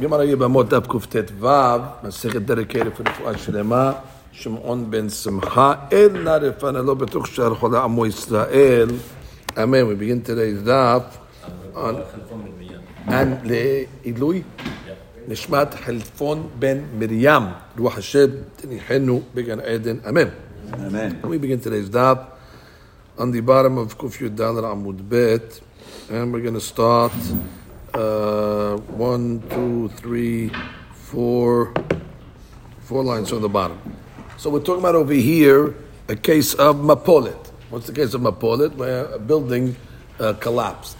Gemara 0.00 0.24
Yevamot 0.24 0.70
Daf 0.70 0.86
Kuftet 0.86 1.26
Vav, 1.26 2.00
Masechet 2.00 2.46
dedicated 2.46 2.96
for 2.96 3.02
the 3.02 3.10
Fuad 3.10 3.34
Shlema, 3.34 4.02
Shimon 4.32 4.88
ben 4.90 5.10
Simcha, 5.10 5.88
El 5.92 6.08
Narefan 6.08 6.76
Elo 6.76 6.96
Betuch 6.96 7.26
Shar 7.26 7.54
Chola 7.54 7.84
Amo 7.84 8.04
Israel. 8.04 8.98
Amen. 9.58 9.88
We 9.88 9.94
begin 9.96 10.22
today's 10.22 10.60
Daf 10.60 11.18
on 11.74 12.02
and 13.08 13.42
Le'ilui, 13.42 14.42
Nishmat 15.28 15.74
Helfon 15.74 16.48
ben 16.58 16.98
Miriam, 16.98 17.54
Ruach 17.76 17.96
Hashem, 17.96 18.52
Tenihenu, 18.56 19.22
Began 19.34 19.60
Eden. 19.60 20.00
Amen. 20.06 20.32
Amen. 20.72 21.12
And 21.16 21.26
we 21.26 21.36
begin 21.36 21.60
today's 21.60 21.90
Daf 21.90 22.26
on 23.18 23.32
the 23.32 23.40
bottom 23.40 23.76
of 23.76 23.98
Kuf 23.98 24.16
Dalar 24.34 24.64
Amud 24.64 25.06
Bet, 25.06 25.60
and 26.08 26.32
we're 26.32 26.40
going 26.40 26.54
to 26.54 26.60
start 26.62 27.12
uh, 27.94 28.76
one, 28.76 29.42
two, 29.50 29.88
three, 29.96 30.50
four, 30.92 31.74
four 32.80 33.02
lines 33.02 33.30
from 33.30 33.42
the 33.42 33.48
bottom. 33.48 33.78
So 34.36 34.50
we're 34.50 34.60
talking 34.60 34.82
about 34.82 34.94
over 34.94 35.12
here 35.12 35.74
a 36.08 36.16
case 36.16 36.54
of 36.54 36.76
Mapolet. 36.76 37.46
What's 37.70 37.86
the 37.86 37.92
case 37.92 38.14
of 38.14 38.20
Mapolet? 38.20 38.74
Where 38.74 39.06
a 39.06 39.18
building 39.18 39.76
uh, 40.18 40.34
collapsed. 40.34 40.96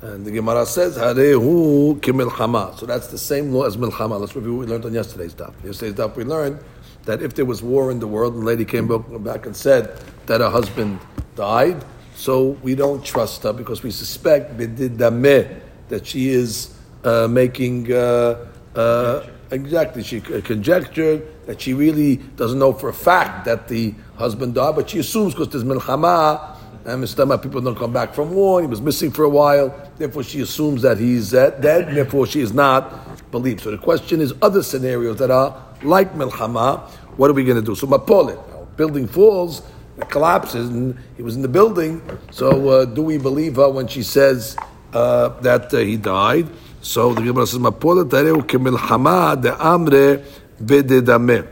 And 0.00 0.24
the 0.24 0.30
Gemara 0.30 0.66
says, 0.66 0.98
Harehu 0.98 1.98
kimilchama. 2.00 2.78
So 2.78 2.86
that's 2.86 3.08
the 3.08 3.18
same 3.18 3.52
law 3.52 3.64
as 3.64 3.76
milchama. 3.76 4.20
Let's 4.20 4.36
review 4.36 4.56
what 4.56 4.66
we 4.66 4.72
learned 4.72 4.84
on 4.84 4.92
yesterday's 4.92 5.34
daf. 5.34 5.54
Yesterday's 5.64 5.94
daf 5.94 6.14
we 6.14 6.24
learned 6.24 6.58
that 7.04 7.22
if 7.22 7.34
there 7.34 7.44
was 7.44 7.62
war 7.62 7.90
in 7.90 8.00
the 8.00 8.06
world, 8.06 8.34
and 8.34 8.42
the 8.42 8.46
lady 8.46 8.64
came 8.64 8.86
back 9.22 9.46
and 9.46 9.56
said 9.56 9.98
that 10.26 10.40
her 10.40 10.50
husband 10.50 10.98
died, 11.36 11.84
so 12.16 12.50
we 12.62 12.74
don't 12.74 13.04
trust 13.04 13.42
her 13.42 13.52
because 13.52 13.82
we 13.82 13.90
suspect 13.90 14.56
bididameh 14.56 15.60
that 15.88 16.06
she 16.06 16.30
is 16.30 16.74
uh, 17.04 17.28
making 17.28 17.92
uh, 17.92 18.46
uh, 18.74 19.26
exactly 19.50 20.02
she 20.02 20.20
uh, 20.20 20.40
conjectured 20.40 21.46
that 21.46 21.60
she 21.60 21.74
really 21.74 22.16
doesn't 22.16 22.58
know 22.58 22.72
for 22.72 22.88
a 22.88 22.94
fact 22.94 23.44
that 23.44 23.68
the 23.68 23.94
husband 24.16 24.54
died, 24.54 24.74
but 24.74 24.90
she 24.90 24.98
assumes 24.98 25.34
because 25.34 25.50
there's 25.50 25.64
milchama 25.64 26.54
and 26.86 27.02
Mr. 27.02 27.42
people 27.42 27.60
don't 27.62 27.76
come 27.76 27.92
back 27.92 28.12
from 28.12 28.34
war. 28.34 28.60
He 28.60 28.66
was 28.66 28.80
missing 28.80 29.10
for 29.10 29.24
a 29.24 29.28
while. 29.28 29.74
Therefore, 29.96 30.22
she 30.22 30.40
assumes 30.42 30.82
that 30.82 30.98
he's 30.98 31.30
dead. 31.30 31.64
And 31.64 31.96
therefore, 31.96 32.26
she 32.26 32.40
is 32.40 32.52
not 32.52 33.30
believed. 33.30 33.62
So 33.62 33.70
the 33.70 33.78
question 33.78 34.20
is 34.20 34.34
other 34.42 34.62
scenarios 34.62 35.18
that 35.18 35.30
are 35.30 35.62
like 35.82 36.12
Milchama. 36.14 36.80
What 37.16 37.30
are 37.30 37.32
we 37.32 37.44
going 37.44 37.56
to 37.56 37.62
do? 37.62 37.74
So 37.74 37.86
Mapolit, 37.86 38.76
building 38.76 39.06
falls, 39.06 39.62
it 39.96 40.10
collapses, 40.10 40.68
and 40.68 40.98
he 41.16 41.22
was 41.22 41.36
in 41.36 41.42
the 41.42 41.48
building. 41.48 42.02
So 42.30 42.68
uh, 42.68 42.84
do 42.84 43.02
we 43.02 43.16
believe 43.16 43.56
her 43.56 43.70
when 43.70 43.86
she 43.86 44.02
says 44.02 44.56
uh, 44.94 45.40
that 45.40 45.74
uh, 45.74 45.78
he 45.78 45.96
died. 45.96 46.46
So 46.80 47.14
the 47.14 47.22
Gemara 47.22 47.48
says, 47.48 47.58
"Mapola 47.58 48.08
tareu 48.08 48.46
kemilchama 48.46 49.42
de 49.42 49.50
amre 49.50 50.22
bededame." 50.62 51.48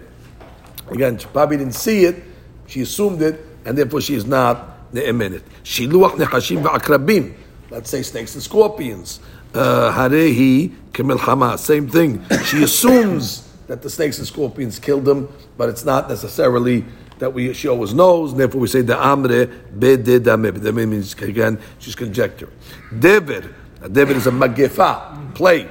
Again, 0.89 1.19
she 1.19 1.27
probably 1.27 1.57
didn't 1.57 1.75
see 1.75 2.05
it; 2.05 2.23
she 2.69 2.83
assumed 2.83 3.21
it, 3.21 3.45
and 3.65 3.77
therefore 3.77 4.01
she 4.01 4.15
is 4.15 4.27
not 4.27 4.93
ne'emenet. 4.93 5.43
Shiluach 5.65 6.13
nechashim 6.13 6.63
va'akrabim. 6.63 7.35
Let's 7.69 7.91
say 7.91 8.03
snakes 8.03 8.35
and 8.35 8.45
scorpions. 8.45 9.19
Uh, 9.53 9.93
Harehi 9.93 10.73
kemilchama. 10.93 11.59
Same 11.59 11.89
thing. 11.89 12.25
She 12.45 12.63
assumes 12.63 13.49
that 13.67 13.83
the 13.83 13.91
snakes 13.91 14.19
and 14.19 14.27
scorpions 14.29 14.79
killed 14.79 15.09
him, 15.09 15.29
but 15.57 15.69
it's 15.69 15.85
not 15.85 16.09
necessarily 16.09 16.85
that 17.19 17.33
we 17.33 17.53
she 17.53 17.69
always 17.69 17.95
knows, 17.95 18.33
and 18.33 18.41
therefore 18.41 18.61
we 18.61 18.69
say 18.69 18.83
the 18.83 18.95
amre 18.95 19.47
bededame. 19.79 20.61
That 20.61 20.73
means 20.73 21.15
again 21.15 21.59
she's 21.79 21.95
conjecturing. 21.95 22.53
Dever, 22.99 23.55
Dever 23.91 24.13
is 24.13 24.27
a 24.27 24.31
magefa, 24.31 25.35
plague. 25.35 25.69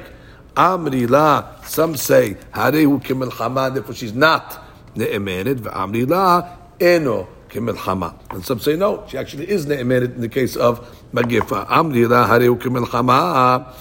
Amri 0.56 1.10
la, 1.10 1.62
some 1.64 1.96
say 1.96 2.36
harehu 2.54 3.02
kemilchama, 3.02 3.74
therefore 3.74 3.96
she's 3.96 4.14
not 4.14 4.64
ne'emenet. 4.96 5.60
Amri 5.60 6.08
la 6.08 6.58
eno 6.80 7.28
kemilchama. 7.50 8.14
And 8.32 8.46
some 8.46 8.60
say 8.60 8.76
no, 8.76 9.06
she 9.08 9.18
actually 9.18 9.50
is 9.50 9.66
ne'emenet 9.66 10.16
in 10.16 10.22
the 10.22 10.30
case 10.30 10.58
of 10.58 10.80
magifa. 11.14 11.68
Amri 11.68 12.08
la 12.08 12.28
hareu 12.28 12.60
kemilchama 12.60 13.74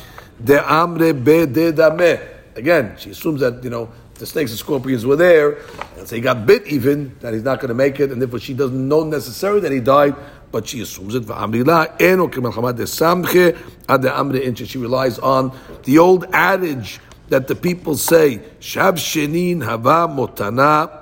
de 0.42 0.58
amre 0.58 1.12
bededame. 1.12 2.20
Again, 2.54 2.94
she 2.98 3.10
assumes 3.10 3.40
that 3.40 3.64
you 3.64 3.70
know 3.70 3.90
the 4.20 4.26
snakes 4.26 4.50
and 4.50 4.58
scorpions 4.58 5.04
were 5.04 5.16
there, 5.16 5.58
and 5.98 6.06
so 6.06 6.14
he 6.14 6.20
got 6.20 6.46
bit 6.46 6.66
even 6.66 7.16
that 7.20 7.34
he's 7.34 7.42
not 7.42 7.58
going 7.58 7.68
to 7.68 7.74
make 7.74 7.98
it, 7.98 8.12
and 8.12 8.20
therefore 8.22 8.38
she 8.38 8.54
doesn't 8.54 8.88
know 8.88 9.02
necessarily 9.02 9.60
that 9.60 9.72
he 9.72 9.80
died. 9.80 10.14
But 10.52 10.68
she 10.68 10.80
assumes 10.80 11.14
it. 11.14 11.24
Amri 11.24 11.64
la 11.64 11.86
eno 12.00 12.28
kemilchama 12.28 12.76
de 12.76 12.84
samche 12.84 13.56
ad 13.88 14.02
de 14.02 14.10
amre 14.10 14.44
inche. 14.44 14.66
She 14.66 14.78
relies 14.78 15.18
on 15.18 15.56
the 15.84 15.98
old 15.98 16.26
adage 16.32 17.00
that 17.28 17.46
the 17.46 17.54
people 17.54 17.96
say, 17.96 18.38
Shab 18.60 18.94
shenin 18.94 19.64
hava 19.64 20.12
motana 20.12 21.00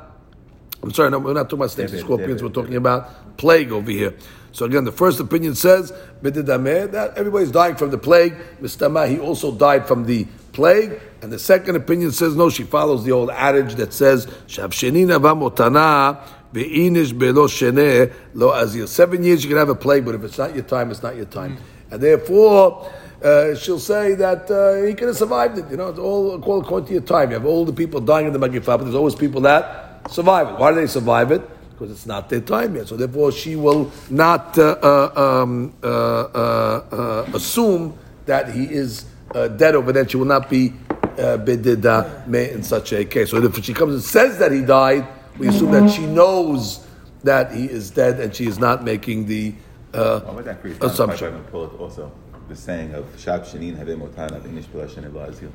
I'm 0.82 0.92
sorry, 0.92 1.10
no, 1.10 1.18
we're 1.18 1.32
not 1.32 1.50
talking 1.50 1.58
about 1.58 1.70
snakes 1.70 1.92
and 1.92 2.00
scorpions. 2.00 2.42
We're 2.42 2.50
talking 2.50 2.76
about 2.76 3.36
plague 3.36 3.72
over 3.72 3.90
here. 3.90 4.14
So 4.52 4.64
again, 4.64 4.84
the 4.84 4.92
first 4.92 5.20
opinion 5.20 5.54
says 5.54 5.92
that 6.22 7.12
everybody's 7.16 7.50
dying 7.50 7.76
from 7.76 7.90
the 7.90 7.98
plague. 7.98 8.34
Mistama, 8.60 9.08
he 9.08 9.18
also 9.18 9.54
died 9.54 9.86
from 9.86 10.04
the 10.04 10.26
plague. 10.58 11.00
And 11.22 11.32
the 11.32 11.38
second 11.38 11.76
opinion 11.76 12.10
says 12.10 12.34
no. 12.34 12.50
She 12.50 12.64
follows 12.64 13.04
the 13.04 13.12
old 13.12 13.30
adage 13.30 13.76
that 13.76 13.92
says 13.92 14.26
vamotana 14.26 16.20
ve'inish 16.52 17.12
belo 17.12 17.46
shene 17.48 18.12
lo 18.34 18.50
azir. 18.50 18.88
Seven 18.88 19.22
years 19.22 19.44
you 19.44 19.50
can 19.50 19.58
have 19.58 19.68
a 19.68 19.76
plague, 19.76 20.04
but 20.04 20.16
if 20.16 20.24
it's 20.24 20.36
not 20.36 20.54
your 20.56 20.64
time, 20.64 20.90
it's 20.90 21.02
not 21.02 21.14
your 21.16 21.26
time. 21.26 21.56
And 21.90 22.02
therefore. 22.02 22.90
Uh, 23.18 23.52
she'll 23.56 23.80
say 23.80 24.14
that 24.14 24.48
uh, 24.48 24.86
he 24.86 24.94
could 24.94 25.08
have 25.08 25.16
survived 25.16 25.58
it. 25.58 25.68
You 25.72 25.76
know, 25.76 25.88
it's 25.88 25.98
all 25.98 26.36
according 26.36 26.86
to 26.86 26.92
your 26.92 27.02
time. 27.02 27.30
You 27.30 27.34
have 27.34 27.46
all 27.46 27.64
the 27.64 27.72
people 27.72 28.00
dying 28.00 28.28
in 28.28 28.32
the 28.32 28.38
Magifah, 28.38 28.78
but 28.78 28.84
there's 28.84 28.94
always 28.94 29.16
people 29.16 29.40
that 29.40 30.08
survive 30.08 30.46
it. 30.50 30.56
Why 30.60 30.70
do 30.70 30.76
they 30.76 30.86
survive 30.86 31.32
it? 31.32 31.42
Because 31.70 31.90
it's 31.90 32.06
not 32.06 32.28
their 32.28 32.40
time 32.40 32.76
yet. 32.76 32.86
So 32.86 32.96
therefore, 32.96 33.32
she 33.32 33.56
will 33.56 33.90
not 34.08 34.56
uh, 34.56 34.76
uh, 34.80 35.42
um, 35.42 35.74
uh, 35.82 35.88
uh, 35.88 37.30
assume 37.34 37.98
that 38.26 38.52
he 38.52 38.66
is 38.66 39.04
Uh, 39.34 39.48
dead 39.48 39.74
over 39.74 39.92
there. 39.92 40.08
She 40.08 40.16
will 40.16 40.24
not 40.24 40.48
be 40.48 40.72
uh, 41.18 41.36
bedida 41.38 42.26
me 42.26 42.50
in 42.50 42.62
such 42.62 42.92
a 42.92 43.04
case. 43.04 43.30
So 43.30 43.42
if 43.42 43.64
she 43.64 43.74
comes 43.74 43.94
and 43.94 44.02
says 44.02 44.38
that 44.38 44.52
he 44.52 44.62
died, 44.62 45.06
we 45.38 45.48
assume 45.48 45.72
that 45.72 45.90
she 45.90 46.06
knows 46.06 46.86
that 47.24 47.52
he 47.52 47.66
is 47.66 47.90
dead 47.90 48.20
and 48.20 48.34
she 48.34 48.46
is 48.46 48.58
not 48.58 48.84
making 48.84 49.26
the 49.26 49.54
uh, 49.94 50.20
would 50.34 50.44
that 50.44 50.60
create 50.60 50.82
assumption. 50.82 51.44
Also, 51.52 52.12
the 52.48 52.56
saying 52.56 52.94
of 52.94 53.04
Shab 53.16 53.40
Shanin 53.40 53.76
Have 53.76 53.88
Motana 53.88 54.40
Vinish 54.40 54.66
B'Lashen 54.66 55.10
Elazil. 55.10 55.50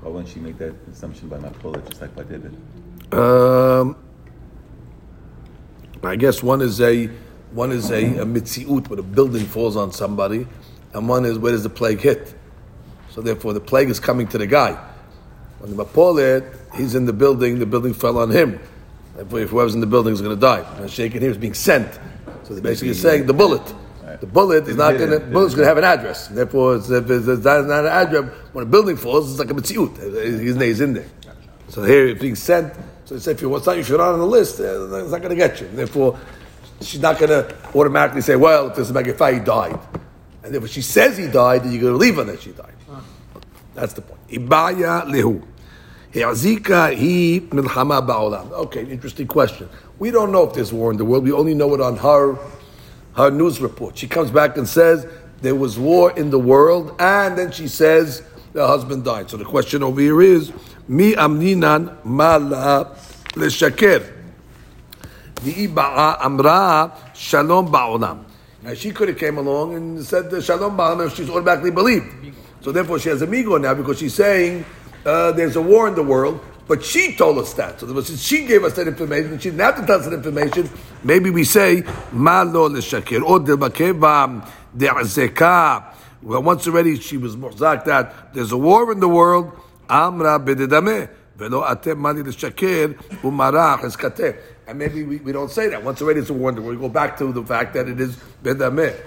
Why 0.00 0.10
wouldn't 0.10 0.28
she 0.28 0.40
make 0.40 0.58
that 0.58 0.74
assumption 0.92 1.28
by 1.28 1.38
Mapola, 1.38 1.86
just 1.88 2.00
like 2.00 2.14
by 2.14 2.24
Dever? 2.24 2.50
Um, 3.12 3.96
I 6.02 6.16
guess 6.16 6.42
one 6.42 6.60
is 6.60 6.80
a 6.80 7.06
one 7.52 7.72
is 7.72 7.90
a, 7.90 8.04
a 8.18 8.26
mitziut 8.26 8.88
where 8.88 8.98
a 8.98 9.02
building 9.02 9.46
falls 9.46 9.76
on 9.76 9.92
somebody, 9.92 10.46
and 10.92 11.08
one 11.08 11.24
is 11.24 11.38
where 11.38 11.52
does 11.52 11.62
the 11.62 11.70
plague 11.70 12.00
hit? 12.00 12.34
So 13.14 13.20
therefore, 13.20 13.52
the 13.52 13.60
plague 13.60 13.90
is 13.90 14.00
coming 14.00 14.26
to 14.28 14.38
the 14.38 14.46
guy. 14.46 14.72
When 15.60 15.74
the 15.74 15.84
mapolet, 15.84 16.52
he's 16.74 16.96
in 16.96 17.06
the 17.06 17.12
building, 17.12 17.60
the 17.60 17.66
building 17.66 17.94
fell 17.94 18.18
on 18.18 18.30
him. 18.30 18.58
Therefore, 19.14 19.40
if 19.40 19.50
whoever's 19.50 19.74
in 19.74 19.80
the 19.80 19.86
building 19.86 20.12
is 20.12 20.20
going 20.20 20.34
to 20.34 20.40
die. 20.40 20.66
And 20.78 20.90
shaking 20.90 21.20
here 21.20 21.30
is 21.30 21.38
being 21.38 21.54
sent. 21.54 21.94
So 22.42 22.54
they're 22.54 22.62
basically 22.62 22.94
saying 22.94 23.26
the 23.26 23.32
bullet. 23.32 23.62
The 24.20 24.26
bullet 24.26 24.66
is 24.66 24.76
not 24.76 24.98
going 24.98 25.10
to. 25.10 25.20
Bullet's 25.20 25.54
going 25.54 25.64
to 25.64 25.68
have 25.68 25.78
an 25.78 25.84
address. 25.84 26.26
Therefore, 26.26 26.76
it's, 26.76 26.90
if 26.90 27.08
it's, 27.08 27.28
it's 27.28 27.44
not 27.44 27.60
an 27.64 27.86
address, 27.86 28.24
when 28.52 28.64
a 28.64 28.66
building 28.66 28.96
falls, 28.96 29.30
it's 29.30 29.38
like 29.38 29.50
a 29.50 29.54
mitziut. 29.54 29.96
His 29.96 30.56
name 30.56 30.70
is 30.70 30.80
in 30.80 30.94
there. 30.94 31.06
So 31.68 31.84
here, 31.84 32.08
it's 32.08 32.20
being 32.20 32.34
sent, 32.34 32.74
so 33.04 33.18
say 33.18 33.32
if 33.32 33.42
you 33.42 33.48
what's 33.48 33.66
not 33.66 33.78
if 33.78 33.88
you're 33.88 33.98
not 33.98 34.12
on 34.12 34.18
the 34.18 34.26
list, 34.26 34.60
uh, 34.60 34.84
it's 34.96 35.10
not 35.10 35.22
going 35.22 35.30
to 35.30 35.36
get 35.36 35.60
you. 35.60 35.68
Therefore, 35.68 36.18
she's 36.80 37.00
not 37.00 37.18
going 37.18 37.30
to 37.30 37.56
automatically 37.74 38.22
say, 38.22 38.36
well, 38.36 38.68
if 38.68 38.76
there's 38.76 38.90
a 38.90 38.94
Megafai, 38.94 39.34
he 39.34 39.40
died. 39.40 39.78
And 40.42 40.54
if 40.54 40.68
she 40.68 40.82
says 40.82 41.16
he 41.16 41.26
died, 41.26 41.64
then 41.64 41.72
you're 41.72 41.80
going 41.80 41.92
to 41.94 41.98
believe 41.98 42.16
her 42.16 42.24
that 42.24 42.42
she 42.42 42.52
died. 42.52 42.74
That's 43.74 43.92
the 43.92 44.02
point. 44.02 44.20
Ibaya 44.28 45.04
lehu. 45.06 45.42
He'azika 46.12 46.94
hi 46.94 47.40
milchama 47.48 48.06
ba'olam. 48.06 48.50
Okay, 48.52 48.84
interesting 48.84 49.26
question. 49.26 49.68
We 49.98 50.10
don't 50.10 50.30
know 50.30 50.44
if 50.48 50.54
there's 50.54 50.72
war 50.72 50.92
in 50.92 50.96
the 50.96 51.04
world. 51.04 51.24
We 51.24 51.32
only 51.32 51.54
know 51.54 51.74
it 51.74 51.80
on 51.80 51.96
her, 51.96 52.38
her 53.16 53.30
news 53.30 53.60
report. 53.60 53.98
She 53.98 54.06
comes 54.06 54.30
back 54.30 54.56
and 54.56 54.68
says 54.68 55.06
there 55.42 55.56
was 55.56 55.78
war 55.78 56.12
in 56.12 56.30
the 56.30 56.38
world, 56.38 56.94
and 57.00 57.36
then 57.36 57.50
she 57.50 57.68
says 57.68 58.22
the 58.52 58.66
husband 58.66 59.04
died. 59.04 59.28
So 59.28 59.36
the 59.36 59.44
question 59.44 59.82
over 59.82 60.00
here 60.00 60.22
is, 60.22 60.52
mi 60.86 61.14
amninan 61.14 62.04
mala 62.04 62.96
leshaker. 63.30 64.12
Amra 65.44 66.92
shalom 67.14 67.68
ba'olam. 67.68 68.24
Now 68.62 68.74
she 68.74 68.92
could 68.92 69.08
have 69.08 69.18
came 69.18 69.36
along 69.36 69.74
and 69.74 70.04
said 70.04 70.30
the 70.30 70.40
shalom 70.40 70.76
ba'olam 70.76 71.14
she's 71.14 71.28
automatically 71.28 71.72
believed. 71.72 72.06
So 72.64 72.72
therefore 72.72 72.98
she 72.98 73.10
has 73.10 73.20
a 73.20 73.26
migo 73.26 73.60
now 73.60 73.74
because 73.74 73.98
she's 73.98 74.14
saying 74.14 74.64
uh, 75.04 75.32
there's 75.32 75.56
a 75.56 75.60
war 75.60 75.86
in 75.86 75.94
the 75.94 76.02
world, 76.02 76.40
but 76.66 76.82
she 76.82 77.14
told 77.14 77.36
us 77.36 77.52
that. 77.54 77.78
So 77.78 78.00
since 78.00 78.22
she 78.22 78.46
gave 78.46 78.64
us 78.64 78.72
that 78.76 78.88
information, 78.88 79.38
she 79.38 79.50
didn't 79.50 79.60
have 79.60 79.76
to 79.80 79.86
tell 79.86 79.98
us 79.98 80.06
that 80.06 80.14
information. 80.14 80.70
Maybe 81.02 81.28
we 81.28 81.44
say 81.44 81.84
ma 82.10 82.40
lo 82.40 82.70
leshaker 82.70 83.22
or 83.22 83.40
debakeva 83.40 84.48
de'azeka. 84.74 85.94
Well, 86.22 86.42
once 86.42 86.66
already 86.66 86.98
she 86.98 87.18
was 87.18 87.36
murzak 87.36 87.84
that 87.84 88.32
there's 88.32 88.52
a 88.52 88.56
war 88.56 88.90
in 88.92 89.00
the 89.00 89.08
world, 89.08 89.52
Amra 89.90 90.40
b'dedameh. 90.40 91.10
Velo 91.36 91.62
atem 91.62 91.98
mani 91.98 92.22
l'shaker 92.22 92.94
umarach 93.20 93.80
eskateh. 93.80 94.40
And 94.66 94.78
maybe 94.78 95.02
we, 95.02 95.18
we 95.18 95.32
don't 95.32 95.50
say 95.50 95.68
that. 95.68 95.84
Once 95.84 96.00
already 96.00 96.20
it's 96.20 96.30
a 96.30 96.32
wonder. 96.32 96.62
We 96.62 96.76
go 96.76 96.88
back 96.88 97.18
to 97.18 97.30
the 97.30 97.44
fact 97.44 97.74
that 97.74 97.88
it 97.88 98.00
is 98.00 98.16
b'dameh. 98.42 98.98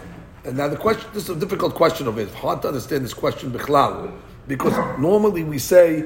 And 0.47 0.55
now 0.55 0.69
the 0.69 0.77
question, 0.77 1.09
this 1.13 1.23
is 1.23 1.29
a 1.31 1.35
difficult 1.35 1.75
question 1.75 2.07
of 2.07 2.17
it. 2.17 2.21
It's 2.23 2.33
hard 2.33 2.61
to 2.61 2.69
understand 2.69 3.03
this 3.03 3.13
question 3.13 3.51
bichlal. 3.51 4.13
Because 4.47 4.73
normally 4.97 5.43
we 5.43 5.59
say, 5.59 6.05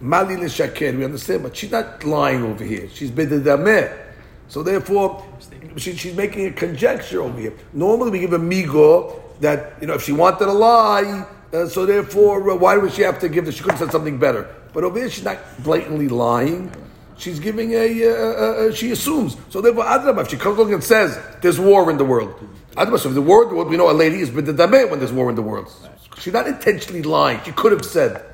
mali 0.00 0.34
l'shaker, 0.36 0.96
we 0.96 1.04
understand, 1.04 1.42
but 1.42 1.54
she's 1.54 1.70
not 1.70 2.02
lying 2.02 2.42
over 2.42 2.64
here. 2.64 2.88
She's 2.88 3.10
b'dameh. 3.10 3.94
So 4.48 4.62
therefore, 4.62 5.22
she, 5.76 5.94
she's 5.94 6.16
making 6.16 6.46
a 6.46 6.52
conjecture 6.52 7.20
over 7.20 7.38
here. 7.38 7.52
Normally 7.74 8.12
we 8.12 8.20
give 8.20 8.32
a 8.32 8.38
migo 8.38 9.20
that, 9.40 9.74
you 9.82 9.86
know, 9.86 9.94
if 9.94 10.04
she 10.04 10.12
wanted 10.12 10.46
to 10.46 10.52
lie, 10.52 11.26
uh, 11.52 11.66
so 11.66 11.84
therefore, 11.84 12.50
uh, 12.50 12.56
why 12.56 12.78
would 12.78 12.94
she 12.94 13.02
have 13.02 13.18
to 13.18 13.28
give 13.28 13.44
this? 13.44 13.56
She 13.56 13.62
could 13.62 13.72
have 13.72 13.80
said 13.80 13.92
something 13.92 14.18
better. 14.18 14.48
But 14.72 14.84
over 14.84 14.98
here, 14.98 15.10
she's 15.10 15.24
not 15.24 15.38
blatantly 15.62 16.08
lying. 16.08 16.72
She's 17.18 17.38
giving 17.38 17.72
a, 17.72 18.04
uh, 18.04 18.08
uh, 18.08 18.68
uh 18.68 18.72
she 18.72 18.90
assumes. 18.92 19.36
So 19.50 19.60
therefore, 19.60 19.84
Adrabah, 19.84 20.22
if 20.22 20.30
she 20.30 20.38
comes 20.38 20.56
along 20.56 20.72
and 20.72 20.82
says, 20.82 21.20
there's 21.42 21.60
war 21.60 21.90
in 21.90 21.98
the 21.98 22.06
world. 22.06 22.34
So 22.74 23.08
if 23.08 23.14
the 23.14 23.22
war, 23.22 23.46
we 23.64 23.76
know 23.76 23.90
a 23.90 23.92
lady 23.92 24.20
is 24.20 24.30
b'dedameh 24.30 24.90
when 24.90 24.98
there's 24.98 25.12
war 25.12 25.28
in 25.28 25.36
the 25.36 25.42
world. 25.42 25.70
She's 26.18 26.32
not 26.32 26.46
intentionally 26.46 27.02
lying. 27.02 27.40
She 27.44 27.52
could 27.52 27.72
have 27.72 27.84
said. 27.84 28.24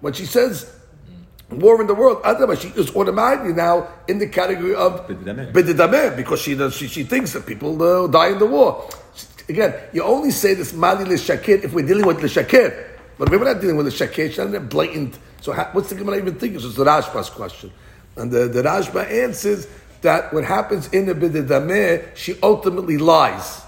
When 0.00 0.12
she 0.12 0.26
says, 0.26 0.70
war 1.50 1.80
in 1.80 1.86
the 1.86 1.94
world, 1.94 2.20
she 2.58 2.68
is 2.68 2.94
automatically 2.94 3.52
now 3.54 3.88
in 4.08 4.18
the 4.18 4.26
category 4.26 4.74
of 4.74 5.06
b'dedameh 5.06 6.16
because 6.16 6.40
she, 6.40 6.56
she, 6.70 6.88
she 6.88 7.04
thinks 7.04 7.32
that 7.32 7.46
people 7.46 7.82
uh, 7.82 8.06
die 8.06 8.28
in 8.28 8.38
the 8.38 8.46
war. 8.46 8.88
Again, 9.48 9.74
you 9.92 10.02
only 10.02 10.30
say 10.30 10.54
this 10.54 10.72
mali 10.72 11.04
l'shakir 11.04 11.64
if 11.64 11.72
we're 11.72 11.86
dealing 11.86 12.04
with 12.04 12.22
l'shakir. 12.22 12.88
But 13.18 13.30
we're 13.30 13.42
not 13.44 13.60
dealing 13.60 13.76
with 13.76 13.86
l'shakir, 13.86 14.28
she's 14.28 14.38
not 14.38 14.68
blatant. 14.68 15.18
So 15.40 15.52
how, 15.52 15.70
what's 15.72 15.88
the 15.88 15.94
Gemara 15.94 16.18
even 16.18 16.34
thinking? 16.34 16.60
So 16.60 16.66
it's 16.66 16.76
the 16.76 16.84
Rashba's 16.84 17.30
question. 17.30 17.72
And 18.16 18.30
the, 18.30 18.48
the 18.48 18.62
Rashba 18.62 19.10
answers 19.10 19.68
that 20.02 20.34
what 20.34 20.44
happens 20.44 20.88
in 20.88 21.06
the 21.06 21.14
bididameh, 21.14 22.14
she 22.16 22.38
ultimately 22.42 22.98
lies. 22.98 23.62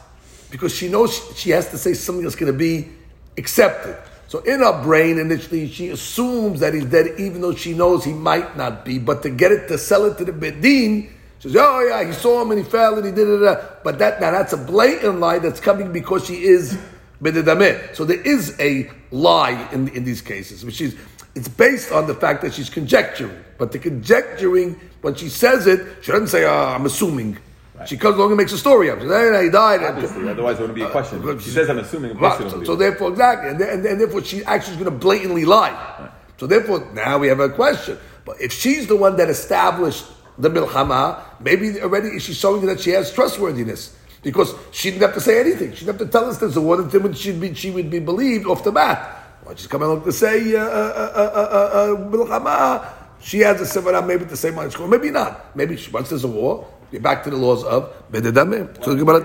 Because 0.50 0.74
she 0.74 0.88
knows 0.88 1.20
she, 1.36 1.50
has 1.50 1.70
to 1.70 1.78
say 1.78 1.94
something 1.94 2.24
that's 2.24 2.36
going 2.36 2.52
to 2.52 2.58
be 2.58 2.88
accepted. 3.36 3.96
So 4.28 4.40
in 4.40 4.60
her 4.60 4.82
brain, 4.82 5.18
initially, 5.18 5.68
she 5.68 5.88
assumes 5.88 6.60
that 6.60 6.74
he's 6.74 6.84
dead, 6.84 7.18
even 7.18 7.40
though 7.40 7.54
she 7.54 7.72
knows 7.72 8.04
he 8.04 8.12
might 8.12 8.56
not 8.56 8.84
be. 8.84 8.98
But 8.98 9.22
to 9.22 9.30
get 9.30 9.52
it 9.52 9.68
to 9.68 9.78
sell 9.78 10.04
it 10.04 10.18
to 10.18 10.24
the 10.24 10.32
bedin, 10.32 11.10
she 11.38 11.48
says, 11.48 11.56
"Oh 11.58 11.80
yeah, 11.80 12.04
he 12.04 12.12
saw 12.12 12.42
him 12.42 12.50
and 12.50 12.62
he 12.62 12.68
fell 12.68 12.96
and 12.96 13.06
he 13.06 13.12
did 13.12 13.26
it." 13.26 13.58
But 13.84 13.98
that 14.00 14.20
now 14.20 14.30
that's 14.32 14.52
a 14.52 14.58
blatant 14.58 15.20
lie 15.20 15.38
that's 15.38 15.60
coming 15.60 15.92
because 15.92 16.26
she 16.26 16.44
is 16.44 16.76
bedidameh. 17.22 17.94
So 17.94 18.04
there 18.04 18.20
is 18.20 18.54
a 18.60 18.90
lie 19.10 19.68
in 19.72 19.88
in 19.88 20.04
these 20.04 20.20
cases, 20.20 20.64
which 20.64 20.80
is 20.80 20.94
it's 21.34 21.48
based 21.48 21.92
on 21.92 22.06
the 22.06 22.14
fact 22.14 22.42
that 22.42 22.52
she's 22.52 22.68
conjecturing. 22.68 23.44
But 23.56 23.72
the 23.72 23.78
conjecturing, 23.78 24.78
when 25.00 25.14
she 25.14 25.28
says 25.28 25.66
it, 25.66 25.86
she 26.02 26.12
doesn't 26.12 26.28
say, 26.28 26.44
oh, 26.44 26.74
"I'm 26.74 26.84
assuming." 26.84 27.38
Right. 27.78 27.88
She 27.88 27.96
comes 27.96 28.16
along 28.16 28.30
and 28.30 28.38
makes 28.38 28.52
a 28.52 28.58
story 28.58 28.90
up. 28.90 29.00
She 29.00 29.06
says, 29.06 29.36
hey, 29.36 29.44
he 29.44 29.50
died. 29.50 29.82
Obviously, 29.84 30.28
otherwise 30.28 30.56
it 30.56 30.62
wouldn't 30.62 30.74
be 30.74 30.82
a 30.82 30.90
question. 30.90 31.26
Uh, 31.26 31.38
she 31.38 31.50
says, 31.50 31.70
I'm 31.70 31.78
assuming. 31.78 32.16
Right. 32.18 32.38
So, 32.50 32.64
so, 32.64 32.76
therefore, 32.76 33.10
exactly. 33.10 33.50
And, 33.50 33.60
and, 33.60 33.86
and, 33.86 34.00
therefore, 34.00 34.24
she 34.24 34.44
actually 34.44 34.76
is 34.76 34.82
going 34.82 34.92
to 34.92 34.98
blatantly 34.98 35.44
lie. 35.44 35.70
Right. 35.70 36.10
So 36.38 36.46
therefore, 36.46 36.88
now 36.92 37.18
we 37.18 37.28
have 37.28 37.40
a 37.40 37.48
question. 37.48 37.98
But 38.24 38.40
if 38.40 38.52
she's 38.52 38.86
the 38.86 38.96
one 38.96 39.16
that 39.16 39.28
established 39.28 40.06
the 40.38 40.48
milchama, 40.48 41.22
maybe 41.40 41.80
already 41.80 42.18
she's 42.18 42.36
showing 42.36 42.66
that 42.66 42.80
she 42.80 42.90
has 42.90 43.12
trustworthiness. 43.12 43.96
Because 44.22 44.52
she 44.72 44.90
didn't 44.90 45.02
have 45.02 45.14
to 45.14 45.20
say 45.20 45.38
anything. 45.40 45.72
She 45.72 45.84
didn't 45.84 46.00
have 46.00 46.08
to 46.08 46.12
tell 46.12 46.28
us 46.28 46.38
there's 46.38 46.56
a 46.56 46.60
word 46.60 46.90
that 46.90 47.16
she'd 47.16 47.40
be, 47.40 47.54
she 47.54 47.70
would 47.70 47.90
be 47.90 48.00
believed 48.00 48.46
off 48.46 48.64
the 48.64 48.72
bat. 48.72 49.24
Well, 49.44 49.54
she's 49.54 49.68
coming 49.68 49.88
along 49.88 50.04
to 50.04 50.12
say, 50.12 50.56
uh, 50.56 50.60
uh, 50.60 52.38
uh, 52.44 52.92
she 53.20 53.38
has 53.40 53.60
a 53.60 53.80
sevara 53.80 54.06
maybe 54.06 54.24
the 54.24 54.36
same 54.36 54.56
mind 54.56 54.72
school, 54.72 54.88
maybe 54.88 55.10
not. 55.10 55.56
Maybe 55.56 55.76
she, 55.76 55.90
once 55.90 56.08
there's 56.08 56.24
a 56.24 56.28
war, 56.28 56.68
you're 56.90 57.00
back 57.00 57.24
to 57.24 57.30
the 57.30 57.36
laws 57.36 57.64
of 57.64 57.92
bededamim. 58.10 58.82
So 58.84 58.94
the 58.94 59.04
Gemara. 59.04 59.20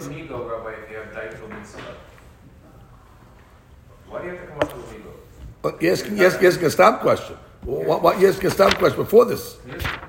Why 4.07 4.21
do 4.21 4.27
you 4.27 4.33
have 4.33 4.41
to 4.41 4.47
come 4.47 4.59
up 4.59 4.75
with 4.75 5.79
a 5.79 5.83
Yes, 5.83 6.03
yes, 6.09 6.37
yes, 6.41 6.73
stop 6.73 7.01
question. 7.01 7.35
Why, 7.63 7.95
why, 7.97 8.19
yes, 8.19 8.37
stop 8.53 8.77
question 8.77 8.99
before 8.99 9.25
this. 9.25 9.55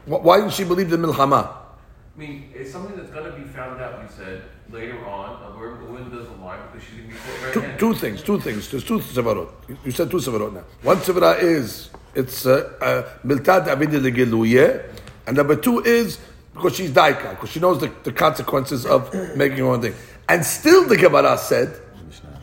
Why 0.07 0.39
didn't 0.39 0.53
she 0.53 0.65
believe 0.65 0.91
the 0.91 0.97
milchama? 0.97 1.49
I 2.15 2.19
mean, 2.19 2.51
it's 2.55 2.71
something 2.71 2.97
that's 2.97 3.11
going 3.11 3.31
to 3.31 3.39
be 3.39 3.45
found 3.45 3.81
out. 3.81 4.03
You 4.03 4.09
said 4.17 4.43
later 4.71 5.05
on, 5.07 5.37
where 5.59 5.75
woman 5.77 6.11
doesn't 6.11 6.41
lie 6.41 6.59
because 6.59 6.87
she's 6.87 7.01
going 7.01 7.53
to 7.53 7.61
be 7.61 7.77
two, 7.77 7.79
two 7.79 7.95
things. 7.95 8.23
Two 8.23 8.41
things. 8.41 8.71
There's 8.71 8.85
two 8.85 8.99
sevarot. 8.99 9.49
You 9.85 9.91
said 9.91 10.11
two 10.11 10.19
sevarot 10.19 10.53
now. 10.55 10.65
One 10.83 10.99
sevara 10.99 11.41
is 11.43 11.91
it's 12.15 12.47
uh, 12.47 12.73
uh, 12.81 13.27
miltad 13.27 13.67
avidah 13.67 14.01
legeluye, 14.01 14.85
and 15.27 15.37
number 15.37 15.57
two 15.57 15.81
is 15.81 16.19
because 16.55 16.77
she's 16.77 16.91
daika, 16.91 17.31
because 17.31 17.51
she 17.51 17.61
knows 17.61 17.81
the, 17.81 17.93
the 18.05 18.13
consequences 18.13 18.87
of 18.87 19.13
making 19.37 19.59
her 19.59 19.65
own 19.65 19.83
thing. 19.83 19.95
And 20.29 20.45
still, 20.45 20.87
the 20.87 20.97
Gemara 20.97 21.37
said 21.37 21.81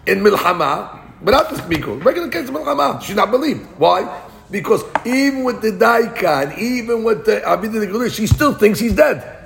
in 0.06 0.20
milhama, 0.20 1.22
without 1.22 1.50
this 1.50 1.62
mikol, 1.62 2.04
regular 2.04 2.28
case 2.28 2.50
of 2.50 2.56
milhama, 2.56 3.02
she's 3.02 3.16
not 3.16 3.32
believed. 3.32 3.66
Why? 3.78 4.22
Because 4.52 4.84
even 5.06 5.46
with 5.46 5.62
the 5.62 5.72
daika 5.72 6.44
and 6.44 6.60
even 6.60 7.04
with 7.04 7.26
the 7.26 7.40
legeluye, 7.42 8.14
she 8.14 8.28
still 8.28 8.54
thinks 8.54 8.80
he's 8.80 8.96
dead. 8.96 9.38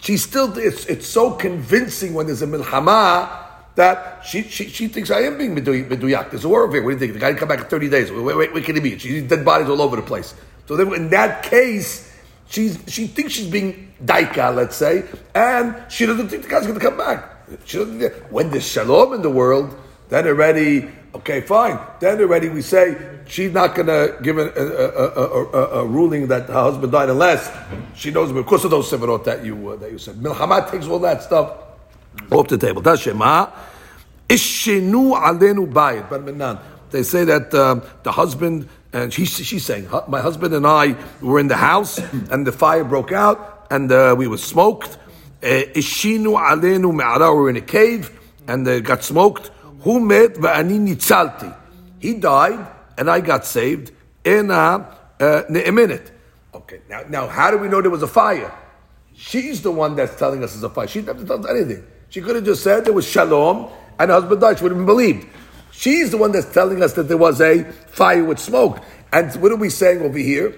She 0.00 0.16
still, 0.16 0.56
it's, 0.56 0.86
it's 0.86 1.06
so 1.06 1.32
convincing 1.32 2.14
when 2.14 2.26
there's 2.26 2.42
a 2.42 2.46
milhama 2.46 3.28
that 3.76 4.24
she, 4.24 4.42
she, 4.42 4.68
she 4.68 4.88
thinks 4.88 5.10
I 5.10 5.20
am 5.20 5.38
being 5.38 5.54
meduyak. 5.54 6.30
There's 6.30 6.44
a 6.44 6.48
war 6.48 6.64
over 6.64 6.74
here. 6.74 6.82
What 6.82 6.90
do 6.90 6.94
you 6.94 6.98
think? 6.98 7.14
The 7.14 7.18
guy 7.18 7.34
come 7.34 7.48
back 7.48 7.60
in 7.60 7.64
30 7.66 7.88
days. 7.88 8.12
Wait, 8.12 8.36
wait, 8.36 8.52
where 8.52 8.62
can 8.62 8.74
he 8.74 8.80
be? 8.80 8.98
She's 8.98 9.22
dead 9.22 9.44
bodies 9.44 9.68
all 9.68 9.80
over 9.80 9.96
the 9.96 10.02
place. 10.02 10.34
So 10.66 10.76
then 10.76 10.92
in 10.94 11.10
that 11.10 11.42
case, 11.42 12.09
she's, 12.50 12.78
she 12.88 13.06
thinks 13.06 13.32
she's 13.32 13.46
being 13.46 13.94
daika, 14.04 14.54
let's 14.54 14.76
say, 14.76 15.04
and 15.34 15.74
she 15.88 16.04
doesn't 16.04 16.28
think 16.28 16.42
the 16.42 16.48
guy's 16.48 16.66
going 16.66 16.78
to 16.78 16.84
come 16.84 16.98
back. 16.98 17.24
She 17.64 17.78
doesn't, 17.78 18.30
when 18.30 18.50
there's 18.50 18.66
shalom 18.66 19.14
in 19.14 19.22
the 19.22 19.30
world, 19.30 19.74
then 20.08 20.26
already, 20.26 20.88
okay, 21.14 21.40
fine. 21.40 21.78
Then 22.00 22.20
already 22.20 22.48
we 22.48 22.62
say 22.62 22.96
she's 23.26 23.52
not 23.52 23.74
going 23.74 23.86
to 23.86 24.16
give 24.22 24.38
a, 24.38 24.50
a, 24.50 25.58
a, 25.58 25.82
a, 25.82 25.86
ruling 25.86 26.26
that 26.28 26.48
her 26.48 26.52
husband 26.52 26.92
died 26.92 27.08
unless 27.08 27.50
she 27.94 28.10
knows 28.10 28.32
because 28.32 28.64
of 28.64 28.72
those 28.72 28.90
severot 28.90 29.24
that 29.24 29.44
you 29.44 29.70
uh, 29.70 29.76
that 29.76 29.90
you 29.90 29.98
said. 29.98 30.16
Milhamat 30.16 30.70
takes 30.70 30.86
all 30.86 30.98
that 30.98 31.22
stuff 31.22 31.56
off 32.30 32.48
the 32.48 32.58
table. 32.58 32.82
Tashema 32.82 33.52
ishenu 34.28 35.16
alenu 35.16 35.72
bayit. 35.72 36.10
But 36.10 36.90
they 36.90 37.04
say 37.04 37.24
that 37.24 37.54
um, 37.54 37.82
the 38.02 38.10
husband 38.10 38.68
and 38.92 39.12
she, 39.12 39.24
she's 39.24 39.64
saying 39.64 39.88
my 40.08 40.20
husband 40.20 40.52
and 40.54 40.66
I 40.66 40.96
were 41.20 41.38
in 41.38 41.48
the 41.48 41.56
house 41.56 41.98
and 41.98 42.46
the 42.46 42.52
fire 42.52 42.82
broke 42.84 43.12
out 43.12 43.68
and 43.70 43.90
uh, 43.90 44.14
we 44.18 44.26
were 44.26 44.38
smoked. 44.38 44.98
Uh, 45.42 45.46
ishinu 45.74 46.38
alenu 46.38 46.94
me'ara. 46.94 47.32
We 47.32 47.40
were 47.40 47.50
in 47.50 47.56
a 47.56 47.60
cave 47.60 48.10
and 48.48 48.66
uh, 48.66 48.80
got 48.80 49.04
smoked. 49.04 49.50
Who 49.82 50.00
met 50.00 50.34
va'ani 50.34 50.78
nitzalti. 50.88 51.56
He 52.00 52.14
died 52.14 52.66
and 52.98 53.08
I 53.08 53.20
got 53.20 53.46
saved 53.46 53.92
in 54.24 54.50
a, 54.50 54.96
a 55.20 55.70
minute. 55.72 56.10
Okay, 56.52 56.80
now, 56.88 57.02
now 57.08 57.26
how 57.28 57.50
do 57.50 57.58
we 57.58 57.68
know 57.68 57.80
there 57.80 57.90
was 57.90 58.02
a 58.02 58.08
fire? 58.08 58.52
She's 59.14 59.62
the 59.62 59.70
one 59.70 59.94
that's 59.94 60.16
telling 60.16 60.42
us 60.42 60.52
there's 60.52 60.64
a 60.64 60.70
fire. 60.70 60.88
She 60.88 61.02
never 61.02 61.24
tells 61.24 61.46
anything. 61.46 61.84
She 62.08 62.20
could 62.20 62.34
have 62.34 62.44
just 62.44 62.64
said 62.64 62.84
there 62.84 62.92
was 62.92 63.06
shalom 63.06 63.70
and 63.98 64.10
her 64.10 64.20
husband 64.20 64.40
died. 64.40 64.58
She 64.58 64.64
would 64.64 64.72
have 64.72 64.78
been 64.78 64.86
believed. 64.86 65.28
She's 65.80 66.10
the 66.10 66.18
one 66.18 66.30
that's 66.32 66.52
telling 66.52 66.82
us 66.82 66.92
that 66.92 67.04
there 67.04 67.16
was 67.16 67.40
a 67.40 67.64
fire 67.64 68.22
with 68.22 68.38
smoke. 68.38 68.84
And 69.14 69.32
what 69.40 69.50
are 69.50 69.56
we 69.56 69.70
saying 69.70 70.02
over 70.02 70.18
here? 70.18 70.54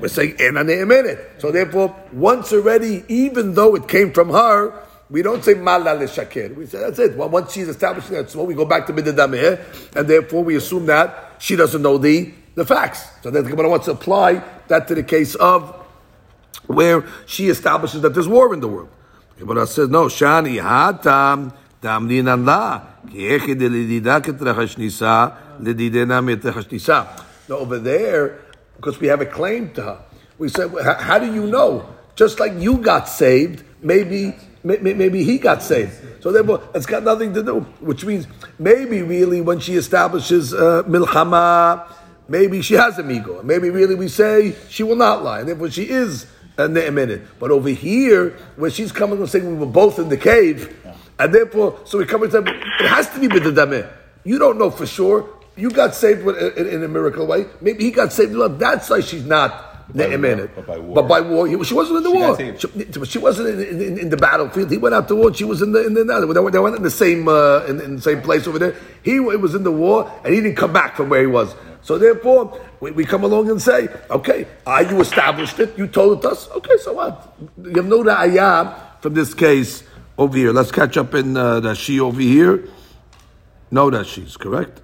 We're 0.00 0.08
saying 0.08 0.34
in 0.40 0.56
a 0.56 0.64
minute. 0.64 1.34
So 1.38 1.52
therefore, 1.52 1.94
once 2.12 2.52
already, 2.52 3.04
even 3.06 3.54
though 3.54 3.76
it 3.76 3.86
came 3.86 4.12
from 4.12 4.30
her, 4.30 4.74
we 5.10 5.22
don't 5.22 5.44
say 5.44 5.54
mala 5.54 5.94
le 5.94 6.06
shakir. 6.08 6.56
We 6.56 6.66
say 6.66 6.80
that's 6.80 6.98
it. 6.98 7.16
Well, 7.16 7.28
once 7.28 7.52
she's 7.52 7.68
establishing 7.68 8.14
that 8.14 8.30
smoke, 8.30 8.48
we 8.48 8.54
go 8.54 8.64
back 8.64 8.88
to 8.88 8.92
midadameh, 8.92 9.94
and 9.94 10.08
therefore 10.08 10.42
we 10.42 10.56
assume 10.56 10.86
that 10.86 11.36
she 11.38 11.54
doesn't 11.54 11.80
know 11.80 11.96
the, 11.96 12.34
the 12.56 12.66
facts. 12.66 13.06
So 13.22 13.30
then 13.30 13.44
the 13.44 13.50
Gemara 13.50 13.68
wants 13.68 13.84
to 13.84 13.92
apply 13.92 14.42
that 14.66 14.88
to 14.88 14.96
the 14.96 15.04
case 15.04 15.36
of 15.36 15.72
where 16.66 17.06
she 17.26 17.48
establishes 17.48 18.02
that 18.02 18.12
there's 18.12 18.26
war 18.26 18.52
in 18.52 18.58
the 18.58 18.66
world. 18.66 18.88
The 19.36 19.46
Gemara 19.46 19.68
says, 19.68 19.88
no, 19.88 20.06
shani 20.06 20.60
hatam 20.60 21.54
tamrinan 21.84 22.46
la, 22.46 22.80
Now 27.46 27.56
over 27.56 27.78
there, 27.78 28.40
because 28.76 28.98
we 29.00 29.06
have 29.08 29.20
a 29.20 29.26
claim 29.26 29.72
to 29.74 29.82
her, 29.82 29.98
we 30.38 30.48
said, 30.48 30.70
how 31.00 31.18
do 31.18 31.32
you 31.32 31.46
know? 31.46 31.86
Just 32.16 32.40
like 32.40 32.54
you 32.54 32.78
got 32.78 33.08
saved, 33.08 33.64
maybe 33.82 34.34
maybe 34.64 35.24
he 35.24 35.36
got 35.38 35.62
saved. 35.62 36.22
So 36.22 36.32
therefore, 36.32 36.62
it's 36.74 36.86
got 36.86 37.02
nothing 37.02 37.34
to 37.34 37.42
do. 37.42 37.60
Which 37.80 38.04
means 38.04 38.26
maybe 38.58 39.02
really 39.02 39.42
when 39.42 39.60
she 39.60 39.74
establishes 39.74 40.54
uh, 40.54 40.84
milchama, 40.84 41.86
maybe 42.28 42.62
she 42.62 42.74
has 42.74 42.98
a 42.98 43.02
migo. 43.02 43.44
Maybe 43.44 43.68
really 43.68 43.94
we 43.94 44.08
say 44.08 44.54
she 44.70 44.82
will 44.82 44.96
not 44.96 45.22
lie, 45.22 45.40
and 45.40 45.48
therefore 45.48 45.70
she 45.70 45.90
is 45.90 46.26
a 46.56 46.68
minute. 46.68 47.22
But 47.38 47.50
over 47.50 47.68
here, 47.68 48.30
where 48.56 48.70
she's 48.70 48.92
coming 48.92 49.18
and 49.18 49.28
saying 49.28 49.46
we 49.46 49.54
were 49.54 49.70
both 49.70 49.98
in 49.98 50.08
the 50.08 50.16
cave, 50.16 50.74
and 51.18 51.34
therefore, 51.34 51.78
so 51.84 51.98
we 51.98 52.06
come 52.06 52.22
and 52.22 52.32
say 52.32 52.38
it 52.40 52.88
has 52.88 53.08
to 53.10 53.20
be 53.20 53.28
b'dadameh. 53.28 53.90
You 54.24 54.38
don't 54.38 54.58
know 54.58 54.70
for 54.70 54.86
sure. 54.86 55.28
you 55.56 55.70
got 55.70 55.94
saved 55.94 56.24
with, 56.24 56.36
in, 56.58 56.66
in 56.66 56.82
a 56.82 56.88
miracle 56.88 57.26
way. 57.26 57.46
Maybe 57.60 57.84
he 57.84 57.90
got 57.90 58.12
saved 58.12 58.32
in 58.32 58.38
love. 58.38 58.58
That's 58.58 58.90
why 58.90 59.00
she's 59.00 59.24
not 59.24 59.86
By 59.94 60.06
war, 60.08 60.48
but 60.56 60.66
by 60.66 60.78
war. 60.78 60.94
But 60.94 61.08
by 61.08 61.20
war, 61.20 61.46
he- 61.46 61.62
she 61.64 61.74
wasn't 61.74 61.98
in 61.98 62.02
the 62.04 62.10
She 62.10 62.16
war. 62.16 63.04
She, 63.06 63.10
she 63.12 63.18
wasn't 63.18 63.48
in, 63.60 63.80
in, 63.80 63.98
in 63.98 64.08
the 64.10 64.16
battlefield. 64.16 64.70
He 64.70 64.78
went 64.78 64.94
out 64.94 65.06
to 65.08 65.14
war. 65.14 65.32
She 65.34 65.44
was 65.44 65.62
in 65.62 65.72
the 65.72 65.86
in 65.86 65.94
the. 65.94 66.02
They 66.04 66.40
went, 66.40 66.52
they 66.52 66.58
went 66.58 66.76
in 66.76 66.82
the 66.82 66.90
same 66.90 67.28
uh, 67.28 67.64
in, 67.68 67.80
in 67.80 67.96
the 67.96 68.02
same 68.02 68.22
place 68.22 68.46
over 68.48 68.58
there. 68.58 68.74
He 69.02 69.20
was 69.20 69.54
in 69.54 69.62
the 69.62 69.70
war, 69.72 70.10
and 70.24 70.34
he 70.34 70.40
didn't 70.40 70.56
come 70.56 70.72
back 70.72 70.96
from 70.96 71.10
where 71.10 71.20
he 71.20 71.26
was. 71.28 71.54
So 71.82 71.98
therefore, 71.98 72.58
we, 72.80 72.92
we 72.92 73.04
come 73.04 73.24
along 73.24 73.50
and 73.50 73.60
say, 73.60 73.88
okay, 74.08 74.46
ah, 74.66 74.80
you 74.80 74.98
established 75.02 75.60
it. 75.60 75.76
You 75.76 75.86
told 75.86 76.18
it 76.18 76.22
to 76.22 76.30
us. 76.30 76.48
Okay, 76.50 76.78
so 76.78 76.94
what? 76.94 77.34
You 77.62 77.74
have 77.76 77.84
no 77.86 78.02
ra'ayah 78.02 79.00
from 79.02 79.12
this 79.12 79.34
case 79.34 79.84
over 80.17 80.37
here. 80.37 80.51
Let's 80.51 80.71
catch 80.71 80.97
up 80.97 81.13
in 81.15 81.37
uh, 81.37 81.61
Rashi 81.61 81.99
over 81.99 82.21
here. 82.21 82.63
No 83.71 83.89
Rashi's 83.89 84.37
correct. 84.37 84.81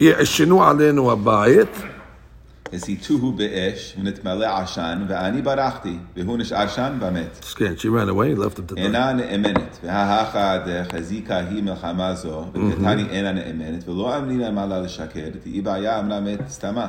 יעשנו 0.00 0.64
עלינו 0.64 1.12
הבית, 1.12 1.68
הסיתוהו 2.72 3.32
באש 3.32 3.96
ונתמלא 4.00 4.46
עשן 4.58 5.04
ואני 5.08 5.42
ברחתי 5.42 5.96
והוא 6.16 6.38
נשאר 6.38 6.68
שם 6.68 6.98
ומת. 7.00 7.44
Scan, 7.44 7.78
she 7.78 7.88
ran 7.88 8.08
away, 8.08 8.34
left 8.34 8.58
him 8.58 8.66
to 8.66 8.74
die. 8.74 8.78
אינה 8.80 9.12
נאמנת, 9.12 9.78
והאחד 9.84 10.60
חזיקה 10.92 11.36
היא 11.36 11.62
מלחמה 11.62 12.14
זו, 12.14 12.46
וקטני 12.54 13.08
אינה 13.10 13.32
נאמנת, 13.32 13.88
ולא 13.88 14.16
אמרינן 14.16 14.54
מעלה 14.54 14.80
לשקר, 14.80 15.28
תהי 15.42 15.60
בעיה 15.60 16.00
אמרה 16.00 16.20
מת 16.20 16.48
סתמה. 16.48 16.86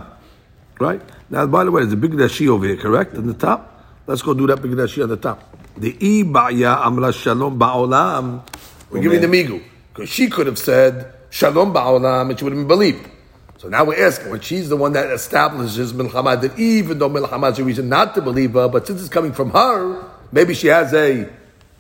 Right? 0.80 1.02
Now, 1.30 1.46
by 1.46 1.64
the 1.66 1.72
way, 1.72 1.84
there's 1.84 1.94
a 1.94 1.98
big 1.98 2.14
dashi 2.14 2.48
over 2.48 2.66
here, 2.66 2.78
correct? 2.78 3.16
On 3.16 3.28
the 3.28 3.34
top? 3.34 3.62
Let's 4.08 4.22
go 4.22 4.34
do 4.34 4.48
that 4.48 4.62
big 4.62 4.72
dashi 4.72 5.02
on 5.02 5.10
the 5.10 5.18
top. 5.18 5.56
The 5.78 5.96
i 6.00 6.24
ba'ya 6.24 6.86
amra 6.86 7.14
shalom 7.14 7.58
ba'olam. 7.58 8.42
We're 8.90 9.02
giving 9.02 9.22
the 9.22 9.28
migu. 9.28 9.62
Because 9.94 10.10
she 10.10 10.30
could 10.30 10.48
have 10.48 10.60
said 10.60 11.14
shalom 11.30 11.74
ba'olam 11.74 12.30
and 12.30 12.38
she 12.38 12.44
would 12.44 12.54
have 12.54 12.60
been 12.60 12.68
believed. 12.68 13.10
So 13.58 13.70
now 13.70 13.86
we're 13.86 14.06
asking, 14.06 14.30
when 14.30 14.42
she's 14.42 14.68
the 14.68 14.76
one 14.76 14.92
that 14.92 15.10
establishes 15.10 15.94
milchama, 15.94 16.42
that 16.42 16.60
even 16.60 17.00
though 17.00 17.10
milchama 17.10 17.54
is 17.54 17.60
a 17.60 17.64
reason 17.64 17.88
not 17.88 18.14
to 18.16 18.22
believe 18.22 18.52
her, 18.54 18.68
but 18.68 18.86
since 18.86 19.00
it's 19.00 19.10
coming 19.10 19.32
from 19.32 19.52
her, 19.52 20.04
maybe 20.34 20.54
she 20.54 20.68
has 20.68 20.94
a 20.94 21.30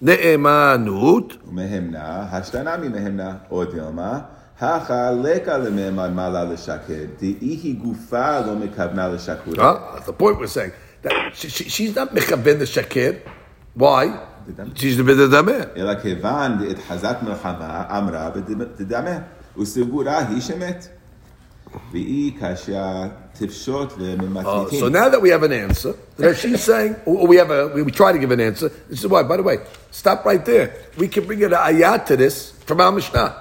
ne'emanut. 0.01 1.37
ומהמנה, 1.45 2.27
השתנה 2.31 2.77
ממהמנה, 2.77 3.35
או 3.51 3.65
דילמה, 3.65 4.19
הכה 4.61 5.11
לקה 5.11 5.57
למהמן 5.57 6.13
מעלה 6.13 6.43
לשקר, 6.43 7.03
דהי 7.19 7.35
היא 7.39 7.75
גופה 7.75 8.39
לא 8.39 8.55
מכוונה 8.55 9.07
לשקורה. 9.07 9.57
Huh? 9.57 9.95
That's 9.95 10.05
the 10.05 10.13
point 10.13 10.39
we're 10.39 10.47
saying. 10.47 10.71
That 11.03 11.35
she, 11.35 11.49
she, 11.49 11.63
she's 11.69 11.95
not 11.95 12.13
mechaben 12.15 12.59
the 12.59 12.65
shakir. 12.65 13.19
Why? 13.73 14.19
She's 14.75 14.97
the 14.97 15.03
bit 15.03 15.19
of 15.19 15.31
the 15.31 15.67
אלא 15.77 15.93
כיוון 16.01 16.57
דאת 16.59 16.77
חזת 16.87 17.17
מלחמה 17.23 17.83
אמרה 17.97 18.29
בדמה, 18.29 19.19
וסגורה 19.57 20.27
היא 20.29 20.41
שמת. 20.41 20.87
והיא 21.91 22.31
כאשר 22.39 22.83
תפשוט 23.33 23.91
Oh, 23.91 23.95
לממתניתים. 23.99 24.79
so 24.79 24.89
now 24.89 25.09
that 25.09 25.21
we 25.21 25.29
have 25.29 25.43
an 25.43 25.51
answer, 25.51 25.93
that 26.17 26.37
she's 26.37 26.61
saying, 26.61 26.95
or 27.05 27.25
we 27.25 27.35
have 27.37 27.49
a, 27.49 27.67
we, 27.73 27.81
we 27.81 27.91
try 27.91 28.11
to 28.11 28.19
give 28.19 28.31
an 28.31 28.39
answer. 28.39 28.69
This 28.89 28.99
is 29.03 29.07
why. 29.07 29.23
By 29.23 29.37
the 29.37 29.43
way, 29.43 29.57
stop 29.91 30.25
right 30.25 30.43
there. 30.45 30.75
We 30.97 31.07
can 31.07 31.25
bring 31.25 31.43
an 31.43 31.51
ayat 31.51 32.05
to 32.07 32.17
this 32.17 32.51
from 32.67 32.79
our 32.79 32.91
Mishnah. 32.91 33.35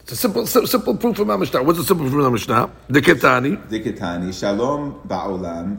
It's 0.00 0.12
a 0.12 0.16
simple, 0.16 0.46
sim- 0.46 0.66
simple 0.66 0.96
proof 0.96 1.16
from 1.16 1.30
our 1.30 1.38
Mishnah. 1.38 1.62
What's 1.62 1.78
the 1.78 1.84
simple 1.84 2.04
proof 2.04 2.14
from 2.14 2.24
our 2.24 2.30
Mishnah? 2.30 2.70
The 2.88 3.00
Ketani. 3.02 3.56
דקתני, 3.68 4.32
שלום 4.32 4.98
בעולם 5.04 5.76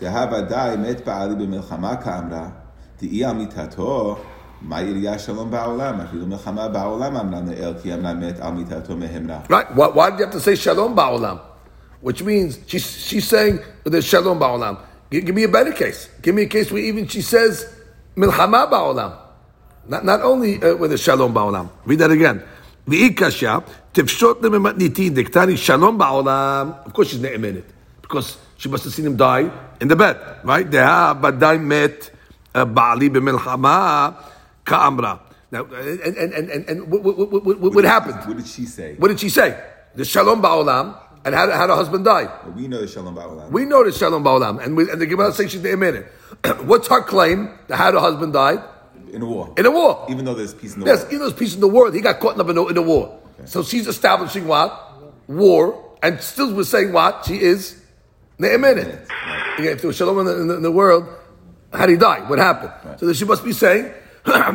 נאמנת. 0.00 0.14
דהה 0.14 0.26
ודאי 0.32 0.76
מת 0.76 1.06
בעלי 1.06 1.34
במלחמה 1.34 1.96
כאמרה, 1.96 2.48
תהי 2.96 3.24
על 3.24 3.32
מיתתו, 3.32 4.18
מה 4.62 4.82
יריה 4.82 5.18
שלום 5.18 5.50
בעולם? 5.50 6.00
אפילו 6.00 6.26
מלחמה 6.26 6.68
בעולם 6.68 7.16
אמרה 7.16 7.40
לאל, 7.40 7.74
כי 7.82 7.94
אמרה 7.94 8.14
מת 8.14 8.40
על 8.40 8.52
מיתתו 8.52 8.96
מהמרה. 8.96 9.40
Right? 9.48 9.76
Why, 9.76 9.88
why 9.88 10.10
did 10.10 10.18
you 10.18 10.24
have 10.26 10.32
to 10.32 10.40
say 10.40 10.54
shalom 10.54 10.94
ba'olam? 10.96 11.40
Which 12.00 12.22
means 12.22 12.58
she's, 12.66 12.86
she's 13.08 13.28
saying 13.28 13.58
there's 13.84 14.04
shalom 14.04 14.38
ba'olam. 14.38 14.78
Give, 15.10 15.24
give 15.24 15.34
me 15.34 15.44
a 15.44 15.48
better 15.48 15.72
case. 15.72 16.08
Give 16.22 16.34
me 16.34 16.42
a 16.42 16.46
case 16.46 16.70
where 16.70 16.82
even 16.82 17.06
she 17.08 17.22
says 17.22 17.68
milchama 18.16 18.70
ba'olam. 18.70 19.16
Not, 19.88 20.04
not 20.04 20.20
only 20.22 20.62
uh, 20.62 20.76
with 20.76 20.90
the 20.92 20.98
shalom 20.98 21.34
ba'olam. 21.34 21.68
Read 21.84 21.98
that 21.98 22.10
again. 22.10 22.42
V'ikasha 22.88 23.64
tifshot 23.94 24.40
lemematnitin 24.42 25.10
diktani 25.10 25.56
shalom 25.56 25.98
ba'olam. 25.98 26.86
Of 26.86 26.92
course 26.92 27.08
she's 27.08 27.20
ne'emenet. 27.20 27.64
Because 28.00 28.38
she 28.57 28.69
must 28.69 28.83
have 28.83 28.93
seen 28.93 29.05
him 29.05 29.15
die 29.17 29.49
in 29.79 29.87
the 29.87 29.95
bed. 29.95 30.17
Right? 30.43 30.69
Deha 30.69 31.19
badai 31.19 31.61
met 31.61 32.11
ba'ali 32.53 33.09
b'milchama 33.09 34.15
ka'amra. 34.65 35.19
Now, 35.51 35.63
and, 35.65 35.99
and, 36.01 36.33
and, 36.33 36.49
and, 36.49 36.69
and 36.69 36.91
what, 36.91 37.03
what, 37.03 37.17
what, 37.31 37.57
what, 37.57 37.73
what 37.75 37.85
happened? 37.85 38.15
What 38.27 38.35
did 38.37 38.47
she 38.47 38.65
say? 38.65 38.95
What 38.95 39.07
did 39.07 39.19
she 39.19 39.29
say? 39.29 39.57
The 39.95 40.03
shalom 40.03 40.41
ba'olam, 40.41 40.97
and 41.23 41.33
how, 41.33 41.49
how 41.49 41.67
her 41.67 41.75
husband 41.75 42.03
died. 42.05 42.29
We 42.55 42.67
know 42.67 42.81
the 42.81 42.87
shalom 42.87 43.15
ba'olam. 43.15 43.49
We 43.51 43.65
know 43.65 43.83
the 43.83 43.91
shalom 43.93 44.23
ba'olam, 44.23 44.61
and, 44.63 44.75
we, 44.75 44.89
and 44.91 44.99
the 44.99 45.05
Gemara 45.05 45.31
says 45.31 45.51
she's 45.51 45.61
the 45.61 45.75
minute. 45.77 46.05
What's 46.63 46.87
her 46.89 47.01
claim? 47.01 47.49
That 47.67 47.77
how 47.77 47.91
her 47.93 47.99
husband 47.99 48.33
died 48.33 48.59
in 49.13 49.21
a 49.21 49.25
war. 49.25 49.53
in 49.57 49.65
a 49.65 49.71
war. 49.71 50.05
Even 50.09 50.25
though 50.25 50.33
there's 50.33 50.53
peace 50.53 50.73
in 50.73 50.81
the 50.81 50.85
Yes, 50.85 50.99
war. 51.03 51.07
even 51.07 51.19
though 51.19 51.29
there's 51.29 51.39
peace 51.39 51.55
in 51.55 51.61
the 51.61 51.67
world, 51.67 51.93
he 51.95 52.01
got 52.01 52.19
caught 52.19 52.37
up 52.37 52.49
in 52.49 52.57
a, 52.57 52.65
in 52.67 52.77
a 52.77 52.81
war. 52.81 53.19
So 53.45 53.63
she's 53.63 53.87
establishing 53.87 54.47
what 54.47 54.73
war, 55.27 55.95
and 56.03 56.19
still 56.19 56.53
we're 56.53 56.63
saying 56.63 56.91
what 56.91 57.23
she 57.25 57.39
is 57.39 57.81
ne'emenet. 58.39 59.07
Okay, 59.59 59.71
if 59.71 59.81
there 59.81 59.87
was 59.87 59.95
shalom 59.95 60.19
in 60.19 60.25
the, 60.25 60.41
in 60.41 60.47
the, 60.47 60.55
in 60.57 60.63
the 60.63 60.71
world, 60.71 61.07
how 61.73 61.85
did 61.85 61.93
he 61.93 61.97
die? 61.97 62.21
What 62.29 62.39
happened? 62.39 62.99
So 62.99 63.05
then 63.05 63.15
she 63.15 63.25
must 63.25 63.43
be 63.43 63.53
saying 63.53 63.91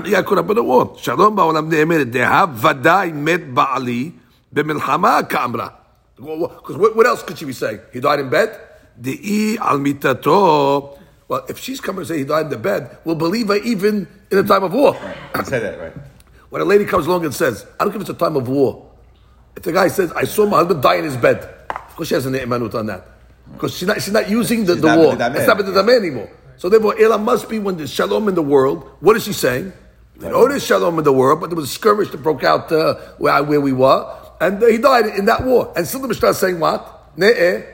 he 0.04 0.10
got 0.10 0.24
caught 0.26 0.38
up 0.38 0.50
in 0.50 0.58
a 0.58 0.62
war. 0.62 0.96
Shalom 0.98 1.36
ba'olam 1.36 1.70
ne'emenet. 1.70 2.12
Deha 2.12 2.54
vaday 2.54 3.12
met 3.14 3.40
ba'ali 3.54 4.12
b'milchama 4.54 5.28
ka'amra. 5.28 5.72
Because 6.16 6.76
what, 6.76 6.94
what 6.94 7.06
else 7.06 7.22
could 7.22 7.38
she 7.38 7.44
be 7.44 7.52
saying? 7.52 7.80
He 7.92 8.00
died 8.00 8.20
in 8.20 8.30
bed. 8.30 8.58
De'i 9.00 9.56
al 9.58 9.78
mitato. 9.78 10.98
Well, 11.26 11.44
if 11.48 11.58
she's 11.58 11.80
coming 11.80 12.02
to 12.02 12.06
say 12.06 12.18
he 12.18 12.24
died 12.24 12.46
in 12.46 12.50
the 12.50 12.58
bed, 12.58 12.98
we'll 13.04 13.16
believe 13.16 13.48
her 13.48 13.56
even 13.56 14.06
in 14.30 14.38
a 14.38 14.42
time 14.42 14.64
of 14.64 14.72
war. 14.72 14.94
You 15.34 15.44
Say 15.44 15.58
that, 15.58 15.80
right? 15.80 15.94
When 16.50 16.60
a 16.60 16.64
lady 16.66 16.84
comes 16.84 17.06
along 17.06 17.24
and 17.24 17.34
says, 17.34 17.66
I 17.80 17.84
don't 17.84 17.92
care 17.92 18.02
if 18.02 18.08
it's 18.08 18.10
a 18.10 18.22
time 18.22 18.36
of 18.36 18.46
war. 18.48 18.90
If 19.56 19.62
the 19.62 19.72
guy 19.72 19.88
says, 19.88 20.12
I 20.12 20.24
saw 20.24 20.46
my 20.46 20.58
husband 20.58 20.82
die 20.82 20.96
in 20.96 21.04
his 21.04 21.16
bed, 21.16 21.38
of 21.70 21.96
course 21.96 22.08
she 22.08 22.14
has 22.14 22.26
an 22.26 22.34
imanut 22.34 22.74
on 22.74 22.86
that. 22.86 23.08
Because 23.52 23.76
she's 23.76 23.86
not, 23.86 24.02
she's 24.02 24.12
not 24.12 24.28
using 24.28 24.64
the, 24.64 24.74
She's 24.74 24.82
the 24.82 24.88
not 24.88 24.98
war. 24.98 25.12
It's 25.12 25.46
not 25.46 25.58
b'dameh 25.58 25.96
anymore. 25.96 26.30
So 26.56 26.68
therefore, 26.68 26.98
Ela 27.00 27.18
must 27.18 27.48
be 27.48 27.58
when 27.58 27.76
there's 27.76 27.92
shalom 27.92 28.28
in 28.28 28.34
the 28.34 28.42
world. 28.42 28.88
What 29.00 29.16
is 29.16 29.24
she 29.24 29.32
saying? 29.32 29.72
We 30.18 30.28
know 30.28 30.48
there's 30.48 30.64
shalom 30.64 30.98
in 30.98 31.04
the 31.04 31.12
world, 31.12 31.40
but 31.40 31.50
there 31.50 31.56
was 31.56 31.70
a 31.70 31.72
skirmish 31.72 32.10
that 32.10 32.18
broke 32.18 32.44
out 32.44 32.70
uh, 32.70 32.94
where, 33.18 33.42
where 33.42 33.60
we 33.60 33.72
were. 33.72 34.16
And 34.40 34.62
uh, 34.62 34.66
he 34.66 34.78
died 34.78 35.06
in 35.06 35.24
that 35.26 35.44
war. 35.44 35.72
And 35.76 35.86
still 35.86 36.00
the 36.00 36.08
Mishnah 36.08 36.28
is 36.28 36.38
saying 36.38 36.60
what? 36.60 37.16
Ne'eh. 37.16 37.66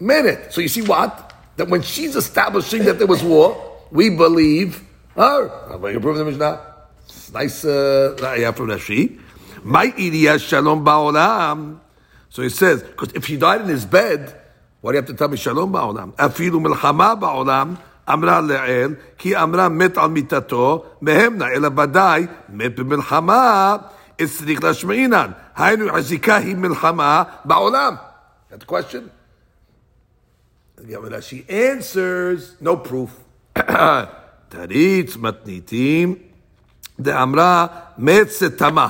Minute. 0.00 0.52
So 0.52 0.60
you 0.60 0.68
see 0.68 0.82
what? 0.82 1.32
That 1.56 1.68
when 1.68 1.82
she's 1.82 2.16
establishing 2.16 2.84
that 2.84 2.98
there 2.98 3.06
was 3.06 3.22
war, 3.22 3.78
we 3.92 4.10
believe 4.10 4.82
her. 5.14 5.48
Going 5.78 5.94
to 5.94 6.00
prove 6.00 6.16
the 6.16 6.24
Mishnah. 6.24 6.60
It's 7.04 7.32
nice 7.32 7.64
uh, 7.64 8.16
from 8.56 8.68
Rashi. 8.68 9.20
My 9.62 9.86
idiyah 9.86 10.40
shalom 10.40 10.84
ba'olam. 10.84 11.78
So 12.28 12.42
he 12.42 12.48
says, 12.48 12.82
because 12.82 13.12
if 13.12 13.26
he 13.26 13.36
died 13.36 13.60
in 13.60 13.68
his 13.68 13.86
bed, 13.86 14.34
why 14.83 14.91
do 14.91 14.97
you 14.97 15.01
have 15.01 15.07
to 15.07 15.13
tell 15.13 15.27
me 15.27 15.37
shalom 15.37 15.71
ba'olam? 15.73 16.13
Afilu 16.13 16.59
milchama 16.59 17.19
ba'olam. 17.19 17.77
אמרה 18.13 18.41
לעיל, 18.41 18.95
כי 19.17 19.37
אמרה 19.37 19.69
מת 19.69 19.97
על 19.97 20.09
מיתתו, 20.09 20.85
מהמנה, 21.01 21.47
אלא 21.47 21.69
ודאי 21.77 22.27
מת 22.49 22.79
במלחמה, 22.79 23.77
צריך 24.21 24.63
להשמעינן. 24.63 25.31
היינו, 25.55 25.97
הזיקה 25.97 26.35
היא 26.35 26.55
מלחמה 26.55 27.23
בעולם. 27.45 27.95
That's 28.49 28.59
the 28.59 28.65
question? 28.65 29.11
Gemara, 30.87 31.21
she 31.21 31.45
answers, 31.49 32.55
no 32.61 32.75
proof. 32.77 33.09
תריץ 34.49 35.17
מתניתים, 35.17 36.15
דאמרה 36.99 37.67
מת 37.97 38.29
סתמה. 38.29 38.87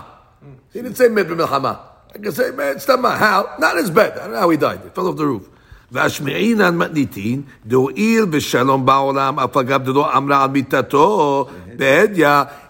He 0.74 0.82
didn't 0.82 0.98
say 0.98 1.10
מת 1.10 1.28
במלחמה. 1.28 1.74
I 2.13 2.18
can 2.18 2.32
say 2.32 2.51
מת 2.58 2.78
סתמה. 2.80 3.20
How? 3.20 3.60
Not 3.60 3.75
in 3.75 3.84
his 3.84 3.89
bed. 3.89 4.13
I 4.13 4.24
don't 4.24 4.32
know 4.32 4.39
how 4.39 4.50
he 4.50 4.58
died. 4.58 4.80
He 4.84 4.89
fell 4.89 5.08
off 5.08 5.18
the 5.18 5.25
roof. 5.25 5.50
והשמעינן 5.94 6.78
מתניתין, 6.78 7.42
דואיל 7.66 8.25
בשלום 8.25 8.86
בעולם, 8.86 9.39
אף 9.39 9.58
אגב 9.58 9.84
דלא 9.84 10.18
אמרה 10.18 10.44
על 10.44 10.50
מיתתו, 10.50 11.48
בהדיא, 11.75 12.28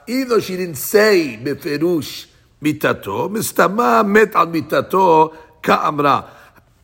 even 0.08 0.12
though 0.12 0.40
she 0.40 0.56
didn't 0.56 0.94
say 0.94 1.44
בפירוש 1.44 2.28
מיתתו, 2.62 3.30
מסתמה 3.30 4.02
מת 4.04 4.36
על 4.36 4.48
מיתתו 4.48 5.32
כאמרה. 5.64 6.22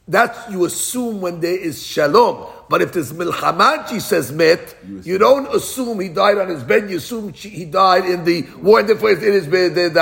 That's 0.07 0.49
you 0.51 0.65
assume 0.65 1.21
when 1.21 1.39
there 1.39 1.57
is 1.57 1.83
shalom. 1.83 2.45
But 2.69 2.83
if 2.83 2.93
there's 2.93 3.11
milchama, 3.11 3.87
she 3.89 3.99
says 3.99 4.31
met, 4.31 4.75
you 5.03 5.17
don't 5.17 5.47
assume 5.53 5.99
he 5.99 6.09
died 6.09 6.37
on 6.37 6.49
his 6.49 6.61
bed. 6.61 6.91
You 6.91 6.97
assume 6.97 7.33
she, 7.33 7.49
he 7.49 7.65
died 7.65 8.05
in 8.05 8.23
the 8.23 8.45
war. 8.61 8.81
And 8.81 8.89
therefore, 8.89 9.11
it 9.11 9.23
is 9.23 9.47
bed 9.47 9.95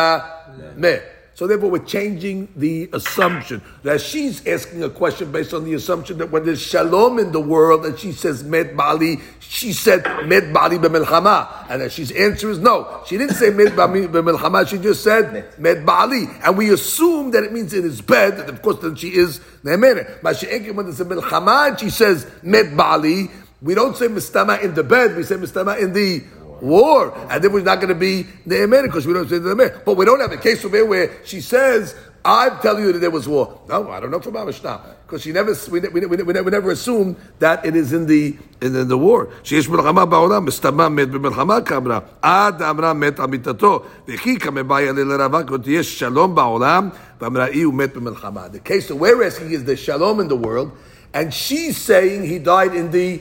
met. 0.75 1.16
So 1.38 1.46
therefore, 1.46 1.70
we're 1.70 1.84
changing 1.84 2.48
the 2.56 2.90
assumption 2.92 3.62
that 3.84 4.00
she's 4.00 4.44
asking 4.44 4.82
a 4.82 4.90
question 4.90 5.30
based 5.30 5.54
on 5.54 5.64
the 5.64 5.74
assumption 5.74 6.18
that 6.18 6.32
when 6.32 6.44
there's 6.44 6.60
shalom 6.60 7.20
in 7.20 7.30
the 7.30 7.38
world, 7.38 7.86
and 7.86 7.96
she 7.96 8.10
says 8.10 8.42
med 8.42 8.76
bali, 8.76 9.20
she 9.38 9.72
said 9.72 10.02
med 10.26 10.52
bali 10.52 10.78
b'milchama, 10.78 11.70
and 11.70 11.80
that 11.80 11.92
she's 11.92 12.10
answer 12.10 12.50
is 12.50 12.58
no. 12.58 13.04
She 13.06 13.16
didn't 13.16 13.36
say 13.36 13.50
med 13.50 13.76
bali 13.76 14.08
b'milchama. 14.08 14.66
She 14.66 14.78
just 14.78 15.04
said 15.04 15.56
med 15.60 15.86
bali, 15.86 16.26
and 16.42 16.58
we 16.58 16.72
assume 16.72 17.30
that 17.30 17.44
it 17.44 17.52
means 17.52 17.72
in 17.72 17.84
his 17.84 18.00
bed. 18.00 18.40
And 18.40 18.48
of 18.48 18.60
course, 18.60 18.80
then 18.80 18.96
she 18.96 19.14
is 19.14 19.38
ne'emene. 19.62 20.20
But 20.20 20.38
she 20.38 20.48
when 20.72 20.86
there's 20.86 21.00
a 21.00 21.04
milchama, 21.04 21.68
and 21.68 21.78
she 21.78 21.90
says 21.90 22.26
med 22.42 22.76
bali. 22.76 23.30
We 23.60 23.74
don't 23.74 23.96
say 23.96 24.06
mistama 24.06 24.62
in 24.62 24.74
the 24.74 24.84
bed. 24.84 25.16
We 25.16 25.24
say 25.24 25.34
mistama 25.34 25.80
in 25.80 25.92
the 25.92 26.24
war, 26.61 27.13
and 27.29 27.43
then 27.43 27.51
we're 27.51 27.61
not 27.61 27.79
going 27.81 27.89
to 27.89 27.95
be 27.95 28.25
ne'emen 28.45 28.83
because 28.83 29.05
we 29.05 29.13
don't 29.13 29.29
say 29.29 29.39
ne'emen. 29.39 29.83
But 29.85 29.97
we 29.97 30.05
don't 30.05 30.19
have 30.19 30.31
a 30.31 30.37
case 30.37 30.63
over 30.65 30.77
here 30.77 30.85
where 30.85 31.11
she 31.25 31.41
says, 31.41 31.95
"I'm 32.23 32.59
telling 32.59 32.83
you 32.85 32.93
that 32.93 32.99
there 32.99 33.11
was 33.11 33.27
war." 33.27 33.59
No, 33.67 33.91
I 33.91 33.99
don't 33.99 34.11
know 34.11 34.19
from 34.19 34.35
Amishna 34.35 34.79
because 35.05 35.21
she 35.23 35.31
never 35.31 35.53
we, 35.69 35.79
we, 35.81 36.05
we, 36.05 36.23
we, 36.23 36.33
never, 36.33 36.43
we 36.43 36.51
never 36.51 36.71
assumed 36.71 37.17
that 37.39 37.65
it 37.65 37.75
is 37.75 37.93
in 37.93 38.07
the 38.07 38.35
in, 38.61 38.75
in 38.75 38.87
the 38.87 38.97
war. 38.97 39.29
שיש 39.43 39.69
מלחמה 39.69 40.05
בעולם, 40.05 40.45
מסתמה 40.45 40.89
מת 40.89 41.09
במלחמה 41.09 41.61
כאמרה, 41.61 41.99
עד 42.21 42.61
אמרה 42.61 42.93
מת 42.93 43.19
על 43.19 43.27
מיתתו, 43.27 43.83
וכי 44.07 44.39
כמבעיה 44.39 44.91
לרבה, 44.91 45.41
כי 45.63 45.71
יש 45.71 45.99
שלום 45.99 46.35
בעולם, 46.35 46.89
ואמרה 47.21 47.47
אי 47.47 47.61
הוא 47.61 47.73
מת 47.73 47.95
במלחמה. 47.95 48.47
The 48.51 48.59
case 48.59 48.87
that 48.87 48.95
we're 48.95 49.23
asking 49.23 49.51
is 49.51 49.65
the 49.65 49.75
shalom 49.75 50.19
in 50.19 50.29
the 50.29 50.35
world, 50.35 50.71
and 51.13 51.33
she's 51.33 51.77
saying 51.77 52.23
he 52.23 52.39
died 52.39 52.73
in 52.73 52.91
the 52.91 53.19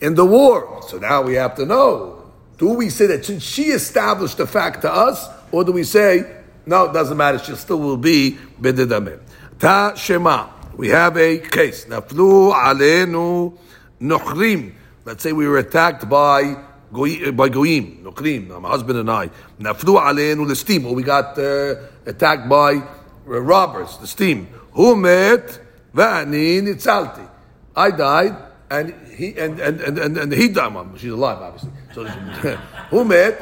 in 0.00 0.14
the 0.14 0.24
war. 0.24 0.82
So 0.88 0.98
now 0.98 1.22
we 1.22 1.34
have 1.34 1.54
to 1.56 1.66
know 1.66 2.17
do 2.59 2.73
we 2.73 2.89
say 2.89 3.07
that 3.07 3.25
since 3.25 3.41
she 3.41 3.63
established 3.71 4.37
the 4.37 4.45
fact 4.45 4.81
to 4.81 4.93
us, 4.93 5.27
or 5.51 5.63
do 5.63 5.71
we 5.71 5.83
say, 5.83 6.29
no, 6.65 6.85
it 6.85 6.93
doesn't 6.93 7.17
matter, 7.17 7.39
she 7.39 7.55
still 7.55 7.79
will 7.79 7.97
be 7.97 8.37
bididamim? 8.61 9.21
Ta 9.57 9.95
Shema. 9.95 10.49
We 10.75 10.89
have 10.89 11.17
a 11.17 11.39
case. 11.39 11.85
Naflu 11.85 12.53
alenu 12.53 13.57
nochrim. 13.99 14.73
Let's 15.05 15.23
say 15.23 15.33
we 15.33 15.47
were 15.47 15.57
attacked 15.57 16.07
by 16.07 16.55
by 16.91 17.49
goyim, 17.49 18.03
nochrim, 18.03 18.61
my 18.61 18.69
husband 18.69 18.99
and 18.99 19.09
I. 19.09 19.29
Naflu 19.59 19.99
alenu 19.99 20.45
listim. 20.45 20.85
Or 20.85 20.95
we 20.95 21.03
got 21.03 21.37
uh, 21.37 21.75
attacked 22.05 22.47
by 22.47 22.75
uh, 22.75 22.81
robbers, 23.25 23.97
the 23.97 24.07
steam. 24.07 24.47
Who 24.73 24.95
met? 24.95 25.59
Va'ani 25.93 26.61
nitzalti. 26.61 27.27
I 27.75 27.91
died, 27.91 28.35
and 28.69 28.93
he 29.09 29.35
and 29.37 29.59
and 29.59 29.81
and 29.81 29.97
and, 29.97 30.17
and 30.17 30.31
he 30.31 30.49
died. 30.49 30.73
She's 30.97 31.11
alive, 31.11 31.39
obviously. 31.39 31.71
So 31.93 32.05
who 32.05 33.05
met? 33.05 33.41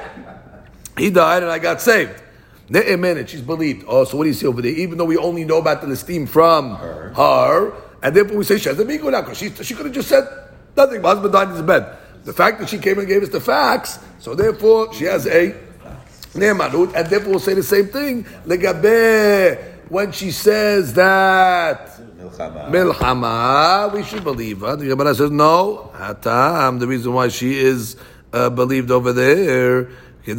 He 0.98 1.10
died, 1.10 1.44
and 1.44 1.52
I 1.52 1.60
got 1.60 1.82
saved. 1.82 2.24
Ne'emenet, 2.70 3.28
she's 3.28 3.42
believed. 3.42 3.86
Oh, 3.88 4.04
so 4.04 4.18
what 4.18 4.24
do 4.24 4.30
you 4.30 4.34
see 4.34 4.48
over 4.48 4.62
there? 4.62 4.72
Even 4.72 4.98
though 4.98 5.06
we 5.06 5.18
only 5.18 5.46
know 5.46 5.58
about 5.58 5.82
the 5.82 5.88
listim 5.88 6.28
from 6.28 6.76
her, 6.76 7.14
her 7.16 7.74
and 8.04 8.16
therefore 8.16 8.38
we 8.38 8.44
say 8.44 8.58
she 8.58 8.70
has 8.70 8.80
a 8.80 8.84
now 8.84 9.22
because 9.22 9.38
she, 9.38 9.50
she 9.50 9.74
could 9.74 9.86
have 9.86 9.96
just 9.96 10.10
said 10.10 10.28
nothing. 10.76 11.02
My 11.02 11.10
husband 11.10 11.34
died 11.34 11.50
in 11.50 11.56
his 11.56 11.62
bed. 11.62 11.98
The 12.26 12.34
fact 12.34 12.60
that 12.60 12.70
she 12.70 12.78
came 12.78 13.00
and 13.00 13.08
gave 13.08 13.24
us 13.24 13.30
the 13.30 13.40
facts, 13.40 14.00
so 14.20 14.36
therefore 14.36 14.94
she 14.94 15.06
has 15.06 15.26
a 15.28 15.56
ne'emanut, 16.34 16.94
and 16.94 17.08
therefore 17.08 17.32
we'll 17.32 17.40
say 17.40 17.54
the 17.54 17.64
same 17.64 17.88
thing. 17.88 18.26
Legabe 18.46 19.76
when 19.90 20.12
she 20.12 20.32
says 20.32 20.94
that 20.96 21.90
milchama, 22.70 23.94
we 23.94 24.04
should 24.04 24.24
believe 24.24 24.60
her. 24.60 24.76
The 24.76 24.88
Gemara 24.88 25.16
says 25.16 25.32
no. 25.32 25.92
Hatam, 25.96 26.80
the 26.80 26.88
reason 26.88 27.14
why 27.14 27.30
she 27.30 27.58
is 27.58 27.96
uh, 28.38 28.50
believed 28.50 28.92
over 28.92 29.14
there. 29.14 29.90
So 30.26 30.34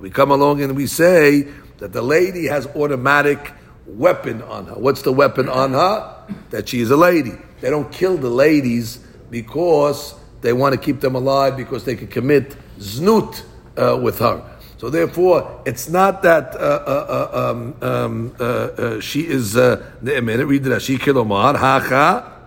we 0.00 0.10
come 0.10 0.30
along 0.30 0.62
and 0.62 0.76
we 0.76 0.86
say 0.86 1.48
that 1.78 1.92
the 1.92 2.02
lady 2.02 2.46
has 2.46 2.66
automatic 2.74 3.52
weapon 3.86 4.42
on 4.42 4.66
her. 4.66 4.74
What's 4.74 5.02
the 5.02 5.12
weapon 5.12 5.48
on 5.48 5.72
her? 5.72 6.26
That 6.50 6.68
she 6.68 6.80
is 6.80 6.90
a 6.90 6.96
lady. 6.96 7.32
They 7.60 7.70
don't 7.70 7.92
kill 7.92 8.16
the 8.16 8.28
ladies 8.28 8.98
because 9.30 10.14
they 10.40 10.52
want 10.52 10.74
to 10.74 10.80
keep 10.80 11.00
them 11.00 11.14
alive 11.14 11.56
because 11.56 11.84
they 11.84 11.94
can 11.94 12.08
commit 12.08 12.56
znut 12.78 13.42
uh, 13.76 13.98
with 14.02 14.18
her. 14.18 14.42
So 14.78 14.90
therefore, 14.90 15.62
it's 15.66 15.88
not 15.88 16.22
that 16.22 16.54
uh, 16.54 16.58
uh, 16.58 17.30
uh 17.32 17.50
um, 17.50 17.74
um, 17.82 18.36
uh, 18.38 18.44
uh, 18.44 19.00
she 19.00 19.26
is 19.26 19.54
ne'emenet. 19.54 20.48
Read 20.48 20.66
it. 20.66 20.82
She 20.82 20.98
kilomar 20.98 21.56
hacha. 21.56 22.37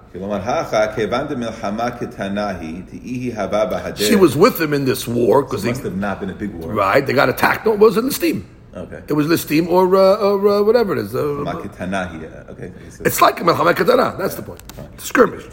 She 4.10 4.16
was 4.16 4.36
with 4.36 4.58
them 4.58 4.74
in 4.74 4.84
this 4.84 5.08
war 5.08 5.42
because 5.42 5.62
so 5.62 5.70
must 5.70 5.84
have 5.84 5.96
not 5.96 6.20
been 6.20 6.30
a 6.30 6.34
big 6.36 6.54
war, 6.54 6.74
right? 6.74 7.06
They 7.06 7.14
got 7.14 7.30
attacked. 7.30 7.66
No, 7.66 7.74
it 7.74 7.80
wasn't 7.80 8.08
the 8.08 8.14
steam. 8.14 8.46
Okay. 8.76 9.02
It 9.08 9.14
was 9.14 9.28
the 9.30 9.38
steam 9.38 9.68
or 9.70 9.96
uh, 9.96 10.16
or 10.18 10.48
uh, 10.48 10.62
whatever 10.64 10.94
it 10.94 11.00
is. 11.00 11.16
Uh, 11.16 11.44
okay. 12.50 12.74
It's 13.06 13.22
like 13.22 13.40
a 13.40 13.44
Melchama 13.44 13.76
Katana. 13.76 14.16
That's 14.18 14.36
the 14.36 14.44
point. 14.44 14.62
The 14.76 15.02
skirmish. 15.02 15.46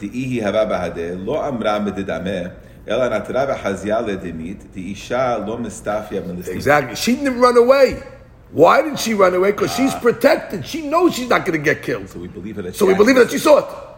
Exactly. 6.56 6.96
She 6.96 7.14
didn't 7.14 7.38
run 7.38 7.56
away. 7.56 8.02
Why 8.50 8.82
did 8.82 8.98
she 8.98 9.14
run 9.14 9.34
away? 9.34 9.52
Because 9.52 9.74
she's 9.74 9.94
protected. 9.96 10.66
She 10.66 10.88
knows 10.88 11.14
she's 11.14 11.28
not 11.28 11.44
going 11.44 11.58
to 11.58 11.64
get 11.64 11.82
killed. 11.82 12.08
So 12.08 12.18
we 12.18 12.28
believe 12.28 12.56
her 12.56 12.62
that. 12.62 12.76
So 12.76 12.86
we 12.86 12.94
believe 12.94 13.16
that 13.16 13.30
she 13.30 13.38
saw 13.38 13.58
it 13.58 13.97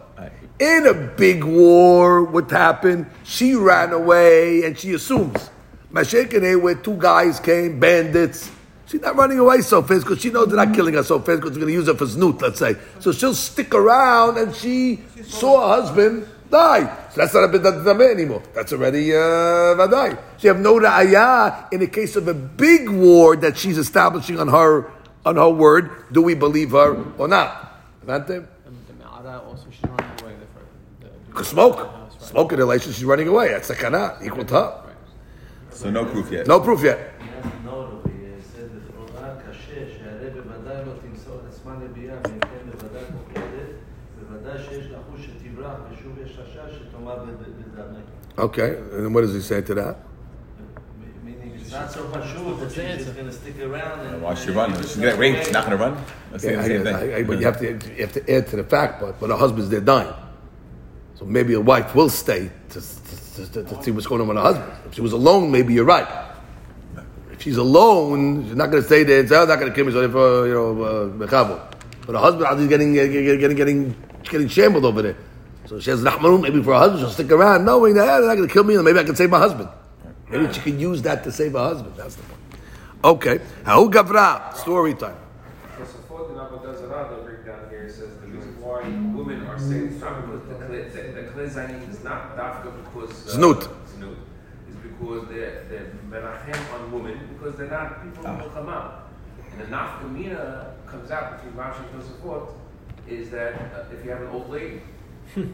in 0.59 0.87
a 0.87 0.93
big 0.93 1.43
war, 1.43 2.23
what 2.23 2.49
happened? 2.51 3.07
She 3.23 3.55
ran 3.55 3.93
away 3.93 4.63
and 4.63 4.77
she 4.77 4.93
assumes. 4.93 5.49
Mashekene, 5.91 6.61
where 6.61 6.75
two 6.75 6.95
guys 6.97 7.39
came, 7.39 7.79
bandits. 7.79 8.49
She's 8.85 9.01
not 9.01 9.15
running 9.15 9.39
away 9.39 9.61
so 9.61 9.81
fast 9.81 10.03
because 10.03 10.21
she 10.21 10.29
knows 10.29 10.47
they're 10.47 10.65
not 10.65 10.75
killing 10.75 10.93
her 10.95 11.03
so 11.03 11.19
fast 11.19 11.39
because 11.39 11.51
they're 11.51 11.61
going 11.61 11.73
to 11.73 11.79
use 11.79 11.87
her 11.87 11.93
for 11.95 12.05
snoot, 12.05 12.41
let's 12.41 12.59
say. 12.59 12.75
So 12.99 13.11
she'll 13.11 13.33
stick 13.33 13.73
around 13.73 14.37
and 14.37 14.53
she 14.53 14.99
saw 15.23 15.75
her 15.75 15.81
husband 15.81 16.27
die. 16.49 16.85
So 17.11 17.21
that's 17.21 17.33
not 17.33 17.45
a 17.45 17.47
bidadame 17.47 18.11
anymore. 18.11 18.43
That's 18.53 18.73
already 18.73 19.13
uh, 19.13 19.79
vadai. 19.79 20.19
She 20.37 20.47
have 20.47 20.59
no 20.59 20.77
ra'ayah 20.77 21.71
in 21.71 21.79
the 21.79 21.87
case 21.87 22.15
of 22.17 22.27
a 22.27 22.33
big 22.33 22.89
war 22.89 23.35
that 23.37 23.57
she's 23.57 23.77
establishing 23.77 24.39
on 24.39 24.49
her 24.49 24.91
on 25.25 25.37
her 25.37 25.49
word. 25.49 26.11
Do 26.11 26.21
we 26.21 26.35
believe 26.35 26.71
her 26.71 27.01
or 27.17 27.27
not? 27.27 27.79
Because 31.31 31.47
smoke. 31.47 31.89
Smoke 32.19 32.51
in 32.53 32.59
relation, 32.59 32.91
she's 32.91 33.05
running 33.05 33.27
away. 33.27 33.49
That's 33.49 33.69
a 33.69 33.75
sakana, 33.75 34.23
equal 34.23 34.45
to 34.45 34.53
her. 34.53 34.95
So 35.71 35.89
no 35.89 36.05
proof 36.05 36.31
yet. 36.31 36.45
No 36.45 36.59
proof 36.59 36.83
yet. 36.83 37.13
Okay, 48.37 48.77
and 48.93 49.13
what 49.13 49.21
does 49.21 49.33
he 49.33 49.41
say 49.41 49.61
to 49.61 49.73
that? 49.75 49.97
It's 51.53 51.71
not 51.71 51.91
so 51.91 52.07
much 52.09 52.29
sure 52.31 52.55
that 52.57 52.69
she's 52.73 53.05
going 53.05 53.27
to 53.27 53.31
stick 53.31 53.59
around. 53.61 53.99
And, 54.07 54.21
Why 54.21 54.33
she 54.33 54.51
run? 54.51 54.75
She's 54.81 54.95
going 54.97 55.17
to. 55.17 55.43
She's 55.43 55.53
not 55.53 55.65
going 55.65 55.77
to 55.77 55.83
run. 55.83 56.05
That's 56.31 56.43
yeah, 56.43 56.55
the 56.57 56.63
same 56.63 56.81
I, 56.81 56.83
thing. 56.83 56.95
I, 56.95 57.17
I, 57.17 57.23
but 57.23 57.39
you 57.39 57.45
have 57.45 57.59
to 57.59 57.65
you 57.65 58.01
have 58.01 58.13
to 58.13 58.33
add 58.33 58.47
to 58.47 58.55
the 58.57 58.63
fact, 58.63 58.99
but 58.99 59.21
when 59.21 59.31
her 59.31 59.37
husband's 59.37 59.69
there 59.69 59.79
dying. 59.79 60.13
So 61.21 61.27
maybe 61.27 61.53
a 61.53 61.61
wife 61.61 61.93
will 61.93 62.09
stay 62.09 62.49
to, 62.69 62.81
to, 62.81 63.53
to, 63.53 63.63
to, 63.63 63.83
see 63.83 63.91
what's 63.91 64.07
going 64.07 64.21
on 64.21 64.27
with 64.27 64.37
her 64.37 64.43
husband. 64.43 64.71
If 64.87 64.95
she 64.95 65.01
was 65.01 65.13
alone, 65.13 65.51
maybe 65.51 65.71
you're 65.71 65.85
right. 65.85 66.07
If 67.31 67.43
she's 67.43 67.57
alone, 67.57 68.47
she's 68.47 68.55
not 68.55 68.71
going 68.71 68.81
to 68.81 68.87
stay 68.87 69.03
there 69.03 69.19
and 69.19 69.29
say, 69.29 69.37
"I'm 69.37 69.47
not 69.47 69.59
going 69.59 69.69
to 69.71 69.75
kill 69.75 69.85
me." 69.85 69.91
So 69.91 70.09
for 70.09 70.47
you 70.47 70.53
know, 70.55 70.81
uh, 70.81 71.67
but 72.07 72.15
her 72.15 72.17
husband 72.17 72.59
is 72.59 72.67
getting 72.67 72.95
getting 72.95 73.11
getting 73.11 73.55
getting 73.55 73.95
getting 74.23 74.47
shambled 74.47 74.83
over 74.83 75.03
there. 75.03 75.17
So 75.67 75.79
she 75.79 75.91
has 75.91 76.01
rahmanun 76.01 76.41
maybe 76.41 76.63
for 76.63 76.73
her 76.73 76.79
husband. 76.79 77.01
She'll 77.01 77.11
stick 77.11 77.31
around, 77.31 77.65
knowing 77.65 77.93
that 77.93 78.05
they're 78.05 78.27
not 78.27 78.35
going 78.35 78.47
to 78.47 78.53
kill 78.53 78.63
me, 78.63 78.73
and 78.73 78.83
maybe 78.83 78.97
I 78.97 79.03
can 79.03 79.15
save 79.15 79.29
my 79.29 79.37
husband. 79.37 79.69
Maybe 80.27 80.51
she 80.51 80.61
can 80.61 80.79
use 80.79 81.03
that 81.03 81.23
to 81.25 81.31
save 81.31 81.51
her 81.51 81.59
husband. 81.59 81.93
That's 81.97 82.15
the 82.15 82.23
point. 82.23 82.41
Okay, 83.03 83.39
how 83.63 83.87
gavra 83.87 84.55
story 84.55 84.95
time. 84.95 85.17
So, 85.77 86.27
the 86.27 86.33
Nabodazara, 86.33 87.15
they 87.15 87.23
bring 87.23 87.45
down 87.45 87.69
here, 87.69 87.87
says 87.89 88.09
the 88.21 88.27
reason 88.27 88.59
why 88.59 88.81
women 89.15 89.45
are 89.45 89.59
saying 89.59 89.99
Klezanim 90.71 91.89
is 91.89 92.03
not 92.03 92.37
dafka 92.37 92.71
because 92.83 93.27
uh, 93.27 93.37
Znut. 93.37 93.67
Znut. 93.93 94.15
It's 94.67 94.77
because 94.77 95.27
they're, 95.29 95.65
they're 95.69 95.91
menachem 96.09 96.73
on 96.73 96.91
women 96.91 97.19
because 97.33 97.57
they're 97.57 97.69
not 97.69 98.03
people 98.03 98.25
who 98.25 98.43
will 98.43 98.49
come 98.51 98.69
out. 98.69 99.09
And 99.51 99.61
the 99.61 99.65
nafkamina 99.65 100.87
comes 100.87 101.11
out 101.11 101.37
between 101.37 101.53
Rashi 101.53 101.79
and 101.91 102.01
Tosafot 102.01 102.53
is 103.07 103.29
that 103.31 103.53
uh, 103.55 103.83
if 103.93 104.05
you 104.05 104.11
have 104.11 104.21
an 104.21 104.27
old 104.29 104.49
lady, 104.49 104.81
an 105.35 105.53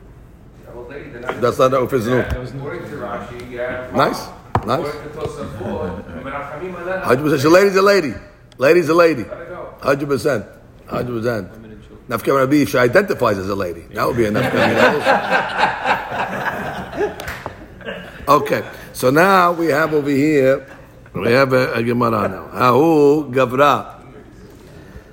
old 0.75 0.89
lady, 0.89 1.09
not 1.11 1.41
That's 1.41 1.57
not 1.57 1.71
the 1.71 1.77
Znut. 1.77 2.55
According 2.55 2.89
to 2.89 2.95
Rashi, 2.97 3.51
yeah. 3.51 3.89
Nice. 3.95 4.27
Nice. 4.65 4.87
According 4.87 5.01
to 5.01 5.19
Tosafot, 5.19 6.23
menachamim 6.23 6.73
aleh. 6.75 7.01
Hundred 7.03 7.23
percent. 7.23 7.45
A 7.45 7.49
lady's 7.49 7.75
a 7.75 7.81
lady. 7.81 8.13
Lady's 8.57 8.89
a 8.89 8.93
lady. 8.93 9.25
Hundred 9.81 10.07
percent. 10.07 10.45
Hundred 10.87 11.21
percent. 11.21 11.66
Nafka 12.09 12.35
Rabbi, 12.35 12.57
if 12.57 12.69
she 12.69 12.77
identifies 12.77 13.37
as 13.37 13.49
a 13.49 13.55
lady, 13.55 13.81
that 13.93 14.07
would 14.07 14.17
be 14.17 14.25
a 14.25 14.31
Nafka 14.31 14.57
Okay, 18.27 18.69
so 18.93 19.09
now 19.09 19.51
we 19.53 19.67
have 19.67 19.93
over 19.93 20.09
here 20.09 20.65
We 21.17 21.31
have 21.31 21.53
a, 21.53 21.73
a 21.73 21.83
Gemara 21.83 22.29
now. 22.29 22.49
Ahu 22.53 23.31
gavra. 23.31 23.95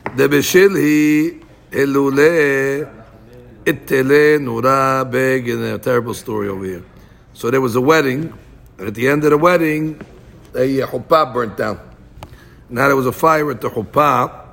Debeshilhi 0.04 1.42
elule 1.70 2.86
ittele 3.64 4.38
nura 4.38 5.10
beg 5.10 5.48
in 5.48 5.62
a 5.62 5.78
terrible 5.78 6.12
story 6.12 6.48
over 6.48 6.64
here. 6.64 6.84
So 7.32 7.50
there 7.50 7.60
was 7.60 7.74
a 7.74 7.80
wedding, 7.80 8.32
and 8.78 8.88
at 8.88 8.94
the 8.94 9.08
end 9.08 9.24
of 9.24 9.30
the 9.30 9.38
wedding, 9.38 9.98
a 10.54 10.82
uh, 10.82 10.86
chuppah 10.86 11.32
burnt 11.32 11.56
down. 11.56 11.80
Now 12.68 12.88
there 12.88 12.96
was 12.96 13.06
a 13.06 13.12
fire 13.12 13.50
at 13.50 13.60
the 13.62 13.70
chuppah. 13.70 14.43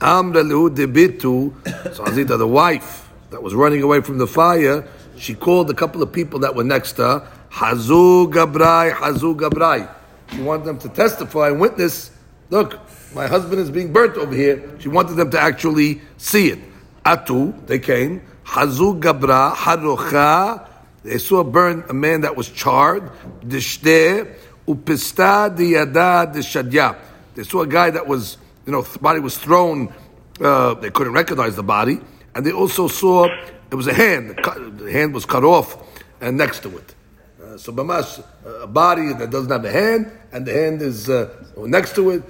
Amra 0.00 0.42
lehu 0.42 0.68
debitu. 0.70 1.52
So 1.94 2.04
Azita, 2.04 2.38
the 2.38 2.46
wife 2.46 3.08
that 3.30 3.42
was 3.42 3.54
running 3.54 3.82
away 3.82 4.00
from 4.00 4.18
the 4.18 4.26
fire, 4.26 4.86
she 5.16 5.34
called 5.34 5.70
a 5.70 5.74
couple 5.74 6.02
of 6.02 6.12
people 6.12 6.40
that 6.40 6.54
were 6.54 6.64
next 6.64 6.92
to 6.92 7.02
her. 7.02 7.32
Hazu 7.50 8.30
Gabrai, 8.30 8.92
Hazu 8.92 9.34
Gabrai. 9.34 9.88
She 10.32 10.42
wanted 10.42 10.64
them 10.66 10.78
to 10.80 10.88
testify 10.88 11.48
and 11.48 11.60
witness. 11.60 12.10
Look, 12.50 12.78
my 13.14 13.26
husband 13.26 13.60
is 13.60 13.70
being 13.70 13.92
burnt 13.92 14.16
over 14.16 14.34
here. 14.34 14.62
She 14.78 14.88
wanted 14.88 15.14
them 15.14 15.30
to 15.30 15.40
actually 15.40 16.02
see 16.18 16.48
it. 16.50 16.58
Atu, 17.04 17.66
they 17.66 17.78
came. 17.78 18.20
Hazu 18.44 19.00
Gabra, 19.00 19.54
Harocha. 19.54 20.68
They 21.02 21.18
saw 21.18 21.44
burn 21.44 21.84
a 21.88 21.94
man 21.94 22.22
that 22.22 22.36
was 22.36 22.50
charred. 22.50 23.10
Dishte, 23.40 24.34
Upista 24.66 25.56
Diyada 25.56 26.32
Dishadya. 26.34 26.96
They 27.34 27.44
saw 27.44 27.62
a 27.62 27.66
guy 27.66 27.90
that 27.90 28.06
was, 28.06 28.38
you 28.66 28.72
know, 28.72 28.82
the 28.82 28.98
body 28.98 29.20
was 29.20 29.38
thrown. 29.38 29.92
Uh, 30.40 30.74
they 30.74 30.90
couldn't 30.90 31.12
recognize 31.12 31.56
the 31.56 31.62
body. 31.62 32.00
And 32.34 32.44
they 32.44 32.52
also 32.52 32.88
saw 32.88 33.26
it 33.70 33.74
was 33.74 33.86
a 33.86 33.94
hand. 33.94 34.30
The, 34.30 34.90
hand 34.92 35.14
was 35.14 35.24
cut 35.24 35.44
off 35.44 35.76
and 36.20 36.36
next 36.36 36.62
to 36.64 36.76
it. 36.76 36.94
Uh, 37.42 37.56
so 37.56 37.72
Bamash, 37.72 38.22
a 38.62 38.66
body 38.66 39.12
that 39.14 39.30
doesn't 39.30 39.50
have 39.50 39.64
a 39.64 39.70
hand, 39.70 40.10
and 40.32 40.44
the 40.44 40.52
hand 40.52 40.82
is 40.82 41.08
uh, 41.08 41.30
next 41.56 41.94
to 41.94 42.10
it, 42.10 42.22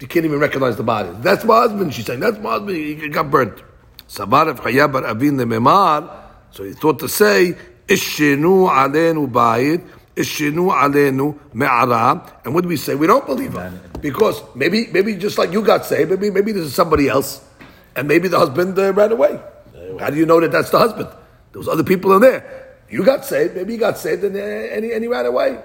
you 0.00 0.06
can't 0.06 0.24
even 0.24 0.38
recognize 0.38 0.76
the 0.76 0.82
body. 0.82 1.10
That's 1.20 1.44
my 1.44 1.56
husband, 1.56 1.92
she's 1.94 2.06
saying. 2.06 2.20
That's 2.20 2.38
my 2.38 2.52
husband, 2.52 2.76
he 2.76 3.08
got 3.08 3.30
burnt. 3.30 3.62
Avin 4.18 5.38
so 6.50 6.64
he 6.64 6.72
thought 6.74 6.98
to 6.98 7.08
say, 7.08 7.56
Ishinu 7.88 8.68
alenu 8.68 9.30
bayit, 9.30 9.88
Ishinu 10.14 10.70
alenu 10.70 11.38
me'ara. 11.54 12.40
And 12.44 12.54
what 12.54 12.62
do 12.62 12.68
we 12.68 12.76
say? 12.76 12.94
We 12.94 13.06
don't 13.06 13.24
believe 13.26 13.54
him. 13.54 13.91
Because 14.02 14.42
maybe, 14.54 14.88
maybe 14.88 15.14
just 15.14 15.38
like 15.38 15.52
you 15.52 15.62
got 15.62 15.86
saved, 15.86 16.10
maybe, 16.10 16.30
maybe 16.30 16.52
this 16.52 16.64
is 16.64 16.74
somebody 16.74 17.08
else, 17.08 17.42
and 17.96 18.06
maybe 18.06 18.28
the 18.28 18.38
husband 18.38 18.78
uh, 18.78 18.92
ran 18.92 19.12
away. 19.12 19.40
How 19.98 20.10
do 20.10 20.16
you 20.16 20.26
know 20.26 20.40
that 20.40 20.52
that's 20.52 20.70
the 20.70 20.78
husband? 20.78 21.08
There 21.52 21.60
was 21.60 21.68
other 21.68 21.84
people 21.84 22.12
in 22.14 22.20
there. 22.20 22.74
You 22.90 23.04
got 23.04 23.24
saved, 23.24 23.54
maybe 23.54 23.74
you 23.74 23.78
got 23.78 23.96
saved, 23.96 24.24
and, 24.24 24.36
uh, 24.36 24.40
and, 24.40 24.84
he, 24.84 24.92
and 24.92 25.02
he 25.02 25.08
ran 25.08 25.24
away. 25.24 25.62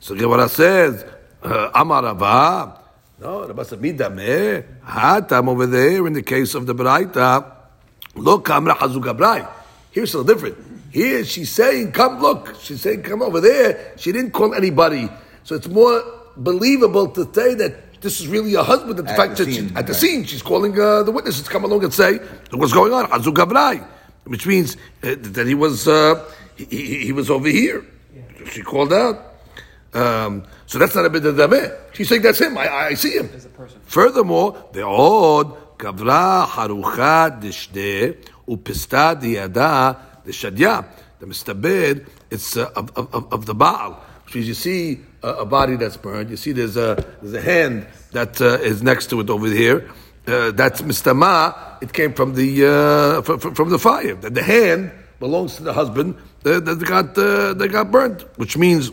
So 0.00 0.14
Gemara 0.14 0.48
says, 0.48 1.04
uh, 1.42 1.70
Amar 1.72 2.02
Rava. 2.02 2.80
No, 3.20 3.46
Rabbi 3.46 3.62
said, 3.62 3.80
Midame. 3.80 4.64
Hatam 4.84 5.48
over 5.48 5.66
there 5.66 6.06
in 6.06 6.12
the 6.12 6.22
case 6.22 6.54
of 6.54 6.66
the 6.66 6.74
Braita. 6.74 7.52
Look, 8.14 8.50
Amra 8.50 8.74
Hazugabrai. 8.74 9.48
Here's 9.90 10.14
little 10.14 10.34
different. 10.34 10.58
Here 10.90 11.24
she's 11.24 11.50
saying, 11.50 11.92
come 11.92 12.20
look. 12.20 12.54
She's 12.60 12.80
saying, 12.80 13.02
come 13.02 13.22
over 13.22 13.40
there. 13.40 13.92
She 13.96 14.12
didn't 14.12 14.32
call 14.32 14.54
anybody. 14.54 15.08
So 15.44 15.54
it's 15.54 15.68
more 15.68 16.02
believable 16.36 17.08
to 17.08 17.28
say 17.32 17.54
that 17.54 18.00
this 18.00 18.20
is 18.20 18.28
really 18.28 18.54
a 18.54 18.62
husband. 18.62 18.98
In 19.00 19.06
At 19.08 19.16
fact, 19.16 19.36
the 19.36 19.44
that 19.44 19.50
she- 19.50 19.56
scene, 19.60 19.76
at 19.76 19.86
the 19.86 19.94
scene, 19.94 20.24
she's 20.24 20.42
calling 20.42 20.78
uh, 20.78 21.02
the 21.02 21.10
witnesses 21.12 21.42
to 21.44 21.50
come 21.50 21.64
along 21.64 21.82
and 21.84 21.92
say 21.92 22.18
what's 22.52 22.72
going 22.72 22.92
on. 22.92 23.06
Hazugabrai, 23.06 23.84
which 24.24 24.46
means 24.46 24.76
uh, 25.02 25.14
that 25.18 25.46
he 25.46 25.54
was 25.54 25.88
uh, 25.88 26.22
he, 26.56 26.64
he, 26.66 26.98
he 27.06 27.12
was 27.12 27.30
over 27.30 27.48
here. 27.48 27.84
She 28.52 28.62
called 28.62 28.92
out. 28.92 29.34
Um, 29.94 30.44
so 30.66 30.78
that's 30.78 30.94
not 30.94 31.06
a 31.06 31.10
bit 31.10 31.24
of 31.24 31.36
dameh. 31.36 31.74
She's 31.94 32.08
saying 32.08 32.22
that's 32.22 32.38
him. 32.40 32.58
I, 32.58 32.68
I 32.68 32.94
see 32.94 33.12
him. 33.16 33.28
Furthermore, 33.84 34.62
the 34.72 34.82
odd 34.84 35.78
kavra 35.78 36.46
harucha 36.46 37.40
dishde 37.40 38.16
upista 38.46 39.18
diada 39.20 39.96
deshadya. 40.24 40.84
The 41.18 41.26
mistabed, 41.26 42.06
it's 42.30 42.58
uh, 42.58 42.70
of, 42.76 42.92
of, 42.96 43.14
of- 43.14 43.32
of 43.32 43.46
the 43.46 43.54
Baal. 43.54 44.02
Means 44.34 44.48
you 44.48 44.54
see 44.54 45.00
a, 45.22 45.28
a 45.28 45.46
body 45.46 45.76
that's 45.76 45.96
burned. 45.96 46.30
You 46.30 46.36
see 46.36 46.52
there's 46.52 46.76
a 46.76 47.02
there's 47.22 47.34
a 47.34 47.40
hand 47.40 47.86
that 48.12 48.40
uh, 48.40 48.58
is 48.60 48.82
next 48.82 49.08
to 49.10 49.20
it 49.20 49.30
over 49.30 49.46
here. 49.46 49.88
Uh, 50.26 50.50
that's 50.50 50.82
mistama. 50.82 51.54
It 51.80 51.92
came 51.92 52.12
from 52.12 52.34
the 52.34 52.66
uh, 52.66 53.22
from, 53.22 53.54
from 53.54 53.70
the 53.70 53.78
fire. 53.78 54.14
The, 54.14 54.30
the 54.30 54.42
hand 54.42 54.90
belongs 55.20 55.56
to 55.56 55.62
the 55.62 55.72
husband 55.72 56.16
uh, 56.44 56.60
that 56.60 56.84
got 56.84 57.16
uh, 57.16 57.54
that 57.54 57.68
got 57.70 57.90
burnt, 57.90 58.22
which 58.36 58.58
means 58.58 58.90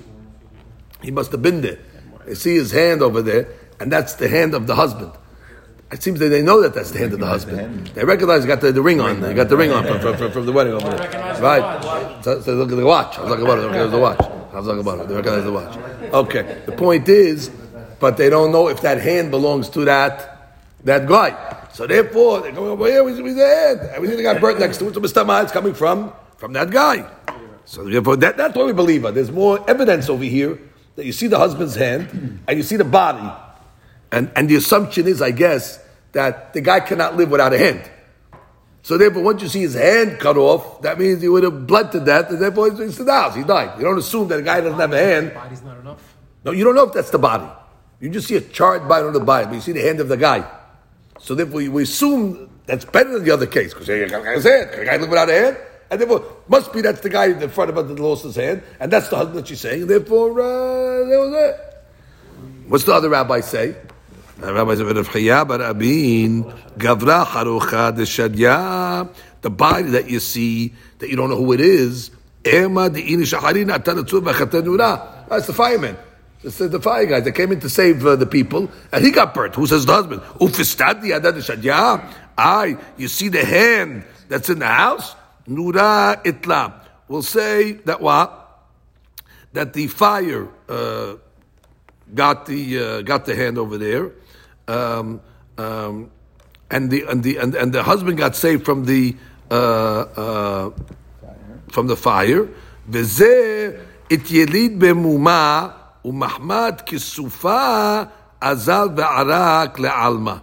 he 1.01 1.11
must 1.11 1.31
have 1.31 1.41
been 1.41 1.61
there. 1.61 1.79
They 2.25 2.35
see 2.35 2.55
his 2.55 2.71
hand 2.71 3.01
over 3.01 3.21
there, 3.21 3.47
and 3.79 3.91
that's 3.91 4.13
the 4.13 4.27
hand 4.27 4.53
of 4.53 4.67
the 4.67 4.75
husband. 4.75 5.11
It 5.91 6.01
seems 6.01 6.19
that 6.19 6.29
they 6.29 6.41
know 6.41 6.61
that 6.61 6.73
that's 6.73 6.91
the 6.91 6.99
hand 6.99 7.13
of 7.13 7.19
the 7.19 7.27
husband. 7.27 7.87
They 7.87 8.03
recognize 8.03 8.43
he 8.43 8.47
got 8.47 8.61
the, 8.61 8.71
the 8.71 8.81
ring 8.81 8.99
on. 8.99 9.21
They 9.21 9.33
got 9.33 9.49
the 9.49 9.57
ring 9.57 9.71
on 9.71 9.85
from, 9.85 9.99
from, 9.99 10.17
from, 10.17 10.31
from 10.31 10.45
the 10.45 10.51
wedding 10.51 10.73
over 10.73 10.89
there. 10.89 11.41
Right. 11.41 12.23
So, 12.23 12.41
so 12.41 12.55
look 12.55 12.71
at 12.71 12.77
the 12.77 12.85
watch. 12.85 13.19
I 13.19 13.21
was 13.21 13.29
talking 13.29 13.45
about 13.45 13.59
it. 13.59 13.67
Recognize 13.67 13.91
the 13.91 13.99
watch. 13.99 14.42
They 14.53 15.15
recognize 15.15 15.43
the 15.43 15.51
watch. 15.51 15.77
Okay. 16.13 16.61
The 16.65 16.73
point 16.73 17.09
is, 17.09 17.49
but 17.99 18.17
they 18.17 18.29
don't 18.29 18.51
know 18.51 18.67
if 18.67 18.81
that 18.81 19.01
hand 19.01 19.31
belongs 19.31 19.69
to 19.69 19.85
that 19.85 20.29
that 20.83 21.07
guy. 21.07 21.67
So 21.73 21.87
therefore, 21.87 22.41
they're 22.41 22.51
going 22.51 22.71
over 22.71 22.85
here. 22.85 23.03
We 23.03 23.15
see 23.15 23.33
the 23.33 23.45
hand. 23.45 23.79
And 23.93 24.01
we 24.01 24.07
see 24.09 24.15
the 24.15 24.23
guy 24.23 24.37
burnt 24.37 24.59
next 24.59 24.77
to 24.77 24.87
it. 24.89 24.93
So 24.93 25.01
Mr. 25.01 25.43
It's 25.43 25.51
coming 25.51 25.73
from 25.73 26.13
from 26.37 26.53
that 26.53 26.69
guy. 26.69 27.09
So 27.65 27.85
therefore, 27.85 28.17
that, 28.17 28.37
that's 28.37 28.55
what 28.55 28.67
we 28.67 28.73
believe 28.73 29.05
on. 29.05 29.13
There's 29.13 29.31
more 29.31 29.67
evidence 29.69 30.09
over 30.09 30.23
here 30.23 30.59
that 30.95 31.05
you 31.05 31.13
see 31.13 31.27
the 31.27 31.37
husband's 31.37 31.75
hand 31.75 32.43
and 32.47 32.57
you 32.57 32.63
see 32.63 32.75
the 32.75 32.83
body. 32.83 33.31
And, 34.11 34.31
and 34.35 34.49
the 34.49 34.55
assumption 34.55 35.07
is, 35.07 35.21
I 35.21 35.31
guess, 35.31 35.79
that 36.11 36.53
the 36.53 36.61
guy 36.61 36.81
cannot 36.81 37.15
live 37.15 37.31
without 37.31 37.53
a 37.53 37.57
hand. 37.57 37.89
So 38.83 38.97
therefore, 38.97 39.23
once 39.23 39.41
you 39.41 39.47
see 39.47 39.61
his 39.61 39.75
hand 39.75 40.19
cut 40.19 40.35
off, 40.35 40.81
that 40.81 40.99
means 40.99 41.21
he 41.21 41.29
would 41.29 41.43
have 41.43 41.65
bled 41.65 41.93
to 41.93 42.01
death, 42.01 42.29
and 42.29 42.41
therefore 42.41 42.69
he's 42.69 42.97
the 42.97 43.11
house. 43.11 43.33
He 43.33 43.43
died. 43.43 43.79
You 43.79 43.85
don't 43.85 43.97
assume 43.97 44.27
that 44.27 44.39
a 44.39 44.41
guy 44.41 44.59
doesn't 44.59 44.77
have 44.77 44.91
a 44.91 44.97
hand. 44.97 45.33
Body's 45.33 45.63
not 45.63 45.79
enough. 45.79 46.15
No, 46.43 46.51
you 46.51 46.65
don't 46.65 46.75
know 46.75 46.83
if 46.83 46.93
that's 46.93 47.09
the 47.09 47.17
body. 47.17 47.49
You 48.01 48.09
just 48.09 48.27
see 48.27 48.35
a 48.35 48.41
charred 48.41 48.87
body 48.89 49.07
on 49.07 49.13
the 49.13 49.21
body, 49.21 49.45
but 49.45 49.55
you 49.55 49.61
see 49.61 49.71
the 49.71 49.81
hand 49.81 50.01
of 50.01 50.09
the 50.09 50.17
guy. 50.17 50.45
So 51.17 51.33
therefore, 51.33 51.69
we 51.69 51.83
assume 51.83 52.49
that's 52.65 52.83
better 52.83 53.13
than 53.13 53.23
the 53.23 53.31
other 53.31 53.45
case 53.45 53.73
because 53.73 53.87
the 53.87 54.05
guy's 54.05 54.43
hand. 54.43 54.71
The 54.73 54.85
guy 54.85 54.97
live 54.97 55.09
without 55.09 55.29
a 55.29 55.33
hand? 55.33 55.57
And 55.89 56.01
therefore, 56.01 56.25
must 56.49 56.73
be 56.73 56.81
that's 56.81 56.99
the 56.99 57.09
guy 57.09 57.27
in 57.27 57.39
the 57.39 57.47
front 57.47 57.69
of 57.69 57.77
us 57.77 57.87
that 57.87 57.99
lost 57.99 58.23
his 58.23 58.35
hand, 58.35 58.63
and 58.81 58.91
that's 58.91 59.07
the 59.07 59.15
husband 59.15 59.39
that 59.39 59.47
she's 59.47 59.61
saying. 59.61 59.83
And 59.83 59.89
therefore, 59.89 60.31
uh, 60.41 61.05
that 61.07 61.19
was 61.19 61.33
it. 61.33 62.67
What's 62.67 62.83
the 62.83 62.93
other 62.93 63.07
rabbi 63.09 63.39
say? 63.39 63.77
Rabbi 64.51 64.75
said, 64.75 64.95
"Rav 64.95 65.07
Chaya 65.07 65.47
bar 65.47 65.59
Abin, 65.59 66.43
Gavra 66.77 67.25
Harucha 67.25 67.95
Deshadya." 67.95 69.09
The 69.41 69.49
body 69.49 69.89
that 69.91 70.09
you 70.09 70.19
see 70.19 70.73
that 70.99 71.09
you 71.09 71.15
don't 71.15 71.29
know 71.29 71.37
who 71.37 71.53
it 71.53 71.61
is. 71.61 72.11
Ema. 72.45 72.89
That's 72.89 73.07
the 75.47 75.53
fireman. 75.55 75.97
This 76.41 76.59
is 76.59 76.71
the 76.71 76.81
fire 76.81 77.05
guys 77.05 77.23
that 77.23 77.31
came 77.31 77.53
in 77.53 77.61
to 77.61 77.69
save 77.69 78.05
uh, 78.05 78.17
the 78.17 78.25
people, 78.25 78.69
and 78.91 79.03
he 79.03 79.11
got 79.11 79.33
burnt. 79.33 79.55
Who 79.55 79.65
says 79.65 79.85
the 79.85 79.93
husband? 79.93 80.21
Ufistadi 80.41 81.15
adad 81.17 81.35
deshadya. 81.35 82.13
Aye, 82.37 82.75
you 82.97 83.07
see 83.07 83.29
the 83.29 83.45
hand 83.45 84.03
that's 84.27 84.49
in 84.49 84.59
the 84.59 84.67
house. 84.67 85.15
Nura 85.47 86.21
itla. 86.23 86.73
We'll 87.07 87.21
say 87.21 87.73
that 87.85 88.01
what? 88.01 88.59
That 89.53 89.71
the 89.73 89.87
fire. 89.87 90.49
Uh, 90.67 91.15
got 92.13 92.45
the 92.45 92.79
uh, 92.79 93.01
got 93.01 93.25
the 93.25 93.35
hand 93.35 93.57
over 93.57 93.77
there, 93.77 94.11
um, 94.67 95.21
um, 95.57 96.11
and 96.69 96.89
the 96.89 97.03
and 97.03 97.23
the 97.23 97.37
and, 97.37 97.55
and, 97.55 97.73
the 97.73 97.83
husband 97.83 98.17
got 98.17 98.35
saved 98.35 98.65
from 98.65 98.85
the 98.85 99.15
uh, 99.51 99.55
uh, 99.55 100.71
from 101.69 101.87
the 101.87 101.95
fire. 101.95 102.49
It 104.09 104.25
yelid 104.25 104.79
bemuma 104.79 105.73
kisufa 106.03 108.09
azal 108.41 108.95
ve'arak 108.95 109.75
le'alma, 109.75 110.41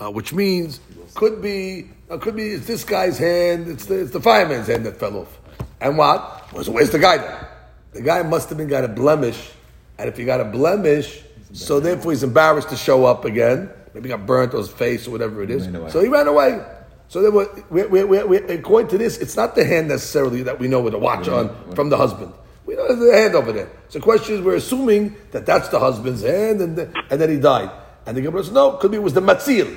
uh, 0.00 0.10
which 0.10 0.32
means 0.32 0.80
could 1.14 1.42
be 1.42 1.88
uh, 2.10 2.18
could 2.18 2.36
be 2.36 2.50
it's 2.50 2.66
this 2.66 2.84
guy's 2.84 3.18
hand, 3.18 3.68
it's 3.68 3.86
the, 3.86 4.00
it's 4.00 4.12
the 4.12 4.20
fireman's 4.20 4.68
hand 4.68 4.86
that 4.86 4.98
fell 4.98 5.18
off, 5.18 5.38
and 5.80 5.98
what? 5.98 6.46
Where's, 6.52 6.90
the 6.90 6.98
guy? 6.98 7.46
The 7.92 8.02
guy 8.02 8.22
must 8.22 8.48
have 8.48 8.58
been 8.58 8.68
got 8.68 8.84
a 8.84 8.88
blemish, 8.88 9.50
and 9.98 10.08
if 10.08 10.16
he 10.16 10.24
got 10.24 10.40
a 10.40 10.44
blemish, 10.44 11.22
so 11.52 11.80
therefore 11.80 12.12
he's 12.12 12.22
embarrassed 12.22 12.68
to 12.70 12.76
show 12.76 13.04
up 13.04 13.24
again. 13.24 13.70
Maybe 13.94 14.08
got 14.08 14.26
burnt 14.26 14.52
on 14.52 14.60
his 14.60 14.68
face 14.68 15.06
or 15.06 15.10
whatever 15.10 15.42
it 15.42 15.50
is. 15.50 15.64
So 15.92 16.00
he 16.00 16.08
ran 16.08 16.28
away. 16.28 16.62
So 17.08 17.22
then, 17.22 17.32
we, 17.70 17.84
we, 17.84 18.04
we, 18.04 18.22
we, 18.24 18.36
according 18.38 18.90
to 18.90 18.98
this, 18.98 19.18
it's 19.18 19.36
not 19.36 19.54
the 19.54 19.64
hand 19.64 19.88
necessarily 19.88 20.42
that 20.42 20.58
we 20.58 20.66
know 20.68 20.80
with 20.80 20.92
a 20.92 20.98
watch 20.98 21.28
on 21.28 21.74
from 21.74 21.88
the 21.88 21.96
husband. 21.96 22.32
We 22.66 22.74
know 22.74 22.88
there's 22.88 23.14
a 23.14 23.16
hand 23.16 23.34
over 23.36 23.52
there. 23.52 23.70
So 23.88 24.00
the 24.00 24.02
question 24.02 24.34
is, 24.34 24.40
we're 24.40 24.56
assuming 24.56 25.14
that 25.30 25.46
that's 25.46 25.68
the 25.68 25.78
husband's 25.78 26.22
hand, 26.22 26.60
and, 26.60 26.76
the, 26.76 27.04
and 27.10 27.20
then 27.20 27.30
he 27.30 27.38
died. 27.38 27.70
And 28.06 28.16
the 28.16 28.22
Gemara 28.22 28.42
says, 28.44 28.52
no, 28.52 28.72
could 28.72 28.90
be 28.90 28.96
it 28.96 29.02
was 29.02 29.14
the 29.14 29.20
matzil. 29.20 29.76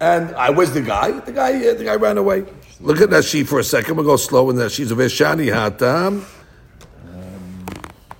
And 0.00 0.34
I 0.36 0.50
was 0.50 0.72
the 0.72 0.82
guy. 0.82 1.12
The 1.12 1.32
guy, 1.32 1.68
uh, 1.68 1.74
the 1.74 1.84
guy 1.84 1.96
ran 1.96 2.16
away. 2.16 2.44
Look 2.80 3.00
at 3.00 3.10
that 3.10 3.24
sheet 3.24 3.48
for 3.48 3.58
a 3.58 3.64
second. 3.64 3.96
We'll 3.96 4.06
go 4.06 4.16
slow 4.16 4.48
in 4.50 4.56
that 4.56 4.70
she's 4.70 4.90
a 4.90 4.94
of 4.94 5.00
Shani 5.00 5.52
Hatam. 5.52 6.24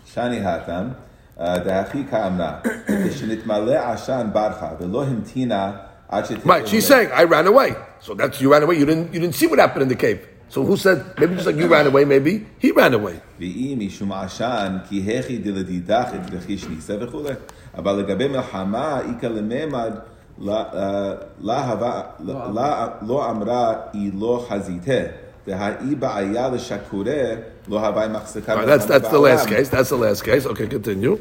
Shani 0.07 0.43
Hatam. 0.43 0.97
דהכי 1.40 2.04
כאמרה, 2.12 2.60
כשנתמלא 3.10 3.92
עשן 3.92 4.28
ברחה 4.34 4.70
ולא 4.80 5.04
המתינה 5.04 5.72
עד 6.10 6.26
שתהיה... 6.26 6.40
Right, 6.46 6.68
she's 6.68 6.88
saying, 6.88 7.10
I 7.12 7.24
ran 7.24 7.48
away. 7.48 7.76
So 8.06 8.14
that's 8.14 8.42
you 8.42 8.50
ran 8.54 8.64
away. 8.64 8.76
You 8.78 8.86
didn't 8.86 9.14
you 9.14 9.20
didn't 9.20 9.36
see 9.36 9.48
what 9.48 9.60
happened 9.60 9.84
in 9.84 9.90
the 9.90 10.02
cave. 10.06 10.20
So 10.50 10.64
who 10.70 10.76
said 10.78 10.98
maybe 11.20 11.34
just 11.36 11.48
like 11.48 11.56
you 11.56 11.68
ran 11.68 11.88
away, 11.92 12.04
maybe 12.06 12.34
he 12.64 12.72
ran 12.72 12.94
away. 12.94 13.16
ואם 13.40 13.78
משום 13.82 14.12
עשן, 14.12 14.78
כי 14.90 15.20
הכי 15.20 15.38
דלדידך 15.38 16.08
את 16.16 16.34
רכיש 16.34 16.66
ניסה 16.68 16.94
וכולי. 17.02 17.34
אבל 17.78 17.94
לגבי 17.94 18.28
מלחמה, 18.28 19.00
איכא 19.00 19.26
לממד, 19.26 19.92
לא- 20.40 20.66
אה, 20.74 21.14
לא 21.42 21.54
הווה- 21.60 22.02
לא- 22.20 22.54
לא- 22.54 22.64
לא 23.08 23.30
אמרה 23.32 23.74
היא 23.94 24.12
לא 24.20 24.46
חזיתה, 24.50 25.02
That's 28.67 28.87
that's 28.87 29.09
the 29.09 29.19
last 29.19 29.49
case. 29.49 29.69
That's 29.69 29.89
the 29.91 29.97
last 29.97 30.23
case. 30.25 30.47
Okay, 30.47 30.67
continue. 30.67 31.17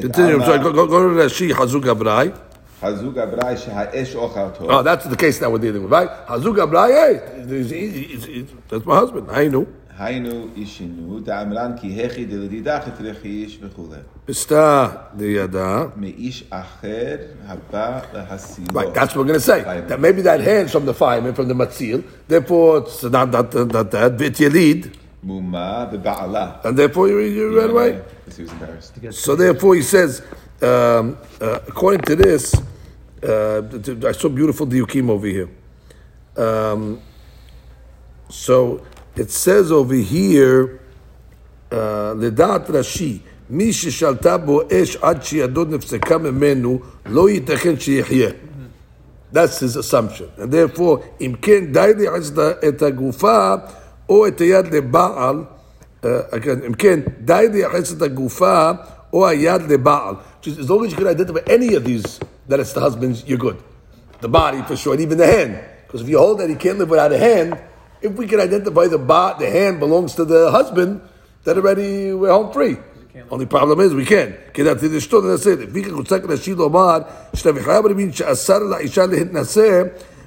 Continue. 0.00 0.34
I'm 0.34 0.42
sorry. 0.42 0.58
Go, 0.58 0.72
go, 0.72 0.86
go 0.86 1.02
to 1.08 1.14
Rashi 1.20 1.52
Hazug 1.52 1.84
Abrai. 1.84 2.32
Hazug 2.80 3.14
Abrai 3.14 3.56
shehaesh 3.56 4.14
ocharto. 4.14 4.66
Oh, 4.68 4.82
that's 4.82 5.06
the 5.06 5.16
case 5.16 5.38
that 5.38 5.50
we're 5.50 5.58
dealing 5.58 5.82
with, 5.82 5.92
right? 5.92 6.08
Hazug 6.26 6.56
Abrai. 6.56 6.88
Hey, 6.92 7.20
that's 8.68 8.84
my 8.84 8.96
husband. 8.96 9.30
I 9.30 9.48
know. 9.48 9.66
היינו 9.99 10.47
אישינו, 10.55 11.19
דאמרן 11.19 11.71
כי 11.77 12.05
הכי 12.05 12.25
דלדידך 12.25 12.81
את 12.87 13.01
רכיש 13.01 13.59
וכולי. 13.61 13.97
Pista 14.29 14.87
diyada. 15.17 15.89
מאיש 15.95 16.43
אחר 16.49 17.15
הבא 17.47 17.99
להסילו. 18.13 18.67
Right, 18.73 18.93
that's 18.93 19.15
what 19.15 19.17
we're 19.17 19.25
going 19.25 19.33
to 19.33 19.39
say. 19.39 19.61
That 19.87 19.99
maybe 19.99 20.21
that 20.21 20.39
hand's 20.41 20.71
from 20.71 20.85
the 20.85 20.93
fireman, 20.93 21.33
from 21.33 21.47
the 21.47 21.53
matzil. 21.53 22.03
Therefore, 22.27 22.77
it's 22.79 23.03
not 23.03 23.31
that 23.31 23.51
that 23.51 23.91
that 23.91 24.11
vit 24.13 24.35
yelid, 24.39 24.87
מומה 25.23 25.85
בבעלה. 25.91 26.51
and 26.63 26.77
therefore 26.77 27.07
you, 27.09 27.19
you 27.19 27.59
ran 27.59 27.69
away. 27.71 27.99
Because 28.25 28.37
he 28.37 28.43
was 28.43 28.51
embarrassed. 28.51 28.93
So 29.11 29.35
therefore, 29.35 29.75
he 29.75 29.81
says, 29.81 30.21
um, 30.61 31.17
uh, 31.41 31.59
according 31.67 32.01
to 32.09 32.15
this, 32.15 32.55
uh, 32.55 33.61
th- 33.61 33.83
th- 33.85 34.05
I 34.05 34.13
saw 34.13 34.29
beautiful 34.29 34.65
diukim 34.65 35.09
over 35.09 35.27
here. 35.27 35.49
Um, 36.37 36.99
so 38.29 38.81
it 39.17 39.29
says 39.31 39.71
over 39.71 39.93
here, 40.13 40.67
לדעת 42.19 42.69
רש"י, 42.69 43.19
מי 43.49 43.73
ששלטה 43.73 44.37
בו 44.37 44.61
אש 44.71 44.95
עד 45.01 45.23
שידו 45.23 45.65
נפסקה 45.65 46.17
ממנו, 46.17 46.79
לא 47.05 47.29
ייתכן 47.29 47.79
שיחיה. 47.79 48.29
That's 49.33 49.59
his 49.59 49.77
assumption. 49.77 50.25
And 50.37 50.51
therefore, 50.51 50.99
אם 51.21 51.33
כן, 51.41 51.65
די 51.71 51.91
לייחס 51.97 52.31
את- 52.31 52.63
את 52.67 52.81
הגופה 52.81 53.53
או 54.09 54.27
את 54.27 54.39
היד 54.41 54.73
לבעל, 54.73 55.35
uh, 56.01 56.05
again, 56.31 56.65
אם 56.67 56.73
כן, 56.73 56.99
די 57.25 57.47
לייחס 57.53 57.93
את 57.93 58.01
הגופה 58.01 58.71
או 59.13 59.27
היד 59.27 59.61
לבעל. 59.71 60.15
Just 60.43 60.59
As 60.59 60.69
long 60.69 60.85
as 60.85 60.91
you 60.91 60.97
can 60.97 61.07
identify 61.07 61.39
any 61.47 61.75
of 61.75 61.83
these, 61.85 62.19
that 62.49 62.59
it's 62.59 62.73
the 62.73 62.81
husband's, 62.81 63.23
you're 63.27 63.37
good. 63.47 63.57
The 64.21 64.27
body 64.27 64.61
for 64.67 64.75
sure, 64.75 64.93
and 64.93 65.01
even 65.01 65.17
the 65.17 65.31
hand. 65.37 65.53
Because 65.87 66.01
if 66.03 66.09
you 66.09 66.17
hold 66.17 66.37
that 66.39 66.49
he 66.49 66.55
can't 66.55 66.77
live 66.81 66.89
without 66.89 67.11
a 67.11 67.21
hand, 67.29 67.49
if 68.05 68.11
we 68.13 68.25
can 68.27 68.39
identify 68.39 68.87
the 68.87 68.97
ba- 68.97 69.35
the 69.39 69.49
hand 69.49 69.79
belongs 69.79 70.15
to 70.15 70.25
the 70.25 70.51
husband, 70.51 71.01
then 71.43 71.57
already 71.57 72.13
we're 72.13 72.31
home 72.31 72.51
free. 72.51 72.77
Only 73.29 73.45
problem 73.45 73.79
is 73.79 73.93
we 73.93 74.05
can. 74.05 74.33
כי 74.53 74.63
לדעתי 74.63 74.89
זה 74.89 75.01
שטות 75.01 75.23
ננסה. 75.23 75.55
לפי 75.59 75.83
כך 75.83 75.91
רוצה 75.93 76.19
כנשי 76.19 76.53
לומר, 76.55 76.97
שאתה 77.33 77.59
חייב 77.63 77.87
להבין 77.87 78.11
שאסר 78.11 78.59
לאישה 78.59 79.05
להתנשא, 79.05 79.83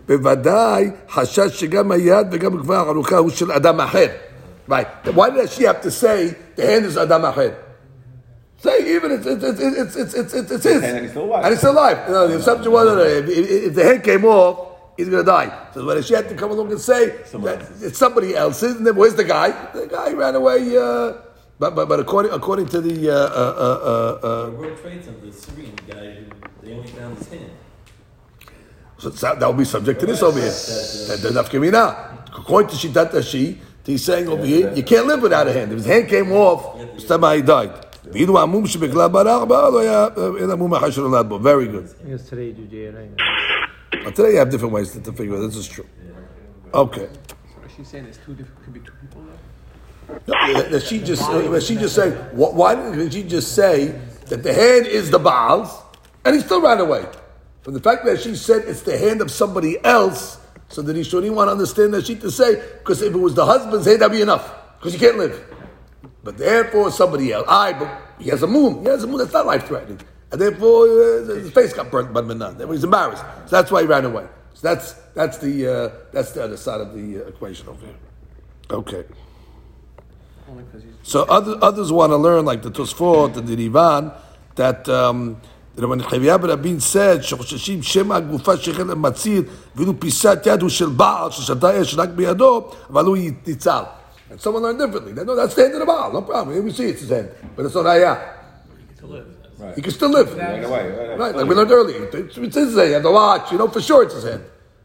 בוודאי 0.09 0.91
חשש 1.11 1.61
שגם 1.61 1.93
היד 1.93 2.27
וגם 2.33 2.59
כבר 2.59 2.75
החלוקה 2.75 3.17
הוא 3.17 3.31
של 3.31 3.53
אדם 3.53 3.81
אחר. 3.81 4.07
Right. 4.69 4.87
Why 5.15 5.31
did 5.31 5.51
she 5.51 5.65
have 5.65 5.83
to 5.83 5.91
say 5.91 6.35
the 6.57 6.63
hand 6.63 6.87
is 6.87 6.99
אדם 7.03 7.25
אחר? 7.25 7.51
Say 8.63 8.97
even 8.97 9.11
it's 9.11 9.27
it's 9.27 9.45
it's 9.45 9.61
it's 9.61 9.97
it's 9.97 10.15
it's, 10.15 10.35
it's, 10.35 10.51
it's 10.51 10.65
his. 10.65 10.83
And 10.83 11.05
he's 11.05 11.11
still 11.11 11.25
alive. 11.25 11.45
And 11.45 11.51
he's 11.53 11.59
still 11.59 11.73
alive. 11.73 11.99
You 12.07 12.15
know, 12.15 12.29
the 12.29 12.37
assumption 12.37 12.73
was 12.73 12.85
that 12.89 12.99
if, 13.19 13.29
if, 13.29 13.51
if 13.69 13.75
the 13.75 13.85
hand 13.85 14.03
came 14.03 14.25
off, 14.25 14.57
he's 15.00 15.10
going 15.10 15.24
to 15.24 15.32
die. 15.32 15.68
So 15.74 15.86
but 15.86 16.04
she 16.04 16.14
had 16.14 16.28
to 16.30 16.36
come 16.36 16.52
along 16.52 16.72
and 16.72 16.80
say 16.80 17.08
that 17.08 17.68
it's 17.82 17.98
somebody 17.98 18.36
else's. 18.36 18.76
And 18.76 18.86
then 18.86 18.96
where's 18.96 19.16
the 19.16 19.24
guy? 19.24 19.50
The 19.72 19.88
guy 19.88 20.12
ran 20.12 20.36
away. 20.36 20.78
Uh, 20.78 21.14
but, 21.58 21.76
but, 21.76 21.88
but 21.88 22.00
according, 22.00 22.32
according 22.34 22.68
to 22.68 22.82
the. 22.82 23.10
Uh, 23.10 23.14
uh, 23.14 23.18
uh, 23.18 23.24
uh, 23.24 24.48
uh 24.48 24.50
World 24.52 24.78
Trade 24.82 25.04
Center, 25.04 25.26
the 25.26 25.32
Syrian 25.32 25.76
guy, 25.88 26.24
they 26.62 26.74
only 26.74 26.88
found 26.88 27.18
his 27.18 27.28
hand. 27.30 27.52
So 28.98 29.10
that 29.10 29.40
will 29.40 29.54
be 29.54 29.66
subject 29.66 30.02
to 30.02 30.06
this 30.06 30.22
over 30.22 30.40
here. 30.40 30.50
The 30.50 31.30
uh, 31.30 31.44
nafkamina. 31.44 32.38
According 32.38 32.70
to 32.72 32.76
Shitat 32.76 33.12
Ashi, 33.12 33.58
he's 33.86 34.04
saying 34.04 34.28
over 34.28 34.46
here, 34.46 34.74
you 34.74 34.84
can't 34.84 35.08
live 35.08 35.22
without 35.22 35.48
a 35.48 35.54
hand. 35.54 35.72
If 35.72 35.78
his 35.80 35.88
hand 35.88 36.10
came 36.10 36.32
off, 36.34 36.78
somebody 37.00 37.42
died. 37.42 37.70
Uh, 37.70 38.12
Very 41.40 41.68
good. 41.68 41.90
Yesterday, 42.06 42.54
Judea, 42.54 42.92
right? 42.92 43.39
But 43.92 44.16
today 44.16 44.32
you 44.32 44.38
have 44.38 44.50
different 44.50 44.74
ways 44.74 44.92
to, 44.92 45.02
to 45.02 45.12
figure 45.12 45.36
it. 45.36 45.40
This 45.40 45.56
is 45.56 45.68
true. 45.68 45.88
Okay. 46.74 47.10
Is 47.66 47.72
she 47.76 47.84
saying 47.84 48.04
there's 48.04 48.18
two 48.18 48.34
different, 48.34 48.64
could 48.64 48.74
be 48.74 48.80
two 48.80 48.92
people 49.02 49.24
there? 49.24 50.20
No, 50.28 50.62
that 50.64 50.84
she 50.84 51.00
just 51.00 51.22
uh, 51.24 51.60
she 51.60 51.76
just 51.76 51.96
say 51.96 52.12
why 52.34 52.76
didn't 52.76 53.12
she 53.12 53.24
just 53.24 53.54
say 53.54 53.88
that 54.28 54.42
the 54.42 54.54
hand 54.54 54.88
is 54.88 55.12
the 55.12 55.20
Baal's 55.20 55.72
and 56.26 56.36
he 56.36 56.42
still 56.42 56.62
ran 56.62 56.80
away? 56.80 57.06
From 57.62 57.74
the 57.74 57.80
fact 57.80 58.06
that 58.06 58.20
she 58.22 58.36
said 58.36 58.64
it's 58.66 58.82
the 58.82 58.98
hand 58.98 59.22
of 59.22 59.30
somebody 59.30 59.78
else, 59.84 60.40
so 60.70 60.82
that 60.82 60.96
he 60.96 61.04
shouldn't 61.04 61.34
want 61.36 61.48
to 61.48 61.52
understand 61.52 61.94
that 61.94 62.08
she 62.08 62.16
to 62.16 62.32
say 62.32 62.56
because 62.80 63.02
if 63.02 63.14
it 63.14 63.18
was 63.18 63.36
the 63.36 63.46
husband's 63.46 63.86
hand, 63.86 64.02
that'd 64.02 64.12
be 64.12 64.22
enough 64.22 64.52
because 64.78 64.94
you 64.94 65.00
can't 65.00 65.18
live. 65.18 65.46
But 66.24 66.38
therefore, 66.38 66.92
somebody 66.92 67.32
else. 67.32 67.46
I, 67.48 67.74
but 67.74 68.02
he 68.20 68.30
has 68.30 68.44
a 68.44 68.48
moon. 68.48 68.82
He 68.82 68.90
has 68.90 69.04
a 69.04 69.08
moon 69.08 69.20
that's 69.20 69.34
not 69.34 69.46
life 69.46 69.68
threatening, 69.68 70.00
and 70.33 70.41
therefore 70.41 70.87
uh, 70.89 71.35
his 71.35 71.51
face 71.51 71.73
got 71.73 71.91
burnt 71.91 72.13
by 72.13 72.21
Manan. 72.21 72.59
Therefore, 72.59 72.75
he's 72.75 72.85
embarrassed. 72.85 73.23
So 73.47 73.57
that's 73.57 73.71
why 73.71 73.83
he 73.83 73.87
ran 73.87 74.05
away. 74.05 74.27
So 74.55 74.69
that's 74.69 74.95
that's 75.15 75.39
the 75.39 75.55
uh, 75.69 75.91
that's 76.13 76.33
the 76.33 76.43
other 76.43 76.57
side 76.57 76.81
of 76.81 76.95
the 76.95 77.25
uh, 77.25 77.29
equation 77.29 77.69
over 77.69 77.87
here. 77.87 77.95
Okay. 78.71 79.05
Only 80.49 80.65
because 80.65 80.83
he's. 80.83 80.93
So 81.03 81.23
other, 81.25 81.57
others 81.63 81.93
want 81.93 82.11
to 82.11 82.17
learn, 82.17 82.45
like 82.45 82.63
the 82.63 82.71
Tosfot 82.71 83.37
and 83.37 83.47
the 83.47 83.57
Rivan, 83.57 84.11
that 84.57 84.89
um, 84.89 85.41
that 85.77 85.87
when 85.87 86.01
Chayviyah 86.01 86.41
ben 86.41 86.51
Rabin 86.51 86.81
said, 86.81 87.23
שחוששים 87.23 87.83
שמא 87.83 88.15
הגופה 88.15 88.57
שייכת 88.57 88.87
למציר, 88.87 89.43
ואילו 89.77 90.01
פיסת 90.01 90.43
יד 90.47 90.63
הוא 90.63 90.71
של 90.71 90.89
בעל, 90.89 91.31
ששתה 91.31 91.83
אש 91.83 91.95
רק 91.99 92.09
בידו, 92.09 92.71
אבל 92.91 93.05
הוא 93.05 93.17
ניצל. 93.47 93.83
And 94.31 94.41
someone 94.41 94.63
learned 94.63 94.79
differently. 94.79 95.13
They 95.13 95.25
know 95.25 95.37
that's 95.37 95.55
the 95.55 95.63
hand 95.63 95.75
of 95.75 95.81
the 95.81 95.87
Baal, 95.87 96.13
no 96.13 96.23
problem. 96.23 96.55
Here 96.55 96.63
we 96.63 96.73
see 96.73 96.87
it's 96.87 97.03
his 97.03 97.11
hand. 97.11 97.31
But 97.55 97.67
it's 97.67 97.75
not 97.75 97.85
Hayah. 97.85 98.35
He 99.76 99.82
can 99.82 99.92
still 99.92 100.10
live. 100.10 100.36
Right 100.36 100.64
away, 100.64 100.90
right 100.90 101.08
away. 101.08 101.16
Right, 101.18 101.36
like 101.36 101.48
we 101.48 101.56
learned 101.56 101.72
earlier. 101.72 102.06
It's, 102.06 102.38
it's 102.38 102.56
his 102.56 102.76
hand. 102.76 103.04
the 103.04 103.12
watch. 103.12 103.52
You 103.52 103.58
know 103.58 103.68
for 103.68 103.82
sure 103.82 104.04
it's 104.04 104.14
his 104.14 104.24
hand. 104.24 104.44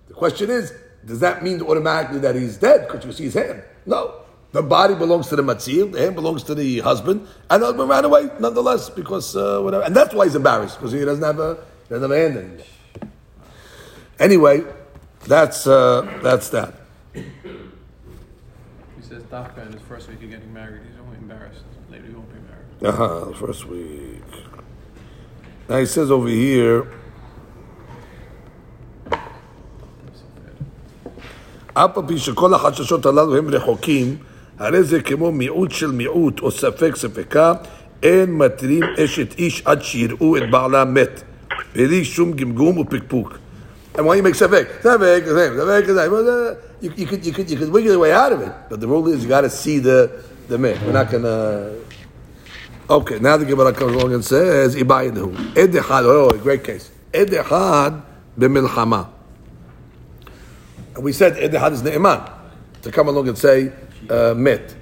The 0.09 0.15
question 0.15 0.51
is, 0.51 0.73
does 1.05 1.21
that 1.21 1.43
mean 1.43 1.63
automatically 1.63 2.19
that 2.21 2.35
he's 2.35 2.57
dead 2.57 2.89
because 2.89 3.05
you 3.05 3.13
see 3.13 3.25
his 3.25 3.35
hand? 3.35 3.63
No. 3.87 4.21
The 4.53 4.63
body 4.63 4.95
belongs 4.95 5.29
to 5.29 5.37
the 5.37 5.43
matzil. 5.43 5.93
The 5.93 6.01
hand 6.01 6.15
belongs 6.15 6.45
to 6.45 6.55
the 6.55 6.79
husband, 6.79 7.27
and 7.51 7.63
the 7.63 7.67
husband 7.67 7.89
ran 7.89 8.05
away 8.05 8.31
nonetheless 8.39 8.89
because 8.89 9.35
uh, 9.35 9.61
whatever. 9.61 9.83
And 9.83 9.97
that's 9.97 10.15
why 10.15 10.27
he's 10.27 10.37
embarrassed 10.37 10.79
because 10.79 10.93
he 10.93 11.05
doesn't 11.05 11.25
have 11.25 11.41
a 11.41 11.57
he 11.89 11.95
doesn't 11.95 12.09
have 12.09 12.19
a 12.19 12.23
hand 12.23 12.37
anymore. 12.39 12.67
Anyway, 14.21 14.63
that's 15.27 15.67
uh, 15.67 16.21
that's 16.23 16.51
that. 16.51 16.75
He 17.15 17.23
says 19.01 19.25
Dafka 19.25 19.67
in 19.67 19.73
his 19.73 19.83
first 19.83 20.09
week 20.09 20.23
of 20.23 20.31
getting 20.31 20.53
married, 20.53 20.83
he's 20.89 21.01
only 21.01 21.19
embarrassed. 21.19 21.65
Later 21.91 22.07
he 22.07 22.13
won't 22.13 22.29
be 22.33 22.39
married. 22.49 22.65
Uh 22.85 22.93
huh. 22.93 23.25
The 23.31 23.35
first 23.35 23.67
week. 23.67 24.23
Now 25.70 25.78
he 25.78 25.86
says 25.86 26.12
over 26.12 26.28
here. 26.28 26.84
אף 31.74 31.98
על 31.98 32.04
פי 32.08 32.18
שכל 32.18 32.54
החששות 32.54 33.06
הללו 33.06 33.38
הם 33.38 33.50
רחוקים, 33.50 34.16
הרי 34.60 34.84
זה 34.84 35.02
כמו 35.02 35.32
מיעוט 35.32 35.72
של 35.72 35.92
מיעוט 35.92 36.40
או 36.40 36.52
ספק 36.52 36.96
ספקה, 36.96 37.54
אין 38.04 38.38
מתירים 38.38 38.84
אשת 39.04 39.36
איש 39.38 39.62
עד 39.66 39.82
שיראו 39.82 40.38
את 40.38 40.52
בעלה 40.52 40.86
מת, 40.86 41.22
בלי 41.76 42.06
שום 42.06 42.32
גמגום 42.32 42.78
ופקפוק. 42.78 43.38
And 43.96 44.02
why 44.02 44.16
you 44.16 44.24
make 44.24 44.34
ספק? 44.34 44.68
ספק, 44.80 45.24
ספק, 45.26 45.54
ספק, 45.58 45.84
ספק. 45.88 46.10
Well, 46.12 46.28
uh, 46.28 46.70
You, 46.82 46.94
you, 46.96 47.08
could, 47.08 47.26
you, 47.26 47.34
could, 47.34 47.52
you 47.52 47.58
could 47.58 47.70
wiggle 47.70 47.92
your 47.92 48.00
way 48.00 48.14
out 48.14 48.32
of 48.32 48.42
it, 48.42 48.54
but 48.70 48.80
the 48.80 48.88
rule 48.88 49.06
is 49.10 49.22
you 49.22 49.28
got 49.28 49.42
to 49.42 49.50
see 49.50 49.80
the, 49.80 50.24
the 50.48 50.58
man. 50.58 50.80
We're 50.86 50.94
not 50.94 51.12
going 51.12 51.24
to... 51.24 51.76
Okay, 52.89 53.19
now 53.19 53.39
the 53.39 53.47
Gemara 53.47 53.73
comes 53.73 53.95
along 53.95 54.13
and 54.13 54.23
says, 54.23 54.77
Ibayidahu. 54.77 55.57
Ed 55.57 55.71
echad, 55.71 56.05
oh, 56.05 56.31
great 56.37 56.63
case. 56.63 56.91
Ed 57.15 57.29
echad 57.29 58.03
b'milchama. 58.39 59.09
We 60.99 61.13
said 61.13 61.39
Ed 61.39 61.53
echad 61.53 61.73
is 61.73 61.83
ne'eman. 61.83 62.31
To 62.83 62.93
come 62.93 63.09
along 63.09 63.29
and 63.29 63.39
say, 63.39 63.73
uh, 64.11 64.35
met. 64.35 64.75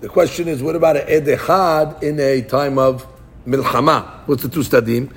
The 0.00 0.08
question 0.08 0.46
is, 0.46 0.62
what 0.62 0.76
about 0.76 0.98
an 0.98 1.04
Ed 1.08 1.24
echad 1.24 2.00
in 2.00 2.20
a 2.20 2.42
time 2.42 2.78
of 2.78 3.04
milchama? 3.44 4.26
What's 4.26 4.44
the 4.44 4.48
two 4.48 4.60
stadim? 4.60 5.12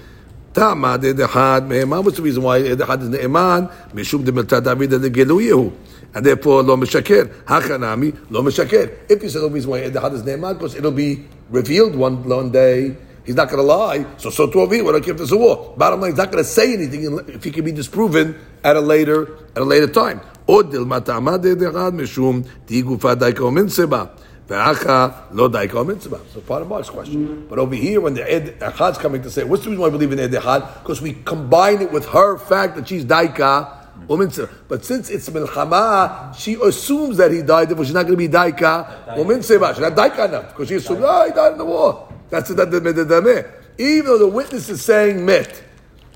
Tama 0.51 0.95
Ed 0.95 1.17
echad 1.17 1.67
me'eman. 1.67 2.03
What's 2.03 2.17
the 2.17 2.23
reason 2.23 2.41
why 2.41 2.61
Ed 2.61 2.79
echad 2.79 3.03
is 3.03 3.09
ne'eman? 3.09 3.71
Mishum 3.93 4.25
de 4.25 4.31
milta 4.31 4.63
David 4.63 4.89
de 4.89 5.11
geluyehu. 5.11 5.71
and 6.13 6.25
therefore 6.25 6.63
lo 6.63 6.75
meshaker. 6.75 7.27
Hachanami 7.43 8.17
lo 8.29 8.41
meshaker. 8.41 8.97
If 9.09 9.23
you 9.23 9.29
say 9.29 9.39
the 9.39 9.49
reason 9.49 9.69
why 9.71 9.79
ed 9.79 9.95
had 9.95 10.13
is 10.13 10.23
ne'eman, 10.23 10.53
because 10.53 10.75
it'll 10.75 10.91
be 10.91 11.25
revealed 11.50 11.94
one 11.94 12.22
one 12.28 12.50
day. 12.50 12.96
He's 13.24 13.34
not 13.34 13.48
going 13.50 13.58
to 13.58 13.62
lie. 13.62 14.06
So 14.18 14.30
so 14.30 14.46
to 14.46 14.60
over 14.60 14.74
here, 14.74 14.84
what 14.84 14.94
if 14.94 15.16
there's 15.16 15.32
a 15.32 15.36
war? 15.36 15.74
Bottom 15.76 16.00
line, 16.00 16.12
he's 16.12 16.18
not 16.18 16.30
going 16.30 16.44
to 16.44 16.48
say 16.48 16.72
anything 16.72 17.02
if 17.28 17.42
he 17.42 17.50
can 17.50 17.64
be 17.64 17.72
disproven 17.72 18.38
at 18.62 18.76
a 18.76 18.80
later 18.80 19.38
at 19.56 19.62
a 19.62 19.64
later 19.64 19.88
time. 19.88 20.20
עוד 20.46 20.70
דלמה 20.70 21.00
טעמה 21.00 21.36
דעד 21.36 21.62
אחד 21.62 21.94
משום 21.94 22.42
תהי 22.64 22.82
גופה 22.82 23.14
דייקה 23.14 23.44
ומינסה 23.44 23.86
בה. 23.86 24.04
ואחא 24.48 25.08
לא 25.32 25.48
דייקה 25.48 25.80
ומינסה 25.80 26.08
בה. 26.08 26.16
So 26.34 26.40
part 26.52 26.62
of 26.62 26.68
Mark's 26.68 26.88
question. 26.88 27.46
But 27.48 27.58
over 27.58 27.74
here, 27.74 28.00
when 28.00 28.14
the 28.14 28.32
Ed 28.32 28.60
Echad's 28.60 28.98
coming 28.98 29.22
to 29.22 29.30
say, 29.30 29.42
what's 29.42 29.64
the 29.64 29.70
reason 29.70 29.82
why 29.82 29.88
I 29.88 29.90
believe 29.90 30.12
in 30.12 30.20
Ed 30.20 30.30
Echad? 30.30 30.82
Because 30.82 31.02
we 31.02 31.14
combine 31.24 31.82
it 31.82 31.90
with 31.90 32.06
her 32.06 32.38
fact 32.38 32.76
that 32.76 32.86
she's 32.86 33.04
daika 33.04 33.79
but 34.07 34.83
since 34.83 35.09
it's 35.09 35.29
milchama, 35.29 36.35
she 36.35 36.55
assumes 36.61 37.17
that 37.17 37.31
he 37.31 37.41
died, 37.41 37.69
therefore 37.69 37.85
she's 37.85 37.93
not 37.93 38.03
going 38.03 38.17
to 38.17 38.17
be 38.17 38.27
daika 38.27 39.15
uminsir. 39.15 39.73
She's 39.73 39.79
not 39.81 39.95
daika 39.95 40.27
enough 40.27 40.49
because 40.49 40.67
she 40.67 40.75
assumes, 40.75 41.01
oh, 41.01 41.07
ah, 41.07 41.25
he 41.25 41.31
died 41.31 41.53
in 41.53 41.57
the 41.57 41.65
war. 41.65 42.11
That's 42.29 42.49
the 42.49 43.45
Even 43.77 44.05
though 44.05 44.17
the 44.17 44.27
witness 44.27 44.69
is 44.69 44.83
saying 44.83 45.25
mit, 45.25 45.63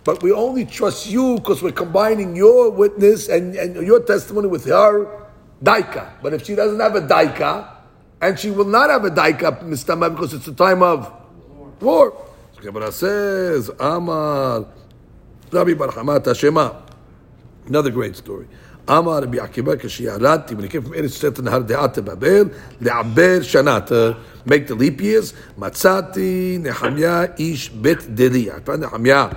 but 0.03 0.21
we 0.23 0.31
only 0.31 0.65
trust 0.65 1.07
you 1.07 1.35
because 1.35 1.61
we're 1.61 1.71
combining 1.71 2.35
your 2.35 2.69
witness 2.69 3.29
and, 3.29 3.55
and 3.55 3.75
your 3.85 4.01
testimony 4.01 4.47
with 4.47 4.65
her 4.65 5.27
daika. 5.63 6.11
But 6.21 6.33
if 6.33 6.45
she 6.45 6.55
doesn't 6.55 6.79
have 6.79 6.95
a 6.95 7.01
daika, 7.01 7.75
and 8.21 8.39
she 8.39 8.49
will 8.49 8.65
not 8.65 8.89
have 8.89 9.05
a 9.05 9.11
daika 9.11 9.61
mistama 9.63 10.09
because 10.09 10.33
it's 10.33 10.45
the 10.45 10.53
time 10.53 10.81
of 10.81 11.11
war. 11.81 12.13
Gemara 12.61 12.91
says, 12.91 13.69
Amar 13.79 14.65
Rabbi 15.51 15.73
Barhamata 15.73 16.35
Shema. 16.35 16.84
Another 17.68 17.90
great 17.90 18.16
story. 18.16 18.46
אמר 18.88 19.18
רבי 19.22 19.40
עקיבא 19.40 19.72
כשירדתי 19.76 20.54
when 20.54 20.58
he 20.58 20.72
came 20.72 20.88
from 20.88 20.94
ארץ 20.94 21.10
ישראל 21.16 21.32
נהר 21.42 21.58
דעת 21.58 21.98
בבל 21.98 22.44
לעבר 22.80 23.42
שנה 23.42 23.78
to 23.86 24.48
make 24.48 24.68
the 24.70 24.74
leap 24.74 25.00
years 25.00 25.34
מצאתי 25.58 26.58
נחמיה 26.62 27.24
איש 27.38 27.70
בית 27.70 28.14
דלי 28.14 28.50
I 28.50 28.68
found 28.68 28.80
נחמיה 28.80 29.28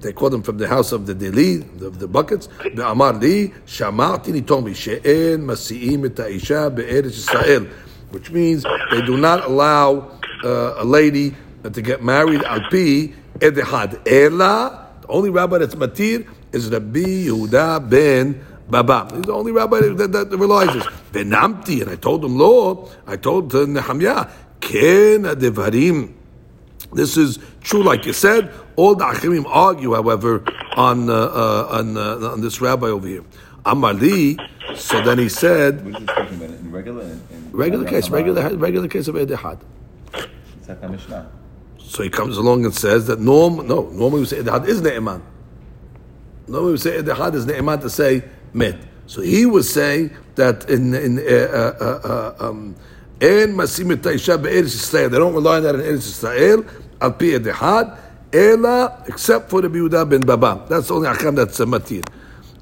they 0.00 0.12
called 0.12 0.34
him 0.34 0.42
from 0.42 0.58
the 0.58 0.68
house 0.68 0.92
of 0.92 1.06
the 1.06 1.14
Deli, 1.14 1.56
the, 1.56 1.90
the 1.90 2.06
buckets, 2.06 2.48
ואמר 2.76 3.10
לי, 3.20 3.48
שמעתי, 3.66 4.32
he 4.32 4.42
told 4.50 4.64
me, 4.64 4.74
שאין 4.74 5.46
מסיעים 5.46 6.04
את 6.04 6.20
האישה 6.20 6.68
בארץ 6.68 7.12
ישראל, 7.12 7.66
which 8.12 8.30
means 8.30 8.62
they 8.92 9.00
do 9.00 9.16
not 9.16 9.44
allow 9.44 10.04
uh, 10.44 10.74
a 10.76 10.84
lady 10.84 11.34
to 11.64 11.82
get 11.82 12.02
married 12.02 12.42
al 12.44 12.60
pi 12.70 13.12
ed 13.40 13.56
echad. 13.56 13.98
Ela, 14.06 14.86
the 15.00 15.08
only 15.08 15.30
rabbi 15.30 15.58
that's 15.58 15.74
matir 15.74 16.24
is 16.53 16.69
Rabbi 16.69 17.27
Yehuda 17.27 17.89
ben 17.89 18.45
Baba. 18.69 19.07
He's 19.13 19.23
the 19.23 19.33
only 19.33 19.51
rabbi 19.51 19.81
that, 19.81 20.11
that, 20.11 20.29
that 20.29 20.37
realizes. 20.37 20.83
Venamti, 21.11 21.81
and 21.81 21.91
I 21.91 21.95
told 21.95 22.23
him, 22.23 22.37
lo, 22.37 22.89
I 23.05 23.17
told 23.17 23.53
uh, 23.53 23.65
Nehemiah, 23.65 24.27
ken 24.61 25.23
devarim. 25.23 26.13
This 26.93 27.17
is 27.17 27.39
true, 27.61 27.83
like 27.83 28.05
you 28.05 28.13
said. 28.13 28.51
All 28.75 28.95
the 28.95 29.05
Achimim 29.05 29.45
argue, 29.47 29.93
however, 29.93 30.43
on 30.77 31.09
uh, 31.09 31.13
uh, 31.13 31.67
on, 31.71 31.97
uh, 31.97 32.31
on 32.31 32.41
this 32.41 32.61
rabbi 32.61 32.87
over 32.87 33.07
here. 33.07 33.23
Amali. 33.65 34.39
So 34.75 35.01
then 35.01 35.19
he 35.19 35.29
said, 35.29 35.75
is 35.75 35.95
it 35.95 36.09
speaking 36.09 36.35
about? 36.35 36.49
It 36.49 36.59
in 36.59 36.71
regular, 36.71 37.03
in, 37.03 37.21
in 37.31 37.51
regular 37.51 37.87
case, 37.87 38.09
regular 38.09 38.55
regular 38.55 38.87
case 38.87 39.07
of 39.07 39.15
Edihad. 39.15 39.59
It's 40.13 40.69
like. 41.09 41.25
So 41.77 42.01
he 42.01 42.09
comes 42.09 42.37
along 42.37 42.65
and 42.65 42.73
says 42.73 43.05
that 43.07 43.19
norm, 43.19 43.67
no, 43.67 43.89
normally 43.89 44.21
we 44.21 44.25
say 44.25 44.39
Edihad 44.39 44.67
is 44.67 44.81
Ne'eman. 44.81 45.21
Normally 46.47 46.65
we 46.65 46.71
would 46.71 46.81
say 46.81 46.97
Edihad 46.99 47.35
is 47.35 47.45
Ne'eman 47.45 47.81
to 47.81 47.89
say 47.89 48.23
Met. 48.53 48.77
So 49.07 49.21
he 49.21 49.45
was 49.45 49.71
saying 49.71 50.11
that 50.35 50.69
in 50.69 50.93
in 50.93 51.19
uh, 51.19 51.21
uh, 51.21 52.35
uh, 52.39 52.49
um, 52.49 52.75
En 53.21 53.55
masim 53.55 53.91
et 53.91 54.05
Isha 54.05 54.37
be'eretz 54.37 54.75
Yisrael. 54.75 55.09
They 55.09 55.17
don't 55.17 55.33
rely 55.33 55.57
on 55.57 55.63
that 55.63 55.75
in 55.75 55.81
Eretz 55.81 56.09
Yisrael. 56.09 56.67
Al 56.99 57.11
pi 57.11 57.35
Edihad. 57.35 57.97
Ela, 58.33 59.03
except 59.07 59.49
for 59.49 59.61
the 59.61 59.69
Yehuda 59.69 60.09
ben 60.09 60.21
Baba. 60.21 60.65
That's 60.67 60.87
the 60.87 60.95
only 60.95 61.07
Acham 61.07 61.35
that's 61.35 61.59
a 61.59 61.65
matir. 61.65 62.03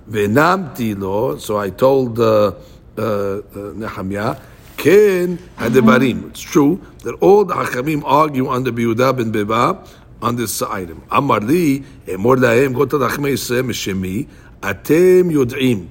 Venamti 0.10 1.00
lo. 1.00 1.38
So 1.38 1.58
I 1.58 1.70
told 1.70 2.20
uh, 2.20 2.52
uh, 2.98 3.42
Nehemiah, 3.56 4.36
Ken 4.76 5.38
hadebarim. 5.58 6.30
It's 6.30 6.42
true 6.42 6.82
that 7.04 7.16
all 7.22 7.46
the 7.46 7.54
Hakamim 7.54 8.04
argue 8.04 8.48
on 8.48 8.66
the 8.66 8.72
Yehuda 8.72 9.16
ben 9.18 9.32
Baba 9.32 9.88
on 10.23 10.37
this 10.37 10.63
item. 10.63 11.03
Amar 11.11 11.41
li, 11.41 11.85
emor 12.07 12.37
lahem, 12.37 12.75
go 12.75 12.85
to 12.85 12.99
the 12.99 13.09
Achmei 13.09 13.33
Yisrael, 13.33 13.65
mishemi, 13.65 14.29
atem 14.61 15.31
yod'im. 15.33 15.89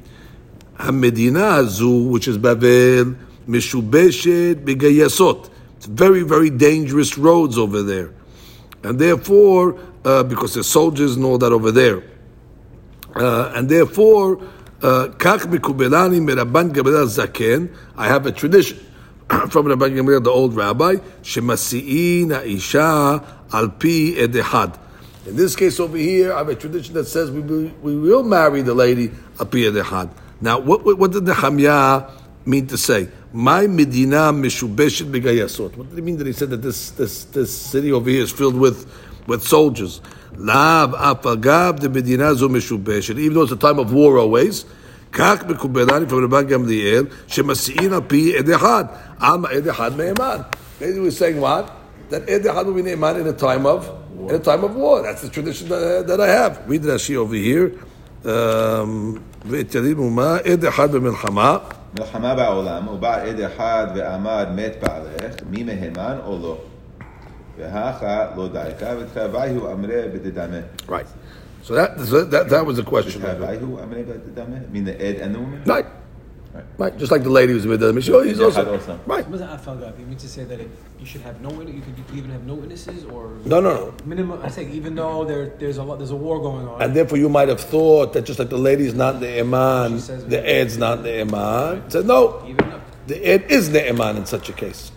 המדינה 0.80 1.56
הזו, 1.56 2.10
which 2.12 2.28
is 2.28 2.38
Babel, 2.38 3.14
משובשת 3.48 4.58
בגייסות. 4.64 5.50
It's 5.80 5.86
very, 5.86 6.24
very 6.24 6.50
dangerous 6.50 7.18
roads 7.18 7.58
over 7.58 7.82
there. 7.82 8.12
And 8.84 9.00
therefore, 9.00 9.78
uh, 10.04 10.24
because 10.24 10.54
there's 10.54 10.68
soldiers 10.68 11.16
and 11.16 11.26
all 11.26 11.38
that 11.38 11.52
over 11.52 11.72
there. 11.72 12.04
Uh, 13.16 13.54
and 13.56 13.70
therefore, 13.70 14.38
כך 15.20 15.46
מקובלני 15.52 16.20
מרבן 16.20 16.70
גמליאל 16.70 17.06
זקן, 17.06 17.66
I 17.98 18.08
have 18.08 18.26
a 18.26 18.32
tradition 18.32 18.78
from 19.50 19.66
Rabban 19.66 19.96
Gamliel, 19.96 20.24
the 20.24 20.30
old 20.30 20.56
rabbi, 20.56 20.96
שמסיעין 21.24 22.32
האישה 22.32 23.18
על 23.52 23.68
פי 23.78 24.16
עד 24.24 24.38
אחד. 24.38 24.68
In 25.28 25.36
this 25.36 25.56
case 25.56 25.80
over 25.80 25.98
here, 25.98 26.34
I 26.34 26.38
have 26.38 26.50
a 26.50 26.56
tradition 26.56 26.94
that 26.94 27.08
says 27.08 27.32
we 27.32 27.42
will, 27.42 27.72
we 27.82 27.96
will 27.96 28.24
marry 28.24 28.62
the 28.62 28.76
lady 28.76 29.10
al 29.40 29.46
pi 29.46 29.66
עד 29.66 29.78
אחד. 29.78 30.08
Now, 30.42 30.60
what, 30.60 30.86
what, 30.86 30.98
what 30.98 31.12
did 31.12 31.24
Nehemiah 31.24 32.04
mean 32.46 32.68
to 32.68 32.78
say? 32.78 33.10
My 33.34 33.68
medina 33.68 34.32
meshubeshet 34.32 35.10
begayasot. 35.12 35.78
What 35.78 35.90
did 35.90 35.98
he 35.98 36.02
mean 36.02 36.18
that 36.18 36.28
he 36.28 36.34
said 36.34 36.50
that 36.52 36.62
this, 36.62 36.92
this, 36.92 37.24
this 37.26 37.52
city 37.52 37.92
over 37.92 38.10
here 38.10 38.22
is 38.22 38.32
filled 38.32 38.56
with, 38.56 38.92
with 39.28 39.42
soldiers? 39.44 40.02
Lav 40.38 40.92
apagav 40.92 41.80
de 41.80 41.90
medina 41.90 42.36
zo 42.36 42.48
meshubeshet. 42.50 43.18
Even 43.18 43.34
though 43.34 43.44
it's 43.44 43.52
a 43.52 43.56
time 43.56 43.80
of 43.80 43.94
war 43.94 44.18
always. 44.18 44.66
כך 45.12 45.44
מקובלני 45.48 46.06
from 46.10 46.24
רבן 46.24 46.48
גמליאל, 46.48 47.06
שמסיעין 47.28 47.94
על 47.94 48.02
פי 48.08 48.38
עד 48.38 48.50
אחד. 48.50 48.86
עם 49.22 49.46
עד 49.46 49.68
אחד 49.68 49.92
נאמן. 49.98 50.38
Basically 50.80 51.00
we're 51.00 51.12
saying 51.12 51.40
what? 51.40 51.72
That 52.10 52.30
עד 52.30 52.48
אחד 52.48 52.66
will 52.66 52.74
be 52.74 52.84
נאמן 52.84 53.16
in 53.22 53.28
a 53.28 53.42
time 53.42 53.66
of, 53.66 53.84
in 54.30 54.36
a 54.36 54.40
time 54.40 54.64
of 54.64 54.76
war. 54.76 55.02
That's 55.02 55.22
the 55.22 55.30
tradition 55.30 55.70
that, 55.70 56.08
that 56.08 56.22
I 56.22 56.28
have. 56.28 56.62
Read 56.68 56.84
Rashi 56.84 57.16
over 57.16 57.36
here. 57.36 57.72
Um, 58.26 59.20
ואת 59.46 59.76
ידין 59.76 59.98
אומה, 59.98 60.38
עד 60.46 60.66
אחד 60.66 60.92
במלחמה. 60.92 61.58
מלחמה 62.00 62.36
בעולם, 62.36 62.88
ובא 62.88 63.22
עד 63.22 63.40
אחד 63.40 63.88
ואמר 63.96 64.44
מת 64.56 64.76
בעלך, 64.82 65.36
מי 65.50 65.64
מהימן 65.64 66.18
או 66.26 66.40
לא? 66.42 66.58
והכה 67.58 68.26
לא 68.38 68.48
דייקה, 68.48 68.94
ותחוויהו 69.00 69.72
אמרה 69.72 70.02
בדדמה. 70.14 70.58
Right. 70.88 71.08
So 71.64 71.74
that, 71.74 72.00
so 72.00 72.24
that, 72.26 72.50
that 72.50 72.66
was 72.66 72.78
the 72.78 72.84
question. 72.84 73.22
ותחוויהו 73.22 73.80
אמרה 73.84 74.00
בדדמה? 74.08 74.56
I 74.56 74.76
mean 74.76 74.86
the 74.86 75.02
Ed 75.02 75.22
and 75.22 75.36
the 75.36 75.40
woman? 75.40 75.64
Right. 75.66 75.86
Right. 76.79 76.99
Just 76.99 77.13
like 77.13 77.23
the 77.23 77.31
lady 77.31 77.53
was 77.53 77.67
with 77.67 77.81
them. 77.81 78.01
Sure, 78.01 78.25
he's 78.25 78.41
also, 78.41 78.73
also. 78.73 78.99
Right. 79.07 79.27
What 79.29 79.39
does 79.39 79.43
afagav? 79.43 79.99
You 80.01 80.07
mean 80.07 80.19
to 80.19 80.29
say 80.29 80.45
that 80.45 80.59
it, 80.59 80.69
you 80.99 81.07
should 81.07 81.21
have 81.21 81.41
no 81.41 81.49
witness? 81.51 81.77
You 81.77 81.83
could, 81.83 82.17
even 82.17 82.31
have 82.31 82.45
no 82.45 82.55
witnesses, 82.55 83.05
or 83.05 83.29
No, 83.45 83.61
no, 83.61 83.75
no. 83.75 83.95
minimum? 84.05 84.41
I 84.43 84.49
say 84.49 84.69
even 84.71 84.97
though 84.97 85.25
there, 85.25 85.51
there's 85.59 85.77
a 85.77 85.85
lot, 85.85 85.99
there's 85.99 86.11
a 86.11 86.17
war 86.17 86.41
going 86.41 86.67
on. 86.67 86.83
And 86.83 86.97
therefore, 86.97 87.19
you 87.19 87.29
might 87.29 87.49
have 87.49 87.61
thought 87.61 88.15
that 88.15 88.23
just 88.25 88.39
like 88.41 88.49
the 88.49 88.59
lady's 88.59 88.95
not 88.95 89.21
the 89.21 89.39
iman, 89.41 89.95
She 89.95 90.01
says- 90.01 90.27
the 90.27 90.45
ed's 90.49 90.77
not 90.77 91.05
the 91.05 91.21
iman. 91.21 91.89
Said 91.89 92.07
no, 92.07 92.45
even 92.49 92.81
the 93.07 93.25
ed 93.25 93.45
is 93.49 93.71
the 93.71 93.89
iman 93.89 94.17
in 94.17 94.27
such 94.27 94.49
a 94.49 94.53
case. 94.53 94.91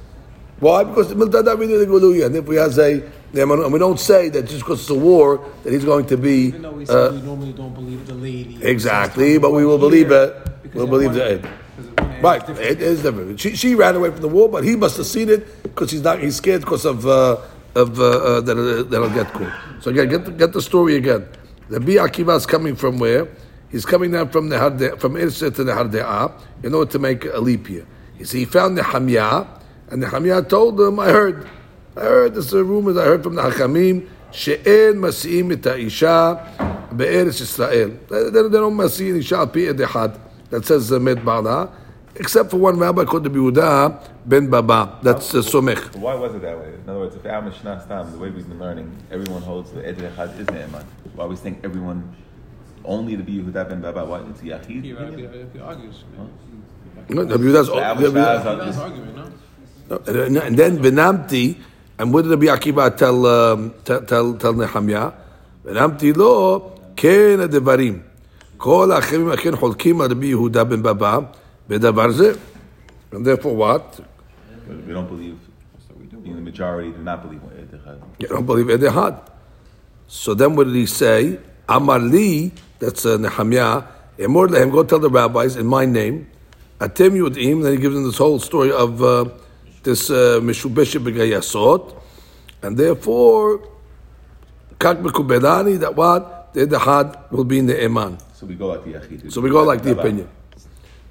Why? 0.59 0.83
Because 0.83 1.09
the 1.09 1.15
miltada 1.15 1.57
really 1.59 1.77
the 1.77 1.85
guluya. 1.85 2.27
And 2.27 2.35
if 2.35 2.45
we 2.45 2.55
have 2.55 2.77
a 2.79 3.03
and 3.35 3.73
we 3.73 3.79
don't 3.79 3.99
say 3.99 4.29
that 4.29 4.43
just 4.43 4.59
because 4.59 4.81
it's 4.81 4.89
a 4.89 4.95
war 4.95 5.43
that 5.63 5.73
he's 5.73 5.83
going 5.83 6.05
to 6.05 6.17
be 6.17 6.47
even 6.53 6.61
though 6.61 6.71
we 6.71 6.85
say 6.85 6.93
uh, 6.93 7.11
we 7.11 7.21
normally 7.21 7.51
don't 7.53 7.73
believe 7.73 8.05
the 8.05 8.13
lady. 8.13 8.59
exactly, 8.63 9.39
but 9.39 9.51
we 9.51 9.65
will 9.65 9.79
believe 9.79 10.11
it. 10.11 10.35
We'll 10.73 10.87
believe 10.87 11.13
the 11.13 11.23
Ed, 11.23 11.49
Right, 12.21 12.47
it 12.49 12.81
is 12.81 13.03
different. 13.03 13.39
She, 13.39 13.55
she 13.55 13.75
ran 13.75 13.95
away 13.95 14.09
from 14.09 14.21
the 14.21 14.27
war, 14.29 14.47
but 14.47 14.63
he 14.63 14.75
must 14.75 14.95
have 14.97 15.05
seen 15.05 15.29
it 15.29 15.61
because 15.63 15.91
he's 15.91 16.03
not 16.03 16.19
he's 16.19 16.37
scared 16.37 16.61
because 16.61 16.85
of 16.85 17.05
uh, 17.05 17.37
of 17.75 17.99
uh, 17.99 18.03
uh, 18.03 18.41
that 18.41 18.57
uh, 18.57 18.83
that'll 18.83 19.09
get 19.09 19.31
caught. 19.33 19.51
So 19.81 19.91
again, 19.91 20.07
get 20.07 20.25
the, 20.25 20.31
get 20.31 20.53
the 20.53 20.61
story 20.61 20.95
again. 20.95 21.27
The 21.69 21.79
B 21.79 21.95
Akiva 21.95 22.37
is 22.37 22.45
coming 22.45 22.75
from 22.75 22.97
where? 22.97 23.27
He's 23.71 23.85
coming 23.85 24.11
down 24.11 24.29
from 24.29 24.49
the 24.49 24.57
Harde, 24.57 24.99
from 24.99 25.15
Irsa 25.15 25.53
to 25.55 25.63
the 25.63 25.73
Harde'ah 25.73 26.31
in 26.63 26.73
order 26.73 26.91
to 26.91 26.99
make 26.99 27.25
a 27.25 27.39
leap 27.39 27.69
year. 27.69 27.85
He 28.17 28.23
see, 28.23 28.39
he 28.39 28.45
found 28.45 28.77
the 28.77 28.83
Hamya, 28.83 29.47
and 29.89 30.01
the 30.01 30.07
Hamya 30.07 30.47
told 30.47 30.79
him, 30.79 30.99
"I 30.99 31.09
heard, 31.09 31.49
I 31.97 32.01
heard 32.01 32.35
this 32.35 32.53
rumors. 32.53 32.95
I 32.95 33.05
heard 33.05 33.23
from 33.23 33.35
the 33.35 33.41
Hakamim 33.41 34.07
she'en 34.31 34.95
Masim 34.95 35.51
et 35.51 35.63
ha'isha 35.65 36.95
be'eretz 36.95 37.41
Israel. 37.41 37.97
They, 38.09 38.29
they 38.29 38.49
don't 38.49 38.77
Masim 38.77 39.17
isha 39.17 39.45
pi 39.47 39.73
edehad." 39.73 40.19
that 40.53 40.65
says 40.67 40.91
uh, 40.91 40.99
Met 40.99 41.17
except 42.15 42.51
for 42.51 42.57
one 42.57 42.77
rabbi 42.77 43.03
called 43.05 43.23
the 43.23 43.29
Yehuda 43.29 43.99
ben 44.23 44.47
Baba. 44.49 44.99
That's 45.01 45.33
uh, 45.33 45.39
Somech. 45.39 45.95
Why 45.95 46.13
was 46.13 46.35
it 46.35 46.43
that 46.43 46.57
way? 46.59 46.75
In 46.75 46.87
other 46.87 46.99
words, 46.99 47.15
if 47.15 47.25
our 47.25 47.41
Mishnah 47.41 47.81
Stam, 47.83 48.11
the 48.11 48.19
way 48.19 48.29
we've 48.29 48.47
been 48.47 48.59
learning, 48.59 48.95
everyone 49.09 49.41
holds 49.41 49.71
the 49.71 49.85
Ed 49.85 49.97
Echad 49.97 50.39
is 50.39 50.45
Ne'eman. 50.47 50.85
Why 51.15 51.25
we 51.25 51.35
think 51.35 51.61
everyone 51.63 52.15
only 52.85 53.15
the 53.15 53.23
be 53.23 53.39
ben 53.41 53.81
Baba? 53.81 54.05
Why 54.05 54.19
it's 54.29 54.41
Yachid? 54.41 54.83
He 54.83 55.59
argues. 55.59 56.03
No, 57.09 57.23
The 57.25 57.37
Yehuda's 57.37 57.69
argument. 58.77 59.17
no? 59.89 59.97
And 60.05 60.55
then 60.55 60.77
Benamti, 60.77 61.57
and 61.97 62.13
what 62.13 62.25
did 62.25 62.39
Rabbi 62.39 62.89
tell, 62.95 63.25
um, 63.25 63.73
tell, 63.85 64.01
tell, 64.05 64.33
tell 64.35 64.53
Nehemiah? 64.53 65.13
Benamti 65.65 66.15
lo, 66.15 66.79
ken 66.95 67.39
devarim. 67.49 68.03
כל 68.62 68.92
האחרים 68.92 69.30
אכן 69.30 69.56
חולקים 69.56 70.00
על 70.00 70.10
רבי 70.10 70.26
יהודה 70.26 70.64
בן 70.64 70.82
בבא 70.82 71.18
בדבר 71.68 72.10
זה. 72.10 72.32
And 73.12 73.24
therefore 73.24 73.56
what? 73.56 74.00
But 74.68 74.86
we 74.86 74.92
don't 74.92 75.08
believe. 75.08 75.38
You 76.24 76.34
know, 76.34 76.36
the 76.36 76.42
majority 76.42 76.90
do 76.90 77.02
not 77.02 77.22
believe 77.22 77.42
what 77.42 77.54
Echad. 77.56 77.98
You 78.18 78.28
don't 78.28 78.44
believe 78.44 78.66
Edehad. 78.66 79.20
So 80.06 80.34
then 80.34 80.56
what 80.56 80.64
did 80.64 80.74
he 80.74 80.86
say? 80.86 81.38
Amar 81.68 81.98
li, 81.98 82.52
that's 82.78 83.06
uh, 83.06 83.16
Nehemiah, 83.16 83.82
Emor 84.18 84.48
lehem, 84.48 84.70
go 84.70 84.82
tell 84.82 84.98
the 84.98 85.10
rabbis 85.10 85.56
in 85.56 85.66
my 85.66 85.84
name, 85.84 86.28
Atem 86.80 87.12
Yudim, 87.12 87.62
then 87.62 87.72
he 87.72 87.78
gives 87.78 87.94
them 87.94 88.04
this 88.04 88.18
whole 88.18 88.38
story 88.38 88.72
of 88.72 89.02
uh, 89.02 89.26
this 89.82 90.10
Meshubeshe 90.10 90.98
Begayasot, 91.02 91.94
and 92.62 92.76
therefore, 92.76 93.60
Kak 94.78 94.98
Mekubelani, 94.98 95.78
that 95.78 95.94
what? 95.94 96.41
The 96.53 96.67
Edehad 96.67 97.31
will 97.31 97.43
be 97.43 97.59
in 97.59 97.65
the 97.65 97.83
Iman. 97.83 98.17
So 98.33 98.45
we 98.45 98.55
go 98.55 98.67
like 98.67 98.83
the 98.83 98.93
Yachid. 98.93 99.31
So 99.31 99.41
we 99.41 99.49
go 99.49 99.63
like 99.63 99.81
the 99.83 99.99
opinion. 99.99 100.29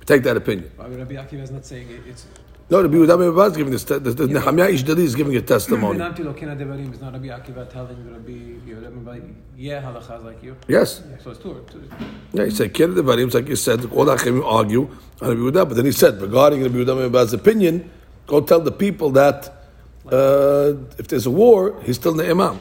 We 0.01 0.07
take 0.07 0.23
that 0.25 0.37
opinion. 0.37 0.71
Why 0.77 0.89
would 0.89 0.99
Rabbi 0.99 1.15
Akiva 1.15 1.43
is 1.43 1.51
not 1.51 1.65
saying 1.65 1.89
it? 1.91 2.03
It's 2.09 2.27
No, 2.71 2.83
the 2.83 2.89
Yehuda 2.89 3.37
ben 3.37 3.51
is 3.51 3.57
giving 3.57 3.73
this, 3.73 3.85
te- 3.85 3.99
the, 3.99 4.13
the 4.13 4.27
Nehemiah 4.27 4.73
Ishdali 4.73 5.01
is 5.01 5.15
giving 5.15 5.37
a 5.37 5.43
testimony. 5.43 5.99
Venamti 5.99 6.25
lo 6.25 6.33
kena 6.33 6.57
devarim. 6.57 6.91
It's 6.91 7.01
not 7.03 7.13
Rabbi 7.13 7.27
Akiva 7.27 7.71
telling 7.71 8.11
Rabbi 8.11 8.31
Yehuda 8.67 9.35
yeah, 9.57 9.83
halacha 9.83 10.19
is 10.19 10.25
like 10.25 10.43
you. 10.43 10.57
Yes. 10.69 11.03
So 11.23 11.33
it's 11.33 11.41
two. 11.41 11.65
two 11.71 11.89
Yeah, 12.33 12.47
he 12.47 12.51
said, 12.51 12.73
Kira 12.73 12.95
Devarim, 12.95 13.27
it's 13.27 13.35
like 13.35 13.49
you 13.49 13.57
said, 13.57 13.85
all 13.93 14.07
the 14.07 14.13
Achim 14.13 14.43
argue 14.43 14.89
on 15.21 15.29
Rabbi 15.29 15.41
Yehuda, 15.41 15.69
but 15.69 15.75
then 15.75 15.85
he 15.85 15.93
said, 15.93 16.21
regarding 16.21 16.63
Rabbi 16.63 16.77
Yehuda 16.77 17.13
ben 17.13 17.39
opinion, 17.39 17.91
go 18.27 18.41
tell 18.41 18.61
the 18.61 18.73
people 18.73 19.11
that 19.11 19.49
uh, 20.11 20.73
if 20.99 21.09
there's 21.09 21.27
a 21.27 21.31
war, 21.31 21.79
he's 21.83 21.97
still 21.97 22.15
the 22.15 22.29
Imam. 22.29 22.59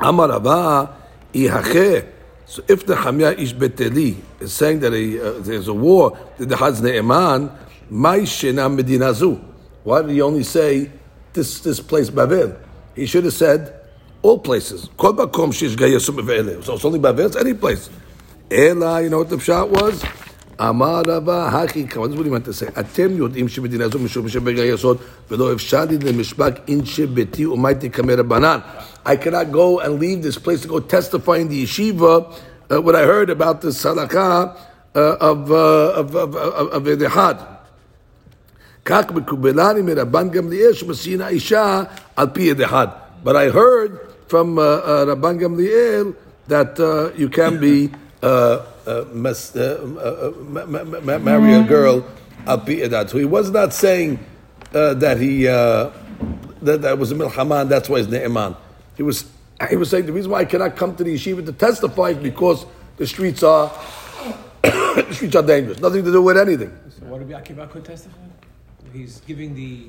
Amar 0.00 0.28
Rabba, 0.30 0.48
Ihache. 0.48 0.99
So 1.32 2.64
if 2.66 2.86
the 2.86 2.94
Hamya 2.94 3.38
Ish 3.38 3.54
Beteli 3.54 4.16
is 4.40 4.52
saying 4.52 4.80
that 4.80 4.92
a, 4.92 5.36
uh, 5.36 5.38
there's 5.40 5.68
a 5.68 5.74
war, 5.74 6.18
the 6.36 6.56
Haz 6.56 6.80
Ne'eman, 6.80 7.56
Mai 7.88 8.20
Shena 8.20 8.68
Medinazu. 8.68 9.40
Why 9.84 10.02
did 10.02 10.10
he 10.10 10.20
only 10.20 10.42
say 10.42 10.90
this, 11.32 11.60
this 11.60 11.80
place 11.80 12.10
Bavel? 12.10 12.58
He 12.94 13.06
should 13.06 13.24
have 13.24 13.34
said 13.34 13.74
all 14.22 14.38
places. 14.38 14.88
So 15.00 15.10
it's 15.10 16.84
only 16.84 16.98
Bavel, 16.98 17.26
it's 17.26 17.36
any 17.36 17.54
place. 17.54 17.88
Ela, 18.50 19.00
you 19.02 19.10
know 19.10 19.18
what 19.18 19.30
the 19.30 19.38
shot 19.38 19.70
was? 19.70 20.04
אמר 20.61 21.01
רבה, 21.07 21.47
הכי, 21.47 21.87
כמה 21.87 22.07
זה 22.07 22.15
what 22.15 22.19
he 22.19 22.29
meant 22.29 22.47
to 22.47 22.53
say? 22.53 22.79
אתם 22.79 23.17
יודעים 23.17 23.47
שמדינה 23.47 23.87
זו 23.89 23.99
משום 23.99 24.29
שבגלל 24.29 24.65
יסוד 24.65 24.97
ולא 25.31 25.53
אפשר 25.53 25.85
לי 25.85 25.97
למשפט 25.97 26.59
אין 26.67 26.85
שביתי 26.85 27.45
ומאי 27.45 27.75
תקמא 27.75 28.11
רבנן. 28.11 28.59
I 29.05 29.15
cannot 29.15 29.51
go 29.51 29.79
and 29.79 29.99
leave 29.99 30.23
this 30.23 30.37
place 30.37 30.61
to 30.61 30.67
go 30.67 30.79
testify 30.79 31.37
in 31.37 31.49
the 31.49 31.65
yeshiva 31.65 32.33
uh, 32.71 32.81
what 32.81 32.95
I 32.95 33.03
heard 33.05 33.29
about 33.29 33.61
this 33.61 33.83
halakha 33.83 34.55
uh, 34.95 35.17
of, 35.19 35.51
uh, 35.51 36.01
of, 36.01 36.15
of, 36.15 36.35
of, 36.35 36.67
of 36.69 36.87
Edehad. 36.87 37.37
כך 38.85 39.11
מקובלני 39.11 39.81
מרבן 39.81 40.29
גמליאל 40.29 40.73
שמסיין 40.73 41.21
האישה 41.21 41.83
על 42.15 42.27
פי 42.33 42.41
יד 42.41 42.61
אחד. 42.61 42.87
But 43.23 43.35
I 43.35 43.49
heard 43.49 43.99
from 44.27 44.59
uh, 44.59 44.61
uh, 44.61 45.05
Rabban 45.05 45.39
Gamliel 45.39 46.15
that 46.47 46.79
uh, 46.79 47.09
you 47.15 47.29
can 47.29 47.59
be 47.59 47.89
uh, 48.21 48.59
uh, 48.90 49.04
mas, 49.12 49.54
uh, 49.56 50.32
uh, 50.36 50.42
ma- 50.42 50.66
ma- 50.66 50.84
ma- 50.84 51.18
marry 51.18 51.54
a 51.54 51.62
girl 51.62 52.04
al 52.46 52.58
pi. 52.58 52.88
So 53.06 53.18
he 53.18 53.24
was 53.24 53.50
not 53.50 53.72
saying 53.72 54.18
uh, 54.74 54.94
that 54.94 55.18
he 55.18 55.46
uh, 55.48 55.90
that 56.62 56.82
that 56.82 56.98
was 56.98 57.12
a 57.12 57.14
milchama 57.14 57.62
and 57.62 57.70
that's 57.70 57.88
why 57.88 57.98
he's 57.98 58.08
ne'eman. 58.08 58.56
He 58.96 59.02
was 59.02 59.24
he 59.68 59.76
was 59.76 59.90
saying 59.90 60.06
the 60.06 60.12
reason 60.12 60.30
why 60.30 60.40
I 60.40 60.44
cannot 60.44 60.76
come 60.76 60.96
to 60.96 61.04
the 61.04 61.14
yeshiva 61.14 61.44
to 61.46 61.52
testify 61.52 62.10
is 62.10 62.16
because 62.18 62.66
the 62.96 63.06
streets 63.06 63.42
are 63.42 63.70
the 64.62 65.06
streets 65.12 65.36
are 65.36 65.42
dangerous. 65.42 65.78
Nothing 65.80 66.04
to 66.04 66.10
do 66.12 66.22
with 66.22 66.36
anything. 66.36 66.72
So 66.98 67.06
what 67.06 67.20
Rabbi 67.20 67.32
Akiva 67.40 67.70
could 67.70 67.84
testify? 67.84 68.16
He's 68.92 69.20
giving 69.20 69.54
the, 69.54 69.86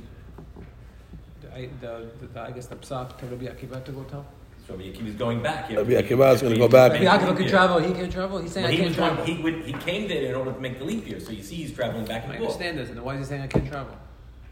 the, 1.42 1.56
I- 1.58 1.70
the, 1.82 2.08
the, 2.34 2.40
I 2.42 2.52
guess 2.52 2.68
the 2.68 2.76
psak 2.76 3.18
to 3.18 3.26
Rabbi 3.26 3.46
Akiva 3.46 3.84
to 3.86 3.92
go 3.92 4.04
tell. 4.04 4.26
So 4.72 4.78
Rabbi 4.78 4.90
Akiva's 4.92 5.16
going 5.16 5.42
back. 5.44 5.68
He- 5.68 5.76
Rabbi 5.76 5.92
Akiva 5.92 6.34
is 6.36 6.42
going 6.42 6.54
to 6.54 6.60
go 6.60 6.68
back. 6.70 6.94
Rabbi 6.94 7.06
Akiva 7.06 7.36
can 7.38 7.48
travel. 7.50 7.80
He 7.80 7.94
can 7.94 8.10
travel. 8.10 8.38
He's 8.40 8.52
saying 8.54 8.64
Well, 8.64 8.72
I 8.72 8.76
he 8.76 8.78
can't 8.78 8.90
was 8.90 8.98
going, 8.98 9.16
travel. 9.16 9.26
he 9.36 9.44
would, 9.44 9.56
he 9.66 9.74
came 9.74 10.08
there 10.08 10.24
in 10.30 10.36
order 10.36 10.54
to 10.54 10.60
make 10.60 10.80
the 10.80 10.86
leap 10.86 11.08
year. 11.08 11.20
So 11.20 11.32
you 11.32 11.44
see, 11.44 11.56
he's 11.56 11.74
traveling 11.74 12.06
back 12.06 12.24
I 12.24 12.26
and 12.28 12.34
forth. 12.38 12.42
understand 12.54 12.78
this. 12.78 12.90
And 12.90 13.02
why 13.04 13.16
is 13.16 13.20
he 13.20 13.26
saying 13.26 13.42
I 13.42 13.48
can't 13.48 13.68
travel? 13.68 13.98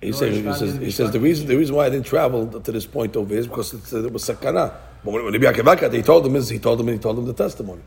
He 0.01 0.11
No, 0.11 0.17
says, 0.17 0.35
he 0.35 0.53
says, 0.53 0.77
he 0.77 0.91
says 0.91 1.11
the 1.11 1.19
reason 1.19 1.47
the 1.47 1.55
reason 1.57 1.75
why 1.75 1.85
I 1.85 1.89
didn't 1.89 2.05
travel 2.05 2.47
to 2.47 2.71
this 2.71 2.85
point 2.85 3.15
over 3.15 3.29
here 3.29 3.39
is 3.39 3.47
because 3.47 3.73
it's, 3.73 3.93
uh, 3.93 4.03
it 4.05 4.11
was 4.13 4.23
sakana. 4.23 4.73
But 5.03 5.11
when, 5.13 5.23
when 5.25 5.33
Rabbi 5.33 5.45
Akiva 5.57 5.63
got 5.65 5.79
there, 5.79 5.91
he 5.91 6.01
told 6.01 6.25
him 6.25 6.35
is 6.35 6.49
he 6.49 6.59
told 6.59 6.79
him 6.81 6.87
and 6.89 6.97
he 6.97 7.01
told 7.01 7.17
him 7.17 7.25
the 7.25 7.33
testimony. 7.33 7.81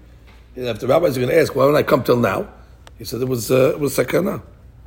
And 0.57 0.66
if 0.68 0.78
the 0.80 0.87
rabbis 0.87 1.16
are 1.16 1.20
going 1.20 1.33
to 1.33 1.41
ask, 1.41 1.55
why 1.55 1.64
don't 1.66 1.76
I 1.76 1.83
come 1.83 2.03
till 2.03 2.16
now? 2.16 2.49
He 2.99 3.05
said 3.05 3.20
it 3.22 3.28
was 3.28 3.51
uh, 3.51 3.70
it 3.74 3.80
was 3.80 3.97
sakana. 3.97 4.43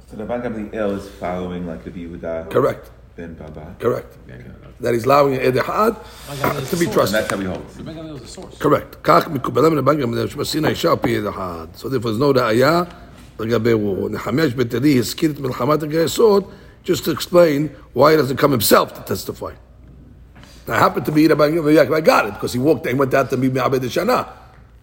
So 0.10 0.18
the 0.18 0.24
Rabban 0.26 0.44
Gamliel 0.72 0.98
is 0.98 1.08
following 1.10 1.66
like 1.68 1.84
the 1.84 1.90
Yehuda 1.92 2.50
Correct, 2.52 2.92
ben 3.17 3.35
Baba. 3.35 3.75
correct. 3.79 4.17
That 4.81 4.95
he's 4.95 5.05
allowing 5.05 5.39
Edehad 5.39 5.95
to 6.71 6.77
be 6.77 6.85
And 6.87 6.93
trusted. 6.95 7.15
that's 7.21 7.31
how 7.31 7.37
we 7.37 7.45
hold. 7.45 7.65
Rabbi 7.77 7.93
Gamliel 7.93 8.15
is 8.17 8.23
the 8.23 8.29
source. 8.29 8.59
Correct. 8.59 8.97
כך 9.05 9.29
מקובלה 9.29 9.69
מן 9.69 9.79
הבנק 9.79 9.99
גם 9.99 10.15
שמסין 10.29 10.65
האישה 10.65 10.91
על 10.91 10.97
פי 10.97 11.29
אחד. 11.29 11.67
So 11.77 11.89
therefore 11.89 12.11
there's 12.13 12.19
no 12.21 12.33
ראיה 12.41 12.83
לגבי 13.41 13.71
הוא. 13.71 14.11
נחמיה 14.11 14.51
שביתלי 14.51 14.99
הזכיר 14.99 15.31
את 15.31 15.41
מלחמת 15.41 15.83
הגייסות 15.83 16.51
just 16.85 17.05
to 17.05 17.11
explain 17.11 17.69
why 17.95 18.13
he 18.13 18.17
doesn't 18.17 18.39
come 18.39 18.53
himself 18.53 18.95
to 18.95 19.01
testify. 19.15 19.53
I 20.69 20.79
happened 20.79 21.05
to 21.07 21.13
be 21.13 21.27
Rabbi 21.27 21.51
Yaakov. 21.51 21.95
I 21.97 22.01
got 22.01 22.27
it 22.29 22.35
because 22.35 22.53
he 22.53 22.59
walked 22.61 22.87
and 22.87 22.99
went 22.99 23.13
out 23.13 23.29
to 23.31 23.37
meet 23.37 23.53
me 23.53 23.61
Abed 23.61 23.83
Shana. 23.83 24.21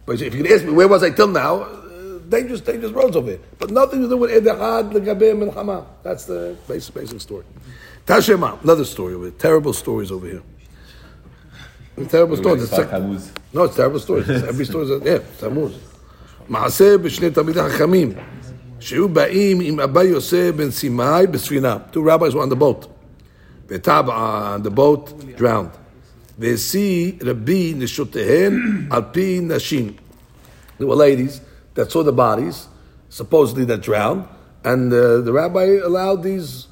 But 0.06 0.22
if 0.22 0.36
you 0.36 0.44
can 0.44 0.52
ask 0.54 0.64
me 0.66 0.72
where 0.74 0.88
was 0.88 1.02
I 1.02 1.12
till 1.12 1.28
now, 1.28 1.54
uh, 1.62 2.20
dangerous, 2.30 2.62
dangerous 2.62 2.92
roads 2.92 3.16
over 3.16 3.30
here. 3.32 3.40
But 3.58 3.72
nothing 3.72 4.02
to 4.04 4.10
do 4.10 4.18
with 4.18 4.32
Edechad 4.32 4.92
Legabe 4.92 5.28
Milchama. 5.42 5.86
That's 6.04 6.26
the 6.26 6.56
basic, 6.68 6.94
basic 6.94 7.20
story. 7.22 7.46
Tashema, 8.06 8.62
another 8.64 8.86
story 8.86 9.14
over 9.16 9.26
here. 9.26 9.34
Terrible 9.38 9.74
stories 9.74 10.12
over 10.12 10.28
here. 10.28 10.44
Terrible 12.10 12.38
stories. 12.38 12.64
It's 12.64 12.78
like- 12.78 12.90
Tammuz. 12.90 13.32
no, 13.54 13.64
it's 13.64 13.76
terrible 13.76 14.00
stories. 14.00 14.30
Every 14.30 14.66
story 14.66 14.86
is, 14.86 15.02
yeah, 15.04 15.20
תמוז. 15.40 15.72
מעשה 16.50 16.98
בשני 16.98 17.30
תלמידי 17.30 17.60
חכמים, 17.70 18.14
שהיו 18.80 19.10
באים 19.10 19.60
עם 19.60 19.80
אבא 19.80 20.04
יוסף 20.04 20.52
בן 20.56 20.72
סימאי 20.72 21.28
בספינה. 21.28 21.78
Two 21.94 21.98
rabbis 21.98 22.34
were 22.34 22.44
on 22.44 22.50
the 22.50 22.60
boat. 22.60 22.88
וטבע 23.70 24.56
on 24.58 24.68
the 24.68 24.72
boat 24.72 25.12
drowned. 25.38 25.78
והשיא 26.40 27.12
רבי 27.24 27.74
נשותיהן 27.78 28.88
על 28.90 29.02
פי 29.12 29.40
נשים. 29.44 29.92
There 30.80 30.86
were 30.88 30.96
ladies 30.96 31.42
that 31.76 31.92
saw 31.92 32.04
the 32.04 32.12
bodies, 32.12 32.68
supposedly 33.10 33.66
that 33.66 33.82
drowned, 33.82 34.24
and 34.64 34.94
uh, 34.94 35.22
the 35.26 35.34
rabbi 35.34 35.80
allowed 35.84 36.22
these 36.24 36.68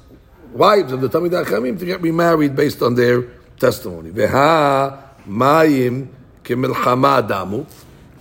wives 0.53 0.91
of 0.91 1.01
the 1.01 1.09
Talmid 1.09 1.43
Achamim 1.43 1.79
to 1.79 1.85
get 1.85 2.01
remarried 2.01 2.55
based 2.55 2.81
on 2.81 2.95
their 2.95 3.23
testimony. 3.59 4.11
Veha 4.11 5.01
mayim 5.27 6.07
kemilchama 6.43 7.27
damu. 7.27 7.65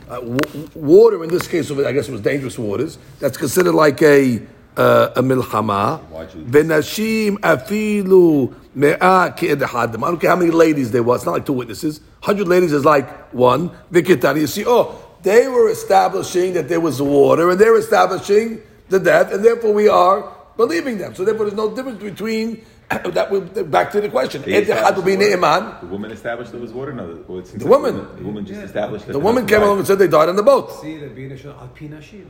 Uh, 0.09 0.39
Water 0.75 1.23
in 1.23 1.31
this 1.31 1.47
case, 1.47 1.71
I 1.71 1.93
guess 1.93 2.09
it 2.09 2.13
was 2.13 2.21
dangerous 2.21 2.59
waters. 2.59 2.99
That's 3.21 3.37
considered 3.37 3.75
like 3.75 4.03
a 4.03 4.43
uh, 4.77 5.13
a 5.17 5.23
milchama. 5.23 6.01
Venashim 6.47 7.39
afilu 7.39 8.55
me'a 8.75 9.35
ke'edehadim. 9.37 9.97
I 10.03 10.09
don't 10.09 10.21
care 10.21 10.31
how 10.31 10.37
many 10.37 10.51
ladies 10.51 10.91
there 10.91 11.03
was. 11.03 11.21
It's 11.21 11.27
not 11.27 11.33
like 11.33 11.47
two 11.47 11.53
witnesses. 11.53 12.01
Hundred 12.23 12.49
ladies 12.49 12.73
is 12.73 12.85
like 12.85 13.09
one. 13.33 13.71
Vikitani. 13.93 14.41
You 14.41 14.47
see, 14.47 14.65
oh, 14.67 14.99
they 15.23 15.49
were 15.49 15.69
establishing 15.71 16.55
that 16.55 16.69
there 16.69 16.81
was 16.81 17.01
water, 17.01 17.51
and 17.51 17.61
they're 17.61 17.77
establishing 17.77 18.63
the 18.89 18.99
death, 18.99 19.33
and 19.33 19.45
therefore 19.45 19.73
we 19.73 19.89
are 19.89 20.33
believing 20.57 20.99
them. 20.99 21.15
So 21.15 21.25
therefore, 21.25 21.47
there's 21.47 21.57
no 21.57 21.75
difference 21.75 22.03
between 22.03 22.65
that. 22.91 23.31
We, 23.31 23.41
back 23.65 23.93
to 23.93 24.01
the 24.01 24.09
question. 24.09 24.43
They 24.43 24.65
Edehad 24.65 24.97
will 24.97 25.03
be 25.03 25.13
established 25.15 25.41
water. 25.43 25.79
The 25.81 25.87
woman 25.87 26.11
established 26.11 26.53
there 26.53 26.61
was 26.61 26.73
water. 26.73 26.93
No, 26.93 27.15
the, 27.15 27.33
well, 27.33 27.43
The 27.43 27.67
woman. 27.67 28.17
The 28.17 28.25
woman 28.25 28.47
just 28.47 28.61
established 28.63 29.07
that 29.07 29.13
The 29.13 29.19
there 29.19 29.25
woman 29.25 29.47
came 29.47 29.63
along 29.63 29.79
and 29.79 29.87
said 29.87 29.99
they 29.99 30.09
died 30.09 30.29
on 30.29 30.37
the 30.37 30.43
boat. 30.43 30.73
See, 30.81 30.99
Rabbi 30.99 31.21
Nashon 31.21 31.55
al 31.61 31.69
pi. 31.69 32.25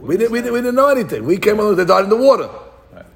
We 0.00 0.16
didn't, 0.16 0.32
we 0.32 0.40
didn't, 0.40 0.52
we 0.52 0.58
didn't 0.60 0.74
know 0.74 0.88
anything. 0.88 1.24
We 1.24 1.38
came 1.38 1.58
along, 1.58 1.76
they 1.76 1.84
died 1.84 2.04
in 2.04 2.10
the 2.10 2.16
water. 2.16 2.50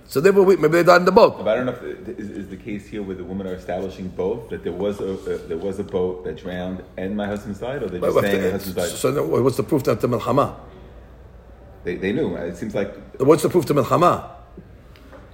So 0.07 0.21
therefore, 0.21 0.43
we, 0.43 0.57
maybe 0.57 0.73
they 0.79 0.83
died 0.83 1.03
in 1.03 1.05
the 1.05 1.13
boat. 1.13 1.39
But 1.39 1.49
I 1.49 1.55
don't 1.55 1.67
know 1.67 1.73
if 1.73 1.83
it- 1.83 2.19
is, 2.19 2.31
is 2.31 2.49
the 2.49 2.57
case 2.57 2.87
here 2.87 3.01
where 3.03 3.15
the 3.15 3.23
women 3.23 3.47
are 3.47 3.55
establishing 3.55 4.09
both 4.09 4.49
that 4.51 4.65
there 4.65 4.73
was 4.73 4.99
a 5.01 5.13
uh, 5.15 5.39
there 5.47 5.57
was 5.57 5.79
a 5.79 5.85
boat 5.85 6.25
that 6.25 6.37
drowned 6.39 6.83
and 6.97 7.17
my 7.17 7.27
husband 7.27 7.59
died, 7.61 7.83
or 7.85 7.89
they're 7.89 8.01
just 8.01 8.15
But- 8.15 8.23
saying 8.25 8.43
the 8.43 8.51
husband 8.51 8.77
died. 8.77 8.89
So 8.89 9.13
then 9.13 9.31
what's 9.45 9.57
the 9.57 9.63
proof 9.63 9.85
that 9.85 10.01
the 10.01 10.09
milchama? 10.09 10.57
They, 11.85 11.97
they 11.97 12.13
knew. 12.13 12.35
It 12.37 12.57
seems 12.57 12.75
like 12.75 12.95
What's 13.21 13.43
the 13.43 13.49
proof 13.49 13.67
to 13.67 13.75
milchama? 13.75 14.31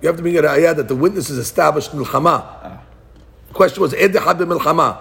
You 0.02 0.08
have 0.08 0.16
to 0.16 0.22
bring 0.22 0.36
a 0.36 0.46
ayah 0.46 0.74
that 0.74 0.88
the 0.88 0.94
witnesses 0.96 1.38
established 1.38 1.92
milchama. 1.92 2.80
The 3.48 3.54
question 3.54 3.80
was 3.82 3.92
edehad 3.94 4.38
milchama. 4.38 4.98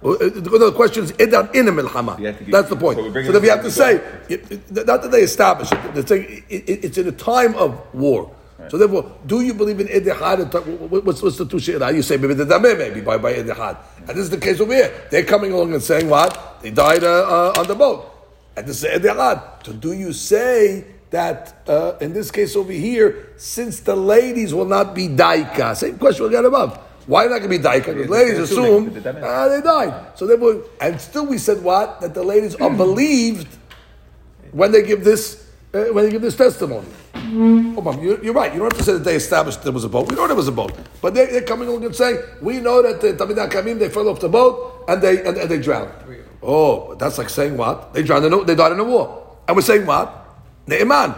Uh, 0.00 0.14
The 0.18 0.72
question 0.76 1.02
is 1.04 1.12
Edan 1.12 1.52
in 1.56 1.66
a 1.66 1.72
milchama. 1.72 2.18
You 2.20 2.26
have 2.26 2.38
to 2.38 2.44
give- 2.44 2.52
That's 2.52 2.68
the 2.68 2.76
point. 2.76 2.98
so 2.98 3.32
then 3.32 3.42
we 3.42 3.48
have 3.48 3.62
to 3.64 3.70
say, 3.70 4.00
the 4.28 4.34
it- 4.34 4.52
it- 4.52 4.86
not 4.86 5.02
that 5.02 5.10
they 5.10 5.22
establish 5.22 5.72
it, 5.72 5.78
they're 5.92 6.06
saying 6.06 6.44
it- 6.48 6.68
it- 6.68 6.84
it's 6.84 6.98
in 6.98 7.08
a 7.08 7.12
time 7.12 7.54
of 7.56 7.74
war. 7.92 8.30
So 8.68 8.76
therefore, 8.78 9.06
do 9.26 9.40
you 9.40 9.54
believe 9.54 9.80
in 9.80 9.88
Edihad? 9.88 10.38
What's, 10.90 11.20
what's 11.22 11.36
the 11.38 11.46
two? 11.46 11.58
You 11.58 12.02
say 12.02 12.16
maybe 12.16 12.34
the 12.34 12.44
dameh, 12.44 12.76
maybe 12.78 13.00
by, 13.00 13.16
by 13.18 13.32
Edihad. 13.32 13.76
And 14.06 14.08
this 14.16 14.18
is 14.24 14.30
the 14.30 14.36
case 14.36 14.60
over 14.60 14.72
here. 14.74 14.92
They're 15.10 15.24
coming 15.24 15.52
along 15.52 15.72
and 15.74 15.82
saying 15.82 16.08
what? 16.08 16.60
They 16.62 16.70
died 16.70 17.02
uh, 17.02 17.52
uh, 17.54 17.58
on 17.60 17.66
the 17.66 17.74
boat. 17.74 18.04
And 18.58 18.66
this 18.66 18.82
is 18.82 18.90
Edihad. 18.90 19.64
So 19.64 19.72
do 19.72 19.92
you 19.92 20.12
say 20.12 20.84
that 21.10 21.54
uh, 21.68 21.92
in 22.00 22.12
this 22.12 22.30
case 22.32 22.56
over 22.56 22.72
here, 22.72 23.28
since 23.36 23.78
the 23.80 23.94
ladies 23.94 24.52
will 24.52 24.64
not 24.66 24.94
be 24.96 25.06
daika, 25.08 25.76
same 25.76 25.96
question 25.96 26.24
we 26.26 26.32
got 26.32 26.44
above. 26.44 26.76
Why 27.06 27.22
not 27.26 27.38
going 27.38 27.42
to 27.42 27.48
be 27.50 27.58
daika? 27.60 27.94
Because 27.94 28.10
ladies 28.10 28.38
assume 28.40 28.92
they- 28.92 29.00
ah, 29.22 29.48
they 29.48 29.60
died. 29.62 30.18
So 30.18 30.26
therefore, 30.26 30.64
and 30.80 31.00
still 31.00 31.26
we 31.26 31.38
said 31.38 31.62
what? 31.62 32.00
That 32.00 32.14
the 32.14 32.22
ladies 32.24 32.56
are 32.56 32.68
believed 32.70 33.46
when 34.50 34.72
they 34.72 34.82
give 34.82 35.04
this 35.04 35.46
uh, 35.72 35.84
when 35.94 36.04
they 36.06 36.10
give 36.10 36.22
this 36.22 36.34
testimony. 36.36 36.88
Oh, 37.14 37.80
mom, 37.82 38.02
you're, 38.02 38.22
you're 38.24 38.32
right. 38.34 38.52
You 38.52 38.58
don't 38.60 38.72
have 38.72 38.78
to 38.78 38.84
say 38.84 38.92
that 38.94 39.04
they 39.04 39.14
established 39.16 39.62
there 39.62 39.72
was 39.72 39.84
a 39.84 39.88
boat. 39.88 40.08
We 40.10 40.16
know 40.16 40.26
there 40.26 40.34
was 40.36 40.48
a 40.48 40.52
boat, 40.52 40.72
but 41.02 41.14
they, 41.14 41.26
they're 41.26 41.42
coming 41.42 41.68
along 41.68 41.84
and 41.84 41.94
saying 41.94 42.18
we 42.42 42.58
know 42.58 42.82
that 42.82 43.00
the 43.02 43.12
Tamidah 43.14 43.50
Kamim 43.50 43.78
they 43.78 43.88
fell 43.88 44.08
off 44.08 44.18
the 44.20 44.28
boat 44.28 44.84
and 44.88 45.00
they 45.00 45.22
and, 45.24 45.36
and 45.36 45.48
they 45.50 45.58
drowned. 45.60 45.92
Oh, 46.42 46.94
that's 46.94 47.18
like 47.18 47.28
saying 47.30 47.56
what? 47.56 47.92
They 47.94 48.02
drowned 48.02 48.24
in 48.24 48.32
a, 48.32 48.44
they 48.44 48.54
died 48.54 48.72
in 48.72 48.80
a 48.80 48.84
war, 48.84 49.36
and 49.46 49.56
we're 49.56 49.62
saying 49.62 49.86
what? 49.86 50.12
Ne'eman. 50.66 51.14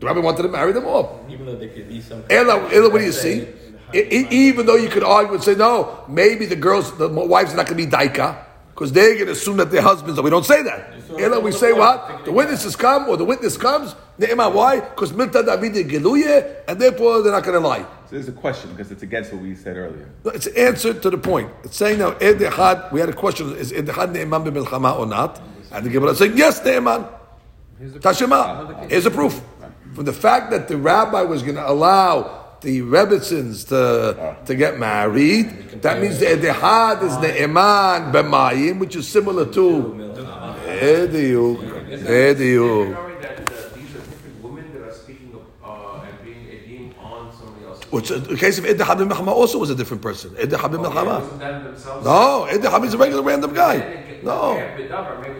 The 0.00 0.06
rabbi 0.06 0.20
wanted 0.20 0.42
to 0.42 0.48
marry 0.48 0.72
them 0.72 0.86
off. 0.86 1.10
Even 1.30 1.46
though 1.46 1.56
there 1.56 1.68
could 1.68 1.88
be 1.88 2.00
some. 2.00 2.22
Ella, 2.30 2.68
Ella, 2.72 2.88
what 2.90 2.98
do 2.98 3.04
you 3.04 3.12
see? 3.12 3.46
I- 3.92 3.98
I- 3.98 4.28
even 4.30 4.66
though 4.66 4.76
you 4.76 4.88
could 4.88 5.02
argue 5.02 5.34
and 5.34 5.42
say, 5.42 5.54
no, 5.54 6.04
maybe 6.08 6.46
the 6.46 6.56
girls, 6.56 6.96
the 6.96 7.08
wives 7.08 7.52
are 7.52 7.56
not 7.56 7.66
going 7.66 7.76
to 7.78 7.84
be 7.86 7.90
daika, 7.90 8.36
because 8.80 8.92
they're 8.92 9.12
going 9.12 9.26
to 9.26 9.32
assume 9.32 9.58
that 9.58 9.70
their 9.70 9.82
husbands 9.82 10.18
are. 10.18 10.22
We 10.22 10.30
don't 10.30 10.46
say 10.46 10.62
that. 10.62 10.94
Ella, 11.18 11.38
we 11.38 11.52
say 11.52 11.74
what? 11.74 12.24
The 12.24 12.32
witnesses 12.32 12.76
come, 12.76 13.10
or 13.10 13.18
the 13.18 13.26
witness 13.26 13.58
comes. 13.58 13.94
Ne'ema, 14.18 14.50
why? 14.50 14.80
Because 14.80 15.12
milta 15.12 15.44
David 15.44 15.86
geluye, 15.86 16.62
and 16.66 16.80
therefore 16.80 17.20
they're 17.20 17.30
not 17.30 17.44
going 17.44 17.60
to 17.60 17.68
lie. 17.68 17.82
So 18.06 18.12
there's 18.12 18.28
a 18.28 18.32
question 18.32 18.70
because 18.70 18.90
it's 18.90 19.02
against 19.02 19.34
what 19.34 19.42
we 19.42 19.54
said 19.54 19.76
earlier. 19.76 20.08
No, 20.24 20.30
It's 20.30 20.46
an 20.46 20.56
answer 20.56 20.94
to 20.94 21.10
the 21.10 21.18
point. 21.18 21.50
It's 21.62 21.76
saying 21.76 21.98
now, 21.98 22.12
Ed 22.12 22.38
Echad, 22.38 22.90
we 22.90 23.00
had 23.00 23.10
a 23.10 23.12
question, 23.12 23.54
is 23.54 23.70
Ed 23.70 23.84
Echad 23.84 24.14
Ne'eman 24.14 24.50
b'milchama 24.50 24.98
or 24.98 25.04
not? 25.04 25.42
And 25.72 25.84
the 25.84 25.90
Gemara 25.90 26.12
is 26.12 26.18
saying, 26.18 26.38
yes, 26.38 26.60
Ne'eman. 26.62 27.06
Tashema. 27.82 28.88
Here's 28.88 29.04
a 29.04 29.10
proof. 29.10 29.42
From 29.92 30.06
the 30.06 30.14
fact 30.14 30.52
that 30.52 30.68
the 30.68 30.78
rabbi 30.78 31.20
was 31.20 31.42
going 31.42 31.56
to 31.56 31.68
allow 31.68 32.39
the 32.60 32.80
Rebbitzins 32.82 33.66
to, 33.68 34.36
to 34.46 34.54
get 34.54 34.78
married, 34.78 35.82
that 35.82 36.00
means 36.00 36.18
the 36.18 36.28
Ed 36.28 36.40
Echad 36.40 37.02
is 37.02 37.12
Ne'eman 37.14 38.12
b'mayim, 38.12 38.78
which 38.78 38.96
is 38.96 39.08
similar 39.08 39.46
to 39.52 39.60
Ediuk. 40.66 41.58
Ediuk. 42.02 42.96
Worried 42.96 43.22
that 43.22 43.40
uh, 43.40 43.74
these 43.74 43.90
are 43.94 43.98
different 43.98 44.42
women 44.42 44.72
that 44.74 44.82
are 44.82 44.92
speaking 44.92 45.32
of, 45.64 46.04
and 46.04 46.24
being 46.24 46.94
on 47.00 47.32
somebody 47.36 47.64
else's. 47.66 47.90
Which 47.92 48.12
uh, 48.12 48.18
the 48.18 48.36
case 48.36 48.58
of 48.58 48.66
Ed 48.66 48.78
Echad 48.78 48.98
b'milchama 49.08 49.28
also 49.28 49.58
was 49.58 49.70
a 49.70 49.74
different 49.74 50.02
person. 50.02 50.34
Ed 50.38 50.50
Echad 50.50 50.70
b'milchama. 50.72 51.20
Wasn't 51.20 51.38
that 51.40 51.64
themselves? 51.64 52.04
No, 52.04 52.44
Ed 52.44 52.60
Echad 52.60 52.84
is 52.84 52.94
a 52.94 52.98
regular 52.98 53.22
random 53.22 53.54
guy. 53.54 54.04
No. 54.22 54.54
Maybe 54.54 54.86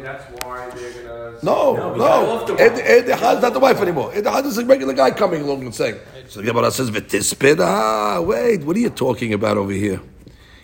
that's 0.00 0.24
why 0.42 0.70
they're 0.70 1.02
gonna. 1.02 1.38
No, 1.42 1.74
No, 1.74 1.88
no. 1.88 1.92
we 1.92 1.98
got 1.98 2.28
off 2.28 2.46
the 2.46 2.54
Ed, 2.54 2.72
Ed 2.80 3.04
Echad 3.06 3.36
is 3.36 3.42
not 3.42 3.52
the 3.52 3.60
wife 3.60 3.78
anymore. 3.80 4.10
Ed 4.14 4.24
Echad 4.24 4.46
is 4.46 4.56
a 4.58 4.64
regular 4.64 4.94
guy 4.94 5.10
coming 5.10 5.42
along 5.42 5.62
and 5.62 5.74
saying. 5.74 5.96
So 6.30 6.40
the 6.40 6.46
Gemara 6.46 6.70
says, 6.70 6.92
"V'tispid." 6.92 7.58
Ah, 7.58 8.20
wait, 8.20 8.62
what 8.62 8.76
are 8.76 8.78
you 8.78 8.90
talking 8.90 9.32
about 9.32 9.56
over 9.56 9.72
here? 9.72 10.00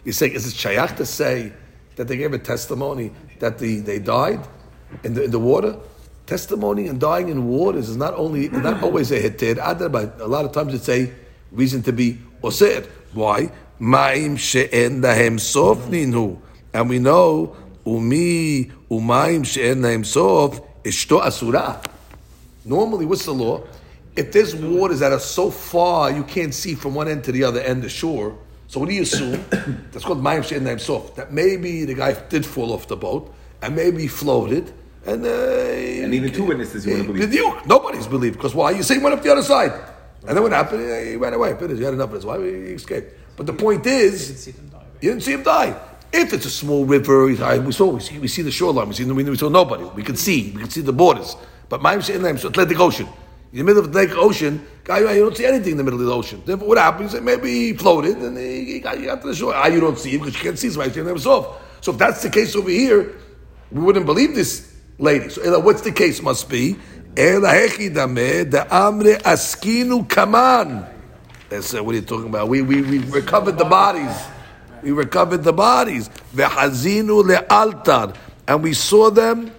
You're 0.05 0.12
saying 0.12 0.35
is 0.35 0.47
it 0.47 0.55
shayach 0.55 0.97
to 0.99 1.05
say 1.05 1.53
that 1.97 2.07
they 2.07 2.17
gave 2.17 2.33
a 2.33 2.39
testimony 2.39 3.11
that 3.41 3.59
the, 3.59 3.81
they 3.81 3.99
died 3.99 4.47
in 5.03 5.14
the, 5.14 5.25
in 5.25 5.33
the 5.33 5.41
water? 5.41 5.77
Testimony 6.25 6.87
and 6.87 7.01
dying 7.01 7.31
in 7.31 7.49
waters 7.49 7.89
is 7.89 7.97
not 7.97 8.14
only 8.14 8.49
not 8.49 8.81
always 8.85 9.11
a 9.11 9.21
hitir. 9.21 9.57
But 9.91 10.21
a 10.21 10.29
lot 10.29 10.45
of 10.45 10.53
times 10.53 10.73
it's 10.73 10.89
a 10.89 11.12
reason 11.51 11.83
to 11.83 11.93
be 11.93 12.21
osir. 12.45 12.87
Why? 13.12 13.51
Ma'im 13.81 14.39
she'en 14.39 15.03
lahem 15.03 15.41
sof 15.41 15.79
ninu, 15.89 16.39
and 16.73 16.89
we 16.89 17.01
know 17.01 17.57
umi 17.85 18.71
umayim 18.89 19.45
she'en 19.45 19.81
lahem 19.81 20.07
sof 20.07 20.61
ishto 20.85 21.21
asura. 21.21 21.81
Normally, 22.64 23.05
what's 23.05 23.25
the 23.25 23.35
law? 23.35 23.64
If 24.17 24.33
there's 24.33 24.57
waters 24.57 25.01
that 25.01 25.12
are 25.12 25.21
so 25.21 25.51
far 25.51 26.11
you 26.11 26.25
can't 26.25 26.55
see 26.55 26.75
from 26.75 26.95
one 26.95 27.07
end 27.07 27.25
to 27.25 27.33
the 27.33 27.45
other 27.45 27.61
end, 27.61 27.85
of 27.85 27.91
shore. 27.91 28.37
So 28.67 28.81
what 28.81 28.89
do 28.89 28.95
you 28.95 29.03
assume? 29.03 29.45
That's 29.93 30.05
called 30.05 30.23
mayim 30.23 30.43
she'en 30.43 30.64
lahem 30.64 30.81
sof. 30.81 31.14
That 31.17 31.33
maybe 31.33 31.85
the 31.85 31.95
guy 31.95 32.12
did 32.29 32.45
fall 32.45 32.73
off 32.73 32.89
the 32.89 32.97
boat, 32.97 33.33
and 33.62 33.77
maybe 33.77 34.03
he 34.03 34.09
floated, 34.09 34.73
and 35.05 35.25
uh, 35.25 35.29
And 35.29 36.14
even 36.14 36.33
two 36.33 36.45
witnesses 36.45 36.87
you 36.87 36.93
wouldn't 36.93 37.14
believe. 37.14 37.33
you, 37.33 37.57
nobody's 37.67 38.07
believed 38.07 38.37
because 38.37 38.55
why? 38.55 38.71
You 38.73 38.83
see, 38.83 38.95
he 38.95 39.01
went 39.01 39.14
up 39.14 39.23
the 39.23 39.31
other 39.31 39.43
side, 39.43 39.73
and 40.27 40.37
then 40.37 40.43
what 40.43 40.53
happened? 40.53 40.81
He 41.07 41.17
ran 41.17 41.35
away. 41.35 41.55
Finished. 41.57 41.79
He 41.79 41.85
had 41.85 41.95
enough 41.95 42.09
of 42.09 42.14
his 42.14 42.25
wife. 42.25 42.41
He 42.41 42.49
escaped. 42.49 43.12
But 43.37 43.47
the 43.47 43.53
point 43.53 43.87
is, 43.87 44.43
see 44.43 44.51
them 44.51 44.69
die. 44.69 44.83
you 45.03 45.11
didn't 45.11 45.23
see 45.23 45.35
him 45.35 45.43
die. 45.43 45.79
If 46.12 46.33
it's 46.33 46.47
a 46.47 46.51
small 46.51 46.87
river, 46.87 47.27
we 47.27 47.37
saw 47.37 47.87
we 47.87 48.01
see, 48.01 48.19
we 48.19 48.29
see 48.29 48.43
the 48.43 48.51
shoreline. 48.51 48.89
We 48.89 48.95
see 48.95 49.05
we, 49.05 49.23
we 49.23 49.37
saw 49.37 49.51
nobody. 49.51 49.85
We 49.85 50.03
can 50.03 50.17
see 50.17 50.53
we 50.53 50.62
can 50.62 50.71
see 50.71 50.81
the 50.81 50.93
borders. 50.93 51.37
But 51.69 51.83
Ma'im 51.83 52.03
She'en 52.03 52.23
Lahem, 52.23 52.39
so 52.39 52.49
Atlantic 52.49 52.81
Ocean. 52.81 53.09
In 53.57 53.64
the 53.64 53.72
middle 53.72 53.86
of 53.86 53.90
the 53.90 54.00
Atlantic 54.00 54.22
Ocean, 54.22 54.66
guy, 54.84 54.98
you 54.98 55.20
don't 55.20 55.34
see 55.34 55.46
anything 55.46 55.72
in 55.72 55.78
the 55.78 55.84
middle 55.84 55.98
of 55.98 56.04
the 56.04 56.12
ocean. 56.12 56.42
Therefore, 56.44 56.68
what 56.68 56.76
happens? 56.76 57.18
Maybe 57.18 57.50
he 57.68 57.72
floated 57.72 58.18
and 58.18 58.36
he, 58.36 58.80
got, 58.80 58.98
he 58.98 59.07
got 59.07 59.22
to 59.22 59.28
the 59.28 59.34
shore. 59.34 59.54
Ah, 59.54 59.68
you 59.68 59.80
don't 59.80 59.98
see 59.98 60.11
him 60.11 60.20
because 60.20 60.34
you 60.34 60.42
can't 60.42 60.59
see 60.59 60.68
him. 60.68 60.74
Ma'im 60.74 60.92
She'en 60.92 61.07
Lahem 61.07 61.18
soft. 61.18 61.62
So 61.82 61.92
if 61.92 61.96
that's 61.96 62.22
the 62.22 62.28
case 62.28 62.54
over 62.54 62.68
here, 62.68 63.14
we 63.72 63.80
wouldn't 63.80 64.04
believe 64.04 64.34
this 64.34 64.76
lady. 64.98 65.30
So 65.30 65.59
what's 65.61 65.80
the 65.80 65.90
case 65.90 66.20
must 66.20 66.50
be? 66.50 66.76
Askinu 67.14 67.66
kaman. 70.07 70.86
That's 71.48 71.72
uh, 71.72 71.82
what 71.82 71.94
are 71.94 71.98
you 71.98 72.04
talking 72.04 72.28
about? 72.28 72.50
We, 72.50 72.61
we, 72.61 72.82
we 72.82 72.98
recovered 72.98 73.57
the 73.57 73.64
bodies. 73.64 74.14
We 74.82 74.90
recovered 74.90 75.44
the 75.44 75.54
bodies. 75.54 76.11
Vehazinu 76.34 77.24
le'altar. 77.24 78.14
And 78.46 78.62
we 78.62 78.74
saw 78.74 79.09
them 79.09 79.50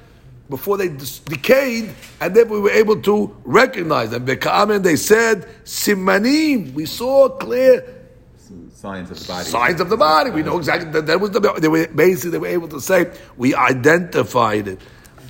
before 0.50 0.78
they 0.78 0.90
dis- 0.90 1.20
decayed, 1.20 1.94
and 2.22 2.36
then 2.36 2.50
we 2.50 2.60
were 2.60 2.70
able 2.72 3.02
to 3.02 3.36
recognize 3.44 4.12
them. 4.12 4.26
Beka'amen, 4.26 4.84
they 4.84 4.96
said, 4.96 5.48
simanim. 5.66 6.74
We 6.74 6.86
saw 6.86 7.30
clear 7.30 7.94
Signs 8.74 9.10
of 9.10 9.20
the 9.20 9.26
body. 9.28 9.46
signs 9.50 9.82
of 9.82 9.90
the 9.90 9.98
body. 9.98 10.30
We 10.30 10.44
know 10.44 10.58
exactly 10.58 10.92
that, 10.92 11.08
that 11.08 11.20
was 11.20 11.32
the. 11.32 11.40
They 11.60 11.68
were 11.68 11.88
basically 11.88 12.30
they 12.32 12.38
were 12.38 12.48
able 12.48 12.68
to 12.70 12.80
say 12.80 13.12
we 13.36 13.56
identified 13.56 14.68
it. 14.68 14.80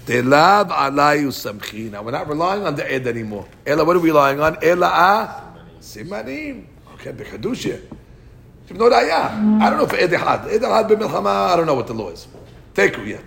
Telav 0.06 0.70
alayu 0.70 1.30
samchina. 1.32 2.04
We're 2.04 2.12
not 2.12 2.28
relying 2.28 2.66
on 2.68 2.76
the 2.76 2.90
ed 2.92 3.08
anymore. 3.08 3.48
Ella, 3.66 3.86
what 3.86 3.96
are 3.96 4.00
we 4.00 4.10
relying 4.10 4.42
on? 4.42 4.58
Ella 4.62 5.56
simanim. 5.80 6.66
Okay, 6.96 7.14
bechadusha. 7.14 7.80
No. 8.70 8.88
I 8.94 9.70
don't 9.70 9.78
know 9.78 9.86
if 9.86 9.94
ed 9.94 10.12
had 10.12 10.46
ed 10.50 10.62
had 10.62 10.88
b'milchama. 10.88 11.52
I 11.54 11.56
don't 11.56 11.66
know 11.66 11.76
what 11.76 11.88
the 11.88 11.94
law 11.94 12.10
is. 12.10 12.28
Take 12.74 12.98
yet. 13.06 13.24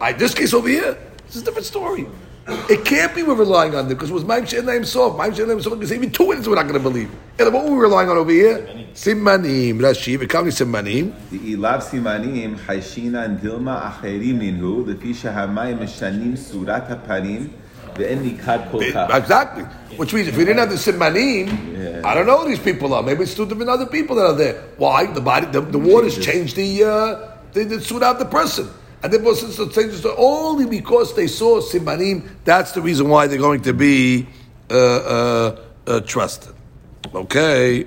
I 0.00 0.12
this 0.12 0.34
case 0.34 0.52
over 0.52 0.68
here. 0.68 0.98
Is 1.34 1.42
a 1.42 1.44
different 1.46 1.66
story. 1.66 2.06
It 2.46 2.84
can't 2.84 3.12
be 3.12 3.24
we're 3.24 3.34
relying 3.34 3.74
on 3.74 3.88
them 3.88 3.96
because 3.96 4.10
it 4.10 4.12
was 4.12 4.22
Ma'im 4.22 4.46
She'en 4.46 4.64
Lahem 4.64 4.86
Sof. 4.86 5.14
Ma'im 5.14 5.34
She'en 5.34 5.46
Lahem 5.46 5.60
Sof 5.60 5.72
because 5.72 5.92
even 5.92 6.12
two 6.12 6.26
witnesses 6.26 6.48
we're 6.48 6.54
not 6.54 6.68
going 6.68 6.74
to 6.74 6.80
believe. 6.80 7.10
And 7.40 7.52
what 7.52 7.64
were 7.64 7.72
we 7.72 7.78
relying 7.78 8.08
on 8.08 8.16
over 8.16 8.30
here? 8.30 8.58
Simanim. 8.92 9.80
Rashi, 9.80 10.16
becoming 10.16 10.52
Simanim. 10.52 11.12
The 11.30 11.38
ilav 11.56 11.82
simanim 11.82 12.56
hayshina 12.58 13.24
and 13.24 13.40
dilma 13.40 13.90
acherim 13.90 14.38
minhu 14.38 14.84
lefi 14.84 15.12
shahamayim 15.12 15.78
mishanim 15.78 16.38
surat 16.38 16.88
hapanim 16.88 17.50
ve'en 17.94 18.22
nikad 18.22 18.70
kol 18.70 18.80
kach. 18.80 19.18
Exactly. 19.18 19.64
Which 19.96 20.14
means 20.14 20.28
if 20.28 20.36
we 20.36 20.44
didn't 20.44 20.58
have 20.58 20.70
the 20.70 20.76
Simanim, 20.76 22.04
I 22.04 22.14
don't 22.14 22.26
know 22.26 22.42
who 22.42 22.48
these 22.48 22.60
people 22.60 22.94
are. 22.94 23.02
Maybe 23.02 23.24
it's 23.24 23.34
two 23.34 23.46
different 23.46 23.70
other 23.70 23.86
people 23.86 24.14
that 24.16 24.26
are 24.26 24.36
there. 24.36 24.62
Why? 24.76 25.06
The 25.06 25.20
body, 25.20 25.46
the, 25.46 25.62
the 25.62 25.78
waters 25.80 26.24
changed 26.24 26.54
the, 26.54 26.84
uh, 26.84 27.38
they 27.52 27.64
did 27.64 27.82
suit 27.82 28.04
out 28.04 28.20
the 28.20 28.24
person. 28.24 28.68
And 29.03 29.13
therefore, 29.13 29.35
since 29.35 29.57
it 29.57 29.71
changes 29.71 30.01
the 30.01 30.15
only 30.15 30.65
because 30.65 31.15
they 31.15 31.27
saw 31.27 31.61
Simanim, 31.61 32.27
that's 32.43 32.73
the 32.73 32.81
reason 32.81 33.07
why 33.07 33.27
they're 33.27 33.37
going 33.37 33.61
to 33.61 33.73
be 33.73 34.27
uh, 34.69 34.75
uh, 34.75 35.59
uh, 35.87 35.99
trusted. 36.01 36.53
Okay. 37.13 37.85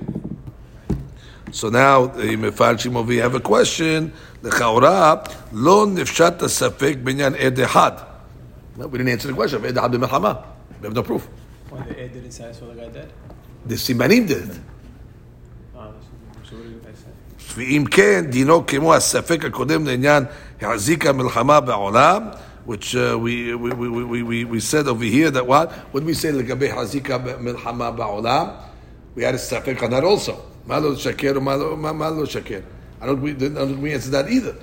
So 1.50 1.68
now, 1.68 2.06
the 2.06 2.36
Mefarshim 2.36 2.96
over 2.96 3.12
here 3.12 3.22
have 3.22 3.34
a 3.34 3.40
question. 3.40 4.12
לכאורה, 4.42 5.14
לא 5.52 5.86
נפשט 5.88 6.42
הספק 6.42 6.96
בעניין 7.04 7.34
עד 7.34 7.60
אחד. 7.60 7.92
No, 8.76 8.86
we 8.86 8.98
didn't 8.98 9.08
answer 9.08 9.28
the 9.28 9.34
question. 9.34 9.64
עד 9.66 9.78
אחד 9.78 9.92
במלחמה. 9.92 10.32
We 10.80 10.86
have 10.86 10.94
no 10.94 11.02
proof. 11.02 11.28
Why 11.70 11.82
the 11.88 12.00
Ed 12.00 12.12
didn't 12.14 12.32
satisfy 12.32 12.66
the 12.66 12.74
guy 12.74 12.88
dead? 12.88 13.12
The 13.66 13.74
Simanim 13.74 14.26
did 14.26 14.48
it. 14.48 14.60
Ah, 15.76 15.88
so 16.42 16.56
what 16.56 16.64
did 16.64 16.86
I 16.86 16.94
say? 16.94 17.12
ואם 17.56 17.84
כן, 17.90 18.24
דינו 18.30 18.66
כמו 18.66 18.94
הספק 18.94 19.44
הקודם 19.44 19.86
לעניין 19.86 20.24
Hazika 20.59 21.13
Milchama 21.13 21.65
Ba'olam, 21.65 22.37
which 22.65 22.95
uh, 22.95 23.17
we, 23.19 23.53
we, 23.55 23.71
we, 23.73 24.23
we, 24.23 24.45
we 24.45 24.59
said 24.59 24.87
over 24.87 25.03
here 25.03 25.29
that 25.31 25.45
what? 25.45 25.71
when 25.93 26.05
we 26.05 26.13
say? 26.13 26.31
Lagabe 26.31 26.73
Hazika 26.73 27.37
Milchama 27.37 27.95
Ba'olam? 27.95 28.63
We 29.15 29.23
had 29.23 29.35
a 29.35 29.37
Safek 29.37 29.81
on 29.83 29.91
that 29.91 30.03
also. 30.03 30.43
Malo 30.65 30.95
Shaker, 30.95 31.39
Malo 31.39 32.25
Shaker. 32.25 32.63
I 32.99 33.05
don't 33.05 33.21
we, 33.21 33.31
I 33.31 33.35
don't 33.35 33.81
we 33.81 33.93
answer 33.93 34.09
that 34.11 34.29
either. 34.29 34.55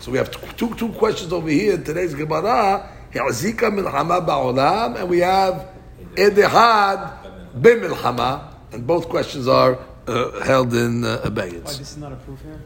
So 0.00 0.10
we 0.10 0.18
have 0.18 0.30
two, 0.56 0.74
two 0.74 0.88
questions 0.90 1.32
over 1.32 1.48
here 1.48 1.74
in 1.74 1.84
today's 1.84 2.14
Gemara. 2.14 2.88
Hazika 3.12 3.70
Milchama 3.70 4.26
Ba'olam, 4.26 5.00
and 5.00 5.08
we 5.08 5.18
have 5.18 5.68
Edehad 6.14 7.18
Bimilchama, 7.60 8.52
and 8.72 8.86
both 8.86 9.08
questions 9.08 9.46
are 9.46 9.78
uh, 10.06 10.40
held 10.40 10.74
in 10.74 11.04
uh, 11.04 11.20
abeyance. 11.24 11.72
Why 11.72 11.78
this 11.78 11.90
is 11.92 11.96
not 11.98 12.12
a 12.12 12.16
proof 12.16 12.40
here? 12.42 12.60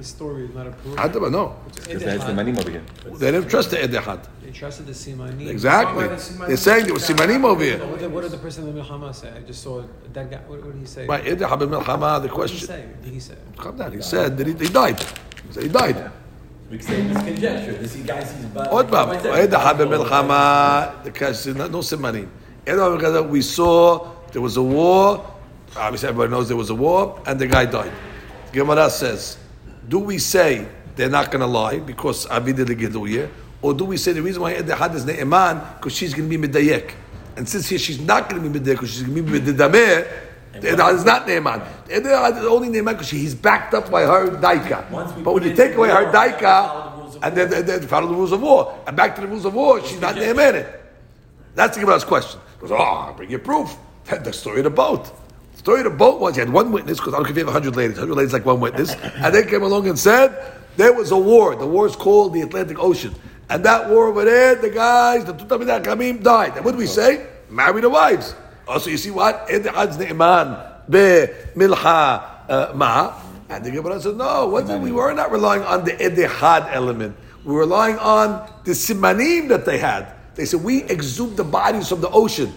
This 0.00 0.08
story 0.08 0.44
is 0.44 0.54
not 0.54 0.66
a 0.66 0.72
proof? 0.72 0.98
I 0.98 1.08
don't 1.08 1.32
know. 1.32 1.56
Because 1.74 2.02
that's 2.02 2.24
the 2.24 2.34
money 2.34 2.52
over 2.52 2.70
here. 2.70 2.82
They 3.18 3.30
didn't 3.30 3.48
trust 3.48 3.70
the 3.70 3.78
edehad. 3.78 4.28
They 4.42 4.50
trusted 4.50 4.86
the 4.86 4.92
Simani. 4.92 5.48
Exactly. 5.48 6.06
They're 6.46 6.56
saying 6.58 6.84
there 6.84 6.92
was 6.92 7.08
simanim 7.08 7.44
over 7.44 7.64
here. 7.64 7.78
What 7.78 7.98
did, 7.98 8.12
what 8.12 8.20
did 8.20 8.32
the 8.32 8.36
person 8.36 8.68
in 8.68 8.74
the 8.74 8.82
Milchama 8.82 9.14
say? 9.14 9.32
I 9.34 9.40
just 9.40 9.62
saw 9.62 9.82
that 10.12 10.30
guy. 10.30 10.36
What, 10.46 10.62
what 10.62 10.72
did 10.74 10.80
he 10.80 10.86
say? 10.86 11.06
Right, 11.06 11.24
edehad 11.24 11.58
b'milchama. 11.60 11.88
The 11.88 12.04
What 12.04 12.20
did 12.20 12.22
he 12.24 12.28
question. 12.28 12.66
say? 12.68 12.80
What 12.84 13.02
did 13.04 13.12
he 13.14 13.20
say? 13.20 13.36
Calm 13.56 13.76
down. 13.78 13.92
He 13.92 14.02
said 14.02 14.36
that 14.36 14.46
he, 14.46 14.52
he 14.52 14.68
died. 14.68 15.00
He 15.00 15.52
said 15.52 15.62
he 15.62 15.68
died. 15.70 16.10
We 16.70 16.76
can 16.76 16.86
say 16.86 17.00
this 17.00 17.22
conjecture. 17.22 17.72
This 17.72 17.96
guy 17.96 18.22
sees 18.22 18.44
bad. 18.52 18.68
עוד 18.68 18.88
פעם, 18.90 19.08
edehad 19.22 19.78
b'milchama. 19.78 21.04
The 21.04 21.10
question, 21.10 21.56
no 21.56 21.80
simanim. 21.80 22.28
Edehad 22.66 22.98
b'milchama. 23.00 23.30
We 23.30 23.40
saw 23.40 24.10
there 24.32 24.42
was 24.42 24.58
a 24.58 24.62
war. 24.62 25.24
Obviously, 25.74 26.10
everybody 26.10 26.30
knows 26.32 26.48
there 26.48 26.56
was 26.56 26.68
a 26.68 26.74
war, 26.74 27.22
and 27.26 27.38
the 27.40 27.46
guy 27.46 27.64
died. 27.64 27.92
Gemara 28.52 28.90
says, 28.90 29.38
do 29.87 29.99
we 29.99 30.17
say 30.17 30.67
they're 30.95 31.09
not 31.09 31.31
going 31.31 31.41
to 31.41 31.47
lie 31.47 31.79
because 31.79 32.25
Avidah 32.27 32.65
Geduye, 32.65 33.29
or 33.61 33.73
do 33.73 33.85
we 33.85 33.97
say 33.97 34.11
the 34.11 34.21
reason 34.21 34.41
why 34.41 34.55
Edehad 34.55 34.95
is 34.95 35.05
Ne'eman 35.05 35.77
because 35.77 35.93
she's 35.93 36.13
going 36.13 36.29
to 36.29 36.37
be 36.37 36.47
Medayek? 36.47 36.93
And 37.35 37.47
since 37.47 37.69
here 37.69 37.79
she's 37.79 37.99
not 37.99 38.29
going 38.29 38.41
to 38.41 38.49
be 38.49 38.59
Medayek 38.59 38.73
because 38.73 38.91
she's 38.91 39.03
going 39.03 39.15
to 39.15 39.23
be 39.23 39.39
Medidameh, 39.39 40.07
the 40.53 40.67
Edehad 40.67 40.95
is 40.95 41.05
not 41.05 41.27
Ne'eman. 41.27 41.65
The 41.85 41.93
Edehad 41.93 42.39
is 42.39 42.45
only 42.45 42.69
Ne'eman 42.69 42.93
because 42.93 43.09
he's 43.09 43.33
backed 43.33 43.73
up 43.73 43.89
by 43.89 44.03
her 44.03 44.27
Daika. 44.31 45.23
But 45.23 45.33
when 45.33 45.43
you 45.43 45.55
take 45.55 45.75
away 45.75 45.89
her 45.89 46.11
Daika, 46.11 46.39
follow 46.39 46.89
the 46.89 46.97
rules 47.01 47.15
of 47.15 47.23
and 47.23 47.37
then, 47.37 47.49
then, 47.49 47.65
then 47.65 47.87
follow 47.87 48.07
the 48.07 48.15
rules 48.15 48.31
of 48.31 48.41
war, 48.41 48.79
and 48.85 48.97
back 48.97 49.15
to 49.15 49.21
the 49.21 49.27
rules 49.27 49.45
of 49.45 49.53
war, 49.53 49.83
she's 49.85 50.01
not 50.01 50.15
Ne'eman. 50.15 50.79
That's 51.55 51.75
the 51.75 51.81
Gemara's 51.81 52.03
question. 52.03 52.39
Goes, 52.59 52.71
oh, 52.71 53.13
bring 53.15 53.29
your 53.29 53.39
proof. 53.39 53.75
The 54.05 54.33
story 54.33 54.59
of 54.59 54.65
the 54.65 54.69
boat. 54.69 55.11
The 55.61 55.65
story 55.65 55.81
of 55.81 55.91
the 55.91 55.95
boat 55.95 56.19
was 56.19 56.37
you 56.37 56.43
had 56.43 56.51
one 56.51 56.71
witness, 56.71 56.97
because 56.97 57.13
I 57.13 57.17
don't 57.17 57.25
care 57.25 57.33
if 57.33 57.37
you 57.37 57.45
have 57.45 57.53
100 57.53 57.75
ladies. 57.75 57.97
100 57.99 58.15
ladies 58.15 58.33
like 58.33 58.45
one 58.47 58.59
witness. 58.59 58.95
And 58.95 59.31
they 59.31 59.45
came 59.45 59.61
along 59.61 59.87
and 59.87 59.99
said, 59.99 60.59
there 60.75 60.91
was 60.91 61.11
a 61.11 61.17
war. 61.17 61.55
The 61.55 61.67
war 61.67 61.85
is 61.85 61.95
called 61.95 62.33
the 62.33 62.41
Atlantic 62.41 62.79
Ocean. 62.79 63.13
And 63.47 63.63
that 63.63 63.87
war 63.87 64.07
over 64.07 64.25
there, 64.25 64.55
the 64.55 64.71
guys, 64.71 65.23
the 65.23 65.35
Tutamid 65.35 65.83
Kamim 65.83 66.23
died. 66.23 66.55
And 66.55 66.65
what 66.65 66.71
do 66.71 66.79
we 66.79 66.87
say? 66.87 67.27
Marry 67.47 67.79
the 67.79 67.91
wives. 67.91 68.33
Also, 68.67 68.89
you 68.89 68.97
see 68.97 69.11
what? 69.11 69.47
Edhad's 69.49 69.99
Ne'eman 69.99 70.57
be 70.89 71.27
milha 71.55 72.49
uh, 72.49 72.71
ma. 72.73 73.21
And 73.47 73.63
the 73.63 73.69
Gemara 73.69 74.01
said, 74.01 74.15
no, 74.15 74.47
we 74.47 74.91
were 74.91 75.13
not 75.13 75.31
relying 75.31 75.61
on 75.61 75.85
the 75.85 75.91
Edehad 75.91 76.73
element. 76.73 77.15
We 77.45 77.53
were 77.53 77.59
relying 77.59 77.99
on 77.99 78.51
the 78.63 78.71
simanim 78.71 79.49
that 79.49 79.67
they 79.67 79.77
had. 79.77 80.11
They 80.33 80.45
said, 80.45 80.63
we 80.63 80.85
exhumed 80.85 81.37
the 81.37 81.43
bodies 81.43 81.87
from 81.87 82.01
the 82.01 82.09
ocean. 82.09 82.51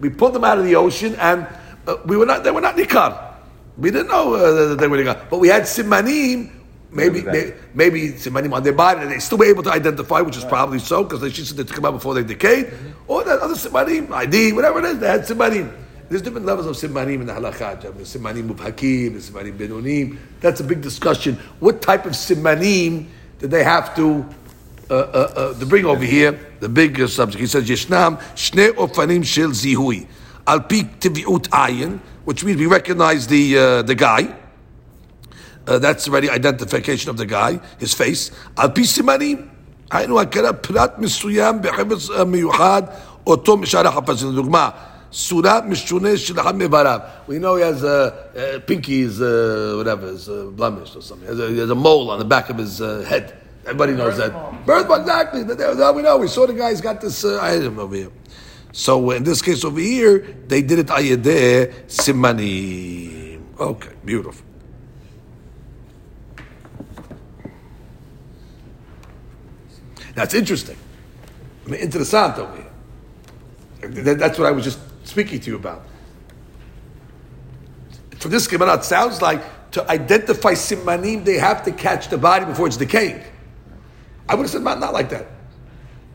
We 0.00 0.10
pulled 0.10 0.32
them 0.32 0.42
out 0.42 0.58
of 0.58 0.64
the 0.64 0.74
ocean 0.74 1.14
and 1.14 1.46
uh, 1.86 1.96
we 2.04 2.16
were 2.16 2.26
not, 2.26 2.44
they 2.44 2.50
were 2.50 2.60
not 2.60 2.76
nikar. 2.76 3.34
We 3.78 3.90
didn't 3.90 4.08
know 4.08 4.34
uh, 4.34 4.68
that 4.68 4.78
they 4.78 4.88
were 4.88 4.98
nikar. 4.98 5.28
But 5.30 5.38
we 5.38 5.48
had 5.48 5.62
simanim, 5.62 6.50
maybe, 6.90 7.22
maybe, 7.22 7.52
maybe 7.74 8.08
simanim 8.12 8.52
on 8.52 8.62
their 8.62 8.72
body, 8.72 9.02
and 9.02 9.10
they 9.10 9.18
still 9.18 9.38
were 9.38 9.46
able 9.46 9.62
to 9.64 9.70
identify, 9.70 10.20
which 10.20 10.36
is 10.36 10.44
probably 10.44 10.78
so, 10.78 11.04
because 11.04 11.20
they, 11.20 11.30
should 11.30 11.56
took 11.56 11.84
out 11.84 11.92
before 11.92 12.14
they 12.14 12.22
decayed. 12.22 12.72
Or 13.06 13.24
that 13.24 13.40
other 13.40 13.54
simanim, 13.54 14.10
ID, 14.10 14.52
whatever 14.52 14.80
it 14.80 14.84
is, 14.86 14.98
they 14.98 15.08
had 15.08 15.22
simanim. 15.22 15.72
There's 16.10 16.22
different 16.22 16.44
levels 16.44 16.66
of 16.66 16.74
simanim 16.74 17.20
in 17.20 17.26
the 17.26 17.32
halakha. 17.32 17.80
There's 17.80 18.16
Simanim 18.16 18.50
mubhakim, 18.50 19.12
there's 19.12 19.30
simanim 19.30 19.56
benunim. 19.56 20.18
That's 20.40 20.58
a 20.58 20.64
big 20.64 20.82
discussion. 20.82 21.36
What 21.60 21.82
type 21.82 22.04
of 22.04 22.12
simanim 22.12 23.06
did 23.38 23.52
they 23.52 23.62
have 23.62 23.94
to 23.94 24.26
uh, 24.90 24.94
uh, 24.94 25.32
uh, 25.36 25.58
to 25.60 25.66
bring 25.66 25.84
over 25.84 26.04
here? 26.04 26.32
The 26.58 26.68
big 26.68 27.00
uh, 27.00 27.06
subject. 27.06 27.40
He 27.40 27.46
says, 27.46 27.68
"Yeshnam 27.68 28.18
shne 28.34 28.72
ofanim 28.72 29.24
shel 29.24 29.50
zihui 29.50 30.08
al 30.47 30.61
pi 30.61 30.83
tiviut 30.99 31.49
ayin," 31.49 31.99
which 32.25 32.43
means 32.43 32.57
we 32.57 32.65
recognize 32.65 33.27
the 33.27 33.57
uh, 33.57 33.81
the 33.81 33.95
guy. 33.95 34.33
Uh, 35.67 35.79
that's 35.79 36.07
already 36.07 36.29
identification 36.29 37.09
of 37.09 37.17
the 37.17 37.25
guy, 37.25 37.59
his 37.79 37.93
face. 37.93 38.31
Al 38.57 38.69
pi 38.69 38.81
simanim, 38.81 39.49
היינו 39.91 40.21
הכרה 40.21 40.53
פרט 40.53 40.93
מסוים 40.97 41.61
בחפץ 41.61 42.09
מיוחד, 42.27 42.83
אותו 43.27 43.57
משאר 43.57 43.87
החפץ. 43.87 44.23
לדוגמה, 44.23 44.69
סורה 45.13 45.61
משונה 45.67 46.17
של 46.17 46.39
אחד 46.39 46.55
מאיבריו. 46.55 46.99
We 47.27 47.39
know 47.39 47.55
he 47.55 47.61
has 47.61 47.83
a, 47.83 48.13
a 48.35 48.59
pinky 48.59 49.01
is 49.01 49.21
uh, 49.21 49.75
whatever, 49.77 50.07
is 50.07 50.27
uh, 50.27 50.51
blemish 50.51 50.95
or 50.95 51.01
something. 51.01 51.27
He 51.27 51.33
has, 51.33 51.39
a, 51.39 51.49
he 51.49 51.59
has 51.59 51.69
a 51.69 51.75
mole 51.75 52.11
on 52.11 52.19
the 52.19 52.25
back 52.25 52.49
of 52.49 52.57
his 52.57 52.81
uh, 52.81 53.05
head. 53.07 53.33
Everybody 53.63 53.93
knows 53.93 54.17
that. 54.17 54.31
Birthmark, 54.65 55.01
exactly. 55.01 55.43
That, 55.43 55.57
that, 55.57 55.77
that 55.77 55.95
we 55.95 56.01
know. 56.03 56.17
We 56.17 56.27
saw 56.27 56.45
the 56.45 56.53
guy's 56.53 56.81
got 56.81 57.01
this 57.01 57.25
uh, 57.25 57.39
item 57.41 57.79
over 57.79 57.95
here. 57.95 58.11
So 58.72 59.10
in 59.10 59.24
this 59.24 59.42
case 59.42 59.64
over 59.64 59.80
here, 59.80 60.20
they 60.46 60.62
did 60.62 60.78
it 60.78 60.86
ayedeh 60.86 61.86
simanim. 61.86 63.42
Okay, 63.58 63.92
beautiful. 64.04 64.46
That's 70.14 70.34
interesting. 70.34 70.76
I 71.66 71.70
mean, 71.70 71.80
interessant 71.80 72.38
over 72.38 72.56
here. 72.56 74.14
That's 74.14 74.38
what 74.38 74.46
I 74.46 74.50
was 74.50 74.64
just 74.64 74.78
speaking 75.04 75.40
to 75.40 75.50
you 75.50 75.56
about. 75.56 75.82
For 78.18 78.28
this 78.28 78.46
Gemara, 78.46 78.74
it 78.76 78.84
sounds 78.84 79.22
like 79.22 79.70
to 79.72 79.90
identify 79.90 80.52
simanim, 80.52 81.24
they 81.24 81.38
have 81.38 81.62
to 81.64 81.72
catch 81.72 82.08
the 82.08 82.18
body 82.18 82.44
before 82.44 82.66
it's 82.66 82.76
decaying. 82.76 83.22
I 84.28 84.34
would 84.34 84.42
have 84.42 84.50
said 84.50 84.62
not 84.62 84.92
like 84.92 85.08
that. 85.10 85.26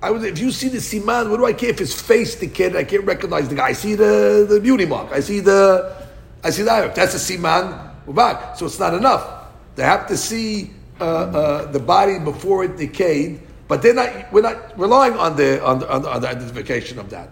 I 0.05 0.11
if 0.23 0.37
you 0.37 0.51
see 0.51 0.69
the 0.69 0.77
siman, 0.77 1.31
what 1.31 1.37
do 1.37 1.45
I 1.45 1.53
care 1.53 1.71
if 1.71 1.79
his 1.79 1.99
face 1.99 2.35
the 2.35 2.45
kid? 2.45 2.75
I 2.75 2.83
can't 2.83 3.05
recognize 3.05 3.49
the 3.49 3.55
guy. 3.55 3.69
I 3.69 3.73
see 3.73 3.95
the, 3.95 4.45
the 4.47 4.59
beauty 4.59 4.85
mark. 4.85 5.11
I 5.11 5.19
see 5.19 5.39
the, 5.39 5.95
I 6.43 6.51
see 6.51 6.61
the 6.61 6.71
ayah. 6.71 6.93
That's 6.93 7.15
a 7.15 7.17
siman. 7.17 7.91
We're 8.05 8.13
back. 8.13 8.55
So 8.55 8.67
it's 8.67 8.77
not 8.77 8.93
enough. 8.93 9.47
They 9.75 9.81
have 9.81 10.05
to 10.07 10.15
see 10.15 10.69
uh, 11.01 11.03
uh, 11.03 11.71
the 11.71 11.79
body 11.79 12.19
before 12.19 12.63
it 12.63 12.77
decayed, 12.77 13.41
but 13.67 13.81
they're 13.81 13.95
not. 13.95 14.31
We're 14.31 14.43
not 14.43 14.77
relying 14.77 15.15
on 15.15 15.37
the 15.37 15.65
on 15.65 15.79
the, 15.79 15.91
on 15.91 16.03
the, 16.03 16.09
on 16.11 16.21
the 16.21 16.29
identification 16.29 16.99
of 16.99 17.09
that. 17.09 17.31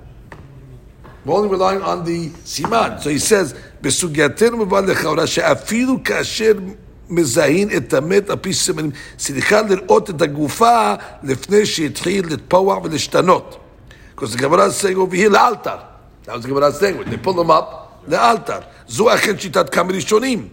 We're 1.26 1.36
only 1.36 1.50
relying 1.50 1.84
on 1.84 2.04
the 2.04 2.30
siman. 2.30 3.00
So 3.02 3.12
he 3.12 3.20
says, 3.20 3.54
she'afilu 3.84 6.04
kasher 6.04 6.78
מזהין 7.10 7.70
את 7.78 7.94
המת 7.94 8.30
על 8.30 8.36
פי 8.36 8.54
סימנים, 8.54 8.92
צריכה 9.18 9.62
לראות 9.62 10.10
את 10.10 10.22
הגופה 10.22 10.94
לפני 11.24 11.66
שהתחיל 11.66 12.34
לטפוח 12.34 12.84
ולהשתנות. 12.84 13.60
Is 14.22 14.26
saying 14.26 14.98
over 14.98 15.16
here, 15.16 15.30
לאלתר. 15.30 15.78
Saying, 16.26 16.98
when 16.98 17.10
they 17.10 17.18
pull 17.18 17.34
them 17.34 17.50
up, 17.50 17.66
לאלתר. 18.08 18.60
זו 18.88 19.14
אכן 19.14 19.40
שיטת 19.40 19.70
כמה 19.70 19.94
ראשונים. 19.94 20.48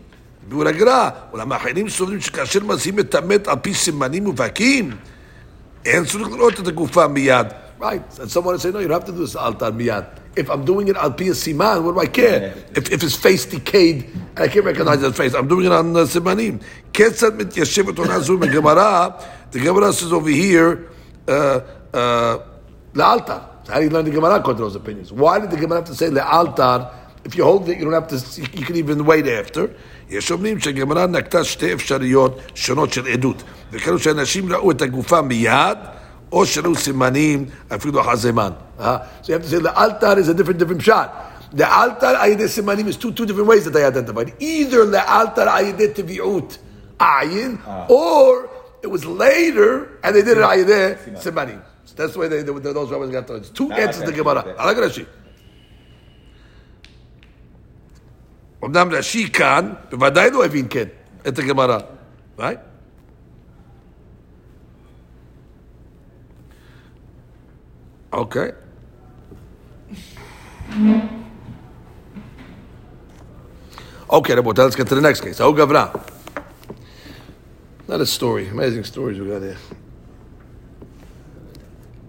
ביאור 0.48 0.68
הגר"א, 0.68 1.09
אולם 1.32 1.53
האחרים 1.53 1.88
סוברים 1.88 2.20
שכאשר 2.20 2.64
מזהים 2.64 2.98
את 2.98 3.14
המת 3.14 3.48
על 3.48 3.57
פי 3.62 3.74
סימנים 3.74 4.24
מובהקים, 4.24 4.96
אין 5.84 6.05
צריך 6.05 6.28
לראות 6.28 6.61
את 6.61 6.66
הגופה 6.66 7.07
מיד. 7.07 7.46
Right. 7.80 8.18
And 8.20 8.30
someone 8.30 8.59
say, 8.59 8.70
no, 8.70 8.78
you 8.78 8.90
have 8.90 9.07
to 9.07 9.12
do 9.12 9.24
this 9.24 9.36
altar 9.36 9.72
miyad. 9.72 10.20
If 10.36 10.49
I'm 10.49 10.66
doing 10.66 10.89
it 10.89 10.97
al 10.97 11.11
pi 11.11 11.26
siman, 11.26 11.84
what 11.84 11.93
do 11.93 11.99
I 12.01 12.07
care? 12.07 12.53
If, 12.76 12.91
if 12.91 13.01
his 13.01 13.16
face 13.16 13.45
decayed 13.45 14.09
and 14.36 14.39
I 14.39 14.47
can't 14.49 14.66
recognize 14.66 14.99
his 15.01 15.16
face, 15.16 15.34
I'm 15.34 15.47
doing 15.47 15.66
it 15.66 15.72
on 15.72 15.95
uh, 15.95 16.05
simanim. 16.05 16.59
כיצד 16.93 17.38
מתיישבת 17.38 17.97
עונה 17.97 18.20
זו 18.20 18.38
בגמרא? 18.38 19.09
The 19.51 19.59
Gemara 19.59 19.93
says 19.93 20.11
over 20.11 20.30
here, 20.30 20.89
uh, 21.28 21.59
uh, 21.93 22.38
לאלתר. 22.95 23.39
So 23.63 23.72
how 23.72 23.80
do 23.80 23.86
you 23.86 23.89
learn 23.89 24.05
the 24.05 24.11
Gemara 24.11 24.36
according 24.36 24.57
to 24.57 24.63
those 24.63 24.76
opinions? 24.76 25.11
Why 25.11 25.39
did 25.39 25.51
the 25.51 25.57
Gemara 25.57 25.80
have 25.80 25.86
to 25.86 25.95
say 25.95 26.09
לאלתר? 26.09 26.86
If 27.26 27.36
you 27.36 27.43
hold 27.43 27.68
it, 27.70 27.78
you 27.80 27.86
don't 27.86 27.93
have 27.93 28.07
to, 28.09 28.41
you 28.41 28.66
can 28.66 28.76
even 28.76 29.05
wait 29.05 29.28
after. 29.28 29.70
יש 30.09 30.32
אומרים 30.32 30.59
שהגמרא 30.59 31.05
נקטה 31.05 31.43
שתי 31.43 31.74
אפשרויות 31.74 32.39
שונות 32.55 32.93
של 32.93 33.07
עדות. 33.07 33.43
וכאלו 33.72 33.99
שאנשים 33.99 34.53
ראו 34.53 34.72
את 34.72 34.82
הגופה 34.82 35.22
מיד, 35.22 35.78
או 36.32 36.45
שראו 36.45 36.76
סימנים 36.76 37.45
אפילו 37.76 38.01
אחר 38.01 38.16
זמן. 38.16 38.51
Uh, 38.80 38.84
so 39.22 39.28
you 39.28 39.34
have 39.34 39.41
to 39.43 39.49
say 39.49 39.59
the 39.59 39.74
altar 39.76 40.20
is 40.20 40.28
a 40.28 40.34
different 40.34 40.59
different 40.59 40.82
shot. 40.82 41.09
The 41.53 41.68
altar 41.82 42.13
ayideh 42.24 42.49
simanim 42.57 42.88
is 42.88 42.97
two 42.97 43.11
two 43.13 43.26
different 43.26 43.47
ways 43.47 43.63
that 43.66 43.72
they 43.72 43.86
identified. 43.86 44.34
Either 44.39 44.86
the 44.86 45.03
altar 45.20 45.45
ayideh 45.45 45.93
tevi'ut 45.97 46.57
ayin, 46.99 47.51
or 47.89 48.49
it 48.84 48.88
was 48.95 49.05
later 49.05 49.72
and 50.03 50.16
they 50.16 50.24
did 50.24 50.38
it 50.38 50.43
ayideh 50.43 51.20
simanim. 51.24 51.61
So 51.86 51.93
that's 51.95 52.13
the 52.13 52.20
way 52.20 52.28
they, 52.28 52.41
they, 52.41 52.51
those 52.51 52.91
rabbis 52.91 53.11
got 53.11 53.28
to. 53.28 53.36
It's 53.36 53.49
two 53.49 53.70
Not 53.70 53.80
answers 53.80 54.01
to 54.03 54.07
like 54.07 54.16
Gemara. 54.18 54.43
that. 54.43 54.59
I 54.59 54.66
like 54.66 54.78
Rashi. 54.78 55.05
אמנם 58.66 58.89
רש"י 58.91 59.32
כאן, 59.32 59.74
בוודאי 59.91 60.32
לא 60.32 60.45
הבין 60.45 60.68
כן 60.70 60.86
את 61.28 61.39
הגמרא, 61.39 61.78
right? 62.39 62.59
Okay. 68.12 68.52
Okay, 74.11 74.34
Rabota, 74.34 74.58
let's 74.58 74.74
get 74.74 74.88
to 74.88 74.96
the 74.96 75.00
next 75.00 75.20
case. 75.20 75.40
Oh, 75.40 75.52
Gavra. 75.52 76.08
Not 77.86 78.00
a 78.00 78.06
story. 78.06 78.48
Amazing 78.48 78.84
stories 78.84 79.20
we 79.20 79.28
got 79.28 79.42
here. 79.42 79.56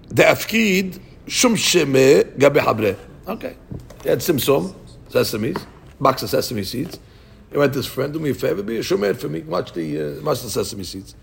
The 0.10 0.24
Afkid 0.24 1.00
Shum 1.28 1.56
Sheme 1.56 2.38
Gabe 2.38 2.58
Habre. 2.58 2.98
Okay. 3.28 3.56
He 4.04 4.10
had 4.10 4.22
simsom, 4.24 4.74
sesames, 5.10 5.64
box 6.00 6.24
of 6.24 6.30
sesame 6.30 6.64
seeds. 6.64 7.00
He 7.52 7.58
went 7.58 7.74
to 7.74 7.80
his 7.80 7.86
friend, 7.86 8.12
do 8.12 8.20
me 8.20 8.32
a 8.32 8.34
favor, 8.34 8.64
be 8.64 8.78
a 8.78 8.80
shumer 8.82 9.16
for 9.16 9.30
me, 9.30 9.42
watch 9.42 9.74
the, 9.74 10.18
uh, 10.18 10.22
watch 10.24 10.42
the 10.42 10.50
sesame 10.50 10.84
seeds. 10.84 11.16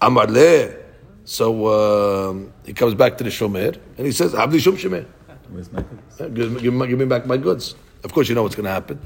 Amar 0.00 0.26
Le. 0.26 0.81
So 1.24 2.28
um, 2.30 2.52
he 2.64 2.72
comes 2.72 2.94
back 2.94 3.16
to 3.18 3.24
the 3.24 3.30
shomer 3.30 3.78
and 3.96 4.06
he 4.06 4.12
says, 4.12 4.32
Habli 4.32 4.60
shum 4.60 4.76
sheme. 4.76 5.06
Where's 5.50 5.70
my 5.72 5.82
goods? 5.82 6.02
Yeah, 6.20 6.28
Give, 6.28 6.62
give, 6.62 6.74
me- 6.74 6.86
give 6.88 6.98
me 6.98 7.04
back 7.04 7.26
my 7.26 7.36
goods. 7.36 7.74
Of 8.04 8.12
course, 8.12 8.28
you 8.28 8.34
know 8.34 8.42
what's 8.42 8.56
going 8.56 8.64
to 8.66 8.72
happen. 8.72 9.00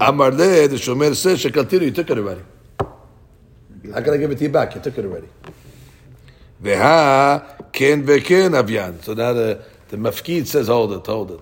Amar 0.00 0.30
le, 0.32 0.66
the 0.68 0.76
shomer 0.76 1.14
says, 1.14 1.42
shekaltinu, 1.44 1.82
you 1.82 1.90
took 1.92 2.10
it 2.10 2.18
already. 2.18 2.40
How 2.80 4.00
can 4.00 4.14
I 4.14 4.16
give 4.16 4.30
it 4.30 4.38
to 4.38 4.44
you 4.44 4.50
back? 4.50 4.74
You 4.74 4.80
took 4.80 4.98
it 4.98 5.04
already. 5.04 5.28
Veha 6.62 7.72
ken 7.72 8.04
veken 8.04 8.52
avyan. 8.60 9.02
So 9.04 9.14
now 9.14 9.32
the, 9.32 9.62
the 9.88 9.96
mafkid 9.96 10.46
says, 10.46 10.68
hold 10.68 10.92
it, 10.92 11.06
hold 11.06 11.32
it. 11.32 11.40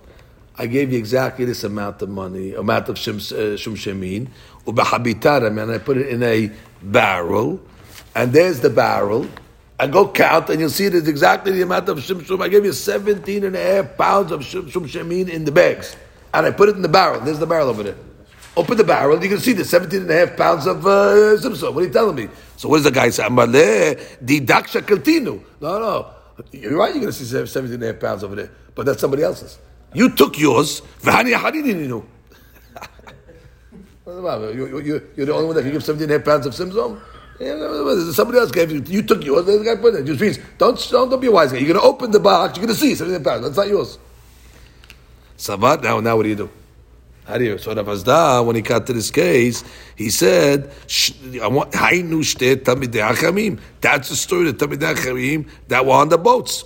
I 0.59 0.67
gave 0.67 0.93
you 0.93 0.99
exactly 0.99 1.45
this 1.47 1.65
amount 1.65 2.03
of 2.03 2.11
money, 2.11 2.53
amount 2.55 2.89
of 2.91 2.99
shum, 2.99 3.17
uh, 3.17 3.57
shum 3.57 3.75
shemin, 3.77 4.29
ubahabitaram, 4.67 5.63
and 5.63 5.73
I 5.73 5.79
put 5.79 5.97
it 5.97 6.09
in 6.09 6.23
a 6.23 6.51
barrel, 6.83 7.61
and 8.15 8.33
there's 8.33 8.61
the 8.61 8.69
barrel. 8.71 9.27
I 9.83 9.89
go 9.89 10.07
count, 10.07 10.49
and 10.49 10.61
you'll 10.61 10.71
see 10.71 10.87
it 10.87 10.95
is 10.95 11.09
exactly 11.09 11.51
the 11.51 11.63
amount 11.63 11.89
of 11.89 12.01
shum 12.01 12.23
shum. 12.23 12.41
I 12.41 12.47
gave 12.47 12.65
you 12.65 12.73
17 12.73 13.43
and 13.43 13.57
a 13.57 13.61
half 13.61 13.97
pounds 13.97 14.31
of 14.31 14.45
shum, 14.45 14.71
shum 14.71 14.87
shemin 14.87 15.29
in 15.29 15.45
the 15.45 15.51
bags, 15.51 15.97
and 16.33 16.47
I 16.47 16.53
put 16.53 16.69
it 16.69 16.77
in 16.77 16.83
the 16.83 16.89
barrel. 16.89 17.19
There's 17.19 17.41
the 17.41 17.49
barrel 17.49 17.69
over 17.69 17.83
there. 17.83 17.97
Open 18.57 18.77
the 18.77 18.85
barrel, 18.85 19.21
you 19.21 19.29
can 19.29 19.41
see 19.41 19.55
the 19.55 19.65
17 19.65 20.03
and 20.03 20.11
a 20.13 20.15
half 20.15 20.37
pounds 20.37 20.69
of 20.69 20.87
uh, 20.87 21.37
simsum. 21.37 21.75
What 21.75 21.83
are 21.83 21.87
you 21.89 21.93
telling 21.93 22.15
me? 22.15 22.29
So 22.57 22.69
what 22.69 22.77
does 22.77 22.85
the 22.85 22.93
guy 22.93 23.11
say? 23.11 23.25
Amale 23.25 23.99
didaksha 24.25 24.83
kaltinu. 24.83 25.43
No, 25.61 25.81
no. 25.81 26.15
You're 26.53 26.77
right, 26.77 26.95
you're 26.95 27.01
going 27.01 27.13
to 27.13 27.13
see 27.13 27.25
17 27.25 27.75
and 27.75 27.83
a 27.83 27.87
half 27.89 27.99
pounds 27.99 28.23
over 28.23 28.37
there. 28.37 28.51
But 28.77 28.87
that's 28.87 29.01
somebody 29.01 29.25
else's. 29.25 29.59
You 29.95 30.15
took 30.15 30.39
yours. 30.39 30.83
You, 34.05 34.53
you, 34.55 34.81
you, 34.81 35.11
you're 35.17 35.27
the 35.27 35.33
only 35.33 35.47
one 35.47 35.57
that 35.57 35.63
can 35.63 35.73
give 35.73 35.83
17 35.83 36.05
and 36.05 36.13
a 36.13 36.19
half 36.19 36.25
pounds 36.25 36.47
of 36.47 36.53
simsum? 36.55 37.01
Somebody 38.13 38.39
else 38.39 38.53
gave 38.53 38.71
you. 38.71 38.83
You 38.87 39.03
took 39.03 39.25
yours. 39.25 39.47
The 39.47 39.63
guy 39.65 39.81
put 39.81 39.95
it. 39.95 40.05
Just 40.05 40.21
means 40.21 40.39
don't, 40.59 40.79
don't 40.91 41.11
don't 41.11 41.21
be 41.21 41.27
a 41.27 41.33
wise 41.33 41.51
guy. 41.51 41.59
You're 41.59 41.75
going 41.75 41.81
to 41.81 41.87
open 41.87 42.11
the 42.11 42.21
box. 42.21 42.57
You're 42.57 42.67
going 42.67 42.75
to 42.75 42.81
see 42.81 42.95
17 42.95 43.17
and 43.17 43.27
a 43.27 43.31
half. 43.31 43.43
That's 43.43 43.57
not 43.57 43.69
yours. 43.69 43.99
Sabat. 45.37 45.83
Now, 45.83 46.01
now 46.01 46.17
what 46.17 46.23
do 46.23 46.29
you 46.29 46.37
do? 46.37 46.51
How 47.25 47.39
do 47.39 47.45
you? 47.45 47.59
So 47.59 47.75
Rav 47.75 47.87
Azda, 47.87 48.45
when 48.45 48.57
he 48.57 48.63
got 48.63 48.87
to 48.87 48.93
this 48.93 49.11
case, 49.11 49.65
he 49.97 50.11
said, 50.11 50.71
I 51.41 51.47
want-. 51.49 51.73
That's 51.73 52.03
the 54.09 54.17
story 54.17 54.49
of 54.49 54.57
tamidei 54.57 54.95
hachamim 54.95 55.49
that 55.69 55.87
were 55.87 55.93
on 55.93 56.09
the 56.11 56.19
boats. 56.19 56.65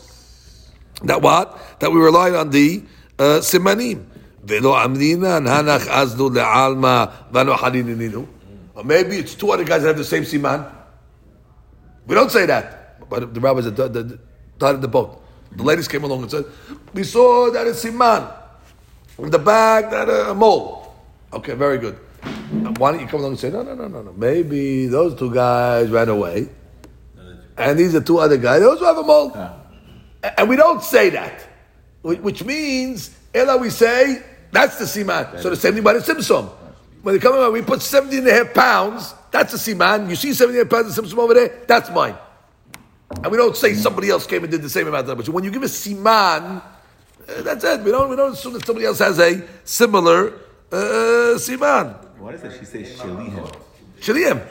That 1.04 1.22
what? 1.22 1.80
That 1.80 1.90
we 1.90 2.00
relied 2.00 2.34
on 2.34 2.50
the 2.50 2.82
uh, 3.18 3.40
simanim. 3.40 4.04
Velo 4.44 4.72
amrina 4.72 5.40
hanach 5.40 5.86
azlu 5.88 6.30
le'alma 6.30 7.12
vano 7.30 7.54
harininu. 7.54 8.26
Or 8.76 8.84
maybe 8.84 9.16
it's 9.16 9.34
two 9.34 9.50
other 9.50 9.64
guys 9.64 9.82
that 9.82 9.88
have 9.88 9.96
the 9.96 10.04
same 10.04 10.22
siman. 10.24 10.70
We 12.06 12.14
don't 12.14 12.30
say 12.30 12.46
that. 12.46 13.08
But 13.08 13.32
the 13.34 13.40
rabbis 13.40 13.64
that 13.64 13.76
that- 13.76 14.18
that 14.58 14.80
the 14.80 14.88
boat. 14.88 15.22
The 15.56 15.62
ladies 15.62 15.88
came 15.88 16.04
along 16.04 16.22
and 16.22 16.30
said, 16.30 16.44
"We 16.92 17.02
saw 17.04 17.50
that 17.50 17.66
it's 17.66 17.82
siman." 17.84 18.32
in 19.18 19.30
the 19.30 19.38
bag 19.38 19.88
that 19.90 20.08
a 20.10 20.34
mole. 20.34 20.92
Okay, 21.32 21.54
very 21.54 21.78
good. 21.78 21.96
Why 22.76 22.92
don't 22.92 23.00
you 23.00 23.06
come 23.06 23.20
along 23.20 23.32
and 23.32 23.40
say, 23.40 23.48
no, 23.50 23.62
no, 23.62 23.74
no, 23.74 23.88
no, 23.88 24.02
no. 24.02 24.12
Maybe 24.14 24.86
those 24.88 25.14
two 25.14 25.32
guys 25.32 25.88
ran 25.88 26.10
away, 26.10 26.48
and 27.56 27.78
these 27.78 27.94
are 27.94 28.02
two 28.02 28.18
other 28.18 28.36
guys. 28.36 28.60
They 28.60 28.66
also 28.66 28.84
have 28.84 28.98
a 28.98 29.02
mole. 29.02 29.32
A- 29.34 29.54
And 30.40 30.48
we 30.50 30.56
don't 30.56 30.82
say 30.82 31.08
that, 31.10 31.40
which 32.02 32.44
means, 32.44 33.10
Ella, 33.32 33.56
we 33.56 33.70
say, 33.70 34.22
that's 34.52 34.76
the 34.78 34.84
siman. 34.84 35.40
So 35.40 35.48
the 35.48 35.56
same 35.56 35.74
thing 35.74 35.82
by 35.82 35.94
the 35.94 36.00
simsum. 36.00 36.50
When 37.06 37.14
they 37.14 37.20
come 37.20 37.36
around, 37.36 37.52
we 37.52 37.62
put 37.62 37.82
70 37.82 38.18
and 38.18 38.26
a 38.26 38.32
half 38.32 38.52
pounds, 38.52 39.14
that's 39.30 39.54
a 39.54 39.58
siman. 39.58 40.10
You 40.10 40.16
see 40.16 40.32
70 40.32 40.58
and 40.58 40.66
a 40.68 40.74
half 40.74 40.82
pounds 40.82 40.98
of 40.98 41.04
simsum 41.04 41.18
over 41.18 41.34
there? 41.34 41.62
That's 41.68 41.88
mine. 41.90 42.16
And 43.22 43.30
we 43.30 43.38
don't 43.38 43.56
say 43.56 43.74
somebody 43.74 44.10
else 44.10 44.26
came 44.26 44.42
and 44.42 44.50
did 44.50 44.60
the 44.60 44.68
same 44.68 44.88
amount 44.88 45.02
of 45.02 45.06
numbers. 45.10 45.30
When 45.30 45.44
you 45.44 45.52
give 45.52 45.62
a 45.62 45.66
siman, 45.66 46.60
uh, 46.60 47.42
that's 47.42 47.62
it. 47.62 47.82
We 47.82 47.92
don't, 47.92 48.10
we 48.10 48.16
don't 48.16 48.32
assume 48.32 48.54
that 48.54 48.66
somebody 48.66 48.86
else 48.86 48.98
has 48.98 49.20
a 49.20 49.40
similar 49.62 50.30
uh, 50.72 51.38
siman. 51.38 51.94
Why 52.18 52.32
does 52.32 52.42
that 52.42 52.58
she 52.58 52.64
say 52.64 52.82
shalihim? 52.82 53.54
Shaliim. 54.00 54.44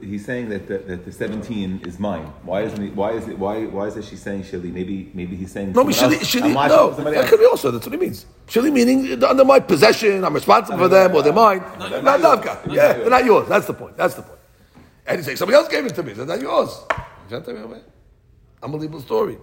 He's 0.00 0.24
saying 0.24 0.48
that 0.50 0.66
the, 0.66 0.78
that 0.78 1.04
the 1.04 1.12
seventeen 1.12 1.80
is 1.86 1.98
mine. 1.98 2.26
Why 2.42 2.62
isn't 2.62 2.82
he? 2.82 2.90
Why 2.90 3.12
is 3.12 3.28
it? 3.28 3.38
Why 3.38 3.66
why 3.66 3.86
is 3.86 3.96
it 3.96 4.04
she's 4.04 4.22
saying 4.22 4.42
shali? 4.44 4.72
Maybe 4.72 5.10
maybe 5.14 5.36
he's 5.36 5.52
saying 5.52 5.72
No, 5.72 5.90
someone 5.90 6.14
else. 6.14 6.24
shali, 6.34 6.56
I'm 6.56 6.68
no, 6.68 6.90
that 6.92 7.28
could 7.28 7.40
be 7.40 7.46
also. 7.46 7.70
That's 7.70 7.86
what 7.86 7.94
it 7.94 8.00
means. 8.00 8.26
Shali 8.46 8.72
meaning 8.72 9.22
under 9.24 9.44
my 9.44 9.60
possession. 9.60 10.24
I'm 10.24 10.34
responsible 10.34 10.78
for 10.78 10.88
them, 10.88 11.14
or 11.14 11.22
they're 11.22 11.32
mine. 11.32 11.60
Not, 11.78 12.02
not 12.04 12.20
davka. 12.20 12.72
Yeah, 12.72 12.92
they're 12.94 13.10
not 13.10 13.24
yours. 13.24 13.48
That's 13.48 13.66
the 13.66 13.74
point. 13.74 13.96
That's 13.96 14.14
the 14.14 14.22
point. 14.22 14.38
And 15.06 15.16
he's 15.18 15.26
saying 15.26 15.36
somebody 15.38 15.56
else 15.56 15.68
gave 15.68 15.86
it 15.86 15.94
to 15.94 16.02
me. 16.02 16.12
They're 16.12 16.26
not 16.26 16.40
yours. 16.40 16.84
Unbelievable 18.62 19.00
story. 19.00 19.38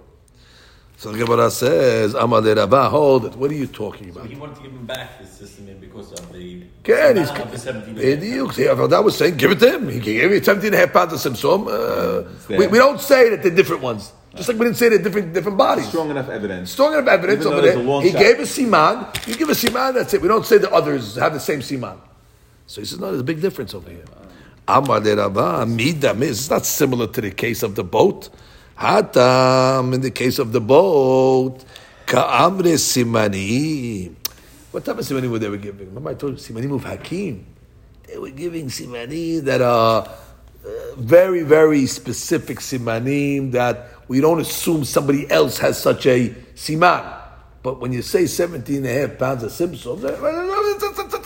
So 0.97 1.11
the 1.11 1.19
Gemara 1.19 1.51
says, 1.51 2.13
"Amar 2.13 2.41
le 2.41 2.55
Rava, 2.55 2.89
hold 2.89 3.25
it. 3.25 3.35
What 3.35 3.51
are 3.51 3.55
you 3.55 3.67
talking 3.67 4.09
about?" 4.09 4.27
He 4.27 4.35
wanted 4.35 4.55
to 4.55 4.61
give 4.63 4.71
him 4.71 4.85
back 4.85 5.19
the 5.19 5.27
system 5.27 5.65
because 5.95 6.19
of 6.19 6.33
the 6.33 6.63
Can 6.83 7.17
he's, 7.17 7.29
amount 7.29 7.45
of 7.45 7.51
the 7.51 7.57
17 7.57 7.95
Bediuk. 7.95 8.53
See, 8.53 8.63
Avodah 8.63 9.03
was 9.03 9.17
saying, 9.17 9.37
give 9.37 9.51
it 9.51 9.59
to 9.59 9.75
him. 9.75 9.89
He 9.89 9.99
gave 9.99 10.31
you 10.31 10.43
17 10.43 10.67
and 10.67 10.75
a 10.75 10.77
half 10.77 10.93
pounds 10.93 11.13
of 11.13 11.33
simsum. 11.33 11.67
Uh, 11.67 12.29
we, 12.49 12.67
we 12.67 12.77
don't 12.77 12.99
say 12.99 13.29
that 13.29 13.41
they're 13.41 13.55
different 13.55 13.81
ones. 13.81 14.11
Just 14.35 14.49
like 14.49 14.57
we 14.57 14.65
didn't 14.65 14.77
say 14.77 14.89
they're 14.89 14.99
different, 14.99 15.33
different 15.33 15.57
bodies. 15.57 15.87
Strong 15.87 16.11
enough 16.11 16.29
evidence. 16.29 16.71
Strong 16.71 16.93
enough 16.93 17.07
evidence 17.07 17.45
over 17.45 17.61
there. 17.61 18.01
He 18.01 18.11
shot. 18.11 18.21
gave 18.21 18.39
a 18.39 18.43
siman. 18.43 19.27
You 19.27 19.35
give 19.35 19.49
a 19.49 19.53
siman, 19.53 19.93
that's 19.93 20.13
it. 20.13 20.21
We 20.21 20.27
don't 20.27 20.45
say 20.45 20.57
the 20.57 20.71
others 20.71 21.15
have 21.15 21.33
the 21.33 21.39
same 21.39 21.59
siman. 21.59 21.97
So 22.67 22.81
he 22.81 22.85
says, 22.85 22.99
no, 22.99 23.07
there's 23.07 23.21
a 23.21 23.23
big 23.23 23.41
difference 23.41 23.73
over 23.73 23.89
here. 23.89 24.03
Amar 24.67 24.99
de 24.99 25.15
Rava, 25.15 25.65
midam 25.65 26.21
is 26.21 26.39
it's 26.39 26.49
not 26.49 26.65
similar 26.65 27.07
to 27.07 27.21
the 27.21 27.31
case 27.31 27.63
of 27.63 27.75
the 27.75 27.83
boat. 27.83 28.29
Hatam, 28.77 29.93
in 29.93 30.01
the 30.01 30.11
case 30.11 30.37
of 30.39 30.51
the 30.51 30.59
boat, 30.59 31.63
ka'amre 32.05 32.75
simani. 32.75 34.13
What 34.71 34.83
type 34.83 34.97
of 34.97 35.05
simani 35.05 35.29
were 35.29 35.39
they 35.39 35.49
were 35.49 35.57
giving? 35.57 35.87
Remember 35.87 36.09
I 36.09 36.15
told 36.15 36.33
you, 36.33 36.39
simani 36.39 36.73
of 36.73 36.83
Hakim. 36.83 37.45
They 38.07 38.17
were 38.17 38.31
giving 38.31 38.67
simani 38.67 39.41
that 39.43 39.61
are 39.61 40.07
uh, 40.65 40.95
very, 40.97 41.43
very 41.43 41.85
specific 41.85 42.59
simanim 42.59 43.51
that 43.53 43.91
we 44.07 44.19
don't 44.19 44.41
assume 44.41 44.83
somebody 44.83 45.29
else 45.31 45.57
has 45.59 45.81
such 45.81 46.05
a 46.05 46.29
siman. 46.55 47.21
But 47.63 47.79
when 47.79 47.93
you 47.93 48.01
say 48.01 48.27
17 48.27 48.77
and 48.77 48.85
a 48.85 48.93
half 48.93 49.17
pounds 49.17 49.43
of 49.43 49.51
simsum, 49.51 50.01
that's, 50.01 50.19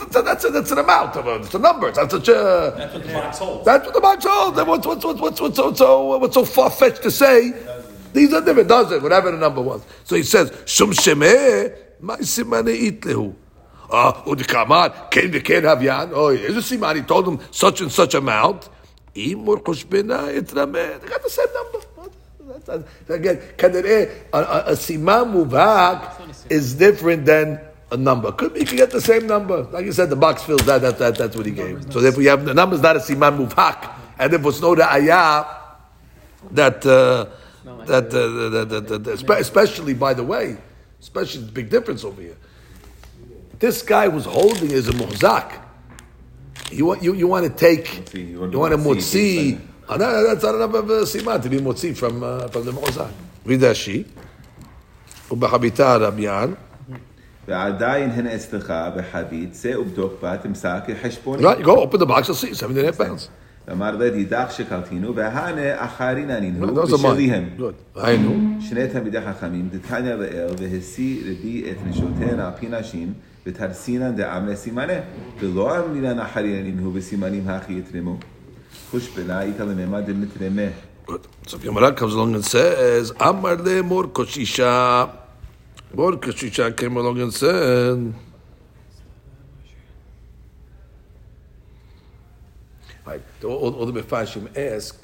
that's, 0.09 0.49
that's 0.49 0.71
an 0.71 0.77
amount, 0.79 1.15
of 1.15 1.27
a- 1.27 1.35
it's 1.35 1.53
a 1.53 1.59
number. 1.59 1.91
That's 1.91 2.11
such 2.13 2.27
a, 2.29 2.73
That's 2.75 2.93
what 2.93 3.03
the 3.03 3.13
box 3.13 3.37
holds. 3.37 3.65
that's 3.65 3.85
what 3.85 3.93
the 3.93 4.01
box 4.01 4.25
holds. 4.25 4.57
Then 4.57 4.67
What's, 4.67 4.85
what's, 4.87 5.05
what's, 5.05 5.21
what's, 5.21 5.41
what's, 5.41 5.55
so, 5.57 5.73
so, 5.73 6.17
what's 6.17 6.33
so 6.33 6.45
far 6.45 6.69
fetched 6.69 7.03
to 7.03 7.11
say? 7.11 7.53
These 8.13 8.33
are 8.33 8.41
different, 8.41 8.69
does 8.69 8.91
it? 8.91 9.01
Whatever 9.01 9.31
the 9.31 9.37
number 9.37 9.61
was. 9.61 9.83
So 10.05 10.15
he 10.15 10.23
says, 10.23 10.51
Shum 10.65 10.91
shemeh, 10.91 11.75
my 11.99 12.17
simane 12.17 12.99
itlehu. 12.99 13.33
Ah, 13.91 14.23
udikaman, 14.23 15.11
ken 15.11 15.31
ken 15.41 15.63
havyan. 15.63 16.11
Oh, 16.13 16.29
here's 16.29 16.55
a 16.57 16.59
siman. 16.77 16.95
He 16.95 17.01
told 17.03 17.27
him 17.27 17.39
such 17.51 17.81
and 17.81 17.91
such 17.91 18.13
amount. 18.15 18.69
Imur 19.15 19.61
chushbena 19.63 20.33
itrameh. 20.39 21.01
They 21.01 21.07
got 21.07 21.21
the 21.23 21.29
same 21.29 21.45
number. 21.53 21.79
That's- 22.65 22.83
Again, 23.09 23.37
כנראה, 23.57 24.09
a, 24.33 24.37
a, 24.37 24.63
a 24.67 24.71
siman 24.71 25.33
muvak 25.33 26.49
is 26.49 26.75
different 26.75 27.25
than 27.25 27.59
a 27.92 27.96
number. 27.96 28.32
Could 28.32 28.54
be 28.54 28.60
you 28.60 28.66
could 28.66 28.78
get 28.78 28.90
the 28.90 29.00
same 29.00 29.26
number. 29.26 29.62
Like 29.64 29.84
you 29.84 29.92
said, 29.92 30.10
the 30.10 30.16
box 30.16 30.42
fills 30.42 30.64
that, 30.66 30.80
that, 30.82 30.98
that 30.98 31.16
that's 31.16 31.36
what 31.36 31.46
he 31.46 31.52
gave. 31.52 31.92
So 31.92 32.00
therefore 32.00 32.22
you 32.22 32.28
have 32.28 32.44
the 32.44 32.54
number's 32.54 32.80
not 32.80 32.96
a 32.96 33.00
siman 33.00 33.46
mufak. 33.46 33.92
And 34.18 34.32
if 34.32 34.44
it's 34.44 34.60
no 34.60 34.74
the 34.74 34.90
ayah 34.90 35.44
that 36.52 36.84
uh, 36.86 37.26
that, 37.86 38.06
uh, 38.06 38.48
that, 38.50 38.68
that, 38.68 38.88
that, 38.88 39.04
that, 39.04 39.38
especially 39.40 39.94
by 39.94 40.14
the 40.14 40.24
way, 40.24 40.56
especially 41.00 41.44
the 41.44 41.52
big 41.52 41.70
difference 41.70 42.04
over 42.04 42.20
here. 42.20 42.36
This 43.58 43.82
guy 43.82 44.08
was 44.08 44.24
holding 44.24 44.70
is 44.70 44.88
a 44.88 44.92
muhzak. 44.92 45.60
You 46.70 46.86
want 46.86 47.02
you, 47.02 47.14
you 47.14 47.26
want 47.26 47.44
to 47.46 47.50
take 47.50 48.14
you 48.14 48.38
want 48.38 48.74
a 48.74 48.78
mutzi. 48.78 49.60
Oh, 49.88 49.96
no, 49.96 50.26
that's 50.26 50.42
not 50.42 50.54
enough 50.54 50.74
of 50.74 50.88
a 50.88 51.02
siman 51.02 51.42
to 51.42 51.48
be 51.48 51.58
mutzi 51.58 51.96
from 51.96 52.22
uh, 52.22 52.48
from 52.48 52.64
the 52.64 52.72
muhzak. 52.72 53.10
Vidashi, 53.44 54.06
ubahabita 55.28 55.98
rabian. 56.00 56.56
ועדיין 57.49 58.09
הן 58.09 58.27
אצלך 58.27 58.73
בחבית, 58.97 59.51
צא 59.51 59.77
ובדוק 59.79 60.13
בה, 60.21 60.37
תמצא 60.37 60.79
כחשבונית. 60.87 61.45
Right, 61.45 61.59
you 61.59 61.65
go 61.65 61.77
open 61.81 61.99
the 61.99 62.05
box, 62.05 62.27
you'll 62.27 62.33
see 62.33 62.53
17 62.53 62.77
and 62.77 62.77
a 62.77 62.91
half 62.91 62.97
pounds. 62.97 63.29
ואמר 63.67 63.97
לה 63.97 64.09
דידך 64.09 64.51
שקלתינו, 64.51 65.15
והנה 65.15 65.85
אחרין 65.85 66.31
ענינו, 66.31 66.83
Those 66.83 66.89
are 66.89 66.93
ושליהם. 66.93 67.49
mine. 67.57 67.61
Good. 67.61 67.99
היינו. 68.03 68.57
שני 68.59 68.87
תלמידי 68.87 69.21
חכמים, 69.21 69.69
דתניא 69.71 70.13
לאל, 70.13 70.47
והשיא 70.61 71.21
רבי 71.31 71.63
את 71.71 71.77
נשותיהן 71.87 72.39
על 72.39 72.51
פי 72.59 72.67
נשים, 72.69 73.13
ותרסינן 73.47 74.15
דאמרי 74.15 74.55
סימנה, 74.55 74.93
ולא 75.39 75.77
אמרינן 75.77 76.19
אחרין 76.19 76.55
ענינו 76.59 76.91
בסימנים 76.91 77.49
הכי 77.49 77.73
יתרמו. 77.79 78.17
חושבנה 78.91 79.41
איתה 79.41 79.63
למימד 79.63 80.03
דמתרמה. 80.05 80.61
Good. 81.07 81.27
So 81.47 81.55
if 81.57 81.63
Gemara 81.63 81.93
comes 81.93 82.13
along 82.15 82.33
and 82.33 82.43
says, 82.45 83.11
Amar 83.19 83.57
le 83.57 83.83
mor 83.83 84.05
koshisha. 84.07 85.18
Mor 85.92 86.12
koshisha 86.12 86.76
came 86.76 86.96
along 86.96 87.20
and 87.20 87.34
said, 87.34 88.14
Right. 93.04 93.22
All, 93.42 93.74
all 93.74 93.86
the 93.86 94.00
Mefashim 94.00 94.56
ask 94.56 95.02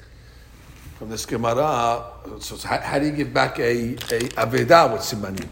from 0.97 1.09
this 1.09 1.25
Gemara, 1.25 2.05
so 2.39 2.55
how, 2.65 2.79
how 2.79 2.99
do 2.99 3.05
you 3.05 3.11
give 3.11 3.33
back 3.33 3.59
a, 3.59 3.93
a 3.95 4.19
Aveda 4.45 4.93
with 4.93 5.01
Simanim? 5.01 5.49